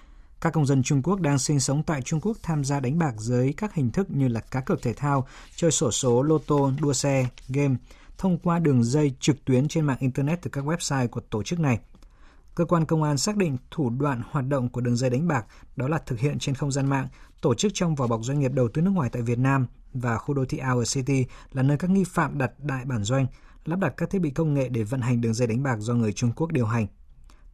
Các 0.40 0.52
công 0.52 0.66
dân 0.66 0.83
Trung 0.83 1.02
Quốc 1.02 1.20
đang 1.20 1.38
sinh 1.38 1.61
sống 1.61 1.83
tại 1.83 2.02
Trung 2.02 2.20
Quốc 2.20 2.37
tham 2.42 2.64
gia 2.64 2.81
đánh 2.81 2.98
bạc 2.98 3.14
dưới 3.16 3.52
các 3.52 3.74
hình 3.74 3.90
thức 3.90 4.11
như 4.11 4.28
là 4.28 4.40
cá 4.40 4.61
cược 4.61 4.83
thể 4.83 4.94
thao, 4.94 5.26
chơi 5.57 5.70
sổ 5.70 5.90
số, 5.90 6.22
lô 6.22 6.38
tô, 6.38 6.70
đua 6.81 6.92
xe, 6.92 7.26
game, 7.48 7.74
thông 8.18 8.38
qua 8.38 8.59
đường 8.59 8.85
dây 8.85 9.12
trực 9.20 9.44
tuyến 9.44 9.68
trên 9.68 9.85
mạng 9.85 9.98
Internet 10.00 10.42
từ 10.42 10.50
các 10.50 10.64
website 10.64 11.09
của 11.09 11.20
tổ 11.20 11.42
chức 11.42 11.61
này. 11.61 11.78
Cơ 12.58 12.64
quan 12.64 12.84
công 12.84 13.02
an 13.02 13.18
xác 13.18 13.36
định 13.36 13.56
thủ 13.70 13.90
đoạn 13.90 14.22
hoạt 14.30 14.48
động 14.48 14.68
của 14.68 14.80
đường 14.80 14.96
dây 14.96 15.10
đánh 15.10 15.28
bạc 15.28 15.46
đó 15.76 15.88
là 15.88 15.98
thực 15.98 16.18
hiện 16.18 16.38
trên 16.38 16.54
không 16.54 16.72
gian 16.72 16.86
mạng, 16.86 17.08
tổ 17.40 17.54
chức 17.54 17.72
trong 17.74 17.94
vỏ 17.94 18.06
bọc 18.06 18.20
doanh 18.24 18.40
nghiệp 18.40 18.52
đầu 18.52 18.68
tư 18.68 18.82
nước 18.82 18.90
ngoài 18.90 19.10
tại 19.12 19.22
Việt 19.22 19.38
Nam 19.38 19.66
và 19.92 20.18
khu 20.18 20.34
đô 20.34 20.44
thị 20.44 20.60
Our 20.72 20.94
City 20.94 21.26
là 21.52 21.62
nơi 21.62 21.76
các 21.76 21.90
nghi 21.90 22.04
phạm 22.04 22.38
đặt 22.38 22.52
đại 22.58 22.84
bản 22.84 23.04
doanh, 23.04 23.26
lắp 23.64 23.78
đặt 23.78 23.94
các 23.96 24.10
thiết 24.10 24.18
bị 24.18 24.30
công 24.30 24.54
nghệ 24.54 24.68
để 24.68 24.82
vận 24.82 25.00
hành 25.00 25.20
đường 25.20 25.34
dây 25.34 25.48
đánh 25.48 25.62
bạc 25.62 25.76
do 25.78 25.94
người 25.94 26.12
Trung 26.12 26.32
Quốc 26.36 26.52
điều 26.52 26.66
hành. 26.66 26.86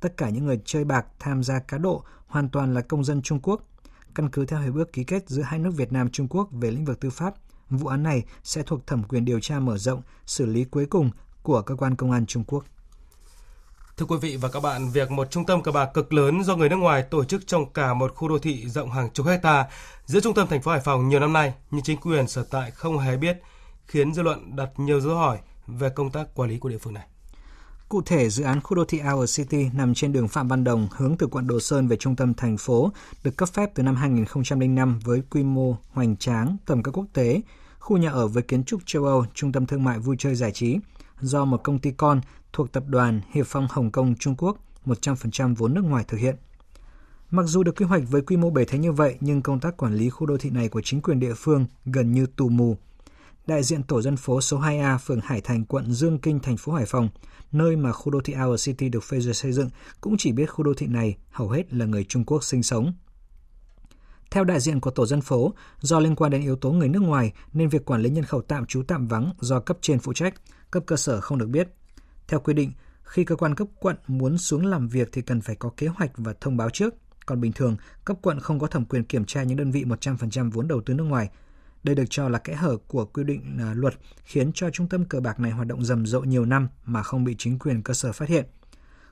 Tất 0.00 0.16
cả 0.16 0.28
những 0.28 0.46
người 0.46 0.60
chơi 0.64 0.84
bạc 0.84 1.06
tham 1.18 1.42
gia 1.42 1.58
cá 1.58 1.78
độ 1.78 2.04
hoàn 2.26 2.48
toàn 2.48 2.74
là 2.74 2.80
công 2.80 3.04
dân 3.04 3.22
Trung 3.22 3.40
Quốc. 3.42 3.68
Căn 4.14 4.28
cứ 4.28 4.46
theo 4.46 4.60
hiệp 4.60 4.74
ước 4.74 4.92
ký 4.92 5.04
kết 5.04 5.28
giữa 5.28 5.42
hai 5.42 5.58
nước 5.58 5.70
Việt 5.76 5.92
Nam 5.92 6.10
Trung 6.10 6.28
Quốc 6.28 6.48
về 6.52 6.70
lĩnh 6.70 6.84
vực 6.84 7.00
tư 7.00 7.10
pháp, 7.10 7.34
vụ 7.70 7.86
án 7.86 8.02
này 8.02 8.24
sẽ 8.42 8.62
thuộc 8.62 8.86
thẩm 8.86 9.02
quyền 9.04 9.24
điều 9.24 9.40
tra 9.40 9.60
mở 9.60 9.78
rộng, 9.78 10.02
xử 10.26 10.46
lý 10.46 10.64
cuối 10.64 10.86
cùng 10.86 11.10
của 11.42 11.62
cơ 11.62 11.74
quan 11.76 11.96
công 11.96 12.10
an 12.10 12.26
Trung 12.26 12.44
Quốc. 12.46 12.64
Thưa 13.96 14.06
quý 14.06 14.16
vị 14.20 14.36
và 14.36 14.48
các 14.48 14.60
bạn, 14.60 14.90
việc 14.90 15.10
một 15.10 15.30
trung 15.30 15.46
tâm 15.46 15.62
cờ 15.62 15.72
bạc 15.72 15.90
cực 15.94 16.12
lớn 16.12 16.44
do 16.44 16.56
người 16.56 16.68
nước 16.68 16.76
ngoài 16.76 17.02
tổ 17.02 17.24
chức 17.24 17.46
trong 17.46 17.72
cả 17.72 17.94
một 17.94 18.14
khu 18.14 18.28
đô 18.28 18.38
thị 18.38 18.68
rộng 18.68 18.90
hàng 18.90 19.10
chục 19.10 19.26
hecta 19.26 19.66
giữa 20.06 20.20
trung 20.20 20.34
tâm 20.34 20.46
thành 20.48 20.62
phố 20.62 20.70
Hải 20.70 20.80
Phòng 20.80 21.08
nhiều 21.08 21.20
năm 21.20 21.32
nay, 21.32 21.54
nhưng 21.70 21.82
chính 21.82 22.00
quyền 22.00 22.28
sở 22.28 22.44
tại 22.50 22.70
không 22.70 22.98
hề 22.98 23.16
biết, 23.16 23.42
khiến 23.86 24.14
dư 24.14 24.22
luận 24.22 24.56
đặt 24.56 24.70
nhiều 24.76 25.00
dấu 25.00 25.14
hỏi 25.14 25.38
về 25.66 25.88
công 25.88 26.10
tác 26.10 26.34
quản 26.34 26.50
lý 26.50 26.58
của 26.58 26.68
địa 26.68 26.78
phương 26.78 26.94
này. 26.94 27.06
Cụ 27.88 28.02
thể, 28.02 28.30
dự 28.30 28.44
án 28.44 28.60
khu 28.60 28.76
đô 28.76 28.84
thị 28.84 29.00
Our 29.12 29.36
City 29.36 29.70
nằm 29.74 29.94
trên 29.94 30.12
đường 30.12 30.28
Phạm 30.28 30.48
Văn 30.48 30.64
Đồng 30.64 30.88
hướng 30.96 31.16
từ 31.18 31.26
quận 31.26 31.46
Đồ 31.46 31.60
Sơn 31.60 31.88
về 31.88 31.96
trung 31.96 32.16
tâm 32.16 32.34
thành 32.34 32.56
phố, 32.56 32.92
được 33.24 33.36
cấp 33.36 33.48
phép 33.48 33.70
từ 33.74 33.82
năm 33.82 33.96
2005 33.96 35.00
với 35.04 35.22
quy 35.30 35.42
mô 35.42 35.76
hoành 35.92 36.16
tráng, 36.16 36.56
tầm 36.66 36.82
cỡ 36.82 36.90
quốc 36.90 37.06
tế, 37.12 37.40
khu 37.78 37.96
nhà 37.96 38.10
ở 38.10 38.26
với 38.26 38.42
kiến 38.42 38.64
trúc 38.64 38.80
châu 38.86 39.04
Âu, 39.04 39.26
trung 39.34 39.52
tâm 39.52 39.66
thương 39.66 39.84
mại 39.84 39.98
vui 39.98 40.16
chơi 40.18 40.34
giải 40.34 40.52
trí, 40.52 40.78
do 41.20 41.44
một 41.44 41.62
công 41.62 41.78
ty 41.78 41.90
con 41.90 42.20
thuộc 42.54 42.72
tập 42.72 42.84
đoàn 42.86 43.20
Hiệp 43.32 43.46
Phong 43.48 43.66
Hồng 43.70 43.90
Kông 43.90 44.14
Trung 44.14 44.34
Quốc 44.38 44.58
100% 44.86 45.54
vốn 45.54 45.74
nước 45.74 45.84
ngoài 45.84 46.04
thực 46.08 46.18
hiện. 46.18 46.36
Mặc 47.30 47.42
dù 47.46 47.62
được 47.62 47.76
quy 47.76 47.86
hoạch 47.86 48.02
với 48.10 48.22
quy 48.22 48.36
mô 48.36 48.50
bề 48.50 48.64
thế 48.64 48.78
như 48.78 48.92
vậy, 48.92 49.16
nhưng 49.20 49.42
công 49.42 49.60
tác 49.60 49.76
quản 49.76 49.94
lý 49.94 50.10
khu 50.10 50.26
đô 50.26 50.36
thị 50.36 50.50
này 50.50 50.68
của 50.68 50.80
chính 50.84 51.02
quyền 51.02 51.20
địa 51.20 51.34
phương 51.36 51.66
gần 51.84 52.12
như 52.12 52.26
tù 52.26 52.48
mù. 52.48 52.76
Đại 53.46 53.62
diện 53.62 53.82
tổ 53.82 54.02
dân 54.02 54.16
phố 54.16 54.40
số 54.40 54.60
2A, 54.60 54.98
phường 54.98 55.20
Hải 55.20 55.40
Thành, 55.40 55.64
quận 55.64 55.92
Dương 55.92 56.18
Kinh, 56.18 56.40
thành 56.40 56.56
phố 56.56 56.72
Hải 56.72 56.84
Phòng, 56.86 57.08
nơi 57.52 57.76
mà 57.76 57.92
khu 57.92 58.12
đô 58.12 58.20
thị 58.20 58.34
Our 58.44 58.66
City 58.66 58.88
được 58.88 59.04
phê 59.04 59.20
duyệt 59.20 59.36
xây 59.36 59.52
dựng, 59.52 59.68
cũng 60.00 60.16
chỉ 60.18 60.32
biết 60.32 60.46
khu 60.46 60.64
đô 60.64 60.74
thị 60.74 60.86
này 60.86 61.16
hầu 61.30 61.50
hết 61.50 61.74
là 61.74 61.86
người 61.86 62.04
Trung 62.04 62.24
Quốc 62.24 62.44
sinh 62.44 62.62
sống. 62.62 62.92
Theo 64.30 64.44
đại 64.44 64.60
diện 64.60 64.80
của 64.80 64.90
tổ 64.90 65.06
dân 65.06 65.20
phố, 65.20 65.54
do 65.80 66.00
liên 66.00 66.16
quan 66.16 66.30
đến 66.30 66.42
yếu 66.42 66.56
tố 66.56 66.72
người 66.72 66.88
nước 66.88 67.02
ngoài 67.02 67.32
nên 67.52 67.68
việc 67.68 67.84
quản 67.84 68.02
lý 68.02 68.10
nhân 68.10 68.24
khẩu 68.24 68.42
tạm 68.42 68.66
trú 68.66 68.82
tạm 68.82 69.08
vắng 69.08 69.32
do 69.40 69.60
cấp 69.60 69.78
trên 69.80 69.98
phụ 69.98 70.12
trách, 70.12 70.34
cấp 70.70 70.82
cơ 70.86 70.96
sở 70.96 71.20
không 71.20 71.38
được 71.38 71.48
biết. 71.48 71.68
Theo 72.28 72.40
quy 72.40 72.54
định, 72.54 72.72
khi 73.02 73.24
cơ 73.24 73.36
quan 73.36 73.54
cấp 73.54 73.68
quận 73.80 73.96
muốn 74.06 74.38
xuống 74.38 74.66
làm 74.66 74.88
việc 74.88 75.08
thì 75.12 75.22
cần 75.22 75.40
phải 75.40 75.56
có 75.56 75.70
kế 75.76 75.86
hoạch 75.86 76.10
và 76.16 76.34
thông 76.40 76.56
báo 76.56 76.70
trước. 76.70 76.94
Còn 77.26 77.40
bình 77.40 77.52
thường, 77.52 77.76
cấp 78.04 78.16
quận 78.22 78.40
không 78.40 78.58
có 78.58 78.66
thẩm 78.66 78.84
quyền 78.84 79.04
kiểm 79.04 79.24
tra 79.24 79.42
những 79.42 79.56
đơn 79.56 79.70
vị 79.70 79.84
100% 79.84 80.50
vốn 80.50 80.68
đầu 80.68 80.80
tư 80.86 80.94
nước 80.94 81.04
ngoài. 81.04 81.30
Đây 81.84 81.94
được 81.94 82.04
cho 82.10 82.28
là 82.28 82.38
kẽ 82.38 82.54
hở 82.54 82.76
của 82.88 83.04
quy 83.04 83.24
định 83.24 83.58
à, 83.60 83.74
luật 83.74 83.94
khiến 84.24 84.52
cho 84.54 84.70
trung 84.70 84.88
tâm 84.88 85.04
cờ 85.04 85.20
bạc 85.20 85.40
này 85.40 85.52
hoạt 85.52 85.66
động 85.66 85.84
rầm 85.84 86.06
rộ 86.06 86.20
nhiều 86.20 86.44
năm 86.44 86.68
mà 86.84 87.02
không 87.02 87.24
bị 87.24 87.34
chính 87.38 87.58
quyền 87.58 87.82
cơ 87.82 87.94
sở 87.94 88.12
phát 88.12 88.28
hiện. 88.28 88.44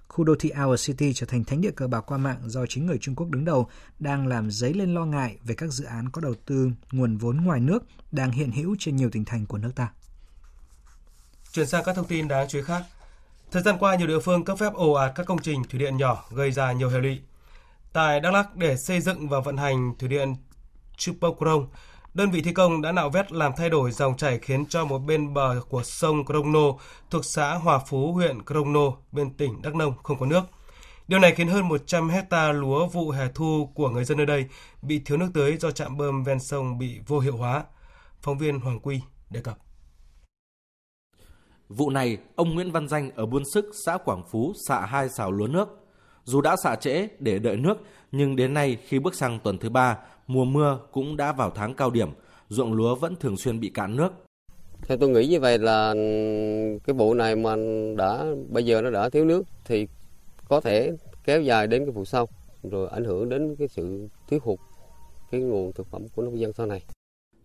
Khu 0.09 0.25
đô 0.25 0.35
thị 0.41 0.53
Our 0.65 0.87
City 0.87 1.13
trở 1.13 1.27
thành 1.27 1.45
thánh 1.45 1.61
địa 1.61 1.71
cờ 1.71 1.87
bạc 1.89 2.01
qua 2.01 2.19
mạng 2.19 2.39
do 2.47 2.67
chính 2.67 2.87
người 2.87 2.99
Trung 2.99 3.15
Quốc 3.15 3.31
đứng 3.31 3.45
đầu 3.45 3.69
đang 3.99 4.27
làm 4.27 4.51
dấy 4.51 4.75
lên 4.75 4.95
lo 4.95 5.05
ngại 5.05 5.39
về 5.45 5.55
các 5.55 5.73
dự 5.73 5.85
án 5.85 6.11
có 6.11 6.21
đầu 6.21 6.35
tư 6.47 6.71
nguồn 6.93 7.17
vốn 7.17 7.37
ngoài 7.37 7.61
nước 7.61 7.85
đang 8.13 8.31
hiện 8.31 8.53
hữu 8.53 8.77
trên 8.79 8.97
nhiều 8.97 9.11
tỉnh 9.11 9.25
thành 9.25 9.47
của 9.47 9.59
nước 9.59 9.73
ta. 9.77 9.89
Chuyển 11.53 11.67
sang 11.67 11.85
các 11.85 11.97
thông 11.97 12.07
tin 12.07 12.29
đáng 12.29 12.49
chú 12.49 12.59
ý 12.59 12.65
khác. 12.65 12.83
Thời 13.53 13.63
gian 13.63 13.77
qua, 13.79 13.97
nhiều 13.97 14.07
địa 14.07 14.19
phương 14.19 14.45
cấp 14.45 14.59
phép 14.59 14.75
ồ 14.75 14.93
ạt 14.93 15.13
các 15.15 15.27
công 15.27 15.39
trình 15.39 15.63
thủy 15.71 15.79
điện 15.81 15.97
nhỏ 15.97 16.25
gây 16.31 16.51
ra 16.51 16.73
nhiều 16.73 16.89
hệ 16.89 16.99
lụy. 16.99 17.21
Tại 17.93 18.21
Đắk 18.21 18.33
Lắk, 18.33 18.57
để 18.57 18.77
xây 18.77 19.01
dựng 19.01 19.29
và 19.29 19.41
vận 19.41 19.57
hành 19.57 19.95
thủy 19.99 20.09
điện 20.09 20.35
Chupokrong, 20.97 21.67
đơn 22.15 22.31
vị 22.31 22.43
thi 22.43 22.53
công 22.53 22.83
đã 22.83 22.93
nạo 22.93 23.11
vét 23.11 23.33
làm 23.33 23.53
thay 23.57 23.71
đổi 23.71 23.93
dòng 23.93 24.17
chảy 24.17 24.39
khiến 24.39 24.67
cho 24.67 24.85
một 24.85 24.99
bên 24.99 25.35
bờ 25.35 25.61
của 25.69 25.83
sông 25.83 26.25
Krongno 26.27 26.61
thuộc 27.11 27.25
xã 27.25 27.55
Hòa 27.55 27.79
Phú, 27.79 28.13
huyện 28.13 28.43
Krongno, 28.45 28.93
bên 29.13 29.31
tỉnh 29.31 29.63
Đắk 29.63 29.75
Nông 29.75 29.95
không 30.03 30.19
có 30.19 30.27
nước. 30.27 30.43
Điều 31.09 31.19
này 31.19 31.35
khiến 31.35 31.49
hơn 31.49 31.69
100 31.69 32.09
hecta 32.09 32.53
lúa 32.53 32.87
vụ 32.87 33.11
hè 33.11 33.29
thu 33.35 33.73
của 33.75 33.91
người 33.91 34.05
dân 34.05 34.17
nơi 34.17 34.27
đây 34.27 34.47
bị 34.83 35.03
thiếu 35.05 35.19
nước 35.19 35.29
tưới 35.35 35.57
do 35.61 35.71
trạm 35.71 35.97
bơm 35.97 36.25
ven 36.25 36.41
sông 36.41 36.79
bị 36.79 37.01
vô 37.07 37.19
hiệu 37.19 37.37
hóa. 37.37 37.65
Phóng 38.21 38.39
viên 38.39 38.61
Hoàng 38.61 38.81
Quy 38.81 39.01
đề 39.31 39.41
cập. 39.41 39.59
Vụ 41.77 41.91
này, 41.91 42.19
ông 42.37 42.55
Nguyễn 42.55 42.71
Văn 42.71 42.89
Danh 42.89 43.11
ở 43.15 43.27
Buôn 43.27 43.43
Sức, 43.45 43.71
xã 43.87 43.97
Quảng 43.97 44.23
Phú 44.31 44.53
xạ 44.69 44.81
hai 44.81 45.09
xào 45.09 45.33
lúa 45.33 45.47
nước. 45.47 45.69
Dù 46.25 46.41
đã 46.41 46.57
xạ 46.65 46.77
trễ 46.77 47.09
để 47.19 47.39
đợi 47.39 47.57
nước, 47.57 47.75
nhưng 48.13 48.37
đến 48.37 48.55
nay 48.55 48.79
khi 48.87 48.99
bước 48.99 49.15
sang 49.15 49.39
tuần 49.45 49.59
thứ 49.59 49.71
ba, 49.71 49.99
mùa 50.27 50.45
mưa 50.45 50.79
cũng 50.93 51.17
đã 51.17 51.33
vào 51.33 51.51
tháng 51.55 51.75
cao 51.75 51.91
điểm, 51.91 52.09
ruộng 52.49 52.73
lúa 52.73 52.95
vẫn 52.95 53.17
thường 53.17 53.37
xuyên 53.37 53.61
bị 53.61 53.71
cạn 53.75 53.97
nước. 53.97 54.13
Theo 54.83 54.99
tôi 54.99 55.09
nghĩ 55.09 55.27
như 55.27 55.41
vậy 55.41 55.59
là 55.59 55.95
cái 56.85 56.95
vụ 56.97 57.15
này 57.15 57.37
mà 57.37 57.57
đã 57.97 58.25
bây 58.49 58.65
giờ 58.65 58.83
nó 58.83 58.91
đã 58.91 59.09
thiếu 59.09 59.25
nước 59.25 59.43
thì 59.65 59.87
có 60.49 60.61
thể 60.61 60.91
kéo 61.25 61.43
dài 61.43 61.67
đến 61.67 61.85
cái 61.85 61.93
vụ 61.93 62.05
sau 62.05 62.29
rồi 62.63 62.89
ảnh 62.89 63.05
hưởng 63.05 63.29
đến 63.29 63.57
cái 63.59 63.69
sự 63.69 64.09
thiếu 64.29 64.41
hụt 64.43 64.59
cái 65.31 65.41
nguồn 65.41 65.73
thực 65.73 65.87
phẩm 65.87 66.09
của 66.15 66.23
nông 66.23 66.41
dân 66.41 66.53
sau 66.53 66.67
này. 66.67 66.83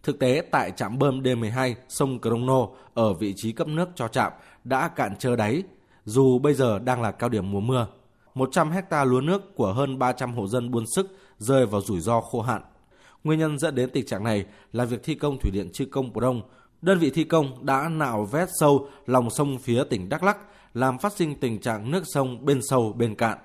Thực 0.08 0.20
tế, 0.20 0.42
tại 0.52 0.72
trạm 0.72 1.00
bơm 1.00 1.22
D12 1.22 1.74
sông 1.90 2.20
Crono 2.22 2.68
ở 2.94 3.14
vị 3.14 3.34
trí 3.36 3.52
cấp 3.52 3.68
nước 3.68 3.90
cho 3.96 4.08
trạm 4.08 4.32
đã 4.64 4.88
cạn 4.88 5.16
trơ 5.16 5.36
đáy, 5.36 5.64
dù 6.06 6.40
bây 6.40 6.54
giờ 6.54 6.80
đang 6.80 7.02
là 7.02 7.12
cao 7.12 7.30
điểm 7.30 7.52
mùa 7.52 7.60
mưa. 7.60 7.88
100 8.36 8.72
hecta 8.72 9.04
lúa 9.04 9.22
nước 9.22 9.56
của 9.56 9.74
hơn 9.74 10.00
300 10.00 10.34
hộ 10.34 10.48
dân 10.48 10.72
buôn 10.72 10.86
sức 10.96 11.18
rơi 11.38 11.66
vào 11.66 11.82
rủi 11.82 12.00
ro 12.00 12.22
khô 12.22 12.42
hạn. 12.42 12.62
Nguyên 13.24 13.40
nhân 13.40 13.60
dẫn 13.60 13.76
đến 13.76 13.90
tình 13.90 14.06
trạng 14.06 14.24
này 14.24 14.46
là 14.74 14.86
việc 14.86 15.04
thi 15.04 15.16
công 15.16 15.38
thủy 15.40 15.52
điện 15.52 15.70
Chư 15.74 15.86
Công 15.86 16.14
Prong. 16.14 16.42
Đơn 16.82 17.00
vị 17.00 17.10
thi 17.10 17.24
công 17.24 17.66
đã 17.66 17.90
nạo 17.90 18.26
vét 18.26 18.50
sâu 18.60 18.88
lòng 19.06 19.30
sông 19.30 19.58
phía 19.60 19.84
tỉnh 19.84 20.10
Đắk 20.10 20.24
Lắk, 20.24 20.38
làm 20.74 20.98
phát 20.98 21.14
sinh 21.14 21.36
tình 21.36 21.62
trạng 21.62 21.92
nước 21.92 22.04
sông 22.06 22.46
bên 22.46 22.60
sâu 22.70 22.94
bên 22.94 23.16
cạn. 23.16 23.38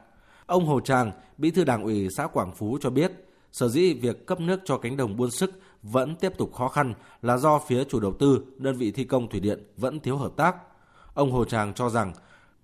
Ông 0.46 0.66
Hồ 0.66 0.80
Tràng, 0.80 1.12
bí 1.38 1.50
thư 1.50 1.64
đảng 1.64 1.84
ủy 1.84 2.08
xã 2.16 2.26
Quảng 2.26 2.52
Phú 2.54 2.78
cho 2.80 2.90
biết, 2.90 3.12
sở 3.52 3.68
dĩ 3.68 3.94
việc 3.94 4.26
cấp 4.26 4.40
nước 4.40 4.60
cho 4.64 4.78
cánh 4.78 4.96
đồng 4.96 5.16
buôn 5.16 5.30
sức 5.30 5.52
vẫn 5.82 6.16
tiếp 6.16 6.32
tục 6.38 6.54
khó 6.54 6.68
khăn 6.68 6.94
là 7.22 7.36
do 7.36 7.58
phía 7.58 7.84
chủ 7.84 8.00
đầu 8.00 8.12
tư, 8.18 8.44
đơn 8.56 8.76
vị 8.76 8.90
thi 8.90 9.04
công 9.04 9.28
thủy 9.28 9.40
điện 9.40 9.66
vẫn 9.76 10.00
thiếu 10.00 10.16
hợp 10.16 10.32
tác. 10.36 10.56
Ông 11.14 11.32
Hồ 11.32 11.44
Tràng 11.44 11.74
cho 11.74 11.88
rằng 11.88 12.12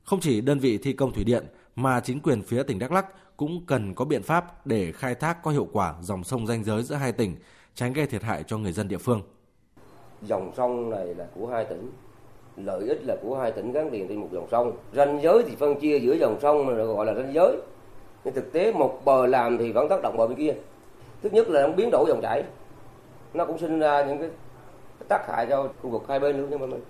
không 0.05 0.21
chỉ 0.21 0.41
đơn 0.41 0.59
vị 0.59 0.79
thi 0.79 0.93
công 0.93 1.12
thủy 1.12 1.25
điện 1.25 1.47
mà 1.77 2.01
chính 2.01 2.21
quyền 2.21 2.43
phía 2.43 2.62
tỉnh 2.62 2.79
Đắk 2.79 2.93
Lắk 2.93 3.07
cũng 3.37 3.66
cần 3.66 3.95
có 3.95 4.05
biện 4.05 4.23
pháp 4.23 4.66
để 4.66 4.93
khai 4.93 5.14
thác 5.14 5.43
có 5.43 5.51
hiệu 5.51 5.69
quả 5.73 5.95
dòng 6.01 6.25
sông 6.25 6.47
ranh 6.47 6.64
giới 6.64 6.83
giữa 6.83 6.95
hai 6.95 7.12
tỉnh, 7.12 7.37
tránh 7.75 7.93
gây 7.93 8.07
thiệt 8.07 8.23
hại 8.23 8.43
cho 8.47 8.59
người 8.59 8.73
dân 8.73 8.89
địa 8.89 8.99
phương. 8.99 9.23
Dòng 10.23 10.53
sông 10.57 10.91
này 10.91 11.14
là 11.14 11.27
của 11.35 11.47
hai 11.47 11.64
tỉnh, 11.64 11.91
lợi 12.57 12.89
ích 12.89 13.01
là 13.05 13.16
của 13.23 13.39
hai 13.39 13.53
tỉnh 13.53 13.73
gắn 13.73 13.93
liền 13.93 14.09
trên 14.09 14.21
một 14.21 14.29
dòng 14.33 14.49
sông. 14.51 14.77
Ranh 14.93 15.23
giới 15.23 15.45
thì 15.47 15.57
phân 15.57 15.81
chia 15.81 15.99
giữa 15.99 16.14
dòng 16.14 16.39
sông 16.43 16.66
mà 16.66 16.75
gọi 16.75 17.07
là 17.07 17.14
ranh 17.14 17.35
giới. 17.35 17.57
Nhưng 18.25 18.35
thực 18.35 18.53
tế 18.53 18.73
một 18.73 19.01
bờ 19.05 19.27
làm 19.27 19.59
thì 19.59 19.73
vẫn 19.73 19.89
tác 19.89 20.03
động 20.03 20.16
bờ 20.16 20.27
bên 20.27 20.39
kia. 20.39 20.55
Thứ 21.23 21.31
nhất 21.33 21.49
là 21.49 21.66
nó 21.66 21.73
biến 21.73 21.91
đổi 21.93 22.05
dòng 22.09 22.23
chảy, 22.23 22.45
nó 23.39 23.45
cũng 23.45 23.59
sinh 23.59 23.78
ra 23.78 24.05
những 24.05 24.18
cái 24.20 24.30
tác 25.09 25.28
hại 25.28 25.47
cho 25.51 25.68
khu 25.82 25.91
vực 25.91 26.03
hai 26.09 26.20
bên 26.20 26.36
luôn 26.36 26.47
nhưng 26.51 26.61
mà 26.61 26.66
mình 26.66 26.80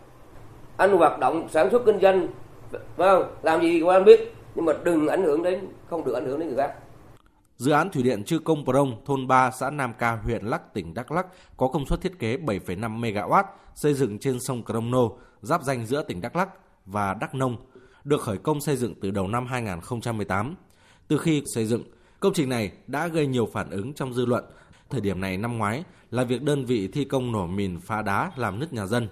anh 0.76 0.96
hoạt 0.96 1.18
động 1.18 1.48
sản 1.50 1.70
xuất 1.70 1.82
kinh 1.86 2.00
doanh 2.00 2.26
phải 2.70 2.80
không 2.96 3.34
làm 3.42 3.60
gì 3.60 3.80
của 3.80 3.90
anh 3.90 4.04
biết 4.04 4.34
nhưng 4.54 4.64
mà 4.64 4.72
đừng 4.84 5.08
ảnh 5.08 5.22
hưởng 5.22 5.42
đến 5.42 5.68
không 5.90 6.04
được 6.04 6.12
ảnh 6.12 6.26
hưởng 6.26 6.38
đến 6.40 6.48
người 6.48 6.56
khác 6.56 6.74
Dự 7.56 7.72
án 7.72 7.90
thủy 7.90 8.02
điện 8.02 8.24
Chư 8.24 8.38
Công 8.38 8.64
Prong, 8.64 8.96
thôn 9.04 9.26
3, 9.26 9.50
xã 9.50 9.70
Nam 9.70 9.92
Ca, 9.98 10.12
huyện 10.12 10.44
Lắc, 10.44 10.74
tỉnh 10.74 10.94
Đắk 10.94 11.12
Lắk 11.12 11.26
có 11.56 11.68
công 11.68 11.86
suất 11.86 12.00
thiết 12.00 12.18
kế 12.18 12.36
7,5 12.36 13.00
MW, 13.00 13.44
xây 13.74 13.94
dựng 13.94 14.18
trên 14.18 14.40
sông 14.40 14.62
Crono, 14.64 15.08
giáp 15.42 15.62
danh 15.62 15.86
giữa 15.86 16.02
tỉnh 16.02 16.20
Đắk 16.20 16.36
Lắk 16.36 16.48
và 16.86 17.14
Đắk 17.14 17.34
Nông, 17.34 17.56
được 18.04 18.20
khởi 18.20 18.38
công 18.38 18.60
xây 18.60 18.76
dựng 18.76 18.94
từ 19.00 19.10
đầu 19.10 19.28
năm 19.28 19.46
2018. 19.46 20.54
Từ 21.08 21.18
khi 21.18 21.42
xây 21.54 21.66
dựng, 21.66 21.82
công 22.20 22.32
trình 22.32 22.48
này 22.48 22.72
đã 22.86 23.06
gây 23.08 23.26
nhiều 23.26 23.48
phản 23.52 23.70
ứng 23.70 23.94
trong 23.94 24.14
dư 24.14 24.26
luận. 24.26 24.44
Thời 24.90 25.00
điểm 25.00 25.20
này 25.20 25.36
năm 25.36 25.58
ngoái 25.58 25.84
là 26.10 26.24
việc 26.24 26.42
đơn 26.42 26.64
vị 26.64 26.88
thi 26.88 27.04
công 27.04 27.32
nổ 27.32 27.46
mìn 27.46 27.80
phá 27.80 28.02
đá 28.02 28.32
làm 28.36 28.58
nứt 28.58 28.72
nhà 28.72 28.86
dân. 28.86 29.08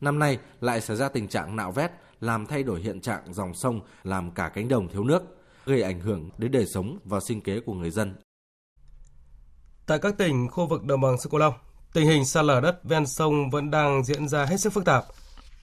Năm 0.00 0.18
nay 0.18 0.38
lại 0.60 0.80
xảy 0.80 0.96
ra 0.96 1.08
tình 1.08 1.28
trạng 1.28 1.56
nạo 1.56 1.72
vét, 1.72 1.90
làm 2.20 2.46
thay 2.46 2.62
đổi 2.62 2.80
hiện 2.80 3.00
trạng 3.00 3.34
dòng 3.34 3.54
sông, 3.54 3.80
làm 4.04 4.30
cả 4.30 4.48
cánh 4.48 4.68
đồng 4.68 4.88
thiếu 4.88 5.04
nước, 5.04 5.22
gây 5.66 5.82
ảnh 5.82 6.00
hưởng 6.00 6.30
đến 6.38 6.50
đời 6.50 6.66
sống 6.66 6.98
và 7.04 7.20
sinh 7.20 7.40
kế 7.40 7.60
của 7.60 7.74
người 7.74 7.90
dân. 7.90 8.14
Tại 9.86 9.98
các 9.98 10.18
tỉnh 10.18 10.48
khu 10.48 10.66
vực 10.66 10.84
đồng 10.84 11.00
bằng 11.00 11.18
sông 11.18 11.30
Cửu 11.30 11.40
Long, 11.40 11.54
tình 11.92 12.06
hình 12.06 12.24
sạt 12.24 12.44
lở 12.44 12.60
đất 12.60 12.84
ven 12.84 13.06
sông 13.06 13.50
vẫn 13.50 13.70
đang 13.70 14.04
diễn 14.04 14.28
ra 14.28 14.44
hết 14.44 14.60
sức 14.60 14.72
phức 14.72 14.84
tạp. 14.84 15.04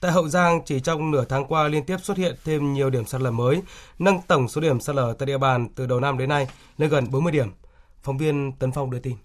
Tại 0.00 0.12
Hậu 0.12 0.28
Giang, 0.28 0.60
chỉ 0.64 0.80
trong 0.80 1.10
nửa 1.10 1.24
tháng 1.24 1.44
qua 1.44 1.68
liên 1.68 1.84
tiếp 1.84 1.96
xuất 2.02 2.16
hiện 2.16 2.36
thêm 2.44 2.72
nhiều 2.72 2.90
điểm 2.90 3.06
sạt 3.06 3.20
lở 3.20 3.30
mới, 3.30 3.62
nâng 3.98 4.20
tổng 4.28 4.48
số 4.48 4.60
điểm 4.60 4.80
sạt 4.80 4.96
lở 4.96 5.14
tại 5.18 5.26
địa 5.26 5.38
bàn 5.38 5.68
từ 5.74 5.86
đầu 5.86 6.00
năm 6.00 6.18
đến 6.18 6.28
nay 6.28 6.48
lên 6.78 6.90
gần 6.90 7.10
40 7.10 7.32
điểm. 7.32 7.48
Phóng 8.02 8.18
viên 8.18 8.52
Tấn 8.52 8.72
Phong 8.72 8.90
đưa 8.90 8.98
tin. 8.98 9.16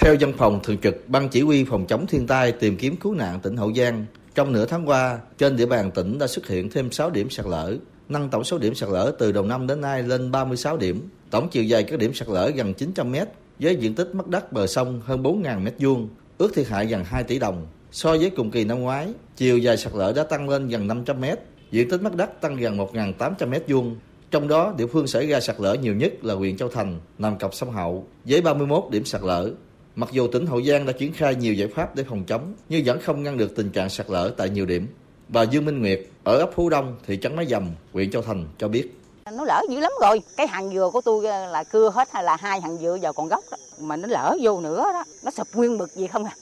Theo 0.00 0.16
văn 0.20 0.32
phòng 0.38 0.60
thường 0.62 0.78
trực 0.78 1.08
Ban 1.08 1.28
Chỉ 1.28 1.42
huy 1.42 1.64
Phòng 1.64 1.86
chống 1.86 2.06
thiên 2.06 2.26
tai 2.26 2.52
tìm 2.52 2.76
kiếm 2.76 2.96
cứu 2.96 3.14
nạn 3.14 3.40
tỉnh 3.40 3.56
Hậu 3.56 3.72
Giang, 3.74 4.06
trong 4.34 4.52
nửa 4.52 4.66
tháng 4.66 4.88
qua, 4.88 5.18
trên 5.38 5.56
địa 5.56 5.66
bàn 5.66 5.90
tỉnh 5.90 6.18
đã 6.18 6.26
xuất 6.26 6.46
hiện 6.46 6.70
thêm 6.70 6.92
6 6.92 7.10
điểm 7.10 7.30
sạt 7.30 7.46
lở, 7.46 7.76
nâng 8.08 8.28
tổng 8.28 8.44
số 8.44 8.58
điểm 8.58 8.74
sạt 8.74 8.88
lở 8.88 9.12
từ 9.18 9.32
đầu 9.32 9.44
năm 9.44 9.66
đến 9.66 9.80
nay 9.80 10.02
lên 10.02 10.30
36 10.30 10.76
điểm. 10.76 11.08
Tổng 11.30 11.48
chiều 11.50 11.64
dài 11.64 11.82
các 11.82 11.98
điểm 11.98 12.14
sạt 12.14 12.28
lở 12.28 12.50
gần 12.50 12.74
900 12.74 13.12
m, 13.12 13.14
với 13.58 13.76
diện 13.76 13.94
tích 13.94 14.14
mất 14.14 14.28
đất 14.28 14.52
bờ 14.52 14.66
sông 14.66 15.00
hơn 15.04 15.22
4.000 15.22 15.60
m 15.60 15.68
vuông, 15.78 16.08
ước 16.38 16.54
thiệt 16.54 16.68
hại 16.68 16.86
gần 16.86 17.04
2 17.04 17.24
tỷ 17.24 17.38
đồng. 17.38 17.66
So 17.92 18.10
với 18.10 18.30
cùng 18.30 18.50
kỳ 18.50 18.64
năm 18.64 18.80
ngoái, 18.80 19.08
chiều 19.36 19.58
dài 19.58 19.76
sạt 19.76 19.92
lở 19.94 20.12
đã 20.16 20.24
tăng 20.24 20.48
lên 20.48 20.68
gần 20.68 20.86
500 20.86 21.20
m, 21.20 21.24
diện 21.70 21.90
tích 21.90 22.02
mất 22.02 22.16
đất 22.16 22.40
tăng 22.40 22.56
gần 22.56 22.78
1.800 22.78 23.48
m 23.48 23.54
vuông. 23.68 23.96
Trong 24.30 24.48
đó, 24.48 24.74
địa 24.78 24.86
phương 24.86 25.06
xảy 25.06 25.26
ra 25.26 25.40
sạt 25.40 25.56
lở 25.60 25.74
nhiều 25.74 25.94
nhất 25.94 26.12
là 26.24 26.34
huyện 26.34 26.56
Châu 26.56 26.68
Thành, 26.68 27.00
nằm 27.18 27.38
cặp 27.38 27.54
sông 27.54 27.70
Hậu, 27.70 28.06
với 28.24 28.42
31 28.42 28.84
điểm 28.90 29.04
sạt 29.04 29.22
lở, 29.22 29.50
Mặc 29.96 30.08
dù 30.12 30.28
tỉnh 30.28 30.46
Hậu 30.46 30.62
Giang 30.62 30.86
đã 30.86 30.92
triển 30.92 31.12
khai 31.12 31.34
nhiều 31.34 31.54
giải 31.54 31.68
pháp 31.68 31.96
để 31.96 32.04
phòng 32.08 32.24
chống, 32.24 32.54
nhưng 32.68 32.82
vẫn 32.86 33.00
không 33.00 33.22
ngăn 33.22 33.36
được 33.36 33.56
tình 33.56 33.70
trạng 33.70 33.90
sạt 33.90 34.10
lở 34.10 34.34
tại 34.36 34.50
nhiều 34.50 34.66
điểm. 34.66 34.86
Bà 35.28 35.42
Dương 35.42 35.64
Minh 35.64 35.80
Nguyệt 35.80 36.00
ở 36.24 36.38
ấp 36.38 36.50
Phú 36.54 36.70
Đông, 36.70 36.96
thị 37.06 37.18
trấn 37.22 37.36
Mái 37.36 37.46
Dầm, 37.46 37.68
huyện 37.92 38.10
Châu 38.10 38.22
Thành 38.22 38.44
cho 38.58 38.68
biết. 38.68 38.96
Nó 39.32 39.44
lỡ 39.44 39.62
dữ 39.70 39.80
lắm 39.80 39.92
rồi, 40.00 40.22
cái 40.36 40.46
hàng 40.46 40.70
dừa 40.70 40.90
của 40.92 41.00
tôi 41.00 41.26
ờ, 41.26 41.46
là 41.46 41.64
cưa 41.64 41.90
hết 41.90 42.08
hay 42.12 42.24
là 42.24 42.36
hai 42.36 42.60
hàng 42.60 42.76
dừa 42.76 42.98
giờ 43.02 43.12
còn 43.12 43.28
gốc 43.28 43.44
đó. 43.50 43.56
mà 43.80 43.96
nó 43.96 44.08
lỡ 44.08 44.36
vô 44.42 44.60
nữa 44.60 44.84
đó, 44.92 45.04
nó 45.24 45.30
sập 45.30 45.46
nguyên 45.54 45.78
bực 45.78 45.90
gì 45.90 46.06
không 46.06 46.24
à. 46.24 46.32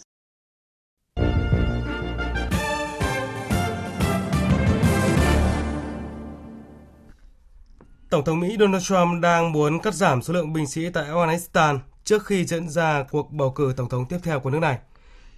Tổng 8.11 8.25
thống 8.25 8.41
Mỹ 8.41 8.57
Donald 8.61 8.85
Trump 8.85 9.23
đang 9.23 9.53
muốn 9.53 9.81
cắt 9.81 9.95
giảm 9.95 10.23
số 10.23 10.35
lượng 10.35 10.53
binh 10.53 10.67
sĩ 10.67 10.91
tại 10.91 11.05
Afghanistan 11.05 11.79
trước 12.09 12.27
khi 12.27 12.45
diễn 12.45 12.69
ra 12.69 13.03
cuộc 13.11 13.33
bầu 13.33 13.51
cử 13.51 13.75
tổng 13.77 13.89
thống 13.89 14.07
tiếp 14.07 14.19
theo 14.23 14.41
của 14.41 14.51
nước 14.51 14.59
này. 14.59 14.79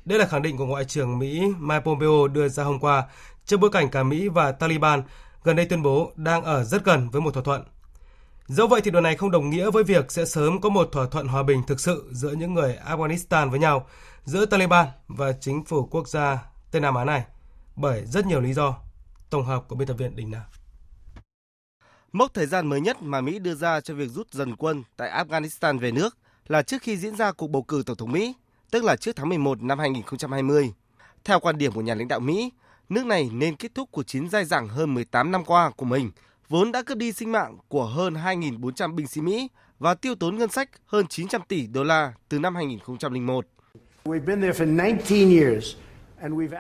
Đây 0.05 0.19
là 0.19 0.27
khẳng 0.27 0.43
định 0.43 0.57
của 0.57 0.67
Ngoại 0.67 0.85
trưởng 0.85 1.19
Mỹ 1.19 1.43
Mike 1.59 1.81
Pompeo 1.81 2.29
đưa 2.29 2.49
ra 2.49 2.65
hôm 2.65 2.79
qua 2.81 3.05
trước 3.45 3.57
bối 3.57 3.71
cảnh 3.71 3.89
cả 3.91 4.03
Mỹ 4.03 4.29
và 4.29 4.53
Taliban 4.53 5.03
gần 5.45 5.57
đây 5.57 5.67
tuyên 5.67 5.83
bố 5.83 6.13
đang 6.17 6.45
ở 6.45 6.65
rất 6.65 6.85
gần 6.85 7.11
với 7.11 7.21
một 7.21 7.35
thỏa 7.35 7.43
thuận. 7.43 7.63
Dẫu 8.47 8.67
vậy 8.67 8.81
thì 8.85 8.91
điều 8.91 9.01
này 9.01 9.17
không 9.17 9.31
đồng 9.31 9.51
nghĩa 9.51 9.71
với 9.71 9.85
việc 9.85 10.13
sẽ 10.13 10.25
sớm 10.25 10.61
có 10.61 10.69
một 10.69 10.89
thỏa 10.93 11.07
thuận 11.07 11.29
hòa 11.29 11.43
bình 11.43 11.63
thực 11.67 11.81
sự 11.81 12.09
giữa 12.13 12.33
những 12.33 12.55
người 12.55 12.79
Afghanistan 12.87 13.51
với 13.51 13.59
nhau, 13.59 13.87
giữa 14.25 14.47
Taliban 14.47 14.87
và 15.09 15.33
chính 15.33 15.65
phủ 15.65 15.89
quốc 15.91 16.09
gia 16.09 16.39
Tây 16.71 16.81
Nam 16.81 16.95
Á 16.95 17.05
này, 17.05 17.25
bởi 17.77 18.05
rất 18.07 18.27
nhiều 18.27 18.41
lý 18.41 18.53
do. 18.53 18.77
Tổng 19.31 19.45
hợp 19.45 19.65
của 19.69 19.77
biên 19.77 19.89
tập 19.89 19.95
viên 19.95 20.17
Đình 20.17 20.31
Nam. 20.31 20.43
Mốc 22.13 22.35
thời 22.35 22.47
gian 22.47 22.67
mới 22.67 22.81
nhất 22.81 23.03
mà 23.03 23.21
Mỹ 23.21 23.39
đưa 23.39 23.55
ra 23.55 23.81
cho 23.81 23.95
việc 23.95 24.09
rút 24.09 24.33
dần 24.33 24.57
quân 24.57 24.83
tại 24.97 25.25
Afghanistan 25.25 25.79
về 25.79 25.93
nước 25.93 26.17
là 26.51 26.63
trước 26.63 26.83
khi 26.83 26.97
diễn 26.97 27.17
ra 27.17 27.33
cuộc 27.33 27.51
bầu 27.51 27.63
cử 27.63 27.83
Tổng 27.87 27.97
thống 27.97 28.13
Mỹ, 28.13 28.35
tức 28.71 28.85
là 28.85 28.97
trước 28.97 29.17
tháng 29.17 29.29
11 29.29 29.63
năm 29.63 29.79
2020. 29.79 30.73
Theo 31.25 31.41
quan 31.41 31.59
điểm 31.59 31.73
của 31.73 31.81
nhà 31.81 31.95
lãnh 31.95 32.09
đạo 32.09 32.21
Mỹ, 32.21 32.53
nước 32.89 33.07
này 33.07 33.31
nên 33.33 33.57
kết 33.57 33.75
thúc 33.75 33.89
cuộc 33.93 34.03
chiến 34.03 34.29
dai 34.29 34.45
dẳng 34.45 34.69
hơn 34.69 34.95
18 34.95 35.31
năm 35.31 35.45
qua 35.45 35.71
của 35.71 35.85
mình, 35.85 36.11
vốn 36.49 36.73
đã 36.73 36.83
cướp 36.83 36.99
đi 36.99 37.13
sinh 37.13 37.33
mạng 37.33 37.59
của 37.69 37.85
hơn 37.85 38.15
2.400 38.15 38.95
binh 38.95 39.07
sĩ 39.07 39.21
Mỹ 39.21 39.49
và 39.79 39.95
tiêu 39.95 40.15
tốn 40.15 40.39
ngân 40.39 40.51
sách 40.51 40.71
hơn 40.87 41.07
900 41.07 41.43
tỷ 41.49 41.67
đô 41.67 41.85
la 41.85 42.13
từ 42.29 42.39
năm 42.39 42.55
2001. 42.55 43.47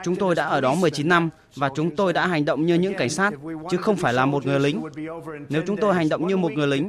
Chúng 0.04 0.16
tôi 0.16 0.34
đã 0.34 0.44
ở 0.44 0.60
đó 0.60 0.74
19 0.74 1.08
năm 1.08 1.30
và 1.56 1.70
chúng 1.74 1.96
tôi 1.96 2.12
đã 2.12 2.26
hành 2.26 2.44
động 2.44 2.66
như 2.66 2.74
những 2.74 2.94
cảnh 2.94 3.08
sát, 3.08 3.32
chứ 3.70 3.76
không 3.76 3.96
phải 3.96 4.12
là 4.12 4.26
một 4.26 4.46
người 4.46 4.60
lính. 4.60 4.82
Nếu 5.48 5.62
chúng 5.66 5.76
tôi 5.76 5.94
hành 5.94 6.08
động 6.08 6.26
như 6.26 6.36
một 6.36 6.52
người 6.52 6.66
lính, 6.66 6.88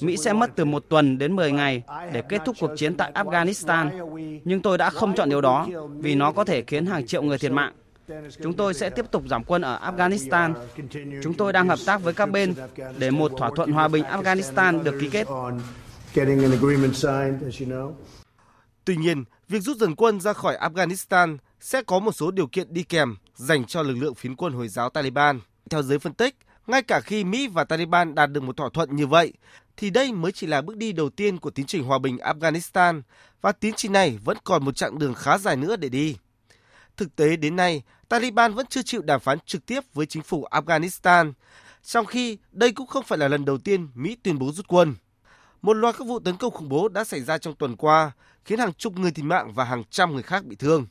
Mỹ 0.00 0.16
sẽ 0.16 0.32
mất 0.32 0.50
từ 0.56 0.64
một 0.64 0.84
tuần 0.88 1.18
đến 1.18 1.36
10 1.36 1.52
ngày 1.52 1.82
để 2.12 2.22
kết 2.28 2.42
thúc 2.44 2.56
cuộc 2.60 2.70
chiến 2.76 2.94
tại 2.94 3.12
Afghanistan. 3.14 3.90
Nhưng 4.44 4.62
tôi 4.62 4.78
đã 4.78 4.90
không 4.90 5.14
chọn 5.14 5.30
điều 5.30 5.40
đó 5.40 5.66
vì 5.98 6.14
nó 6.14 6.32
có 6.32 6.44
thể 6.44 6.62
khiến 6.66 6.86
hàng 6.86 7.06
triệu 7.06 7.22
người 7.22 7.38
thiệt 7.38 7.52
mạng. 7.52 7.72
Chúng 8.42 8.52
tôi 8.52 8.74
sẽ 8.74 8.90
tiếp 8.90 9.04
tục 9.10 9.22
giảm 9.30 9.44
quân 9.44 9.62
ở 9.62 9.92
Afghanistan. 9.92 10.54
Chúng 11.22 11.34
tôi 11.34 11.52
đang 11.52 11.68
hợp 11.68 11.78
tác 11.86 12.02
với 12.02 12.14
các 12.14 12.30
bên 12.30 12.54
để 12.98 13.10
một 13.10 13.32
thỏa 13.38 13.50
thuận 13.56 13.72
hòa 13.72 13.88
bình 13.88 14.04
Afghanistan 14.04 14.82
được 14.82 14.94
ký 15.00 15.08
kết. 15.08 15.26
Tuy 18.84 18.96
nhiên, 18.96 19.24
việc 19.48 19.60
rút 19.60 19.76
dần 19.76 19.94
quân 19.94 20.20
ra 20.20 20.32
khỏi 20.32 20.56
Afghanistan 20.60 21.36
sẽ 21.60 21.82
có 21.82 21.98
một 21.98 22.12
số 22.12 22.30
điều 22.30 22.46
kiện 22.46 22.74
đi 22.74 22.82
kèm 22.82 23.16
dành 23.34 23.64
cho 23.64 23.82
lực 23.82 23.94
lượng 23.94 24.14
phiến 24.14 24.36
quân 24.36 24.52
Hồi 24.52 24.68
giáo 24.68 24.90
Taliban. 24.90 25.40
Theo 25.70 25.82
giới 25.82 25.98
phân 25.98 26.14
tích, 26.14 26.36
ngay 26.66 26.82
cả 26.82 27.00
khi 27.00 27.24
Mỹ 27.24 27.48
và 27.48 27.64
Taliban 27.64 28.14
đạt 28.14 28.32
được 28.32 28.42
một 28.42 28.56
thỏa 28.56 28.68
thuận 28.74 28.96
như 28.96 29.06
vậy, 29.06 29.32
thì 29.76 29.90
đây 29.90 30.12
mới 30.12 30.32
chỉ 30.32 30.46
là 30.46 30.62
bước 30.62 30.76
đi 30.76 30.92
đầu 30.92 31.10
tiên 31.10 31.38
của 31.38 31.50
tiến 31.50 31.66
trình 31.66 31.84
hòa 31.84 31.98
bình 31.98 32.16
Afghanistan 32.16 33.02
và 33.40 33.52
tiến 33.52 33.74
trình 33.76 33.92
này 33.92 34.18
vẫn 34.24 34.36
còn 34.44 34.64
một 34.64 34.76
chặng 34.76 34.98
đường 34.98 35.14
khá 35.14 35.38
dài 35.38 35.56
nữa 35.56 35.76
để 35.76 35.88
đi. 35.88 36.16
Thực 36.96 37.16
tế 37.16 37.36
đến 37.36 37.56
nay, 37.56 37.82
Taliban 38.08 38.54
vẫn 38.54 38.66
chưa 38.66 38.82
chịu 38.82 39.02
đàm 39.02 39.20
phán 39.20 39.38
trực 39.46 39.66
tiếp 39.66 39.80
với 39.94 40.06
chính 40.06 40.22
phủ 40.22 40.46
Afghanistan, 40.50 41.32
trong 41.82 42.06
khi 42.06 42.38
đây 42.52 42.72
cũng 42.72 42.86
không 42.86 43.04
phải 43.04 43.18
là 43.18 43.28
lần 43.28 43.44
đầu 43.44 43.58
tiên 43.58 43.88
Mỹ 43.94 44.16
tuyên 44.22 44.38
bố 44.38 44.52
rút 44.52 44.68
quân. 44.68 44.94
Một 45.62 45.72
loạt 45.72 45.94
các 45.98 46.06
vụ 46.06 46.18
tấn 46.18 46.36
công 46.36 46.52
khủng 46.52 46.68
bố 46.68 46.88
đã 46.88 47.04
xảy 47.04 47.20
ra 47.20 47.38
trong 47.38 47.54
tuần 47.54 47.76
qua, 47.76 48.12
khiến 48.44 48.58
hàng 48.58 48.72
chục 48.74 48.98
người 48.98 49.10
thiệt 49.10 49.24
mạng 49.24 49.52
và 49.54 49.64
hàng 49.64 49.84
trăm 49.90 50.12
người 50.12 50.22
khác 50.22 50.44
bị 50.44 50.56
thương. 50.56 50.86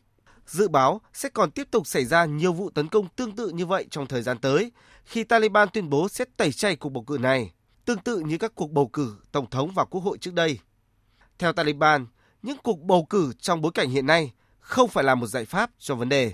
Dự 0.45 0.67
báo 0.67 1.01
sẽ 1.13 1.29
còn 1.29 1.51
tiếp 1.51 1.67
tục 1.71 1.87
xảy 1.87 2.05
ra 2.05 2.25
nhiều 2.25 2.53
vụ 2.53 2.69
tấn 2.69 2.87
công 2.87 3.07
tương 3.15 3.35
tự 3.35 3.49
như 3.49 3.65
vậy 3.65 3.85
trong 3.91 4.07
thời 4.07 4.21
gian 4.21 4.37
tới, 4.37 4.71
khi 5.05 5.23
Taliban 5.23 5.69
tuyên 5.73 5.89
bố 5.89 6.09
sẽ 6.09 6.25
tẩy 6.37 6.51
chay 6.51 6.75
cuộc 6.75 6.89
bầu 6.89 7.03
cử 7.03 7.17
này, 7.17 7.53
tương 7.85 7.99
tự 7.99 8.19
như 8.19 8.37
các 8.37 8.51
cuộc 8.55 8.71
bầu 8.71 8.87
cử 8.87 9.17
tổng 9.31 9.49
thống 9.49 9.71
và 9.75 9.85
quốc 9.85 10.01
hội 10.01 10.17
trước 10.17 10.33
đây. 10.33 10.59
Theo 11.39 11.53
Taliban, 11.53 12.05
những 12.41 12.57
cuộc 12.63 12.79
bầu 12.79 13.05
cử 13.09 13.33
trong 13.39 13.61
bối 13.61 13.71
cảnh 13.71 13.89
hiện 13.89 14.05
nay 14.05 14.33
không 14.59 14.89
phải 14.89 15.03
là 15.03 15.15
một 15.15 15.27
giải 15.27 15.45
pháp 15.45 15.71
cho 15.79 15.95
vấn 15.95 16.09
đề. 16.09 16.33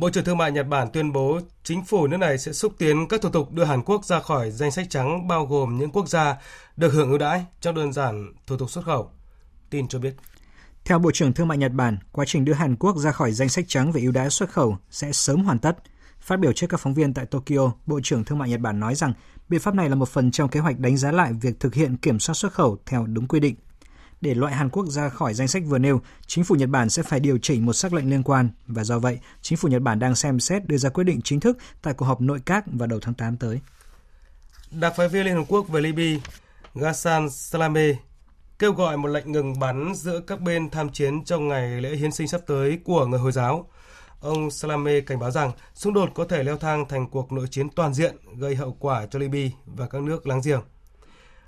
Bộ 0.00 0.10
trưởng 0.10 0.24
Thương 0.24 0.38
mại 0.38 0.52
Nhật 0.52 0.66
Bản 0.68 0.88
tuyên 0.92 1.12
bố 1.12 1.40
chính 1.62 1.84
phủ 1.84 2.06
nước 2.06 2.16
này 2.16 2.38
sẽ 2.38 2.52
xúc 2.52 2.72
tiến 2.78 3.08
các 3.08 3.22
thủ 3.22 3.28
tục 3.30 3.52
đưa 3.52 3.64
Hàn 3.64 3.82
Quốc 3.82 4.04
ra 4.04 4.20
khỏi 4.20 4.50
danh 4.50 4.70
sách 4.70 4.86
trắng 4.90 5.28
bao 5.28 5.46
gồm 5.46 5.78
những 5.78 5.90
quốc 5.90 6.08
gia 6.08 6.36
được 6.76 6.92
hưởng 6.92 7.08
ưu 7.08 7.18
đãi 7.18 7.44
trong 7.60 7.74
đơn 7.74 7.92
giản 7.92 8.32
thủ 8.46 8.56
tục 8.56 8.70
xuất 8.70 8.84
khẩu. 8.84 9.10
Tin 9.70 9.88
cho 9.88 9.98
biết. 9.98 10.14
Theo 10.84 10.98
Bộ 10.98 11.10
trưởng 11.10 11.32
Thương 11.32 11.48
mại 11.48 11.58
Nhật 11.58 11.72
Bản, 11.72 11.98
quá 12.12 12.24
trình 12.28 12.44
đưa 12.44 12.52
Hàn 12.52 12.76
Quốc 12.76 12.96
ra 12.96 13.12
khỏi 13.12 13.32
danh 13.32 13.48
sách 13.48 13.64
trắng 13.68 13.92
về 13.92 14.00
ưu 14.00 14.12
đãi 14.12 14.30
xuất 14.30 14.50
khẩu 14.50 14.76
sẽ 14.90 15.12
sớm 15.12 15.44
hoàn 15.44 15.58
tất. 15.58 15.78
Phát 16.20 16.38
biểu 16.38 16.52
trước 16.52 16.66
các 16.66 16.80
phóng 16.80 16.94
viên 16.94 17.14
tại 17.14 17.26
Tokyo, 17.26 17.72
Bộ 17.86 18.00
trưởng 18.02 18.24
Thương 18.24 18.38
mại 18.38 18.48
Nhật 18.48 18.60
Bản 18.60 18.80
nói 18.80 18.94
rằng 18.94 19.12
biện 19.48 19.60
pháp 19.60 19.74
này 19.74 19.88
là 19.88 19.94
một 19.94 20.08
phần 20.08 20.30
trong 20.30 20.48
kế 20.48 20.60
hoạch 20.60 20.78
đánh 20.78 20.96
giá 20.96 21.12
lại 21.12 21.32
việc 21.32 21.60
thực 21.60 21.74
hiện 21.74 21.96
kiểm 21.96 22.18
soát 22.18 22.34
xuất 22.34 22.52
khẩu 22.52 22.78
theo 22.86 23.06
đúng 23.06 23.28
quy 23.28 23.40
định. 23.40 23.54
Để 24.20 24.34
loại 24.34 24.54
Hàn 24.54 24.68
Quốc 24.68 24.86
ra 24.86 25.08
khỏi 25.08 25.34
danh 25.34 25.48
sách 25.48 25.62
vừa 25.66 25.78
nêu, 25.78 26.00
chính 26.26 26.44
phủ 26.44 26.54
Nhật 26.54 26.68
Bản 26.68 26.90
sẽ 26.90 27.02
phải 27.02 27.20
điều 27.20 27.38
chỉnh 27.38 27.66
một 27.66 27.72
sắc 27.72 27.92
lệnh 27.92 28.10
liên 28.10 28.22
quan 28.22 28.50
và 28.66 28.84
do 28.84 28.98
vậy, 28.98 29.18
chính 29.42 29.58
phủ 29.58 29.68
Nhật 29.68 29.82
Bản 29.82 29.98
đang 29.98 30.14
xem 30.14 30.40
xét 30.40 30.66
đưa 30.66 30.76
ra 30.76 30.90
quyết 30.90 31.04
định 31.04 31.20
chính 31.24 31.40
thức 31.40 31.58
tại 31.82 31.94
cuộc 31.94 32.06
họp 32.06 32.20
nội 32.20 32.40
các 32.46 32.64
vào 32.66 32.86
đầu 32.86 32.98
tháng 33.02 33.14
8 33.14 33.36
tới. 33.36 33.60
Đặc 34.70 34.92
phái 34.96 35.08
viên 35.08 35.24
Liên 35.24 35.36
Hợp 35.36 35.44
Quốc 35.48 35.68
về 35.68 35.80
Libya 35.80 36.20
Ghassan 36.74 37.30
Salame, 37.30 37.92
kêu 38.58 38.72
gọi 38.72 38.96
một 38.96 39.08
lệnh 39.08 39.32
ngừng 39.32 39.58
bắn 39.58 39.92
giữa 39.94 40.20
các 40.20 40.40
bên 40.40 40.70
tham 40.70 40.88
chiến 40.88 41.24
trong 41.24 41.48
ngày 41.48 41.80
lễ 41.80 41.96
hiến 41.96 42.12
sinh 42.12 42.28
sắp 42.28 42.40
tới 42.46 42.78
của 42.84 43.06
người 43.06 43.20
Hồi 43.20 43.32
giáo. 43.32 43.68
Ông 44.20 44.50
Salame 44.50 45.00
cảnh 45.00 45.18
báo 45.18 45.30
rằng 45.30 45.52
xung 45.74 45.94
đột 45.94 46.10
có 46.14 46.24
thể 46.24 46.42
leo 46.42 46.56
thang 46.56 46.84
thành 46.88 47.10
cuộc 47.10 47.32
nội 47.32 47.46
chiến 47.50 47.68
toàn 47.70 47.94
diện 47.94 48.16
gây 48.38 48.54
hậu 48.54 48.76
quả 48.80 49.06
cho 49.06 49.18
Libya 49.18 49.56
và 49.66 49.86
các 49.86 50.02
nước 50.02 50.26
láng 50.26 50.40
giềng. 50.44 50.60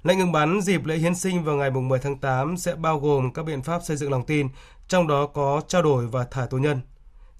Lệnh 0.02 0.18
ngừng 0.18 0.32
bắn 0.32 0.60
dịp 0.60 0.84
lễ 0.84 0.96
hiến 0.96 1.14
sinh 1.14 1.44
vào 1.44 1.56
ngày 1.56 1.70
10 1.70 1.98
tháng 1.98 2.18
8 2.18 2.56
sẽ 2.56 2.74
bao 2.74 3.00
gồm 3.00 3.32
các 3.32 3.42
biện 3.42 3.62
pháp 3.62 3.82
xây 3.84 3.96
dựng 3.96 4.10
lòng 4.10 4.26
tin, 4.26 4.48
trong 4.88 5.06
đó 5.06 5.26
có 5.26 5.62
trao 5.68 5.82
đổi 5.82 6.06
và 6.06 6.24
thả 6.24 6.46
tù 6.46 6.56
nhân. 6.56 6.80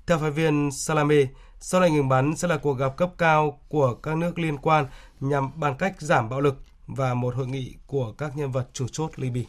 Theo 0.07 0.19
phái 0.19 0.31
viên 0.31 0.71
Salame, 0.73 1.27
sau 1.61 1.81
lệnh 1.81 1.95
ngừng 1.95 2.09
bắn 2.09 2.37
sẽ 2.37 2.49
là 2.49 2.57
cuộc 2.57 2.73
gặp 2.73 2.97
cấp 2.97 3.13
cao 3.19 3.61
của 3.69 3.95
các 3.95 4.17
nước 4.17 4.39
liên 4.39 4.59
quan 4.59 4.87
nhằm 5.21 5.61
bàn 5.61 5.75
cách 5.79 6.01
giảm 6.01 6.29
bạo 6.29 6.41
lực 6.41 6.63
và 6.87 7.15
một 7.15 7.35
hội 7.35 7.47
nghị 7.47 7.75
của 7.87 8.13
các 8.13 8.37
nhân 8.37 8.53
vật 8.53 8.69
chủ 8.73 8.87
chốt 8.89 9.11
Libya. 9.17 9.43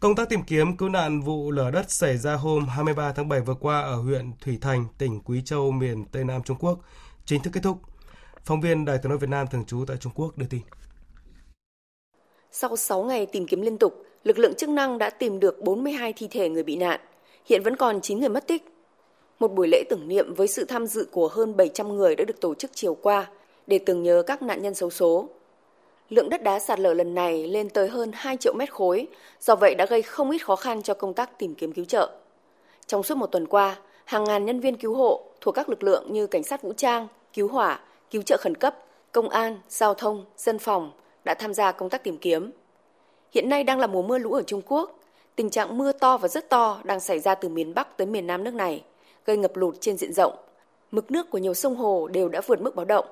Công 0.00 0.14
tác 0.14 0.28
tìm 0.28 0.42
kiếm 0.42 0.76
cứu 0.76 0.88
nạn 0.88 1.20
vụ 1.20 1.50
lở 1.50 1.70
đất 1.70 1.90
xảy 1.90 2.18
ra 2.18 2.34
hôm 2.34 2.66
23 2.66 3.12
tháng 3.12 3.28
7 3.28 3.40
vừa 3.40 3.54
qua 3.54 3.80
ở 3.80 3.96
huyện 3.96 4.32
Thủy 4.40 4.58
Thành, 4.60 4.86
tỉnh 4.98 5.20
Quý 5.20 5.42
Châu, 5.44 5.70
miền 5.70 6.04
Tây 6.04 6.24
Nam 6.24 6.42
Trung 6.42 6.56
Quốc, 6.60 6.78
chính 7.24 7.42
thức 7.42 7.50
kết 7.50 7.60
thúc. 7.62 7.80
Phóng 8.44 8.60
viên 8.60 8.84
Đài 8.84 8.98
tiếng 8.98 9.10
nói 9.10 9.18
Việt 9.18 9.30
Nam 9.30 9.46
thường 9.46 9.64
trú 9.64 9.84
tại 9.86 9.96
Trung 9.96 10.12
Quốc 10.14 10.38
đưa 10.38 10.46
tin. 10.46 10.62
Sau 12.52 12.76
6 12.76 13.02
ngày 13.02 13.26
tìm 13.26 13.46
kiếm 13.46 13.60
liên 13.60 13.78
tục, 13.78 14.04
lực 14.24 14.38
lượng 14.38 14.54
chức 14.54 14.68
năng 14.68 14.98
đã 14.98 15.10
tìm 15.10 15.40
được 15.40 15.60
42 15.60 16.12
thi 16.12 16.28
thể 16.30 16.48
người 16.48 16.62
bị 16.62 16.76
nạn. 16.76 17.00
Hiện 17.44 17.62
vẫn 17.62 17.76
còn 17.76 18.00
9 18.00 18.20
người 18.20 18.28
mất 18.28 18.46
tích. 18.46 18.64
Một 19.38 19.48
buổi 19.48 19.68
lễ 19.68 19.84
tưởng 19.90 20.08
niệm 20.08 20.34
với 20.34 20.48
sự 20.48 20.64
tham 20.64 20.86
dự 20.86 21.08
của 21.10 21.28
hơn 21.28 21.56
700 21.56 21.96
người 21.96 22.16
đã 22.16 22.24
được 22.24 22.40
tổ 22.40 22.54
chức 22.54 22.70
chiều 22.74 22.94
qua 22.94 23.30
để 23.66 23.78
tưởng 23.78 24.02
nhớ 24.02 24.22
các 24.26 24.42
nạn 24.42 24.62
nhân 24.62 24.74
xấu 24.74 24.90
số. 24.90 25.28
Lượng 26.08 26.28
đất 26.28 26.42
đá 26.42 26.58
sạt 26.58 26.80
lở 26.80 26.94
lần 26.94 27.14
này 27.14 27.46
lên 27.46 27.68
tới 27.68 27.88
hơn 27.88 28.10
2 28.14 28.36
triệu 28.36 28.54
mét 28.54 28.72
khối, 28.72 29.06
do 29.40 29.56
vậy 29.56 29.74
đã 29.74 29.86
gây 29.86 30.02
không 30.02 30.30
ít 30.30 30.38
khó 30.38 30.56
khăn 30.56 30.82
cho 30.82 30.94
công 30.94 31.14
tác 31.14 31.38
tìm 31.38 31.54
kiếm 31.54 31.72
cứu 31.72 31.84
trợ. 31.84 32.10
Trong 32.86 33.02
suốt 33.02 33.14
một 33.14 33.26
tuần 33.26 33.46
qua, 33.46 33.76
hàng 34.04 34.24
ngàn 34.24 34.44
nhân 34.44 34.60
viên 34.60 34.76
cứu 34.76 34.94
hộ 34.94 35.22
thuộc 35.40 35.54
các 35.54 35.68
lực 35.68 35.82
lượng 35.82 36.12
như 36.12 36.26
cảnh 36.26 36.42
sát 36.42 36.62
vũ 36.62 36.72
trang, 36.72 37.08
cứu 37.32 37.48
hỏa, 37.48 37.80
cứu 38.10 38.22
trợ 38.22 38.36
khẩn 38.40 38.54
cấp, 38.54 38.76
công 39.12 39.28
an, 39.28 39.58
giao 39.68 39.94
thông, 39.94 40.24
dân 40.36 40.58
phòng 40.58 40.90
đã 41.30 41.34
tham 41.34 41.54
gia 41.54 41.72
công 41.72 41.90
tác 41.90 42.04
tìm 42.04 42.18
kiếm. 42.18 42.50
Hiện 43.34 43.48
nay 43.48 43.64
đang 43.64 43.78
là 43.78 43.86
mùa 43.86 44.02
mưa 44.02 44.18
lũ 44.18 44.32
ở 44.32 44.42
Trung 44.42 44.62
Quốc. 44.66 44.98
Tình 45.36 45.50
trạng 45.50 45.78
mưa 45.78 45.92
to 45.92 46.18
và 46.18 46.28
rất 46.28 46.48
to 46.48 46.80
đang 46.84 47.00
xảy 47.00 47.18
ra 47.20 47.34
từ 47.34 47.48
miền 47.48 47.74
Bắc 47.74 47.96
tới 47.96 48.06
miền 48.06 48.26
Nam 48.26 48.44
nước 48.44 48.54
này, 48.54 48.84
gây 49.24 49.36
ngập 49.36 49.56
lụt 49.56 49.76
trên 49.80 49.96
diện 49.96 50.12
rộng. 50.12 50.32
Mực 50.90 51.10
nước 51.10 51.30
của 51.30 51.38
nhiều 51.38 51.54
sông 51.54 51.76
hồ 51.76 52.08
đều 52.08 52.28
đã 52.28 52.40
vượt 52.46 52.60
mức 52.60 52.74
báo 52.76 52.84
động. 52.84 53.04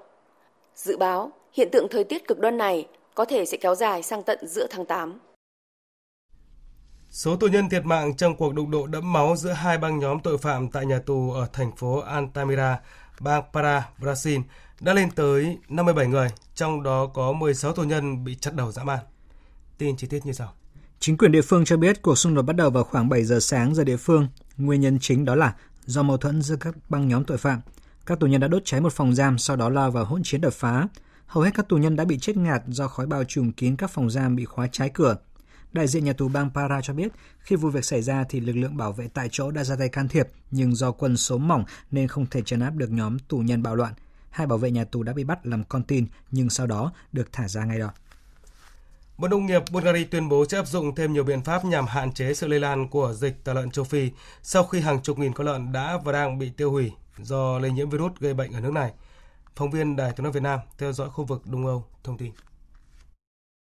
Dự 0.75 0.97
báo, 0.97 1.33
hiện 1.53 1.69
tượng 1.73 1.89
thời 1.91 2.05
tiết 2.05 2.29
cực 2.29 2.39
đoan 2.39 2.57
này 2.57 2.89
có 3.14 3.25
thể 3.25 3.47
sẽ 3.47 3.57
kéo 3.57 3.75
dài 3.75 4.03
sang 4.03 4.23
tận 4.23 4.39
giữa 4.47 4.66
tháng 4.71 4.85
8. 4.85 5.19
Số 7.11 7.37
tù 7.37 7.47
nhân 7.47 7.69
thiệt 7.69 7.85
mạng 7.85 8.16
trong 8.16 8.37
cuộc 8.37 8.55
đụng 8.55 8.71
độ 8.71 8.87
đẫm 8.87 9.12
máu 9.12 9.37
giữa 9.37 9.53
hai 9.53 9.79
băng 9.79 9.99
nhóm 9.99 10.21
tội 10.21 10.39
phạm 10.39 10.69
tại 10.69 10.87
nhà 10.87 11.01
tù 11.07 11.33
ở 11.33 11.47
thành 11.53 11.77
phố 11.77 11.99
Altamira, 11.99 12.81
bang 13.21 13.43
Para, 13.53 13.89
Brazil 13.99 14.43
đã 14.81 14.95
lên 14.95 15.11
tới 15.11 15.59
57 15.68 16.07
người, 16.07 16.29
trong 16.55 16.83
đó 16.83 17.07
có 17.07 17.33
16 17.33 17.72
tù 17.72 17.83
nhân 17.83 18.24
bị 18.24 18.35
chặt 18.35 18.55
đầu 18.55 18.72
dã 18.72 18.85
man. 18.85 18.99
Tin 19.79 19.97
chi 19.97 20.07
tiết 20.07 20.26
như 20.26 20.33
sau. 20.33 20.55
Chính 21.01 21.16
quyền 21.16 21.33
địa 21.33 21.43
phương 21.43 21.64
cho 21.64 21.76
biết 21.76 22.03
cuộc 22.03 22.18
xung 22.18 22.35
đột 22.35 22.43
bắt 22.43 22.57
đầu 22.57 22.70
vào 22.70 22.85
khoảng 22.85 23.09
7 23.09 23.24
giờ 23.24 23.41
sáng 23.41 23.74
giờ 23.74 23.85
địa 23.85 23.97
phương. 23.97 24.29
Nguyên 24.57 24.81
nhân 24.81 24.99
chính 25.01 25.24
đó 25.24 25.35
là 25.35 25.55
do 25.85 26.03
mâu 26.03 26.16
thuẫn 26.16 26.43
giữa 26.43 26.57
các 26.57 26.74
băng 26.89 27.09
nhóm 27.09 27.24
tội 27.24 27.39
phạm. 27.39 27.61
Các 28.07 28.20
tù 28.20 28.26
nhân 28.26 28.41
đã 28.41 28.49
đốt 28.49 28.62
cháy 28.64 28.81
một 28.81 28.93
phòng 28.93 29.14
giam, 29.14 29.39
sau 29.39 29.57
đó 29.57 29.68
lao 29.68 29.91
vào 29.91 30.05
hỗn 30.05 30.22
chiến 30.24 30.41
đập 30.41 30.53
phá. 30.53 30.87
Hầu 31.26 31.45
hết 31.45 31.51
các 31.55 31.68
tù 31.68 31.76
nhân 31.76 31.97
đã 31.97 32.05
bị 32.05 32.18
chết 32.18 32.37
ngạt 32.37 32.62
do 32.66 32.89
khói 32.89 33.07
bao 33.07 33.24
trùm 33.24 33.53
kín 33.53 33.76
các 33.76 33.91
phòng 33.91 34.11
giam 34.11 34.37
bị 34.37 34.45
khóa 34.45 34.68
trái 34.72 34.89
cửa. 34.89 35.16
Đại 35.72 35.87
diện 35.89 36.05
nhà 36.05 36.12
tù 36.12 36.29
bang 36.29 36.51
Para 36.55 36.81
cho 36.81 36.95
biết, 36.95 37.12
khi 37.39 37.57
vụ 37.57 37.70
việc 37.70 37.85
xảy 37.85 38.03
ra 38.03 38.24
thì 38.29 38.41
lực 38.41 38.57
lượng 38.57 38.76
bảo 38.76 38.93
vệ 38.93 39.09
tại 39.14 39.29
chỗ 39.33 39.51
đã 39.51 39.64
ra 39.64 39.76
tay 39.76 39.89
can 39.89 40.09
thiệp, 40.09 40.29
nhưng 40.51 40.74
do 40.74 40.93
quân 40.93 41.16
số 41.16 41.39
mỏng 41.39 41.64
nên 41.91 42.09
không 42.09 42.26
thể 42.26 42.43
trấn 42.43 42.61
áp 42.61 42.74
được 42.74 42.91
nhóm 42.91 43.18
tù 43.18 43.39
nhân 43.39 43.62
bạo 43.62 43.76
loạn 43.76 43.93
hai 44.31 44.47
bảo 44.47 44.59
vệ 44.59 44.70
nhà 44.70 44.85
tù 44.85 45.03
đã 45.03 45.12
bị 45.12 45.24
bắt 45.24 45.47
làm 45.47 45.64
con 45.64 45.83
tin, 45.83 46.07
nhưng 46.31 46.51
sau 46.51 46.66
đó 46.66 46.93
được 47.12 47.33
thả 47.33 47.49
ra 47.49 47.64
ngay 47.64 47.79
đó. 47.79 47.91
Bộ 49.18 49.29
Nông 49.29 49.47
nghiệp 49.47 49.62
Bulgaria 49.70 50.05
tuyên 50.05 50.29
bố 50.29 50.45
sẽ 50.49 50.57
áp 50.57 50.66
dụng 50.66 50.95
thêm 50.95 51.12
nhiều 51.12 51.24
biện 51.24 51.43
pháp 51.43 51.64
nhằm 51.64 51.87
hạn 51.87 52.12
chế 52.12 52.35
sự 52.35 52.47
lây 52.47 52.61
lan 52.61 52.89
của 52.89 53.12
dịch 53.12 53.45
tả 53.45 53.53
lợn 53.53 53.70
châu 53.70 53.85
Phi 53.85 54.11
sau 54.43 54.64
khi 54.64 54.81
hàng 54.81 55.03
chục 55.03 55.18
nghìn 55.18 55.33
con 55.33 55.47
lợn 55.47 55.72
đã 55.72 55.99
và 56.05 56.12
đang 56.12 56.39
bị 56.39 56.51
tiêu 56.51 56.70
hủy 56.70 56.93
do 57.18 57.59
lây 57.59 57.70
nhiễm 57.70 57.91
virus 57.91 58.12
gây 58.20 58.35
bệnh 58.35 58.53
ở 58.53 58.61
nước 58.61 58.72
này. 58.72 58.93
Phóng 59.57 59.70
viên 59.70 59.97
Đài 59.97 60.12
tiếng 60.12 60.24
nói 60.24 60.33
Việt 60.33 60.43
Nam 60.43 60.61
theo 60.79 60.93
dõi 60.93 61.11
khu 61.11 61.24
vực 61.24 61.47
Đông 61.47 61.66
Âu 61.66 61.85
thông 62.05 62.18
tin. 62.18 62.33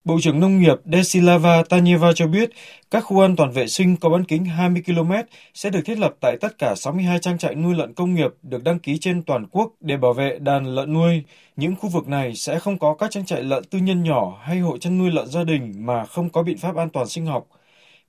Bộ 0.04 0.18
trưởng 0.22 0.40
Nông 0.40 0.60
nghiệp 0.60 0.76
Desilava 0.86 1.64
Tanyeva 1.70 2.12
cho 2.16 2.28
biết 2.28 2.50
các 2.92 3.00
khu 3.00 3.20
an 3.20 3.36
toàn 3.36 3.52
vệ 3.52 3.68
sinh 3.68 3.98
có 3.98 4.10
bán 4.10 4.24
kính 4.24 4.46
20 4.46 4.84
km 4.86 5.12
sẽ 5.54 5.70
được 5.70 5.80
thiết 5.86 5.98
lập 6.00 6.16
tại 6.22 6.38
tất 6.42 6.58
cả 6.58 6.76
62 6.76 7.20
trang 7.20 7.38
trại 7.38 7.56
nuôi 7.56 7.76
lợn 7.76 7.94
công 7.94 8.16
nghiệp 8.16 8.32
được 8.44 8.64
đăng 8.64 8.80
ký 8.80 8.98
trên 8.98 9.24
toàn 9.24 9.48
quốc 9.52 9.74
để 9.82 9.98
bảo 9.98 10.14
vệ 10.14 10.38
đàn 10.40 10.66
lợn 10.66 10.94
nuôi. 10.94 11.24
Những 11.56 11.76
khu 11.76 11.90
vực 11.90 12.08
này 12.08 12.36
sẽ 12.36 12.60
không 12.60 12.80
có 12.80 12.96
các 12.96 13.12
trang 13.12 13.26
trại 13.26 13.44
lợn 13.44 13.64
tư 13.64 13.80
nhân 13.80 14.04
nhỏ 14.04 14.40
hay 14.42 14.60
hộ 14.60 14.78
chăn 14.78 14.98
nuôi 14.98 15.12
lợn 15.12 15.28
gia 15.28 15.44
đình 15.44 15.74
mà 15.78 16.06
không 16.06 16.30
có 16.30 16.44
biện 16.44 16.58
pháp 16.58 16.76
an 16.76 16.90
toàn 16.90 17.08
sinh 17.08 17.26
học. 17.26 17.48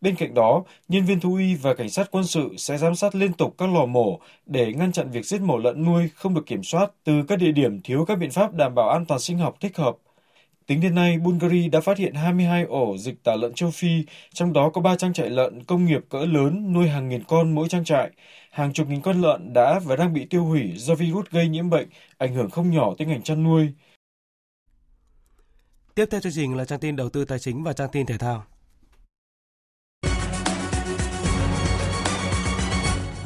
Bên 0.00 0.14
cạnh 0.16 0.34
đó, 0.34 0.64
nhân 0.88 1.04
viên 1.04 1.20
thú 1.20 1.34
y 1.34 1.54
và 1.54 1.74
cảnh 1.74 1.90
sát 1.90 2.08
quân 2.10 2.24
sự 2.24 2.54
sẽ 2.58 2.78
giám 2.78 2.94
sát 2.94 3.14
liên 3.14 3.32
tục 3.32 3.54
các 3.58 3.68
lò 3.74 3.86
mổ 3.86 4.20
để 4.46 4.72
ngăn 4.72 4.92
chặn 4.92 5.10
việc 5.10 5.26
giết 5.26 5.40
mổ 5.40 5.58
lợn 5.58 5.84
nuôi 5.84 6.08
không 6.14 6.34
được 6.34 6.46
kiểm 6.46 6.62
soát 6.62 6.90
từ 7.04 7.22
các 7.28 7.36
địa 7.38 7.52
điểm 7.52 7.80
thiếu 7.84 8.04
các 8.04 8.18
biện 8.18 8.30
pháp 8.30 8.54
đảm 8.54 8.74
bảo 8.74 8.88
an 8.88 9.06
toàn 9.06 9.20
sinh 9.20 9.38
học 9.38 9.56
thích 9.60 9.76
hợp. 9.76 9.96
Tính 10.70 10.80
đến 10.80 10.94
nay, 10.94 11.18
Bulgaria 11.18 11.68
đã 11.68 11.80
phát 11.80 11.98
hiện 11.98 12.14
22 12.14 12.64
ổ 12.64 12.96
dịch 12.96 13.24
tả 13.24 13.36
lợn 13.36 13.54
châu 13.54 13.70
Phi, 13.70 14.04
trong 14.32 14.52
đó 14.52 14.70
có 14.70 14.80
3 14.80 14.96
trang 14.96 15.12
trại 15.12 15.30
lợn 15.30 15.64
công 15.64 15.84
nghiệp 15.86 16.00
cỡ 16.08 16.18
lớn 16.18 16.72
nuôi 16.72 16.88
hàng 16.88 17.08
nghìn 17.08 17.24
con 17.24 17.54
mỗi 17.54 17.68
trang 17.68 17.84
trại. 17.84 18.10
Hàng 18.50 18.72
chục 18.72 18.88
nghìn 18.88 19.00
con 19.02 19.20
lợn 19.20 19.52
đã 19.52 19.80
và 19.84 19.96
đang 19.96 20.12
bị 20.12 20.24
tiêu 20.24 20.44
hủy 20.44 20.72
do 20.76 20.94
virus 20.94 21.26
gây 21.30 21.48
nhiễm 21.48 21.70
bệnh, 21.70 21.88
ảnh 22.18 22.34
hưởng 22.34 22.50
không 22.50 22.70
nhỏ 22.70 22.94
tới 22.98 23.06
ngành 23.06 23.22
chăn 23.22 23.44
nuôi. 23.44 23.68
Tiếp 25.94 26.06
theo 26.10 26.20
chương 26.20 26.32
trình 26.32 26.56
là 26.56 26.64
trang 26.64 26.80
tin 26.80 26.96
đầu 26.96 27.08
tư 27.08 27.24
tài 27.24 27.38
chính 27.38 27.62
và 27.62 27.72
trang 27.72 27.88
tin 27.92 28.06
thể 28.06 28.18
thao. 28.18 28.44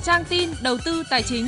Trang 0.02 0.24
tin 0.28 0.50
đầu 0.62 0.76
tư 0.84 1.02
tài 1.10 1.22
chính. 1.22 1.46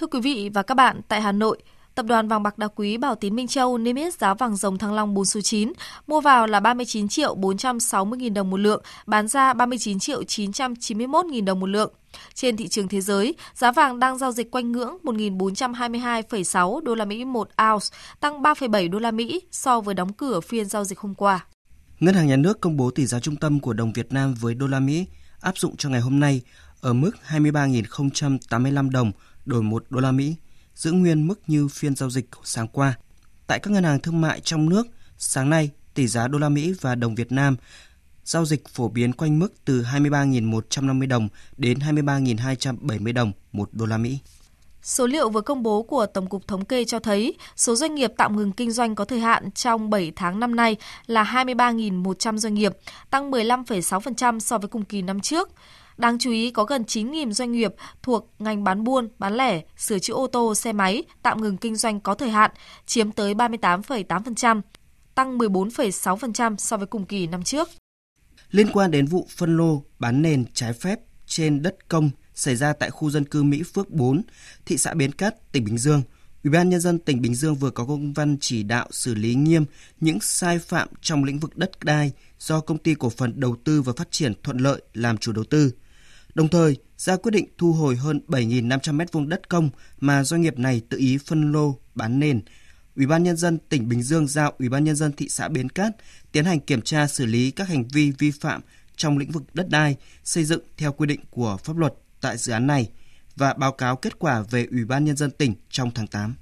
Thưa 0.00 0.06
quý 0.06 0.20
vị 0.20 0.50
và 0.54 0.62
các 0.62 0.74
bạn, 0.74 1.00
tại 1.08 1.20
Hà 1.20 1.32
Nội, 1.32 1.58
Tập 1.94 2.06
đoàn 2.06 2.28
vàng 2.28 2.42
bạc 2.42 2.58
đá 2.58 2.68
quý 2.68 2.96
Bảo 2.96 3.14
Tín 3.14 3.36
Minh 3.36 3.46
Châu 3.46 3.78
niêm 3.78 3.96
yết 3.96 4.14
giá 4.14 4.34
vàng 4.34 4.56
dòng 4.56 4.78
thăng 4.78 4.92
long 4.92 5.14
4 5.14 5.24
số 5.24 5.40
9, 5.40 5.72
mua 6.06 6.20
vào 6.20 6.46
là 6.46 6.60
39 6.60 7.08
triệu 7.08 7.34
460 7.34 8.18
nghìn 8.18 8.34
đồng 8.34 8.50
một 8.50 8.56
lượng, 8.56 8.82
bán 9.06 9.28
ra 9.28 9.52
39 9.52 9.98
triệu 9.98 10.24
991 10.24 11.26
nghìn 11.26 11.44
đồng 11.44 11.60
một 11.60 11.66
lượng. 11.66 11.92
Trên 12.34 12.56
thị 12.56 12.68
trường 12.68 12.88
thế 12.88 13.00
giới, 13.00 13.34
giá 13.54 13.72
vàng 13.72 13.98
đang 13.98 14.18
giao 14.18 14.32
dịch 14.32 14.50
quanh 14.50 14.72
ngưỡng 14.72 14.98
1.422,6 15.02 16.80
đô 16.80 16.94
la 16.94 17.04
Mỹ 17.04 17.24
một 17.24 17.48
ounce, 17.72 17.86
tăng 18.20 18.42
3,7 18.42 18.90
đô 18.90 18.98
la 18.98 19.10
Mỹ 19.10 19.40
so 19.50 19.80
với 19.80 19.94
đóng 19.94 20.12
cửa 20.12 20.40
phiên 20.40 20.64
giao 20.64 20.84
dịch 20.84 20.98
hôm 20.98 21.14
qua. 21.14 21.44
Ngân 22.00 22.14
hàng 22.14 22.26
Nhà 22.26 22.36
nước 22.36 22.60
công 22.60 22.76
bố 22.76 22.90
tỷ 22.90 23.06
giá 23.06 23.20
trung 23.20 23.36
tâm 23.36 23.60
của 23.60 23.72
đồng 23.72 23.92
Việt 23.92 24.12
Nam 24.12 24.34
với 24.40 24.54
đô 24.54 24.66
la 24.66 24.80
Mỹ 24.80 25.06
áp 25.40 25.58
dụng 25.58 25.76
cho 25.76 25.88
ngày 25.88 26.00
hôm 26.00 26.20
nay 26.20 26.42
ở 26.80 26.92
mức 26.92 27.10
23.085 27.28 28.90
đồng 28.90 29.12
đổi 29.44 29.62
1 29.62 29.84
đô 29.90 30.00
la 30.00 30.12
Mỹ, 30.12 30.34
giữ 30.74 30.92
nguyên 30.92 31.26
mức 31.26 31.40
như 31.46 31.68
phiên 31.68 31.94
giao 31.96 32.10
dịch 32.10 32.28
sáng 32.44 32.68
qua. 32.68 32.98
Tại 33.46 33.58
các 33.58 33.70
ngân 33.70 33.84
hàng 33.84 34.00
thương 34.00 34.20
mại 34.20 34.40
trong 34.40 34.68
nước, 34.68 34.86
sáng 35.18 35.50
nay 35.50 35.70
tỷ 35.94 36.06
giá 36.06 36.28
đô 36.28 36.38
la 36.38 36.48
Mỹ 36.48 36.74
và 36.80 36.94
đồng 36.94 37.14
Việt 37.14 37.32
Nam 37.32 37.56
giao 38.24 38.44
dịch 38.44 38.68
phổ 38.68 38.88
biến 38.88 39.12
quanh 39.12 39.38
mức 39.38 39.52
từ 39.64 39.82
23.150 39.82 41.08
đồng 41.08 41.28
đến 41.56 41.78
23.270 41.78 43.12
đồng 43.12 43.32
một 43.52 43.68
đô 43.72 43.86
la 43.86 43.98
Mỹ. 43.98 44.18
Số 44.82 45.06
liệu 45.06 45.30
vừa 45.30 45.40
công 45.40 45.62
bố 45.62 45.82
của 45.82 46.06
Tổng 46.06 46.26
cục 46.26 46.48
Thống 46.48 46.64
kê 46.64 46.84
cho 46.84 46.98
thấy 46.98 47.34
số 47.56 47.76
doanh 47.76 47.94
nghiệp 47.94 48.12
tạm 48.16 48.36
ngừng 48.36 48.52
kinh 48.52 48.70
doanh 48.70 48.94
có 48.94 49.04
thời 49.04 49.20
hạn 49.20 49.50
trong 49.50 49.90
7 49.90 50.12
tháng 50.16 50.40
năm 50.40 50.56
nay 50.56 50.76
là 51.06 51.24
23.100 51.24 52.36
doanh 52.36 52.54
nghiệp, 52.54 52.72
tăng 53.10 53.30
15,6% 53.30 54.38
so 54.38 54.58
với 54.58 54.68
cùng 54.68 54.84
kỳ 54.84 55.02
năm 55.02 55.20
trước. 55.20 55.50
Đáng 56.00 56.18
chú 56.18 56.30
ý 56.30 56.50
có 56.50 56.64
gần 56.64 56.82
9.000 56.82 57.32
doanh 57.32 57.52
nghiệp 57.52 57.74
thuộc 58.02 58.30
ngành 58.38 58.64
bán 58.64 58.84
buôn, 58.84 59.08
bán 59.18 59.34
lẻ, 59.34 59.62
sửa 59.76 59.98
chữa 59.98 60.14
ô 60.14 60.26
tô, 60.26 60.54
xe 60.54 60.72
máy 60.72 61.04
tạm 61.22 61.42
ngừng 61.42 61.56
kinh 61.56 61.76
doanh 61.76 62.00
có 62.00 62.14
thời 62.14 62.30
hạn, 62.30 62.50
chiếm 62.86 63.12
tới 63.12 63.34
38,8%, 63.34 64.60
tăng 65.14 65.38
14,6% 65.38 66.56
so 66.56 66.76
với 66.76 66.86
cùng 66.86 67.06
kỳ 67.06 67.26
năm 67.26 67.42
trước. 67.42 67.68
Liên 68.50 68.66
quan 68.72 68.90
đến 68.90 69.06
vụ 69.06 69.26
phân 69.36 69.56
lô 69.56 69.82
bán 69.98 70.22
nền 70.22 70.44
trái 70.54 70.72
phép 70.72 71.00
trên 71.26 71.62
đất 71.62 71.88
công 71.88 72.10
xảy 72.34 72.56
ra 72.56 72.72
tại 72.72 72.90
khu 72.90 73.10
dân 73.10 73.24
cư 73.24 73.42
Mỹ 73.42 73.62
Phước 73.74 73.90
4, 73.90 74.22
thị 74.66 74.78
xã 74.78 74.94
Bến 74.94 75.12
Cát, 75.12 75.52
tỉnh 75.52 75.64
Bình 75.64 75.78
Dương, 75.78 76.02
Ủy 76.44 76.50
ban 76.50 76.68
nhân 76.68 76.80
dân 76.80 76.98
tỉnh 76.98 77.22
Bình 77.22 77.34
Dương 77.34 77.54
vừa 77.54 77.70
có 77.70 77.84
công 77.84 78.12
văn 78.12 78.36
chỉ 78.40 78.62
đạo 78.62 78.88
xử 78.90 79.14
lý 79.14 79.34
nghiêm 79.34 79.64
những 80.00 80.18
sai 80.20 80.58
phạm 80.58 80.88
trong 81.00 81.24
lĩnh 81.24 81.38
vực 81.38 81.56
đất 81.56 81.70
đai 81.84 82.12
do 82.38 82.60
công 82.60 82.78
ty 82.78 82.94
cổ 82.94 83.10
phần 83.10 83.40
đầu 83.40 83.56
tư 83.64 83.82
và 83.82 83.92
phát 83.96 84.10
triển 84.10 84.32
thuận 84.42 84.58
lợi 84.58 84.82
làm 84.94 85.16
chủ 85.16 85.32
đầu 85.32 85.44
tư. 85.44 85.72
Đồng 86.34 86.48
thời, 86.48 86.76
ra 86.96 87.16
quyết 87.16 87.30
định 87.30 87.48
thu 87.58 87.72
hồi 87.72 87.96
hơn 87.96 88.20
7.500 88.28 88.96
m2 88.96 89.28
đất 89.28 89.48
công 89.48 89.70
mà 90.00 90.24
doanh 90.24 90.40
nghiệp 90.40 90.58
này 90.58 90.82
tự 90.88 90.98
ý 90.98 91.18
phân 91.18 91.52
lô 91.52 91.78
bán 91.94 92.18
nền. 92.18 92.40
Ủy 92.96 93.06
ban 93.06 93.22
nhân 93.22 93.36
dân 93.36 93.58
tỉnh 93.68 93.88
Bình 93.88 94.02
Dương 94.02 94.26
giao 94.26 94.52
Ủy 94.58 94.68
ban 94.68 94.84
nhân 94.84 94.96
dân 94.96 95.12
thị 95.12 95.28
xã 95.28 95.48
Bến 95.48 95.68
Cát 95.68 95.92
tiến 96.32 96.44
hành 96.44 96.60
kiểm 96.60 96.82
tra 96.82 97.06
xử 97.06 97.26
lý 97.26 97.50
các 97.50 97.68
hành 97.68 97.84
vi 97.92 98.12
vi 98.18 98.30
phạm 98.30 98.60
trong 98.96 99.18
lĩnh 99.18 99.30
vực 99.30 99.42
đất 99.54 99.68
đai, 99.68 99.96
xây 100.24 100.44
dựng 100.44 100.60
theo 100.76 100.92
quy 100.92 101.06
định 101.06 101.20
của 101.30 101.56
pháp 101.64 101.76
luật 101.76 101.94
tại 102.20 102.36
dự 102.36 102.52
án 102.52 102.66
này 102.66 102.90
và 103.36 103.52
báo 103.52 103.72
cáo 103.72 103.96
kết 103.96 104.18
quả 104.18 104.42
về 104.50 104.66
Ủy 104.70 104.84
ban 104.84 105.04
nhân 105.04 105.16
dân 105.16 105.30
tỉnh 105.30 105.54
trong 105.70 105.90
tháng 105.94 106.06
8. 106.06 106.34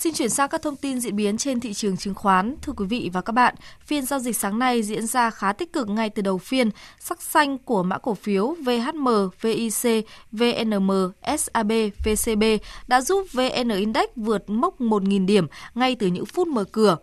Xin 0.00 0.14
chuyển 0.14 0.30
sang 0.30 0.48
các 0.48 0.62
thông 0.62 0.76
tin 0.76 1.00
diễn 1.00 1.16
biến 1.16 1.36
trên 1.36 1.60
thị 1.60 1.74
trường 1.74 1.96
chứng 1.96 2.14
khoán. 2.14 2.56
Thưa 2.62 2.72
quý 2.76 2.86
vị 2.86 3.10
và 3.12 3.20
các 3.20 3.32
bạn, 3.32 3.54
phiên 3.84 4.06
giao 4.06 4.18
dịch 4.18 4.36
sáng 4.36 4.58
nay 4.58 4.82
diễn 4.82 5.06
ra 5.06 5.30
khá 5.30 5.52
tích 5.52 5.72
cực 5.72 5.88
ngay 5.88 6.10
từ 6.10 6.22
đầu 6.22 6.38
phiên. 6.38 6.70
Sắc 7.00 7.22
xanh 7.22 7.58
của 7.58 7.82
mã 7.82 7.98
cổ 7.98 8.14
phiếu 8.14 8.54
VHM, 8.64 9.08
VIC, 9.40 10.06
VNM, 10.32 10.90
SAB, 11.38 11.72
VCB 12.04 12.42
đã 12.88 13.00
giúp 13.00 13.26
VN 13.32 13.68
Index 13.68 14.08
vượt 14.16 14.50
mốc 14.50 14.80
1.000 14.80 15.26
điểm 15.26 15.46
ngay 15.74 15.94
từ 15.94 16.06
những 16.06 16.26
phút 16.26 16.48
mở 16.48 16.64
cửa. 16.64 16.96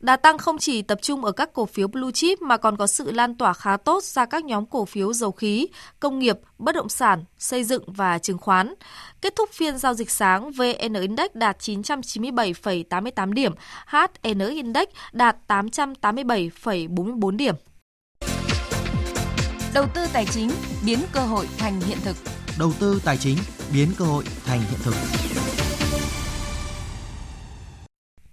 Đà 0.00 0.16
tăng 0.16 0.38
không 0.38 0.58
chỉ 0.58 0.82
tập 0.82 0.98
trung 1.02 1.24
ở 1.24 1.32
các 1.32 1.52
cổ 1.52 1.66
phiếu 1.66 1.88
blue 1.88 2.12
chip 2.12 2.42
mà 2.42 2.56
còn 2.56 2.76
có 2.76 2.86
sự 2.86 3.10
lan 3.10 3.34
tỏa 3.34 3.52
khá 3.52 3.76
tốt 3.76 4.04
ra 4.04 4.26
các 4.26 4.44
nhóm 4.44 4.66
cổ 4.66 4.84
phiếu 4.84 5.12
dầu 5.12 5.32
khí, 5.32 5.66
công 6.00 6.18
nghiệp, 6.18 6.38
bất 6.58 6.74
động 6.74 6.88
sản, 6.88 7.24
xây 7.38 7.64
dựng 7.64 7.82
và 7.86 8.18
chứng 8.18 8.38
khoán. 8.38 8.74
Kết 9.20 9.36
thúc 9.36 9.50
phiên 9.52 9.78
giao 9.78 9.94
dịch 9.94 10.10
sáng, 10.10 10.52
VN 10.52 10.94
Index 11.00 11.30
đạt 11.34 11.58
997,88 11.58 13.32
điểm, 13.32 13.52
HN 13.86 14.38
Index 14.38 14.88
đạt 15.12 15.36
887,44 15.48 17.36
điểm. 17.36 17.54
Đầu 19.74 19.86
tư 19.94 20.06
tài 20.12 20.26
chính 20.26 20.50
biến 20.86 20.98
cơ 21.12 21.20
hội 21.20 21.46
thành 21.58 21.80
hiện 21.80 21.98
thực. 22.04 22.16
Đầu 22.58 22.72
tư 22.80 23.00
tài 23.04 23.16
chính 23.16 23.38
biến 23.72 23.88
cơ 23.98 24.04
hội 24.04 24.24
thành 24.46 24.60
hiện 24.60 24.80
thực. 24.82 24.94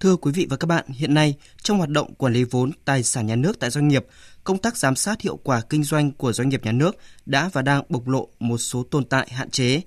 Thưa 0.04 0.16
quý 0.16 0.32
vị 0.32 0.48
và 0.50 0.58
các 0.58 0.68
bạn, 0.68 0.86
hiện 0.88 1.14
nay 1.14 1.36
trong 1.62 1.78
hoạt 1.78 1.90
động 1.90 2.14
quản 2.14 2.34
lý 2.34 2.44
vốn 2.44 2.72
tài 2.86 3.04
sản 3.04 3.26
nhà 3.26 3.36
nước 3.36 3.60
tại 3.60 3.70
doanh 3.70 3.88
nghiệp, 3.88 4.06
công 4.44 4.58
tác 4.58 4.78
giám 4.78 4.96
sát 4.96 5.22
hiệu 5.22 5.38
quả 5.44 5.62
kinh 5.62 5.84
doanh 5.84 6.12
của 6.12 6.34
doanh 6.34 6.50
nghiệp 6.50 6.66
nhà 6.66 6.72
nước 6.72 6.98
đã 7.26 7.50
và 7.54 7.62
đang 7.62 7.84
bộc 7.90 8.08
lộ 8.08 8.28
một 8.40 8.58
số 8.58 8.84
tồn 8.84 9.06
tại 9.06 9.28
hạn 9.32 9.50
chế. 9.50 9.82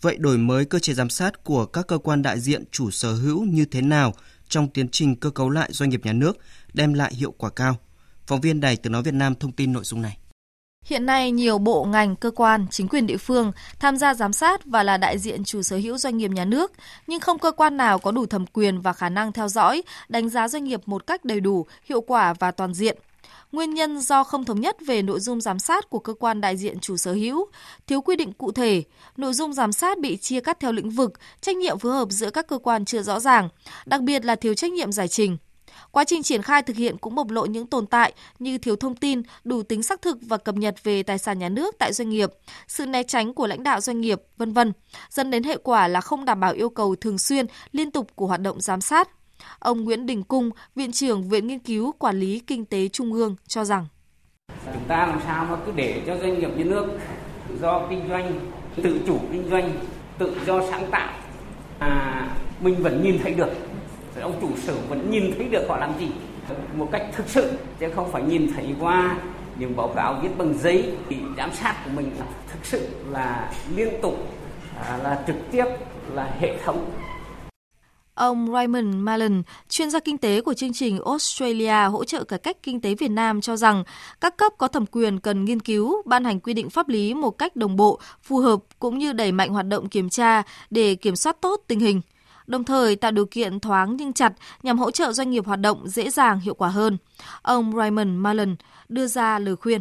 Vậy 0.00 0.16
đổi 0.18 0.38
mới 0.38 0.64
cơ 0.64 0.78
chế 0.78 0.94
giám 0.94 1.10
sát 1.10 1.44
của 1.44 1.66
các 1.66 1.86
cơ 1.86 1.98
quan 1.98 2.22
đại 2.22 2.40
diện 2.40 2.64
chủ 2.70 2.90
sở 2.90 3.14
hữu 3.14 3.44
như 3.44 3.64
thế 3.64 3.80
nào 3.80 4.14
trong 4.48 4.68
tiến 4.68 4.88
trình 4.88 5.16
cơ 5.16 5.30
cấu 5.30 5.50
lại 5.50 5.68
doanh 5.72 5.90
nghiệp 5.90 6.00
nhà 6.04 6.12
nước 6.12 6.38
đem 6.74 6.94
lại 6.94 7.14
hiệu 7.14 7.34
quả 7.38 7.50
cao? 7.50 7.76
Phóng 8.26 8.40
viên 8.40 8.60
Đài 8.60 8.76
Tiếng 8.76 8.92
Nói 8.92 9.02
Việt 9.02 9.14
Nam 9.14 9.34
thông 9.34 9.52
tin 9.52 9.72
nội 9.72 9.84
dung 9.84 10.02
này. 10.02 10.18
Hiện 10.88 11.06
nay, 11.06 11.30
nhiều 11.30 11.58
bộ 11.58 11.84
ngành, 11.84 12.16
cơ 12.16 12.30
quan, 12.30 12.66
chính 12.70 12.88
quyền 12.88 13.06
địa 13.06 13.16
phương 13.16 13.52
tham 13.78 13.96
gia 13.96 14.14
giám 14.14 14.32
sát 14.32 14.64
và 14.64 14.82
là 14.82 14.96
đại 14.96 15.18
diện 15.18 15.44
chủ 15.44 15.62
sở 15.62 15.76
hữu 15.76 15.98
doanh 15.98 16.16
nghiệp 16.16 16.30
nhà 16.30 16.44
nước, 16.44 16.72
nhưng 17.06 17.20
không 17.20 17.38
cơ 17.38 17.52
quan 17.52 17.76
nào 17.76 17.98
có 17.98 18.12
đủ 18.12 18.26
thẩm 18.26 18.46
quyền 18.46 18.80
và 18.80 18.92
khả 18.92 19.08
năng 19.08 19.32
theo 19.32 19.48
dõi, 19.48 19.82
đánh 20.08 20.28
giá 20.28 20.48
doanh 20.48 20.64
nghiệp 20.64 20.80
một 20.86 21.06
cách 21.06 21.24
đầy 21.24 21.40
đủ, 21.40 21.66
hiệu 21.84 22.00
quả 22.00 22.34
và 22.38 22.50
toàn 22.50 22.74
diện. 22.74 22.98
Nguyên 23.52 23.74
nhân 23.74 24.00
do 24.00 24.24
không 24.24 24.44
thống 24.44 24.60
nhất 24.60 24.76
về 24.86 25.02
nội 25.02 25.20
dung 25.20 25.40
giám 25.40 25.58
sát 25.58 25.90
của 25.90 25.98
cơ 25.98 26.14
quan 26.14 26.40
đại 26.40 26.56
diện 26.56 26.80
chủ 26.80 26.96
sở 26.96 27.12
hữu, 27.12 27.46
thiếu 27.86 28.00
quy 28.00 28.16
định 28.16 28.32
cụ 28.32 28.52
thể, 28.52 28.82
nội 29.16 29.34
dung 29.34 29.52
giám 29.52 29.72
sát 29.72 29.98
bị 29.98 30.16
chia 30.16 30.40
cắt 30.40 30.60
theo 30.60 30.72
lĩnh 30.72 30.90
vực, 30.90 31.12
trách 31.40 31.56
nhiệm 31.56 31.78
phối 31.78 31.92
hợp 31.92 32.08
giữa 32.10 32.30
các 32.30 32.46
cơ 32.48 32.58
quan 32.58 32.84
chưa 32.84 33.02
rõ 33.02 33.20
ràng, 33.20 33.48
đặc 33.86 34.00
biệt 34.00 34.24
là 34.24 34.34
thiếu 34.36 34.54
trách 34.54 34.72
nhiệm 34.72 34.92
giải 34.92 35.08
trình. 35.08 35.36
Quá 35.90 36.04
trình 36.04 36.22
triển 36.22 36.42
khai 36.42 36.62
thực 36.62 36.76
hiện 36.76 36.98
cũng 36.98 37.14
bộc 37.14 37.30
lộ 37.30 37.46
những 37.46 37.66
tồn 37.66 37.86
tại 37.86 38.12
như 38.38 38.58
thiếu 38.58 38.76
thông 38.76 38.96
tin, 38.96 39.22
đủ 39.44 39.62
tính 39.62 39.82
xác 39.82 40.02
thực 40.02 40.18
và 40.22 40.36
cập 40.36 40.54
nhật 40.54 40.84
về 40.84 41.02
tài 41.02 41.18
sản 41.18 41.38
nhà 41.38 41.48
nước 41.48 41.74
tại 41.78 41.92
doanh 41.92 42.08
nghiệp, 42.08 42.30
sự 42.68 42.86
né 42.86 43.02
tránh 43.02 43.34
của 43.34 43.46
lãnh 43.46 43.62
đạo 43.62 43.80
doanh 43.80 44.00
nghiệp, 44.00 44.22
vân 44.36 44.52
vân, 44.52 44.72
dẫn 45.10 45.30
đến 45.30 45.42
hệ 45.44 45.56
quả 45.62 45.88
là 45.88 46.00
không 46.00 46.24
đảm 46.24 46.40
bảo 46.40 46.52
yêu 46.52 46.70
cầu 46.70 46.96
thường 46.96 47.18
xuyên, 47.18 47.46
liên 47.72 47.90
tục 47.90 48.10
của 48.14 48.26
hoạt 48.26 48.40
động 48.40 48.60
giám 48.60 48.80
sát. 48.80 49.08
Ông 49.58 49.84
Nguyễn 49.84 50.06
Đình 50.06 50.22
Cung, 50.22 50.50
Viện 50.74 50.92
trưởng 50.92 51.28
Viện 51.28 51.46
Nghiên 51.46 51.58
cứu 51.58 51.92
Quản 51.92 52.20
lý 52.20 52.38
Kinh 52.38 52.64
tế 52.64 52.88
Trung 52.88 53.12
ương 53.12 53.36
cho 53.46 53.64
rằng 53.64 53.86
Chúng 54.64 54.84
ta 54.88 55.06
làm 55.06 55.20
sao 55.24 55.44
mà 55.44 55.56
cứ 55.66 55.72
để 55.76 56.02
cho 56.06 56.18
doanh 56.18 56.38
nghiệp 56.38 56.50
nhà 56.56 56.64
nước 56.64 56.86
do 57.60 57.86
kinh 57.90 58.08
doanh, 58.08 58.40
tự 58.82 59.00
chủ 59.06 59.18
kinh 59.32 59.48
doanh, 59.50 59.72
tự 60.18 60.36
do 60.46 60.62
sáng 60.70 60.90
tạo 60.90 61.12
à, 61.78 62.30
mình 62.60 62.82
vẫn 62.82 63.02
nhìn 63.04 63.18
thấy 63.22 63.34
được 63.34 63.50
ông 64.20 64.38
chủ 64.40 64.48
sở 64.56 64.74
vẫn 64.88 65.10
nhìn 65.10 65.34
thấy 65.36 65.48
được 65.48 65.66
họ 65.68 65.76
làm 65.76 65.98
gì. 65.98 66.06
Một 66.76 66.88
cách 66.92 67.06
thực 67.16 67.28
sự 67.28 67.52
chứ 67.80 67.86
không 67.94 68.12
phải 68.12 68.22
nhìn 68.22 68.52
thấy 68.54 68.66
qua 68.80 69.16
những 69.58 69.76
báo 69.76 69.88
cáo 69.96 70.20
viết 70.22 70.38
bằng 70.38 70.58
giấy. 70.58 70.92
Thì 71.08 71.16
giám 71.36 71.50
sát 71.54 71.76
của 71.84 71.90
mình 71.96 72.10
thực 72.52 72.66
sự 72.66 72.88
là 73.10 73.52
liên 73.76 73.88
tục 74.02 74.14
à, 74.80 74.96
là 75.02 75.24
trực 75.26 75.36
tiếp 75.50 75.64
là 76.14 76.30
hệ 76.40 76.58
thống. 76.64 76.90
Ông 78.14 78.52
Raymond 78.52 78.94
Mallon, 78.94 79.42
chuyên 79.68 79.90
gia 79.90 80.00
kinh 80.00 80.18
tế 80.18 80.40
của 80.40 80.54
chương 80.54 80.72
trình 80.72 80.98
Australia 81.04 81.88
hỗ 81.90 82.04
trợ 82.04 82.24
cải 82.24 82.38
cách 82.38 82.56
kinh 82.62 82.80
tế 82.80 82.94
Việt 82.94 83.10
Nam 83.10 83.40
cho 83.40 83.56
rằng 83.56 83.84
các 84.20 84.36
cấp 84.36 84.52
có 84.58 84.68
thẩm 84.68 84.86
quyền 84.86 85.20
cần 85.20 85.44
nghiên 85.44 85.60
cứu, 85.60 86.02
ban 86.04 86.24
hành 86.24 86.40
quy 86.40 86.54
định 86.54 86.70
pháp 86.70 86.88
lý 86.88 87.14
một 87.14 87.30
cách 87.30 87.56
đồng 87.56 87.76
bộ, 87.76 88.00
phù 88.22 88.38
hợp 88.38 88.58
cũng 88.78 88.98
như 88.98 89.12
đẩy 89.12 89.32
mạnh 89.32 89.50
hoạt 89.50 89.66
động 89.66 89.88
kiểm 89.88 90.08
tra 90.08 90.42
để 90.70 90.94
kiểm 90.94 91.16
soát 91.16 91.36
tốt 91.40 91.60
tình 91.66 91.80
hình 91.80 92.00
đồng 92.48 92.64
thời 92.64 92.96
tạo 92.96 93.10
điều 93.10 93.26
kiện 93.26 93.60
thoáng 93.60 93.96
nhưng 93.96 94.12
chặt 94.12 94.32
nhằm 94.62 94.78
hỗ 94.78 94.90
trợ 94.90 95.12
doanh 95.12 95.30
nghiệp 95.30 95.46
hoạt 95.46 95.60
động 95.60 95.88
dễ 95.88 96.10
dàng 96.10 96.40
hiệu 96.40 96.54
quả 96.54 96.68
hơn. 96.68 96.98
Ông 97.42 97.76
Raymond 97.76 98.10
Mallon 98.10 98.56
đưa 98.88 99.06
ra 99.06 99.38
lời 99.38 99.56
khuyên. 99.56 99.80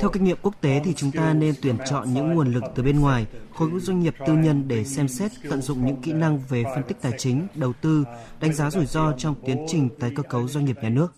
Theo 0.00 0.10
kinh 0.12 0.24
nghiệm 0.24 0.36
quốc 0.42 0.54
tế 0.60 0.80
thì 0.84 0.94
chúng 0.94 1.10
ta 1.12 1.34
nên 1.34 1.54
tuyển 1.62 1.76
chọn 1.90 2.14
những 2.14 2.34
nguồn 2.34 2.52
lực 2.52 2.62
từ 2.74 2.82
bên 2.82 3.00
ngoài, 3.00 3.26
khối 3.54 3.68
ngũ 3.68 3.80
doanh 3.80 4.00
nghiệp 4.00 4.14
tư 4.26 4.32
nhân 4.32 4.68
để 4.68 4.84
xem 4.84 5.08
xét 5.08 5.32
tận 5.50 5.62
dụng 5.62 5.86
những 5.86 6.02
kỹ 6.02 6.12
năng 6.12 6.38
về 6.48 6.64
phân 6.74 6.82
tích 6.88 6.96
tài 7.00 7.12
chính, 7.18 7.46
đầu 7.54 7.72
tư, 7.72 8.04
đánh 8.40 8.52
giá 8.52 8.70
rủi 8.70 8.86
ro 8.86 9.12
trong 9.18 9.34
tiến 9.46 9.64
trình 9.68 9.88
tái 10.00 10.12
cơ 10.16 10.22
cấu 10.22 10.48
doanh 10.48 10.64
nghiệp 10.64 10.76
nhà 10.82 10.88
nước. 10.88 11.12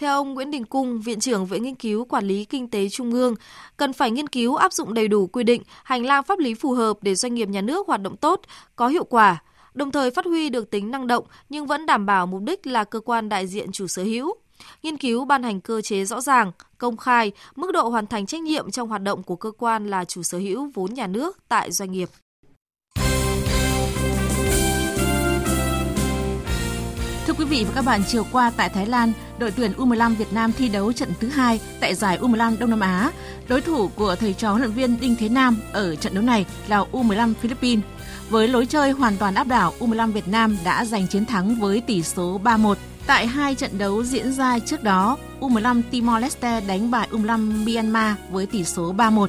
Theo 0.00 0.14
ông 0.14 0.34
Nguyễn 0.34 0.50
Đình 0.50 0.64
Cung, 0.64 1.00
Viện 1.00 1.20
trưởng 1.20 1.46
Viện 1.46 1.62
Nghiên 1.62 1.74
cứu 1.74 2.04
Quản 2.04 2.24
lý 2.24 2.44
Kinh 2.44 2.70
tế 2.70 2.88
Trung 2.88 3.12
ương, 3.12 3.34
cần 3.76 3.92
phải 3.92 4.10
nghiên 4.10 4.28
cứu 4.28 4.56
áp 4.56 4.72
dụng 4.72 4.94
đầy 4.94 5.08
đủ 5.08 5.26
quy 5.26 5.44
định, 5.44 5.62
hành 5.84 6.06
lang 6.06 6.22
pháp 6.22 6.38
lý 6.38 6.54
phù 6.54 6.72
hợp 6.72 6.98
để 7.02 7.14
doanh 7.14 7.34
nghiệp 7.34 7.48
nhà 7.48 7.60
nước 7.60 7.86
hoạt 7.86 8.02
động 8.02 8.16
tốt, 8.16 8.40
có 8.76 8.88
hiệu 8.88 9.04
quả, 9.04 9.42
đồng 9.74 9.90
thời 9.90 10.10
phát 10.10 10.24
huy 10.24 10.48
được 10.48 10.70
tính 10.70 10.90
năng 10.90 11.06
động 11.06 11.24
nhưng 11.48 11.66
vẫn 11.66 11.86
đảm 11.86 12.06
bảo 12.06 12.26
mục 12.26 12.42
đích 12.42 12.66
là 12.66 12.84
cơ 12.84 13.00
quan 13.00 13.28
đại 13.28 13.46
diện 13.46 13.72
chủ 13.72 13.86
sở 13.86 14.02
hữu. 14.02 14.34
Nghiên 14.82 14.96
cứu 14.96 15.24
ban 15.24 15.42
hành 15.42 15.60
cơ 15.60 15.80
chế 15.80 16.04
rõ 16.04 16.20
ràng, 16.20 16.52
công 16.78 16.96
khai, 16.96 17.32
mức 17.56 17.72
độ 17.72 17.88
hoàn 17.88 18.06
thành 18.06 18.26
trách 18.26 18.42
nhiệm 18.42 18.70
trong 18.70 18.88
hoạt 18.88 19.02
động 19.02 19.22
của 19.22 19.36
cơ 19.36 19.50
quan 19.58 19.90
là 19.90 20.04
chủ 20.04 20.22
sở 20.22 20.38
hữu 20.38 20.70
vốn 20.74 20.94
nhà 20.94 21.06
nước 21.06 21.38
tại 21.48 21.72
doanh 21.72 21.92
nghiệp. 21.92 22.08
Quý 27.40 27.46
vị 27.46 27.64
và 27.64 27.72
các 27.74 27.84
bạn, 27.84 28.02
chiều 28.08 28.26
qua 28.32 28.52
tại 28.56 28.68
Thái 28.68 28.86
Lan, 28.86 29.12
đội 29.38 29.50
tuyển 29.50 29.72
U15 29.72 30.14
Việt 30.14 30.32
Nam 30.32 30.52
thi 30.58 30.68
đấu 30.68 30.92
trận 30.92 31.08
thứ 31.20 31.28
hai 31.28 31.60
tại 31.80 31.94
giải 31.94 32.18
U15 32.18 32.58
Đông 32.58 32.70
Nam 32.70 32.80
Á. 32.80 33.10
Đối 33.48 33.60
thủ 33.60 33.88
của 33.88 34.16
thầy 34.16 34.32
trò 34.32 34.50
huấn 34.50 34.62
luyện 34.62 34.72
viên 34.72 35.00
Đinh 35.00 35.16
Thế 35.16 35.28
Nam 35.28 35.56
ở 35.72 35.94
trận 35.94 36.14
đấu 36.14 36.24
này 36.24 36.46
là 36.68 36.84
U15 36.92 37.34
Philippines. 37.34 37.84
Với 38.30 38.48
lối 38.48 38.66
chơi 38.66 38.90
hoàn 38.90 39.16
toàn 39.16 39.34
áp 39.34 39.46
đảo, 39.46 39.74
U15 39.78 40.12
Việt 40.12 40.28
Nam 40.28 40.56
đã 40.64 40.84
giành 40.84 41.06
chiến 41.06 41.26
thắng 41.26 41.54
với 41.54 41.80
tỷ 41.80 42.02
số 42.02 42.40
3-1. 42.44 42.74
Tại 43.06 43.26
hai 43.26 43.54
trận 43.54 43.78
đấu 43.78 44.04
diễn 44.04 44.32
ra 44.32 44.58
trước 44.58 44.82
đó, 44.82 45.16
U15 45.40 45.82
Timor-Leste 45.92 46.66
đánh 46.66 46.90
bại 46.90 47.08
U15 47.10 47.64
Myanmar 47.64 48.16
với 48.30 48.46
tỷ 48.46 48.64
số 48.64 48.92
3-1. 48.92 49.26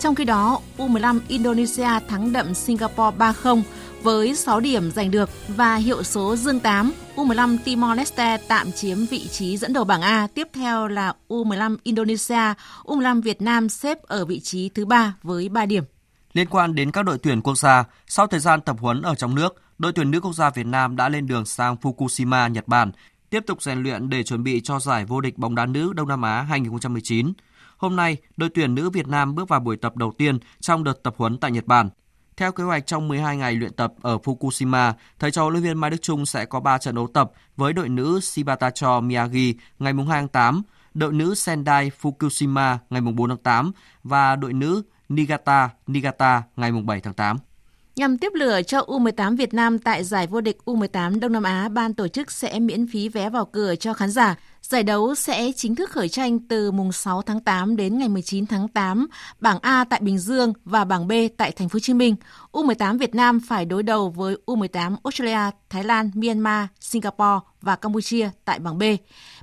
Trong 0.00 0.14
khi 0.14 0.24
đó, 0.24 0.60
U15 0.78 1.20
Indonesia 1.28 1.88
thắng 2.08 2.32
đậm 2.32 2.54
Singapore 2.54 3.16
3-0 3.18 3.62
với 4.04 4.34
6 4.34 4.60
điểm 4.60 4.90
giành 4.90 5.10
được 5.10 5.30
và 5.48 5.76
hiệu 5.76 6.02
số 6.02 6.36
dương 6.36 6.60
8, 6.60 6.92
U15 7.16 7.56
Timor-Leste 7.64 8.38
tạm 8.48 8.72
chiếm 8.72 9.06
vị 9.06 9.28
trí 9.28 9.56
dẫn 9.56 9.72
đầu 9.72 9.84
bảng 9.84 10.02
A. 10.02 10.26
Tiếp 10.34 10.48
theo 10.52 10.88
là 10.88 11.12
U15 11.28 11.76
Indonesia, 11.82 12.54
U15 12.84 13.22
Việt 13.22 13.42
Nam 13.42 13.68
xếp 13.68 14.02
ở 14.02 14.24
vị 14.24 14.40
trí 14.40 14.68
thứ 14.68 14.86
ba 14.86 15.14
với 15.22 15.48
3 15.48 15.66
điểm. 15.66 15.84
Liên 16.32 16.48
quan 16.48 16.74
đến 16.74 16.90
các 16.90 17.02
đội 17.02 17.18
tuyển 17.18 17.40
quốc 17.40 17.58
gia, 17.58 17.84
sau 18.06 18.26
thời 18.26 18.40
gian 18.40 18.60
tập 18.60 18.76
huấn 18.80 19.02
ở 19.02 19.14
trong 19.14 19.34
nước, 19.34 19.62
đội 19.78 19.92
tuyển 19.92 20.10
nữ 20.10 20.20
quốc 20.20 20.32
gia 20.32 20.50
Việt 20.50 20.66
Nam 20.66 20.96
đã 20.96 21.08
lên 21.08 21.26
đường 21.26 21.44
sang 21.44 21.76
Fukushima, 21.82 22.48
Nhật 22.48 22.68
Bản, 22.68 22.92
tiếp 23.30 23.44
tục 23.46 23.62
rèn 23.62 23.82
luyện 23.82 24.10
để 24.10 24.22
chuẩn 24.22 24.44
bị 24.44 24.60
cho 24.60 24.80
giải 24.80 25.04
vô 25.04 25.20
địch 25.20 25.38
bóng 25.38 25.54
đá 25.54 25.66
nữ 25.66 25.92
Đông 25.92 26.08
Nam 26.08 26.22
Á 26.22 26.42
2019. 26.42 27.32
Hôm 27.76 27.96
nay, 27.96 28.16
đội 28.36 28.48
tuyển 28.54 28.74
nữ 28.74 28.90
Việt 28.90 29.08
Nam 29.08 29.34
bước 29.34 29.48
vào 29.48 29.60
buổi 29.60 29.76
tập 29.76 29.96
đầu 29.96 30.12
tiên 30.18 30.38
trong 30.60 30.84
đợt 30.84 31.02
tập 31.02 31.14
huấn 31.18 31.38
tại 31.38 31.50
Nhật 31.50 31.66
Bản. 31.66 31.90
Theo 32.36 32.52
kế 32.52 32.64
hoạch 32.64 32.86
trong 32.86 33.08
12 33.08 33.36
ngày 33.36 33.54
luyện 33.54 33.72
tập 33.72 33.94
ở 34.02 34.16
Fukushima, 34.16 34.92
thầy 35.18 35.30
trò 35.30 35.42
huấn 35.42 35.52
luyện 35.52 35.62
viên 35.62 35.78
Mai 35.78 35.90
Đức 35.90 36.02
Chung 36.02 36.26
sẽ 36.26 36.44
có 36.44 36.60
3 36.60 36.78
trận 36.78 36.94
đấu 36.94 37.06
tập 37.14 37.32
với 37.56 37.72
đội 37.72 37.88
nữ 37.88 38.20
Shibatacho 38.20 39.00
Miyagi 39.00 39.54
ngày 39.78 39.92
2 39.92 40.04
tháng 40.08 40.28
8, 40.28 40.62
đội 40.94 41.12
nữ 41.12 41.34
Sendai 41.34 41.90
Fukushima 42.02 42.76
ngày 42.90 43.00
4 43.00 43.28
tháng 43.28 43.38
8 43.38 43.72
và 44.04 44.36
đội 44.36 44.52
nữ 44.52 44.82
Niigata 45.08 45.70
Niigata 45.86 46.42
ngày 46.56 46.72
7 46.72 47.00
tháng 47.00 47.14
8. 47.14 47.38
Nhằm 47.96 48.18
tiếp 48.18 48.32
lửa 48.34 48.62
cho 48.62 48.80
U18 48.80 49.36
Việt 49.36 49.54
Nam 49.54 49.78
tại 49.78 50.04
giải 50.04 50.26
vô 50.26 50.40
địch 50.40 50.58
U18 50.64 51.20
Đông 51.20 51.32
Nam 51.32 51.42
Á, 51.42 51.68
ban 51.68 51.94
tổ 51.94 52.08
chức 52.08 52.30
sẽ 52.30 52.58
miễn 52.58 52.86
phí 52.86 53.08
vé 53.08 53.30
vào 53.30 53.44
cửa 53.44 53.74
cho 53.74 53.94
khán 53.94 54.10
giả. 54.10 54.34
Giải 54.62 54.82
đấu 54.82 55.14
sẽ 55.14 55.52
chính 55.56 55.74
thức 55.74 55.90
khởi 55.90 56.08
tranh 56.08 56.38
từ 56.48 56.70
mùng 56.70 56.92
6 56.92 57.22
tháng 57.22 57.40
8 57.40 57.76
đến 57.76 57.98
ngày 57.98 58.08
19 58.08 58.46
tháng 58.46 58.68
8, 58.68 59.06
bảng 59.40 59.58
A 59.58 59.84
tại 59.84 60.00
Bình 60.02 60.18
Dương 60.18 60.52
và 60.64 60.84
bảng 60.84 61.08
B 61.08 61.12
tại 61.36 61.52
Thành 61.52 61.68
phố 61.68 61.76
Hồ 61.76 61.80
Chí 61.80 61.94
Minh. 61.94 62.16
U18 62.52 62.98
Việt 62.98 63.14
Nam 63.14 63.40
phải 63.48 63.64
đối 63.64 63.82
đầu 63.82 64.10
với 64.10 64.36
U18 64.46 64.96
Australia, 65.04 65.50
Thái 65.70 65.84
Lan, 65.84 66.10
Myanmar, 66.14 66.66
Singapore 66.80 67.40
và 67.60 67.76
Campuchia 67.76 68.30
tại 68.44 68.58
bảng 68.58 68.78
B. 68.78 68.82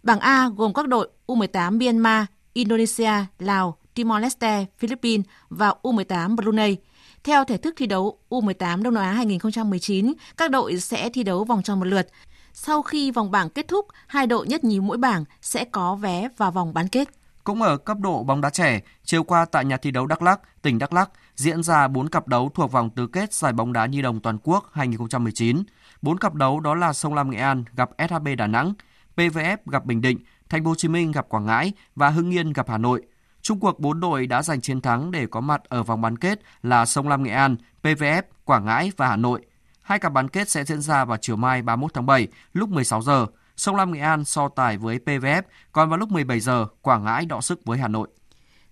Bảng 0.04 0.20
A 0.20 0.50
gồm 0.56 0.74
các 0.74 0.88
đội 0.88 1.10
U18 1.28 1.80
Myanmar, 1.80 2.26
Indonesia, 2.54 3.12
Lào, 3.40 3.78
Timor-Leste, 3.96 4.66
Philippines 4.80 5.26
và 5.50 5.74
U18 5.84 6.36
Brunei. 6.36 6.78
Theo 7.24 7.46
thể 7.46 7.58
thức 7.58 7.74
thi 7.78 7.86
đấu 7.86 8.18
U18 8.30 8.84
Đông 8.84 8.94
Nam 8.94 9.04
Á 9.04 9.12
2019, 9.12 10.14
các 10.38 10.52
đội 10.52 10.80
sẽ 10.80 11.10
thi 11.10 11.24
đấu 11.24 11.44
vòng 11.44 11.64
tròn 11.64 11.80
một 11.80 11.86
lượt. 11.86 12.08
Sau 12.54 12.82
khi 12.82 13.12
vòng 13.12 13.32
bảng 13.32 13.50
kết 13.50 13.68
thúc, 13.68 13.86
hai 14.08 14.28
đội 14.28 14.48
nhất 14.48 14.64
nhì 14.64 14.80
mỗi 14.80 14.98
bảng 14.98 15.26
sẽ 15.42 15.66
có 15.66 15.96
vé 15.96 16.30
vào 16.38 16.52
vòng 16.52 16.74
bán 16.74 16.88
kết. 16.88 17.10
Cũng 17.44 17.62
ở 17.62 17.78
cấp 17.78 17.98
độ 18.00 18.24
bóng 18.24 18.42
đá 18.42 18.50
trẻ, 18.50 18.82
chiều 19.04 19.24
qua 19.24 19.46
tại 19.46 19.66
nhà 19.66 19.78
thi 19.78 19.92
đấu 19.92 20.06
Đắk 20.06 20.22
Lắk, 20.22 20.62
tỉnh 20.62 20.80
Đắk 20.80 20.94
Lắk 20.94 21.10
diễn 21.36 21.64
ra 21.64 21.88
4 21.88 22.10
cặp 22.10 22.28
đấu 22.28 22.52
thuộc 22.54 22.72
vòng 22.72 22.90
tứ 22.90 23.08
kết 23.08 23.34
giải 23.34 23.54
bóng 23.54 23.74
đá 23.74 23.86
nhi 23.86 24.02
đồng 24.02 24.20
toàn 24.20 24.38
quốc 24.44 24.70
2019. 24.74 25.64
4 26.02 26.18
cặp 26.18 26.34
đấu 26.34 26.60
đó 26.60 26.76
là 26.76 26.94
Sông 26.94 27.14
Lam 27.14 27.30
Nghệ 27.30 27.38
An 27.38 27.64
gặp 27.76 27.90
SHB 28.10 28.28
Đà 28.38 28.48
Nẵng, 28.48 28.74
PVF 29.16 29.58
gặp 29.66 29.86
Bình 29.86 30.02
Định, 30.02 30.20
Thành 30.50 30.64
phố 30.64 30.70
Hồ 30.70 30.76
Chí 30.76 30.88
Minh 30.88 31.12
gặp 31.12 31.30
Quảng 31.30 31.46
Ngãi 31.46 31.74
và 31.96 32.10
Hưng 32.10 32.32
Yên 32.32 32.54
gặp 32.54 32.70
Hà 32.70 32.78
Nội. 32.78 33.02
Trung 33.42 33.60
cuộc 33.60 33.80
bốn 33.80 34.00
đội 34.00 34.28
đã 34.28 34.44
giành 34.44 34.62
chiến 34.62 34.82
thắng 34.82 35.12
để 35.12 35.28
có 35.32 35.42
mặt 35.42 35.62
ở 35.64 35.84
vòng 35.84 36.02
bán 36.02 36.18
kết 36.18 36.40
là 36.64 36.86
Sông 36.86 37.08
Lam 37.08 37.24
Nghệ 37.24 37.32
An, 37.32 37.56
PVF, 37.84 38.22
Quảng 38.46 38.66
Ngãi 38.66 38.92
và 38.98 39.08
Hà 39.08 39.16
Nội. 39.16 39.42
Hai 39.82 40.00
cặp 40.00 40.14
bán 40.14 40.28
kết 40.28 40.50
sẽ 40.50 40.64
diễn 40.64 40.82
ra 40.82 41.06
vào 41.06 41.18
chiều 41.18 41.36
mai 41.36 41.62
31 41.62 41.94
tháng 41.94 42.06
7 42.06 42.28
lúc 42.54 42.70
16 42.70 43.02
giờ. 43.02 43.26
Sông 43.58 43.76
Lam 43.76 43.92
Nghệ 43.92 44.00
An 44.00 44.26
so 44.26 44.50
tài 44.50 44.78
với 44.78 45.00
PVF, 45.06 45.42
còn 45.72 45.90
vào 45.90 46.00
lúc 46.00 46.12
17 46.12 46.40
giờ 46.40 46.68
Quảng 46.82 47.04
Ngãi 47.04 47.26
đọ 47.26 47.42
sức 47.42 47.66
với 47.66 47.78
Hà 47.78 47.88
Nội. 47.88 48.08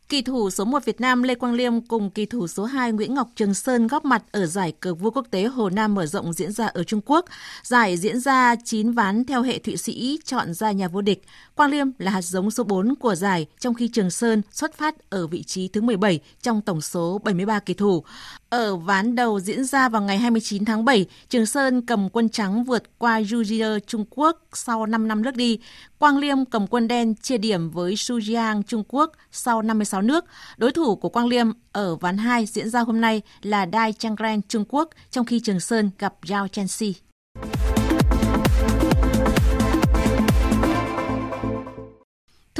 Kỳ 0.09 0.21
thủ 0.21 0.49
số 0.49 0.65
1 0.65 0.85
Việt 0.85 1.01
Nam 1.01 1.23
Lê 1.23 1.35
Quang 1.35 1.53
Liêm 1.53 1.81
cùng 1.81 2.09
kỳ 2.09 2.25
thủ 2.25 2.47
số 2.47 2.65
2 2.65 2.91
Nguyễn 2.91 3.13
Ngọc 3.13 3.29
Trường 3.35 3.53
Sơn 3.53 3.87
góp 3.87 4.05
mặt 4.05 4.23
ở 4.31 4.45
giải 4.45 4.71
cờ 4.79 4.93
vua 4.93 5.11
quốc 5.11 5.27
tế 5.31 5.43
Hồ 5.43 5.69
Nam 5.69 5.95
mở 5.95 6.05
rộng 6.05 6.33
diễn 6.33 6.51
ra 6.51 6.67
ở 6.67 6.83
Trung 6.83 7.01
Quốc. 7.05 7.25
Giải 7.63 7.97
diễn 7.97 8.19
ra 8.19 8.55
9 8.65 8.91
ván 8.91 9.25
theo 9.25 9.41
hệ 9.41 9.59
Thụy 9.59 9.77
Sĩ 9.77 10.19
chọn 10.25 10.53
ra 10.53 10.71
nhà 10.71 10.87
vô 10.87 11.01
địch. 11.01 11.23
Quang 11.55 11.71
Liêm 11.71 11.87
là 11.97 12.11
hạt 12.11 12.21
giống 12.21 12.51
số 12.51 12.63
4 12.63 12.95
của 12.95 13.15
giải, 13.15 13.45
trong 13.59 13.73
khi 13.73 13.87
Trường 13.87 14.11
Sơn 14.11 14.41
xuất 14.51 14.77
phát 14.77 15.09
ở 15.09 15.27
vị 15.27 15.43
trí 15.43 15.67
thứ 15.67 15.81
17 15.81 16.19
trong 16.41 16.61
tổng 16.61 16.81
số 16.81 17.21
73 17.23 17.59
kỳ 17.59 17.73
thủ. 17.73 18.03
Ở 18.49 18.75
ván 18.75 19.15
đầu 19.15 19.39
diễn 19.39 19.65
ra 19.65 19.89
vào 19.89 20.01
ngày 20.01 20.17
29 20.17 20.65
tháng 20.65 20.85
7, 20.85 21.05
Trường 21.29 21.45
Sơn 21.45 21.81
cầm 21.81 22.09
quân 22.09 22.29
trắng 22.29 22.63
vượt 22.63 22.83
qua 22.97 23.21
Yujier 23.21 23.79
Trung 23.79 24.05
Quốc 24.09 24.39
sau 24.53 24.85
5 24.85 25.07
năm 25.07 25.23
lướt 25.23 25.35
đi. 25.35 25.59
Quang 25.97 26.17
Liêm 26.17 26.45
cầm 26.45 26.67
quân 26.67 26.87
đen 26.87 27.15
chia 27.15 27.37
điểm 27.37 27.69
với 27.71 27.95
Sujiang 27.95 28.63
Trung 28.63 28.83
Quốc 28.87 29.11
sau 29.31 29.61
56 29.61 30.01
nước. 30.01 30.25
Đối 30.57 30.71
thủ 30.71 30.95
của 30.95 31.09
Quang 31.09 31.27
Liêm 31.27 31.47
ở 31.71 31.95
ván 31.95 32.17
2 32.17 32.45
diễn 32.45 32.69
ra 32.69 32.79
hôm 32.79 33.01
nay 33.01 33.21
là 33.41 33.67
Dai 33.73 33.93
Changren 33.93 34.41
Trung 34.41 34.65
Quốc, 34.69 34.89
trong 35.11 35.25
khi 35.25 35.39
Trường 35.39 35.59
Sơn 35.59 35.91
gặp 35.99 36.13
yao 36.29 36.47
Chenxi. 36.47 36.95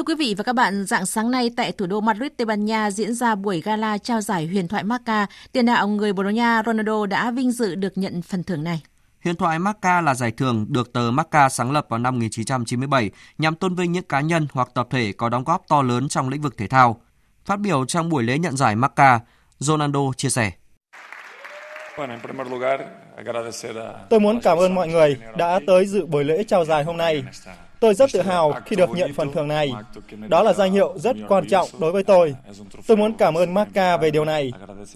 Quý 0.09 0.15
vị 0.15 0.35
và 0.37 0.43
các 0.43 0.53
bạn, 0.53 0.85
dạng 0.85 1.05
sáng 1.05 1.31
nay 1.31 1.51
tại 1.57 1.71
thủ 1.71 1.85
đô 1.85 2.01
Madrid, 2.01 2.31
Tây 2.37 2.45
Ban 2.45 2.65
Nha 2.65 2.91
diễn 2.91 3.13
ra 3.13 3.35
buổi 3.35 3.61
gala 3.61 3.97
trao 3.97 4.21
giải 4.21 4.47
huyền 4.47 4.67
thoại 4.67 4.83
Marca. 4.83 5.25
Tiền 5.51 5.65
đạo 5.65 5.87
người 5.87 6.13
Bồ 6.13 6.23
Đào 6.23 6.31
Nha 6.31 6.61
Ronaldo 6.65 7.05
đã 7.05 7.31
vinh 7.31 7.51
dự 7.51 7.75
được 7.75 7.97
nhận 7.97 8.21
phần 8.21 8.43
thưởng 8.43 8.63
này. 8.63 8.81
Huyền 9.23 9.35
thoại 9.35 9.59
Marca 9.59 10.01
là 10.01 10.13
giải 10.13 10.31
thưởng 10.31 10.65
được 10.69 10.93
tờ 10.93 11.11
Marca 11.11 11.49
sáng 11.49 11.71
lập 11.71 11.85
vào 11.89 11.99
năm 11.99 12.13
1997 12.15 13.11
nhằm 13.37 13.55
tôn 13.55 13.75
vinh 13.75 13.91
những 13.91 14.03
cá 14.03 14.21
nhân 14.21 14.47
hoặc 14.53 14.69
tập 14.73 14.87
thể 14.91 15.11
có 15.17 15.29
đóng 15.29 15.43
góp 15.43 15.67
to 15.67 15.81
lớn 15.81 16.07
trong 16.07 16.29
lĩnh 16.29 16.41
vực 16.41 16.57
thể 16.57 16.67
thao. 16.67 17.01
Phát 17.45 17.59
biểu 17.59 17.85
trong 17.85 18.09
buổi 18.09 18.23
lễ 18.23 18.37
nhận 18.37 18.57
giải 18.57 18.75
Marca, 18.75 19.19
Ronaldo 19.59 19.99
chia 20.17 20.29
sẻ. 20.29 20.51
Tôi 24.09 24.19
muốn 24.19 24.39
cảm 24.41 24.57
ơn 24.57 24.75
mọi 24.75 24.87
người 24.87 25.17
đã 25.37 25.59
tới 25.67 25.85
dự 25.85 26.05
buổi 26.05 26.23
lễ 26.23 26.43
trao 26.43 26.65
giải 26.65 26.83
hôm 26.83 26.97
nay. 26.97 27.23
Tôi 27.79 27.93
rất 27.93 28.09
tự 28.13 28.21
hào 28.21 28.53
khi 28.65 28.75
được 28.75 28.89
nhận 28.89 29.13
phần 29.13 29.31
thưởng 29.31 29.47
này. 29.47 29.71
Đó 30.27 30.43
là 30.43 30.53
danh 30.53 30.71
hiệu 30.71 30.93
rất 30.97 31.17
quan 31.27 31.47
trọng 31.47 31.67
đối 31.79 31.91
với 31.91 32.03
tôi. 32.03 32.35
Tôi 32.87 32.97
muốn 32.97 33.13
cảm 33.13 33.37
ơn 33.37 33.53
Marca 33.53 33.97
về 33.97 34.11
điều 34.11 34.25
này. 34.25 34.51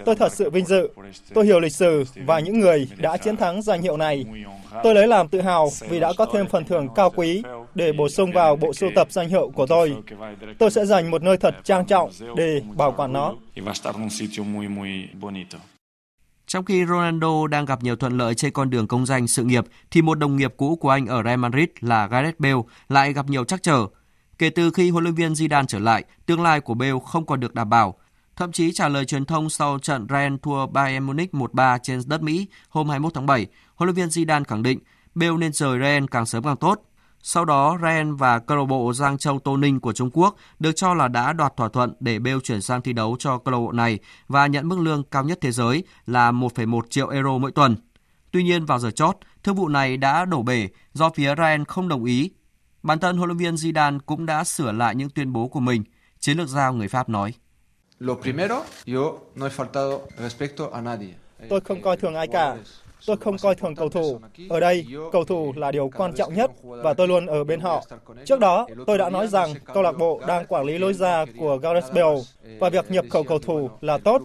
Tôi 0.06 0.16
thật 0.16 0.34
sự 0.34 0.50
vinh 0.50 0.66
dự. 0.66 0.90
Tôi 1.34 1.46
hiểu 1.46 1.60
lịch 1.60 1.74
sử 1.74 2.04
và 2.16 2.40
những 2.40 2.60
người 2.60 2.88
đã 2.98 3.18
chiến 3.18 3.38
thắng 3.38 3.62
danh 3.62 3.82
hiệu 3.82 3.98
này. 3.98 4.26
Tôi 4.84 4.96
lấy 4.96 5.08
làm 5.08 5.28
tự 5.28 5.42
hào 5.42 5.70
vì 5.90 6.00
đã 6.00 6.14
có 6.18 6.26
thêm 6.34 6.48
phần 6.48 6.66
thưởng 6.66 6.88
cao 6.96 7.10
quý 7.10 7.44
để 7.76 7.92
bổ 7.92 8.10
sung 8.10 8.32
vào 8.32 8.56
bộ 8.56 8.74
sưu 8.74 8.90
tập 8.96 9.08
danh 9.12 9.30
hiệu 9.30 9.52
của 9.56 9.66
tôi. 9.66 9.96
Tôi 10.60 10.72
sẽ 10.72 10.86
dành 10.86 11.12
một 11.12 11.24
nơi 11.24 11.38
thật 11.38 11.56
trang 11.64 11.86
trọng 11.86 12.10
để 12.36 12.62
bảo 12.76 12.92
quản 12.92 13.14
nó. 13.14 13.36
Trong 16.54 16.66
khi 16.66 16.86
Ronaldo 16.86 17.48
đang 17.48 17.66
gặp 17.66 17.84
nhiều 17.84 17.96
thuận 17.96 18.18
lợi 18.18 18.36
trên 18.36 18.54
con 18.54 18.70
đường 18.70 18.88
công 18.88 19.06
danh 19.06 19.28
sự 19.28 19.44
nghiệp, 19.44 19.64
thì 19.92 20.02
một 20.02 20.20
đồng 20.20 20.36
nghiệp 20.36 20.54
cũ 20.58 20.76
của 20.76 20.90
anh 20.90 21.06
ở 21.06 21.24
Real 21.24 21.40
Madrid 21.40 21.68
là 21.80 22.08
Gareth 22.08 22.40
Bale 22.40 22.62
lại 22.90 23.14
gặp 23.14 23.30
nhiều 23.30 23.44
trắc 23.44 23.64
trở. 23.64 23.88
Kể 24.38 24.50
từ 24.50 24.72
khi 24.72 24.90
huấn 24.90 25.04
luyện 25.04 25.16
viên 25.16 25.34
Zidane 25.34 25.66
trở 25.66 25.80
lại, 25.80 26.04
tương 26.26 26.42
lai 26.42 26.60
của 26.60 26.74
Bale 26.74 27.00
không 27.06 27.26
còn 27.26 27.40
được 27.40 27.54
đảm 27.54 27.70
bảo. 27.70 27.96
Thậm 28.36 28.52
chí 28.52 28.72
trả 28.72 28.88
lời 28.88 29.06
truyền 29.06 29.26
thông 29.26 29.50
sau 29.50 29.80
trận 29.80 30.08
Real 30.10 30.34
thua 30.42 30.68
Bayern 30.68 31.06
Munich 31.06 31.34
1-3 31.34 31.78
trên 31.84 32.02
đất 32.06 32.22
Mỹ 32.22 32.48
hôm 32.70 32.90
21 32.90 33.14
tháng 33.14 33.26
7, 33.26 33.48
huấn 33.76 33.88
luyện 33.88 33.96
viên 33.96 34.08
Zidane 34.08 34.44
khẳng 34.44 34.64
định 34.64 34.80
Bale 35.16 35.38
nên 35.38 35.54
rời 35.54 35.80
Real 35.80 36.04
càng 36.12 36.26
sớm 36.26 36.44
càng 36.44 36.58
tốt. 36.58 36.82
Sau 37.26 37.46
đó, 37.46 37.78
Ren 37.82 38.16
và 38.16 38.40
câu 38.40 38.58
lạc 38.58 38.66
bộ 38.66 38.94
Giang 38.94 39.18
Châu 39.18 39.40
Tô 39.40 39.58
Ninh 39.58 39.80
của 39.80 39.94
Trung 39.94 40.10
Quốc 40.14 40.36
được 40.60 40.72
cho 40.76 40.94
là 40.94 41.08
đã 41.08 41.34
đoạt 41.34 41.54
thỏa 41.58 41.70
thuận 41.70 41.94
để 42.00 42.20
Bale 42.20 42.40
chuyển 42.44 42.62
sang 42.62 42.82
thi 42.82 42.94
đấu 42.94 43.16
cho 43.20 43.38
câu 43.38 43.52
lạc 43.52 43.60
bộ 43.60 43.72
này 43.72 44.00
và 44.28 44.48
nhận 44.48 44.68
mức 44.68 44.80
lương 44.80 45.04
cao 45.04 45.24
nhất 45.24 45.38
thế 45.42 45.52
giới 45.52 45.84
là 46.06 46.32
1,1 46.32 46.82
triệu 46.90 47.10
euro 47.10 47.38
mỗi 47.38 47.52
tuần. 47.52 47.76
Tuy 48.32 48.44
nhiên 48.44 48.66
vào 48.66 48.80
giờ 48.80 48.92
chót, 48.92 49.18
thương 49.44 49.56
vụ 49.56 49.68
này 49.68 49.98
đã 49.98 50.26
đổ 50.26 50.42
bể 50.42 50.68
do 50.94 51.10
phía 51.10 51.36
Ren 51.36 51.66
không 51.66 51.88
đồng 51.88 52.06
ý. 52.06 52.32
Bản 52.84 53.00
thân 53.00 53.18
huấn 53.18 53.30
luyện 53.30 53.38
viên 53.38 53.56
Zidane 53.56 54.00
cũng 54.06 54.26
đã 54.26 54.44
sửa 54.44 54.72
lại 54.72 54.96
những 54.96 55.10
tuyên 55.10 55.34
bố 55.34 55.48
của 55.48 55.60
mình. 55.60 55.84
Chiến 56.20 56.38
lược 56.38 56.48
giao 56.48 56.74
người 56.74 56.88
Pháp 56.88 57.10
nói. 57.10 57.34
Tôi 61.50 61.62
không 61.62 61.82
coi 61.82 61.98
thường 61.98 62.16
ai 62.16 62.28
cả. 62.28 62.56
Tôi 63.06 63.18
không 63.18 63.38
coi 63.38 63.56
thường 63.56 63.76
cầu 63.76 63.90
thủ. 63.90 64.20
Ở 64.50 64.60
đây, 64.60 64.86
cầu 65.12 65.24
thủ 65.24 65.54
là 65.56 65.72
điều 65.72 65.90
quan 65.96 66.14
trọng 66.14 66.34
nhất 66.34 66.52
và 66.64 66.94
tôi 66.94 67.08
luôn 67.08 67.26
ở 67.26 67.44
bên 67.44 67.60
họ. 67.60 67.84
Trước 68.26 68.40
đó, 68.40 68.68
tôi 68.88 68.98
đã 68.98 69.10
nói 69.10 69.28
rằng 69.28 69.54
câu 69.74 69.84
lạc 69.84 69.98
bộ 69.98 70.22
đang 70.28 70.46
quản 70.46 70.66
lý 70.66 70.78
lối 70.78 70.94
ra 70.94 71.26
của 71.40 71.58
Gareth 71.58 71.94
Bale 71.94 72.20
và 72.60 72.70
việc 72.70 72.92
nhập 72.92 73.06
khẩu 73.10 73.24
cầu 73.24 73.40
thủ 73.40 73.70
là 73.82 73.98
tốt. 73.98 74.22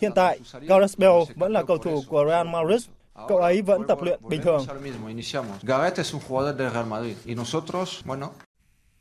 Hiện 0.00 0.12
tại, 0.14 0.38
Gareth 0.60 0.98
Bale 0.98 1.24
vẫn 1.36 1.52
là 1.52 1.62
cầu 1.62 1.78
thủ 1.78 2.02
của 2.08 2.24
Real 2.28 2.46
Madrid 2.46 2.86
cậu 3.28 3.38
ấy 3.38 3.62
vẫn 3.62 3.86
tập 3.86 3.98
luyện 4.02 4.20
bình 4.28 4.42
thường. 4.42 4.66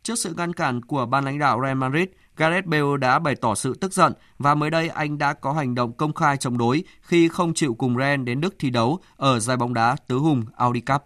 Trước 0.03 0.19
sự 0.19 0.33
ngăn 0.37 0.53
cản 0.53 0.81
của 0.81 1.05
ban 1.05 1.25
lãnh 1.25 1.39
đạo 1.39 1.61
Real 1.63 1.77
Madrid, 1.77 2.07
Gareth 2.37 2.65
Bale 2.65 2.97
đã 2.99 3.19
bày 3.19 3.35
tỏ 3.35 3.55
sự 3.55 3.73
tức 3.81 3.93
giận 3.93 4.13
và 4.37 4.55
mới 4.55 4.69
đây 4.69 4.89
anh 4.89 5.17
đã 5.17 5.33
có 5.33 5.53
hành 5.53 5.75
động 5.75 5.93
công 5.93 6.13
khai 6.13 6.37
chống 6.37 6.57
đối 6.57 6.83
khi 7.01 7.27
không 7.27 7.53
chịu 7.53 7.73
cùng 7.73 7.97
Real 7.97 8.23
đến 8.23 8.41
Đức 8.41 8.55
thi 8.59 8.69
đấu 8.69 8.99
ở 9.17 9.39
giải 9.39 9.57
bóng 9.57 9.73
đá 9.73 9.95
tứ 10.07 10.17
hùng 10.17 10.43
Audi 10.57 10.81
Cup. 10.81 11.01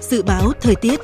Dự 0.00 0.22
báo 0.22 0.52
thời 0.60 0.74
tiết 0.74 1.00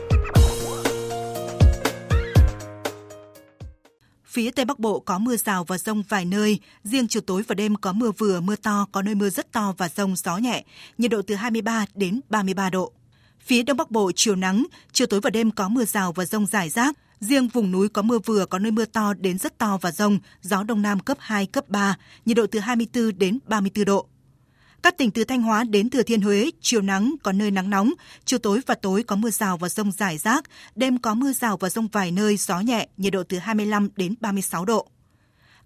Phía 4.24 4.50
Tây 4.50 4.64
Bắc 4.64 4.78
Bộ 4.78 5.00
có 5.00 5.18
mưa 5.18 5.36
rào 5.36 5.64
và 5.64 5.78
rông 5.78 6.02
vài 6.08 6.24
nơi, 6.24 6.60
riêng 6.84 7.08
chiều 7.08 7.22
tối 7.26 7.42
và 7.48 7.54
đêm 7.54 7.76
có 7.76 7.92
mưa 7.92 8.10
vừa, 8.18 8.40
mưa 8.40 8.56
to, 8.56 8.86
có 8.92 9.02
nơi 9.02 9.14
mưa 9.14 9.30
rất 9.30 9.52
to 9.52 9.74
và 9.78 9.88
rông 9.88 10.16
gió 10.16 10.36
nhẹ, 10.36 10.64
nhiệt 10.98 11.10
độ 11.10 11.22
từ 11.22 11.34
23 11.34 11.86
đến 11.94 12.20
33 12.28 12.70
độ. 12.70 12.92
Phía 13.48 13.62
Đông 13.62 13.76
Bắc 13.76 13.90
Bộ 13.90 14.12
chiều 14.16 14.36
nắng, 14.36 14.66
chiều 14.92 15.06
tối 15.06 15.20
và 15.20 15.30
đêm 15.30 15.50
có 15.50 15.68
mưa 15.68 15.84
rào 15.84 16.12
và 16.12 16.24
rông 16.24 16.46
rải 16.46 16.68
rác. 16.68 16.96
Riêng 17.20 17.48
vùng 17.48 17.70
núi 17.70 17.88
có 17.88 18.02
mưa 18.02 18.18
vừa, 18.18 18.46
có 18.46 18.58
nơi 18.58 18.72
mưa 18.72 18.84
to 18.84 19.14
đến 19.14 19.38
rất 19.38 19.58
to 19.58 19.78
và 19.80 19.90
rông, 19.90 20.18
gió 20.42 20.62
Đông 20.62 20.82
Nam 20.82 21.00
cấp 21.00 21.16
2, 21.20 21.46
cấp 21.46 21.68
3, 21.68 21.96
nhiệt 22.24 22.36
độ 22.36 22.46
từ 22.46 22.58
24 22.58 23.18
đến 23.18 23.38
34 23.46 23.84
độ. 23.84 24.08
Các 24.82 24.98
tỉnh 24.98 25.10
từ 25.10 25.24
Thanh 25.24 25.42
Hóa 25.42 25.64
đến 25.64 25.90
Thừa 25.90 26.02
Thiên 26.02 26.20
Huế, 26.20 26.50
chiều 26.60 26.82
nắng, 26.82 27.14
có 27.22 27.32
nơi 27.32 27.50
nắng 27.50 27.70
nóng, 27.70 27.92
chiều 28.24 28.38
tối 28.38 28.60
và 28.66 28.74
tối 28.74 29.02
có 29.02 29.16
mưa 29.16 29.30
rào 29.30 29.56
và 29.56 29.68
rông 29.68 29.92
rải 29.92 30.18
rác, 30.18 30.44
đêm 30.74 30.98
có 30.98 31.14
mưa 31.14 31.32
rào 31.32 31.56
và 31.56 31.70
rông 31.70 31.88
vài 31.88 32.10
nơi, 32.10 32.36
gió 32.36 32.60
nhẹ, 32.60 32.88
nhiệt 32.96 33.12
độ 33.12 33.22
từ 33.22 33.38
25 33.38 33.88
đến 33.96 34.14
36 34.20 34.64
độ. 34.64 34.88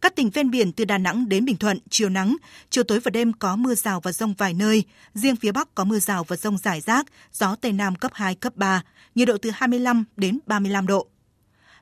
Các 0.03 0.17
tỉnh 0.17 0.31
ven 0.31 0.51
biển 0.51 0.73
từ 0.73 0.85
Đà 0.85 0.99
Nẵng 0.99 1.29
đến 1.29 1.45
Bình 1.45 1.57
Thuận, 1.57 1.79
chiều 1.91 2.09
nắng, 2.09 2.37
chiều 2.71 2.85
tối 2.85 3.01
và 3.01 3.11
đêm 3.11 3.33
có 3.33 3.57
mưa 3.57 3.75
rào 3.75 4.01
và 4.01 4.13
rông 4.13 4.35
vài 4.35 4.55
nơi. 4.55 4.85
Riêng 5.15 5.37
phía 5.37 5.53
Bắc 5.53 5.75
có 5.75 5.85
mưa 5.85 5.99
rào 5.99 6.25
và 6.25 6.37
rông 6.37 6.59
rải 6.59 6.81
rác, 6.81 7.07
gió 7.33 7.55
Tây 7.55 7.73
Nam 7.73 7.95
cấp 7.95 8.11
2, 8.15 8.35
cấp 8.35 8.57
3, 8.57 8.83
nhiệt 9.15 9.29
độ 9.29 9.37
từ 9.43 9.51
25 9.55 10.05
đến 10.17 10.39
35 10.47 10.87
độ. 10.87 11.07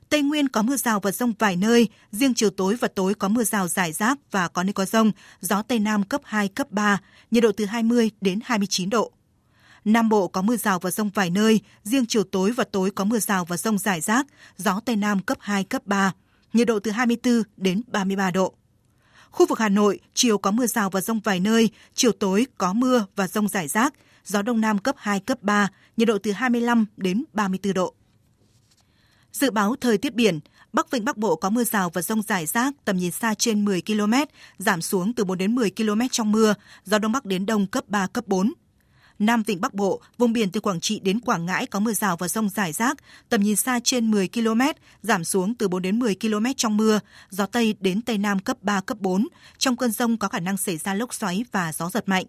Tây 0.09 0.21
Nguyên 0.21 0.49
có 0.49 0.61
mưa 0.61 0.77
rào 0.77 0.99
và 0.99 1.11
rông 1.11 1.33
vài 1.39 1.55
nơi, 1.55 1.87
riêng 2.11 2.33
chiều 2.33 2.49
tối 2.49 2.75
và 2.75 2.87
tối 2.87 3.13
có 3.13 3.27
mưa 3.27 3.43
rào 3.43 3.67
rải 3.67 3.91
rác 3.91 4.17
và 4.31 4.47
có 4.47 4.63
nơi 4.63 4.73
có 4.73 4.85
rông, 4.85 5.11
gió 5.41 5.61
Tây 5.61 5.79
Nam 5.79 6.03
cấp 6.03 6.21
2, 6.23 6.47
cấp 6.47 6.71
3, 6.71 7.01
nhiệt 7.31 7.43
độ 7.43 7.51
từ 7.57 7.65
20 7.65 8.11
đến 8.21 8.39
29 8.43 8.89
độ. 8.89 9.11
Nam 9.85 10.09
Bộ 10.09 10.27
có 10.27 10.41
mưa 10.41 10.57
rào 10.57 10.79
và 10.79 10.91
rông 10.91 11.09
vài 11.09 11.29
nơi, 11.29 11.59
riêng 11.83 12.05
chiều 12.05 12.23
tối 12.23 12.51
và 12.51 12.63
tối 12.63 12.91
có 12.91 13.03
mưa 13.03 13.19
rào 13.19 13.45
và 13.45 13.57
rông 13.57 13.77
rải 13.77 14.01
rác, 14.01 14.27
gió 14.57 14.79
Tây 14.85 14.95
Nam 14.95 15.19
cấp 15.19 15.37
2, 15.41 15.63
cấp 15.63 15.81
3, 15.85 16.13
nhiệt 16.53 16.67
độ 16.67 16.79
từ 16.79 16.91
24 16.91 17.43
đến 17.57 17.81
33 17.87 18.31
độ. 18.31 18.53
Khu 19.31 19.45
vực 19.45 19.59
Hà 19.59 19.69
Nội, 19.69 19.99
chiều 20.13 20.37
có 20.37 20.51
mưa 20.51 20.67
rào 20.67 20.89
và 20.89 21.01
rông 21.01 21.19
vài 21.19 21.39
nơi, 21.39 21.69
chiều 21.93 22.11
tối 22.11 22.47
có 22.57 22.73
mưa 22.73 23.05
và 23.15 23.27
rông 23.27 23.47
rải 23.47 23.67
rác, 23.67 23.93
gió 24.25 24.41
Đông 24.41 24.61
Nam 24.61 24.77
cấp 24.77 24.95
2, 24.97 25.19
cấp 25.19 25.37
3, 25.41 25.67
nhiệt 25.97 26.07
độ 26.07 26.17
từ 26.23 26.31
25 26.31 26.85
đến 26.97 27.23
34 27.33 27.73
độ. 27.73 27.93
Dự 29.31 29.51
báo 29.51 29.75
thời 29.81 29.97
tiết 29.97 30.13
biển, 30.13 30.39
Bắc 30.73 30.91
Vịnh 30.91 31.05
Bắc 31.05 31.17
Bộ 31.17 31.35
có 31.35 31.49
mưa 31.49 31.63
rào 31.63 31.89
và 31.89 32.01
rông 32.01 32.21
rải 32.21 32.45
rác, 32.45 32.73
tầm 32.85 32.97
nhìn 32.97 33.11
xa 33.11 33.33
trên 33.33 33.65
10 33.65 33.81
km, 33.81 34.13
giảm 34.57 34.81
xuống 34.81 35.13
từ 35.13 35.23
4 35.23 35.37
đến 35.37 35.55
10 35.55 35.71
km 35.71 36.01
trong 36.11 36.31
mưa, 36.31 36.53
gió 36.83 36.99
Đông 36.99 37.11
Bắc 37.11 37.25
đến 37.25 37.45
Đông 37.45 37.67
cấp 37.67 37.83
3, 37.87 38.07
cấp 38.07 38.27
4. 38.27 38.53
Nam 39.21 39.43
Vịnh 39.43 39.61
Bắc 39.61 39.73
Bộ, 39.73 40.01
vùng 40.17 40.33
biển 40.33 40.51
từ 40.51 40.59
Quảng 40.59 40.79
Trị 40.79 40.99
đến 41.03 41.19
Quảng 41.19 41.45
Ngãi 41.45 41.65
có 41.65 41.79
mưa 41.79 41.93
rào 41.93 42.17
và 42.17 42.27
rông 42.27 42.49
rải 42.49 42.71
rác, 42.71 42.97
tầm 43.29 43.41
nhìn 43.41 43.55
xa 43.55 43.79
trên 43.83 44.11
10 44.11 44.27
km, 44.27 44.61
giảm 45.01 45.23
xuống 45.23 45.55
từ 45.55 45.67
4 45.67 45.81
đến 45.81 45.99
10 45.99 46.15
km 46.15 46.45
trong 46.57 46.77
mưa, 46.77 46.99
gió 47.29 47.45
Tây 47.45 47.75
đến 47.79 48.01
Tây 48.01 48.17
Nam 48.17 48.39
cấp 48.39 48.57
3, 48.61 48.81
cấp 48.81 48.97
4. 48.99 49.27
Trong 49.57 49.75
cơn 49.75 49.91
rông 49.91 50.17
có 50.17 50.27
khả 50.27 50.39
năng 50.39 50.57
xảy 50.57 50.77
ra 50.77 50.93
lốc 50.93 51.13
xoáy 51.13 51.45
và 51.51 51.73
gió 51.73 51.89
giật 51.89 52.09
mạnh. 52.09 52.25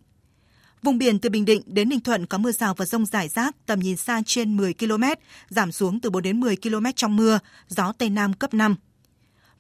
Vùng 0.83 0.99
biển 0.99 1.19
từ 1.19 1.31
Bình 1.31 1.45
Định 1.45 1.63
đến 1.67 1.89
Ninh 1.89 2.01
Thuận 2.01 2.27
có 2.27 2.39
mưa 2.39 2.53
rào 2.53 2.75
và 2.75 2.85
rông 2.85 3.07
rải 3.07 3.29
rác, 3.29 3.57
tầm 3.67 3.81
nhìn 3.81 3.97
xa 3.97 4.23
trên 4.27 4.57
10 4.57 4.75
km, 4.75 5.05
giảm 5.49 5.73
xuống 5.73 6.01
từ 6.01 6.11
4 6.11 6.23
đến 6.23 6.41
10 6.41 6.57
km 6.57 6.87
trong 6.97 7.17
mưa, 7.17 7.39
gió 7.69 7.93
Tây 7.93 8.11
Nam 8.11 8.33
cấp 8.33 8.55
5. 8.55 8.77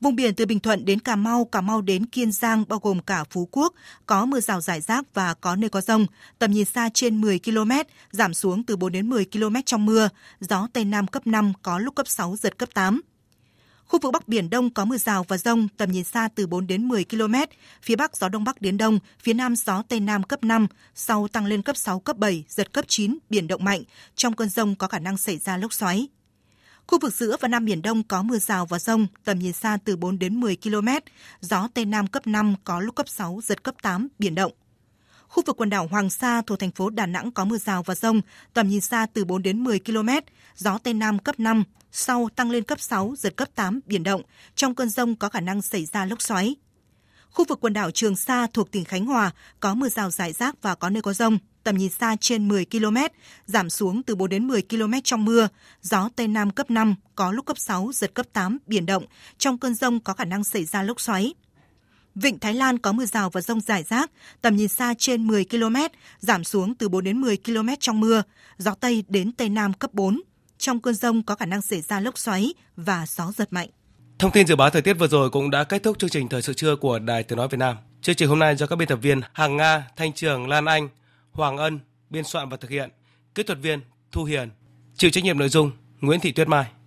Vùng 0.03 0.17
biển 0.17 0.35
từ 0.35 0.47
Bình 0.47 0.61
Thuận 0.61 0.85
đến 0.85 1.01
Cà 1.01 1.17
Mau, 1.17 1.45
Cà 1.45 1.61
Mau 1.61 1.81
đến 1.81 2.07
Kiên 2.07 2.33
Giang 2.33 2.65
bao 2.69 2.79
gồm 2.79 3.01
cả 3.01 3.25
Phú 3.31 3.49
Quốc 3.51 3.75
có 4.07 4.25
mưa 4.27 4.41
rào 4.41 4.61
rải 4.61 4.81
rác 4.81 5.15
và 5.15 5.35
có 5.35 5.57
nơi 5.57 5.71
có 5.71 5.81
rông, 5.81 6.07
tầm 6.39 6.51
nhìn 6.53 6.65
xa 6.65 6.89
trên 6.95 7.21
10 7.21 7.39
km, 7.39 7.71
giảm 8.11 8.35
xuống 8.35 8.65
từ 8.65 8.77
4 8.77 8.93
đến 8.93 9.11
10 9.11 9.25
km 9.25 9.57
trong 9.67 9.87
mưa, 9.87 10.09
gió 10.41 10.69
Tây 10.73 10.85
Nam 10.85 11.07
cấp 11.07 11.27
5 11.27 11.53
có 11.63 11.79
lúc 11.79 11.95
cấp 11.95 12.09
6 12.09 12.37
giật 12.37 12.59
cấp 12.59 12.69
8. 12.75 13.01
Khu 13.87 13.99
vực 14.03 14.13
Bắc 14.13 14.29
Biển 14.29 14.51
Đông 14.51 14.71
có 14.71 14.85
mưa 14.85 14.97
rào 14.97 15.25
và 15.29 15.39
rông, 15.39 15.69
tầm 15.77 15.93
nhìn 15.93 16.05
xa 16.05 16.29
từ 16.35 16.47
4 16.47 16.67
đến 16.67 16.89
10 16.89 17.05
km. 17.05 17.35
Phía 17.83 17.97
Bắc 17.97 18.17
gió 18.17 18.29
Đông 18.29 18.45
Bắc 18.45 18.63
đến 18.63 18.77
Đông, 18.79 18.99
phía 19.23 19.35
Nam 19.35 19.57
gió 19.57 19.83
Tây 19.89 20.01
Nam 20.01 20.23
cấp 20.23 20.45
5, 20.45 20.67
sau 20.95 21.29
tăng 21.29 21.47
lên 21.47 21.63
cấp 21.63 21.77
6, 21.77 22.01
cấp 22.01 22.17
7, 22.17 22.45
giật 22.49 22.73
cấp 22.73 22.85
9, 22.89 23.19
biển 23.31 23.47
động 23.47 23.65
mạnh. 23.65 23.83
Trong 24.15 24.37
cơn 24.37 24.49
rông 24.49 24.75
có 24.75 24.89
khả 24.89 24.99
năng 24.99 25.17
xảy 25.17 25.39
ra 25.39 25.57
lốc 25.57 25.73
xoáy. 25.73 26.09
Khu 26.87 26.99
vực 26.99 27.14
giữa 27.14 27.37
và 27.41 27.49
Nam 27.49 27.64
Biển 27.64 27.83
Đông 27.83 28.03
có 28.03 28.22
mưa 28.22 28.39
rào 28.39 28.66
và 28.66 28.78
rông, 28.78 29.07
tầm 29.24 29.39
nhìn 29.39 29.53
xa 29.53 29.78
từ 29.85 29.97
4 29.97 30.18
đến 30.18 30.41
10 30.41 30.57
km, 30.57 30.89
gió 31.41 31.68
Tây 31.74 31.85
Nam 31.85 32.07
cấp 32.07 32.26
5 32.26 32.55
có 32.64 32.80
lúc 32.80 32.95
cấp 32.95 33.09
6, 33.09 33.41
giật 33.45 33.62
cấp 33.62 33.74
8, 33.83 34.09
biển 34.18 34.35
động. 34.35 34.53
Khu 35.28 35.43
vực 35.47 35.57
quần 35.57 35.70
đảo 35.70 35.89
Hoàng 35.91 36.11
Sa 36.11 36.43
thuộc 36.47 36.59
thành 36.59 36.70
phố 36.70 36.91
Đà 36.91 37.07
Nẵng 37.07 37.30
có 37.30 37.45
mưa 37.45 37.59
rào 37.59 37.83
và 37.83 37.95
rông, 37.95 38.20
tầm 38.55 38.68
nhìn 38.68 38.80
xa 38.80 39.07
từ 39.14 39.24
4 39.24 39.43
đến 39.43 39.64
10 39.64 39.78
km, 39.78 40.09
gió 40.57 40.78
Tây 40.78 40.95
Nam 40.95 41.18
cấp 41.18 41.41
5, 41.41 41.64
sau 41.93 42.28
tăng 42.37 42.51
lên 42.51 42.64
cấp 42.64 42.80
6, 42.80 43.14
giật 43.18 43.37
cấp 43.37 43.49
8, 43.55 43.80
biển 43.87 44.03
động. 44.03 44.22
Trong 44.55 44.74
cơn 44.74 44.89
rông 44.89 45.16
có 45.16 45.28
khả 45.28 45.41
năng 45.41 45.62
xảy 45.62 45.85
ra 45.85 46.05
lốc 46.05 46.22
xoáy. 46.22 46.57
Khu 47.30 47.45
vực 47.49 47.59
quần 47.61 47.72
đảo 47.72 47.91
Trường 47.91 48.16
Sa 48.16 48.47
thuộc 48.53 48.70
tỉnh 48.70 48.85
Khánh 48.85 49.07
Hòa 49.07 49.30
có 49.61 49.74
mưa 49.74 49.89
rào 49.89 50.11
rải 50.11 50.33
rác 50.33 50.62
và 50.62 50.74
có 50.74 50.91
nơi 50.91 51.03
có 51.03 51.12
rông, 51.12 51.39
tầm 51.65 51.77
nhìn 51.77 51.91
xa 51.91 52.17
trên 52.21 52.49
10 52.49 52.65
km, 52.65 52.97
giảm 53.47 53.71
xuống 53.71 54.03
từ 54.03 54.15
4 54.15 54.29
đến 54.29 54.47
10 54.47 54.63
km 54.63 54.93
trong 55.05 55.25
mưa, 55.25 55.49
gió 55.83 56.09
Tây 56.17 56.29
Nam 56.29 56.51
cấp 56.51 56.71
5, 56.71 56.95
có 57.15 57.33
lúc 57.33 57.47
cấp 57.47 57.59
6, 57.59 57.91
giật 57.95 58.15
cấp 58.15 58.27
8, 58.33 58.59
biển 58.67 58.87
động. 58.87 59.05
Trong 59.39 59.59
cơn 59.59 59.75
rông 59.75 60.01
có 60.01 60.15
khả 60.15 60.25
năng 60.25 60.45
xảy 60.45 60.65
ra 60.65 60.83
lốc 60.83 61.01
xoáy. 61.01 61.35
Vịnh 62.15 62.39
Thái 62.39 62.55
Lan 62.55 62.79
có 62.79 62.93
mưa 62.93 63.07
rào 63.07 63.31
và 63.31 63.41
rông 63.41 63.61
rải 63.61 63.83
rác, 63.83 64.11
tầm 64.43 64.57
nhìn 64.57 64.69
xa 64.69 64.95
trên 64.99 65.27
10 65.27 65.45
km, 65.45 65.77
giảm 66.19 66.45
xuống 66.45 66.75
từ 66.75 66.89
4 66.89 67.05
đến 67.05 67.21
10 67.21 67.37
km 67.37 67.69
trong 67.81 68.01
mưa, 68.01 68.23
gió 68.59 68.75
Tây 68.75 69.05
đến 69.09 69.33
Tây 69.33 69.49
Nam 69.49 69.73
cấp 69.73 69.95
4. 69.95 70.21
Trong 70.59 70.81
cơn 70.81 70.95
rông 70.95 71.23
có 71.23 71.35
khả 71.35 71.47
năng 71.47 71.63
xảy 71.63 71.81
ra 71.81 72.01
lốc 72.01 72.19
xoáy 72.19 72.55
và 72.77 73.07
gió 73.09 73.33
giật 73.37 73.53
mạnh. 73.53 73.69
Thông 74.19 74.31
tin 74.31 74.47
dự 74.47 74.57
báo 74.57 74.71
thời 74.71 74.83
tiết 74.83 74.95
vừa 74.95 75.09
rồi 75.09 75.31
cũng 75.31 75.51
đã 75.51 75.65
kết 75.65 75.83
thúc 75.83 75.99
chương 75.99 76.11
trình 76.11 76.29
thời 76.29 76.43
sự 76.43 76.55
trưa 76.55 76.77
của 76.77 76.99
Đài 76.99 77.23
Tiếng 77.23 77.39
nói 77.39 77.49
Việt 77.49 77.59
Nam. 77.59 77.77
Chương 78.03 78.15
trình 78.15 78.29
hôm 78.29 78.39
nay 78.39 78.57
do 78.57 78.67
các 78.67 78.77
biên 78.77 78.89
tập 78.89 78.99
viên 79.03 79.21
Hàng 79.33 79.57
Nga, 79.57 79.87
Thanh 79.97 80.13
Trường, 80.13 80.49
Lan 80.49 80.65
Anh, 80.65 80.89
Hoàng 81.33 81.57
Ân, 81.57 81.80
biên 82.11 82.24
soạn 82.24 82.49
và 82.49 82.57
thực 82.57 82.70
hiện. 82.70 82.91
Kỹ 83.35 83.43
thuật 83.43 83.59
viên 83.59 83.80
Thu 84.12 84.24
Hiền. 84.24 84.51
Chịu 84.97 85.11
trách 85.11 85.24
nhiệm 85.24 85.39
nội 85.39 85.49
dung 85.49 85.70
Nguyễn 86.01 86.20
Thị 86.20 86.33
Tuyết 86.33 86.49
Mai. 86.49 86.72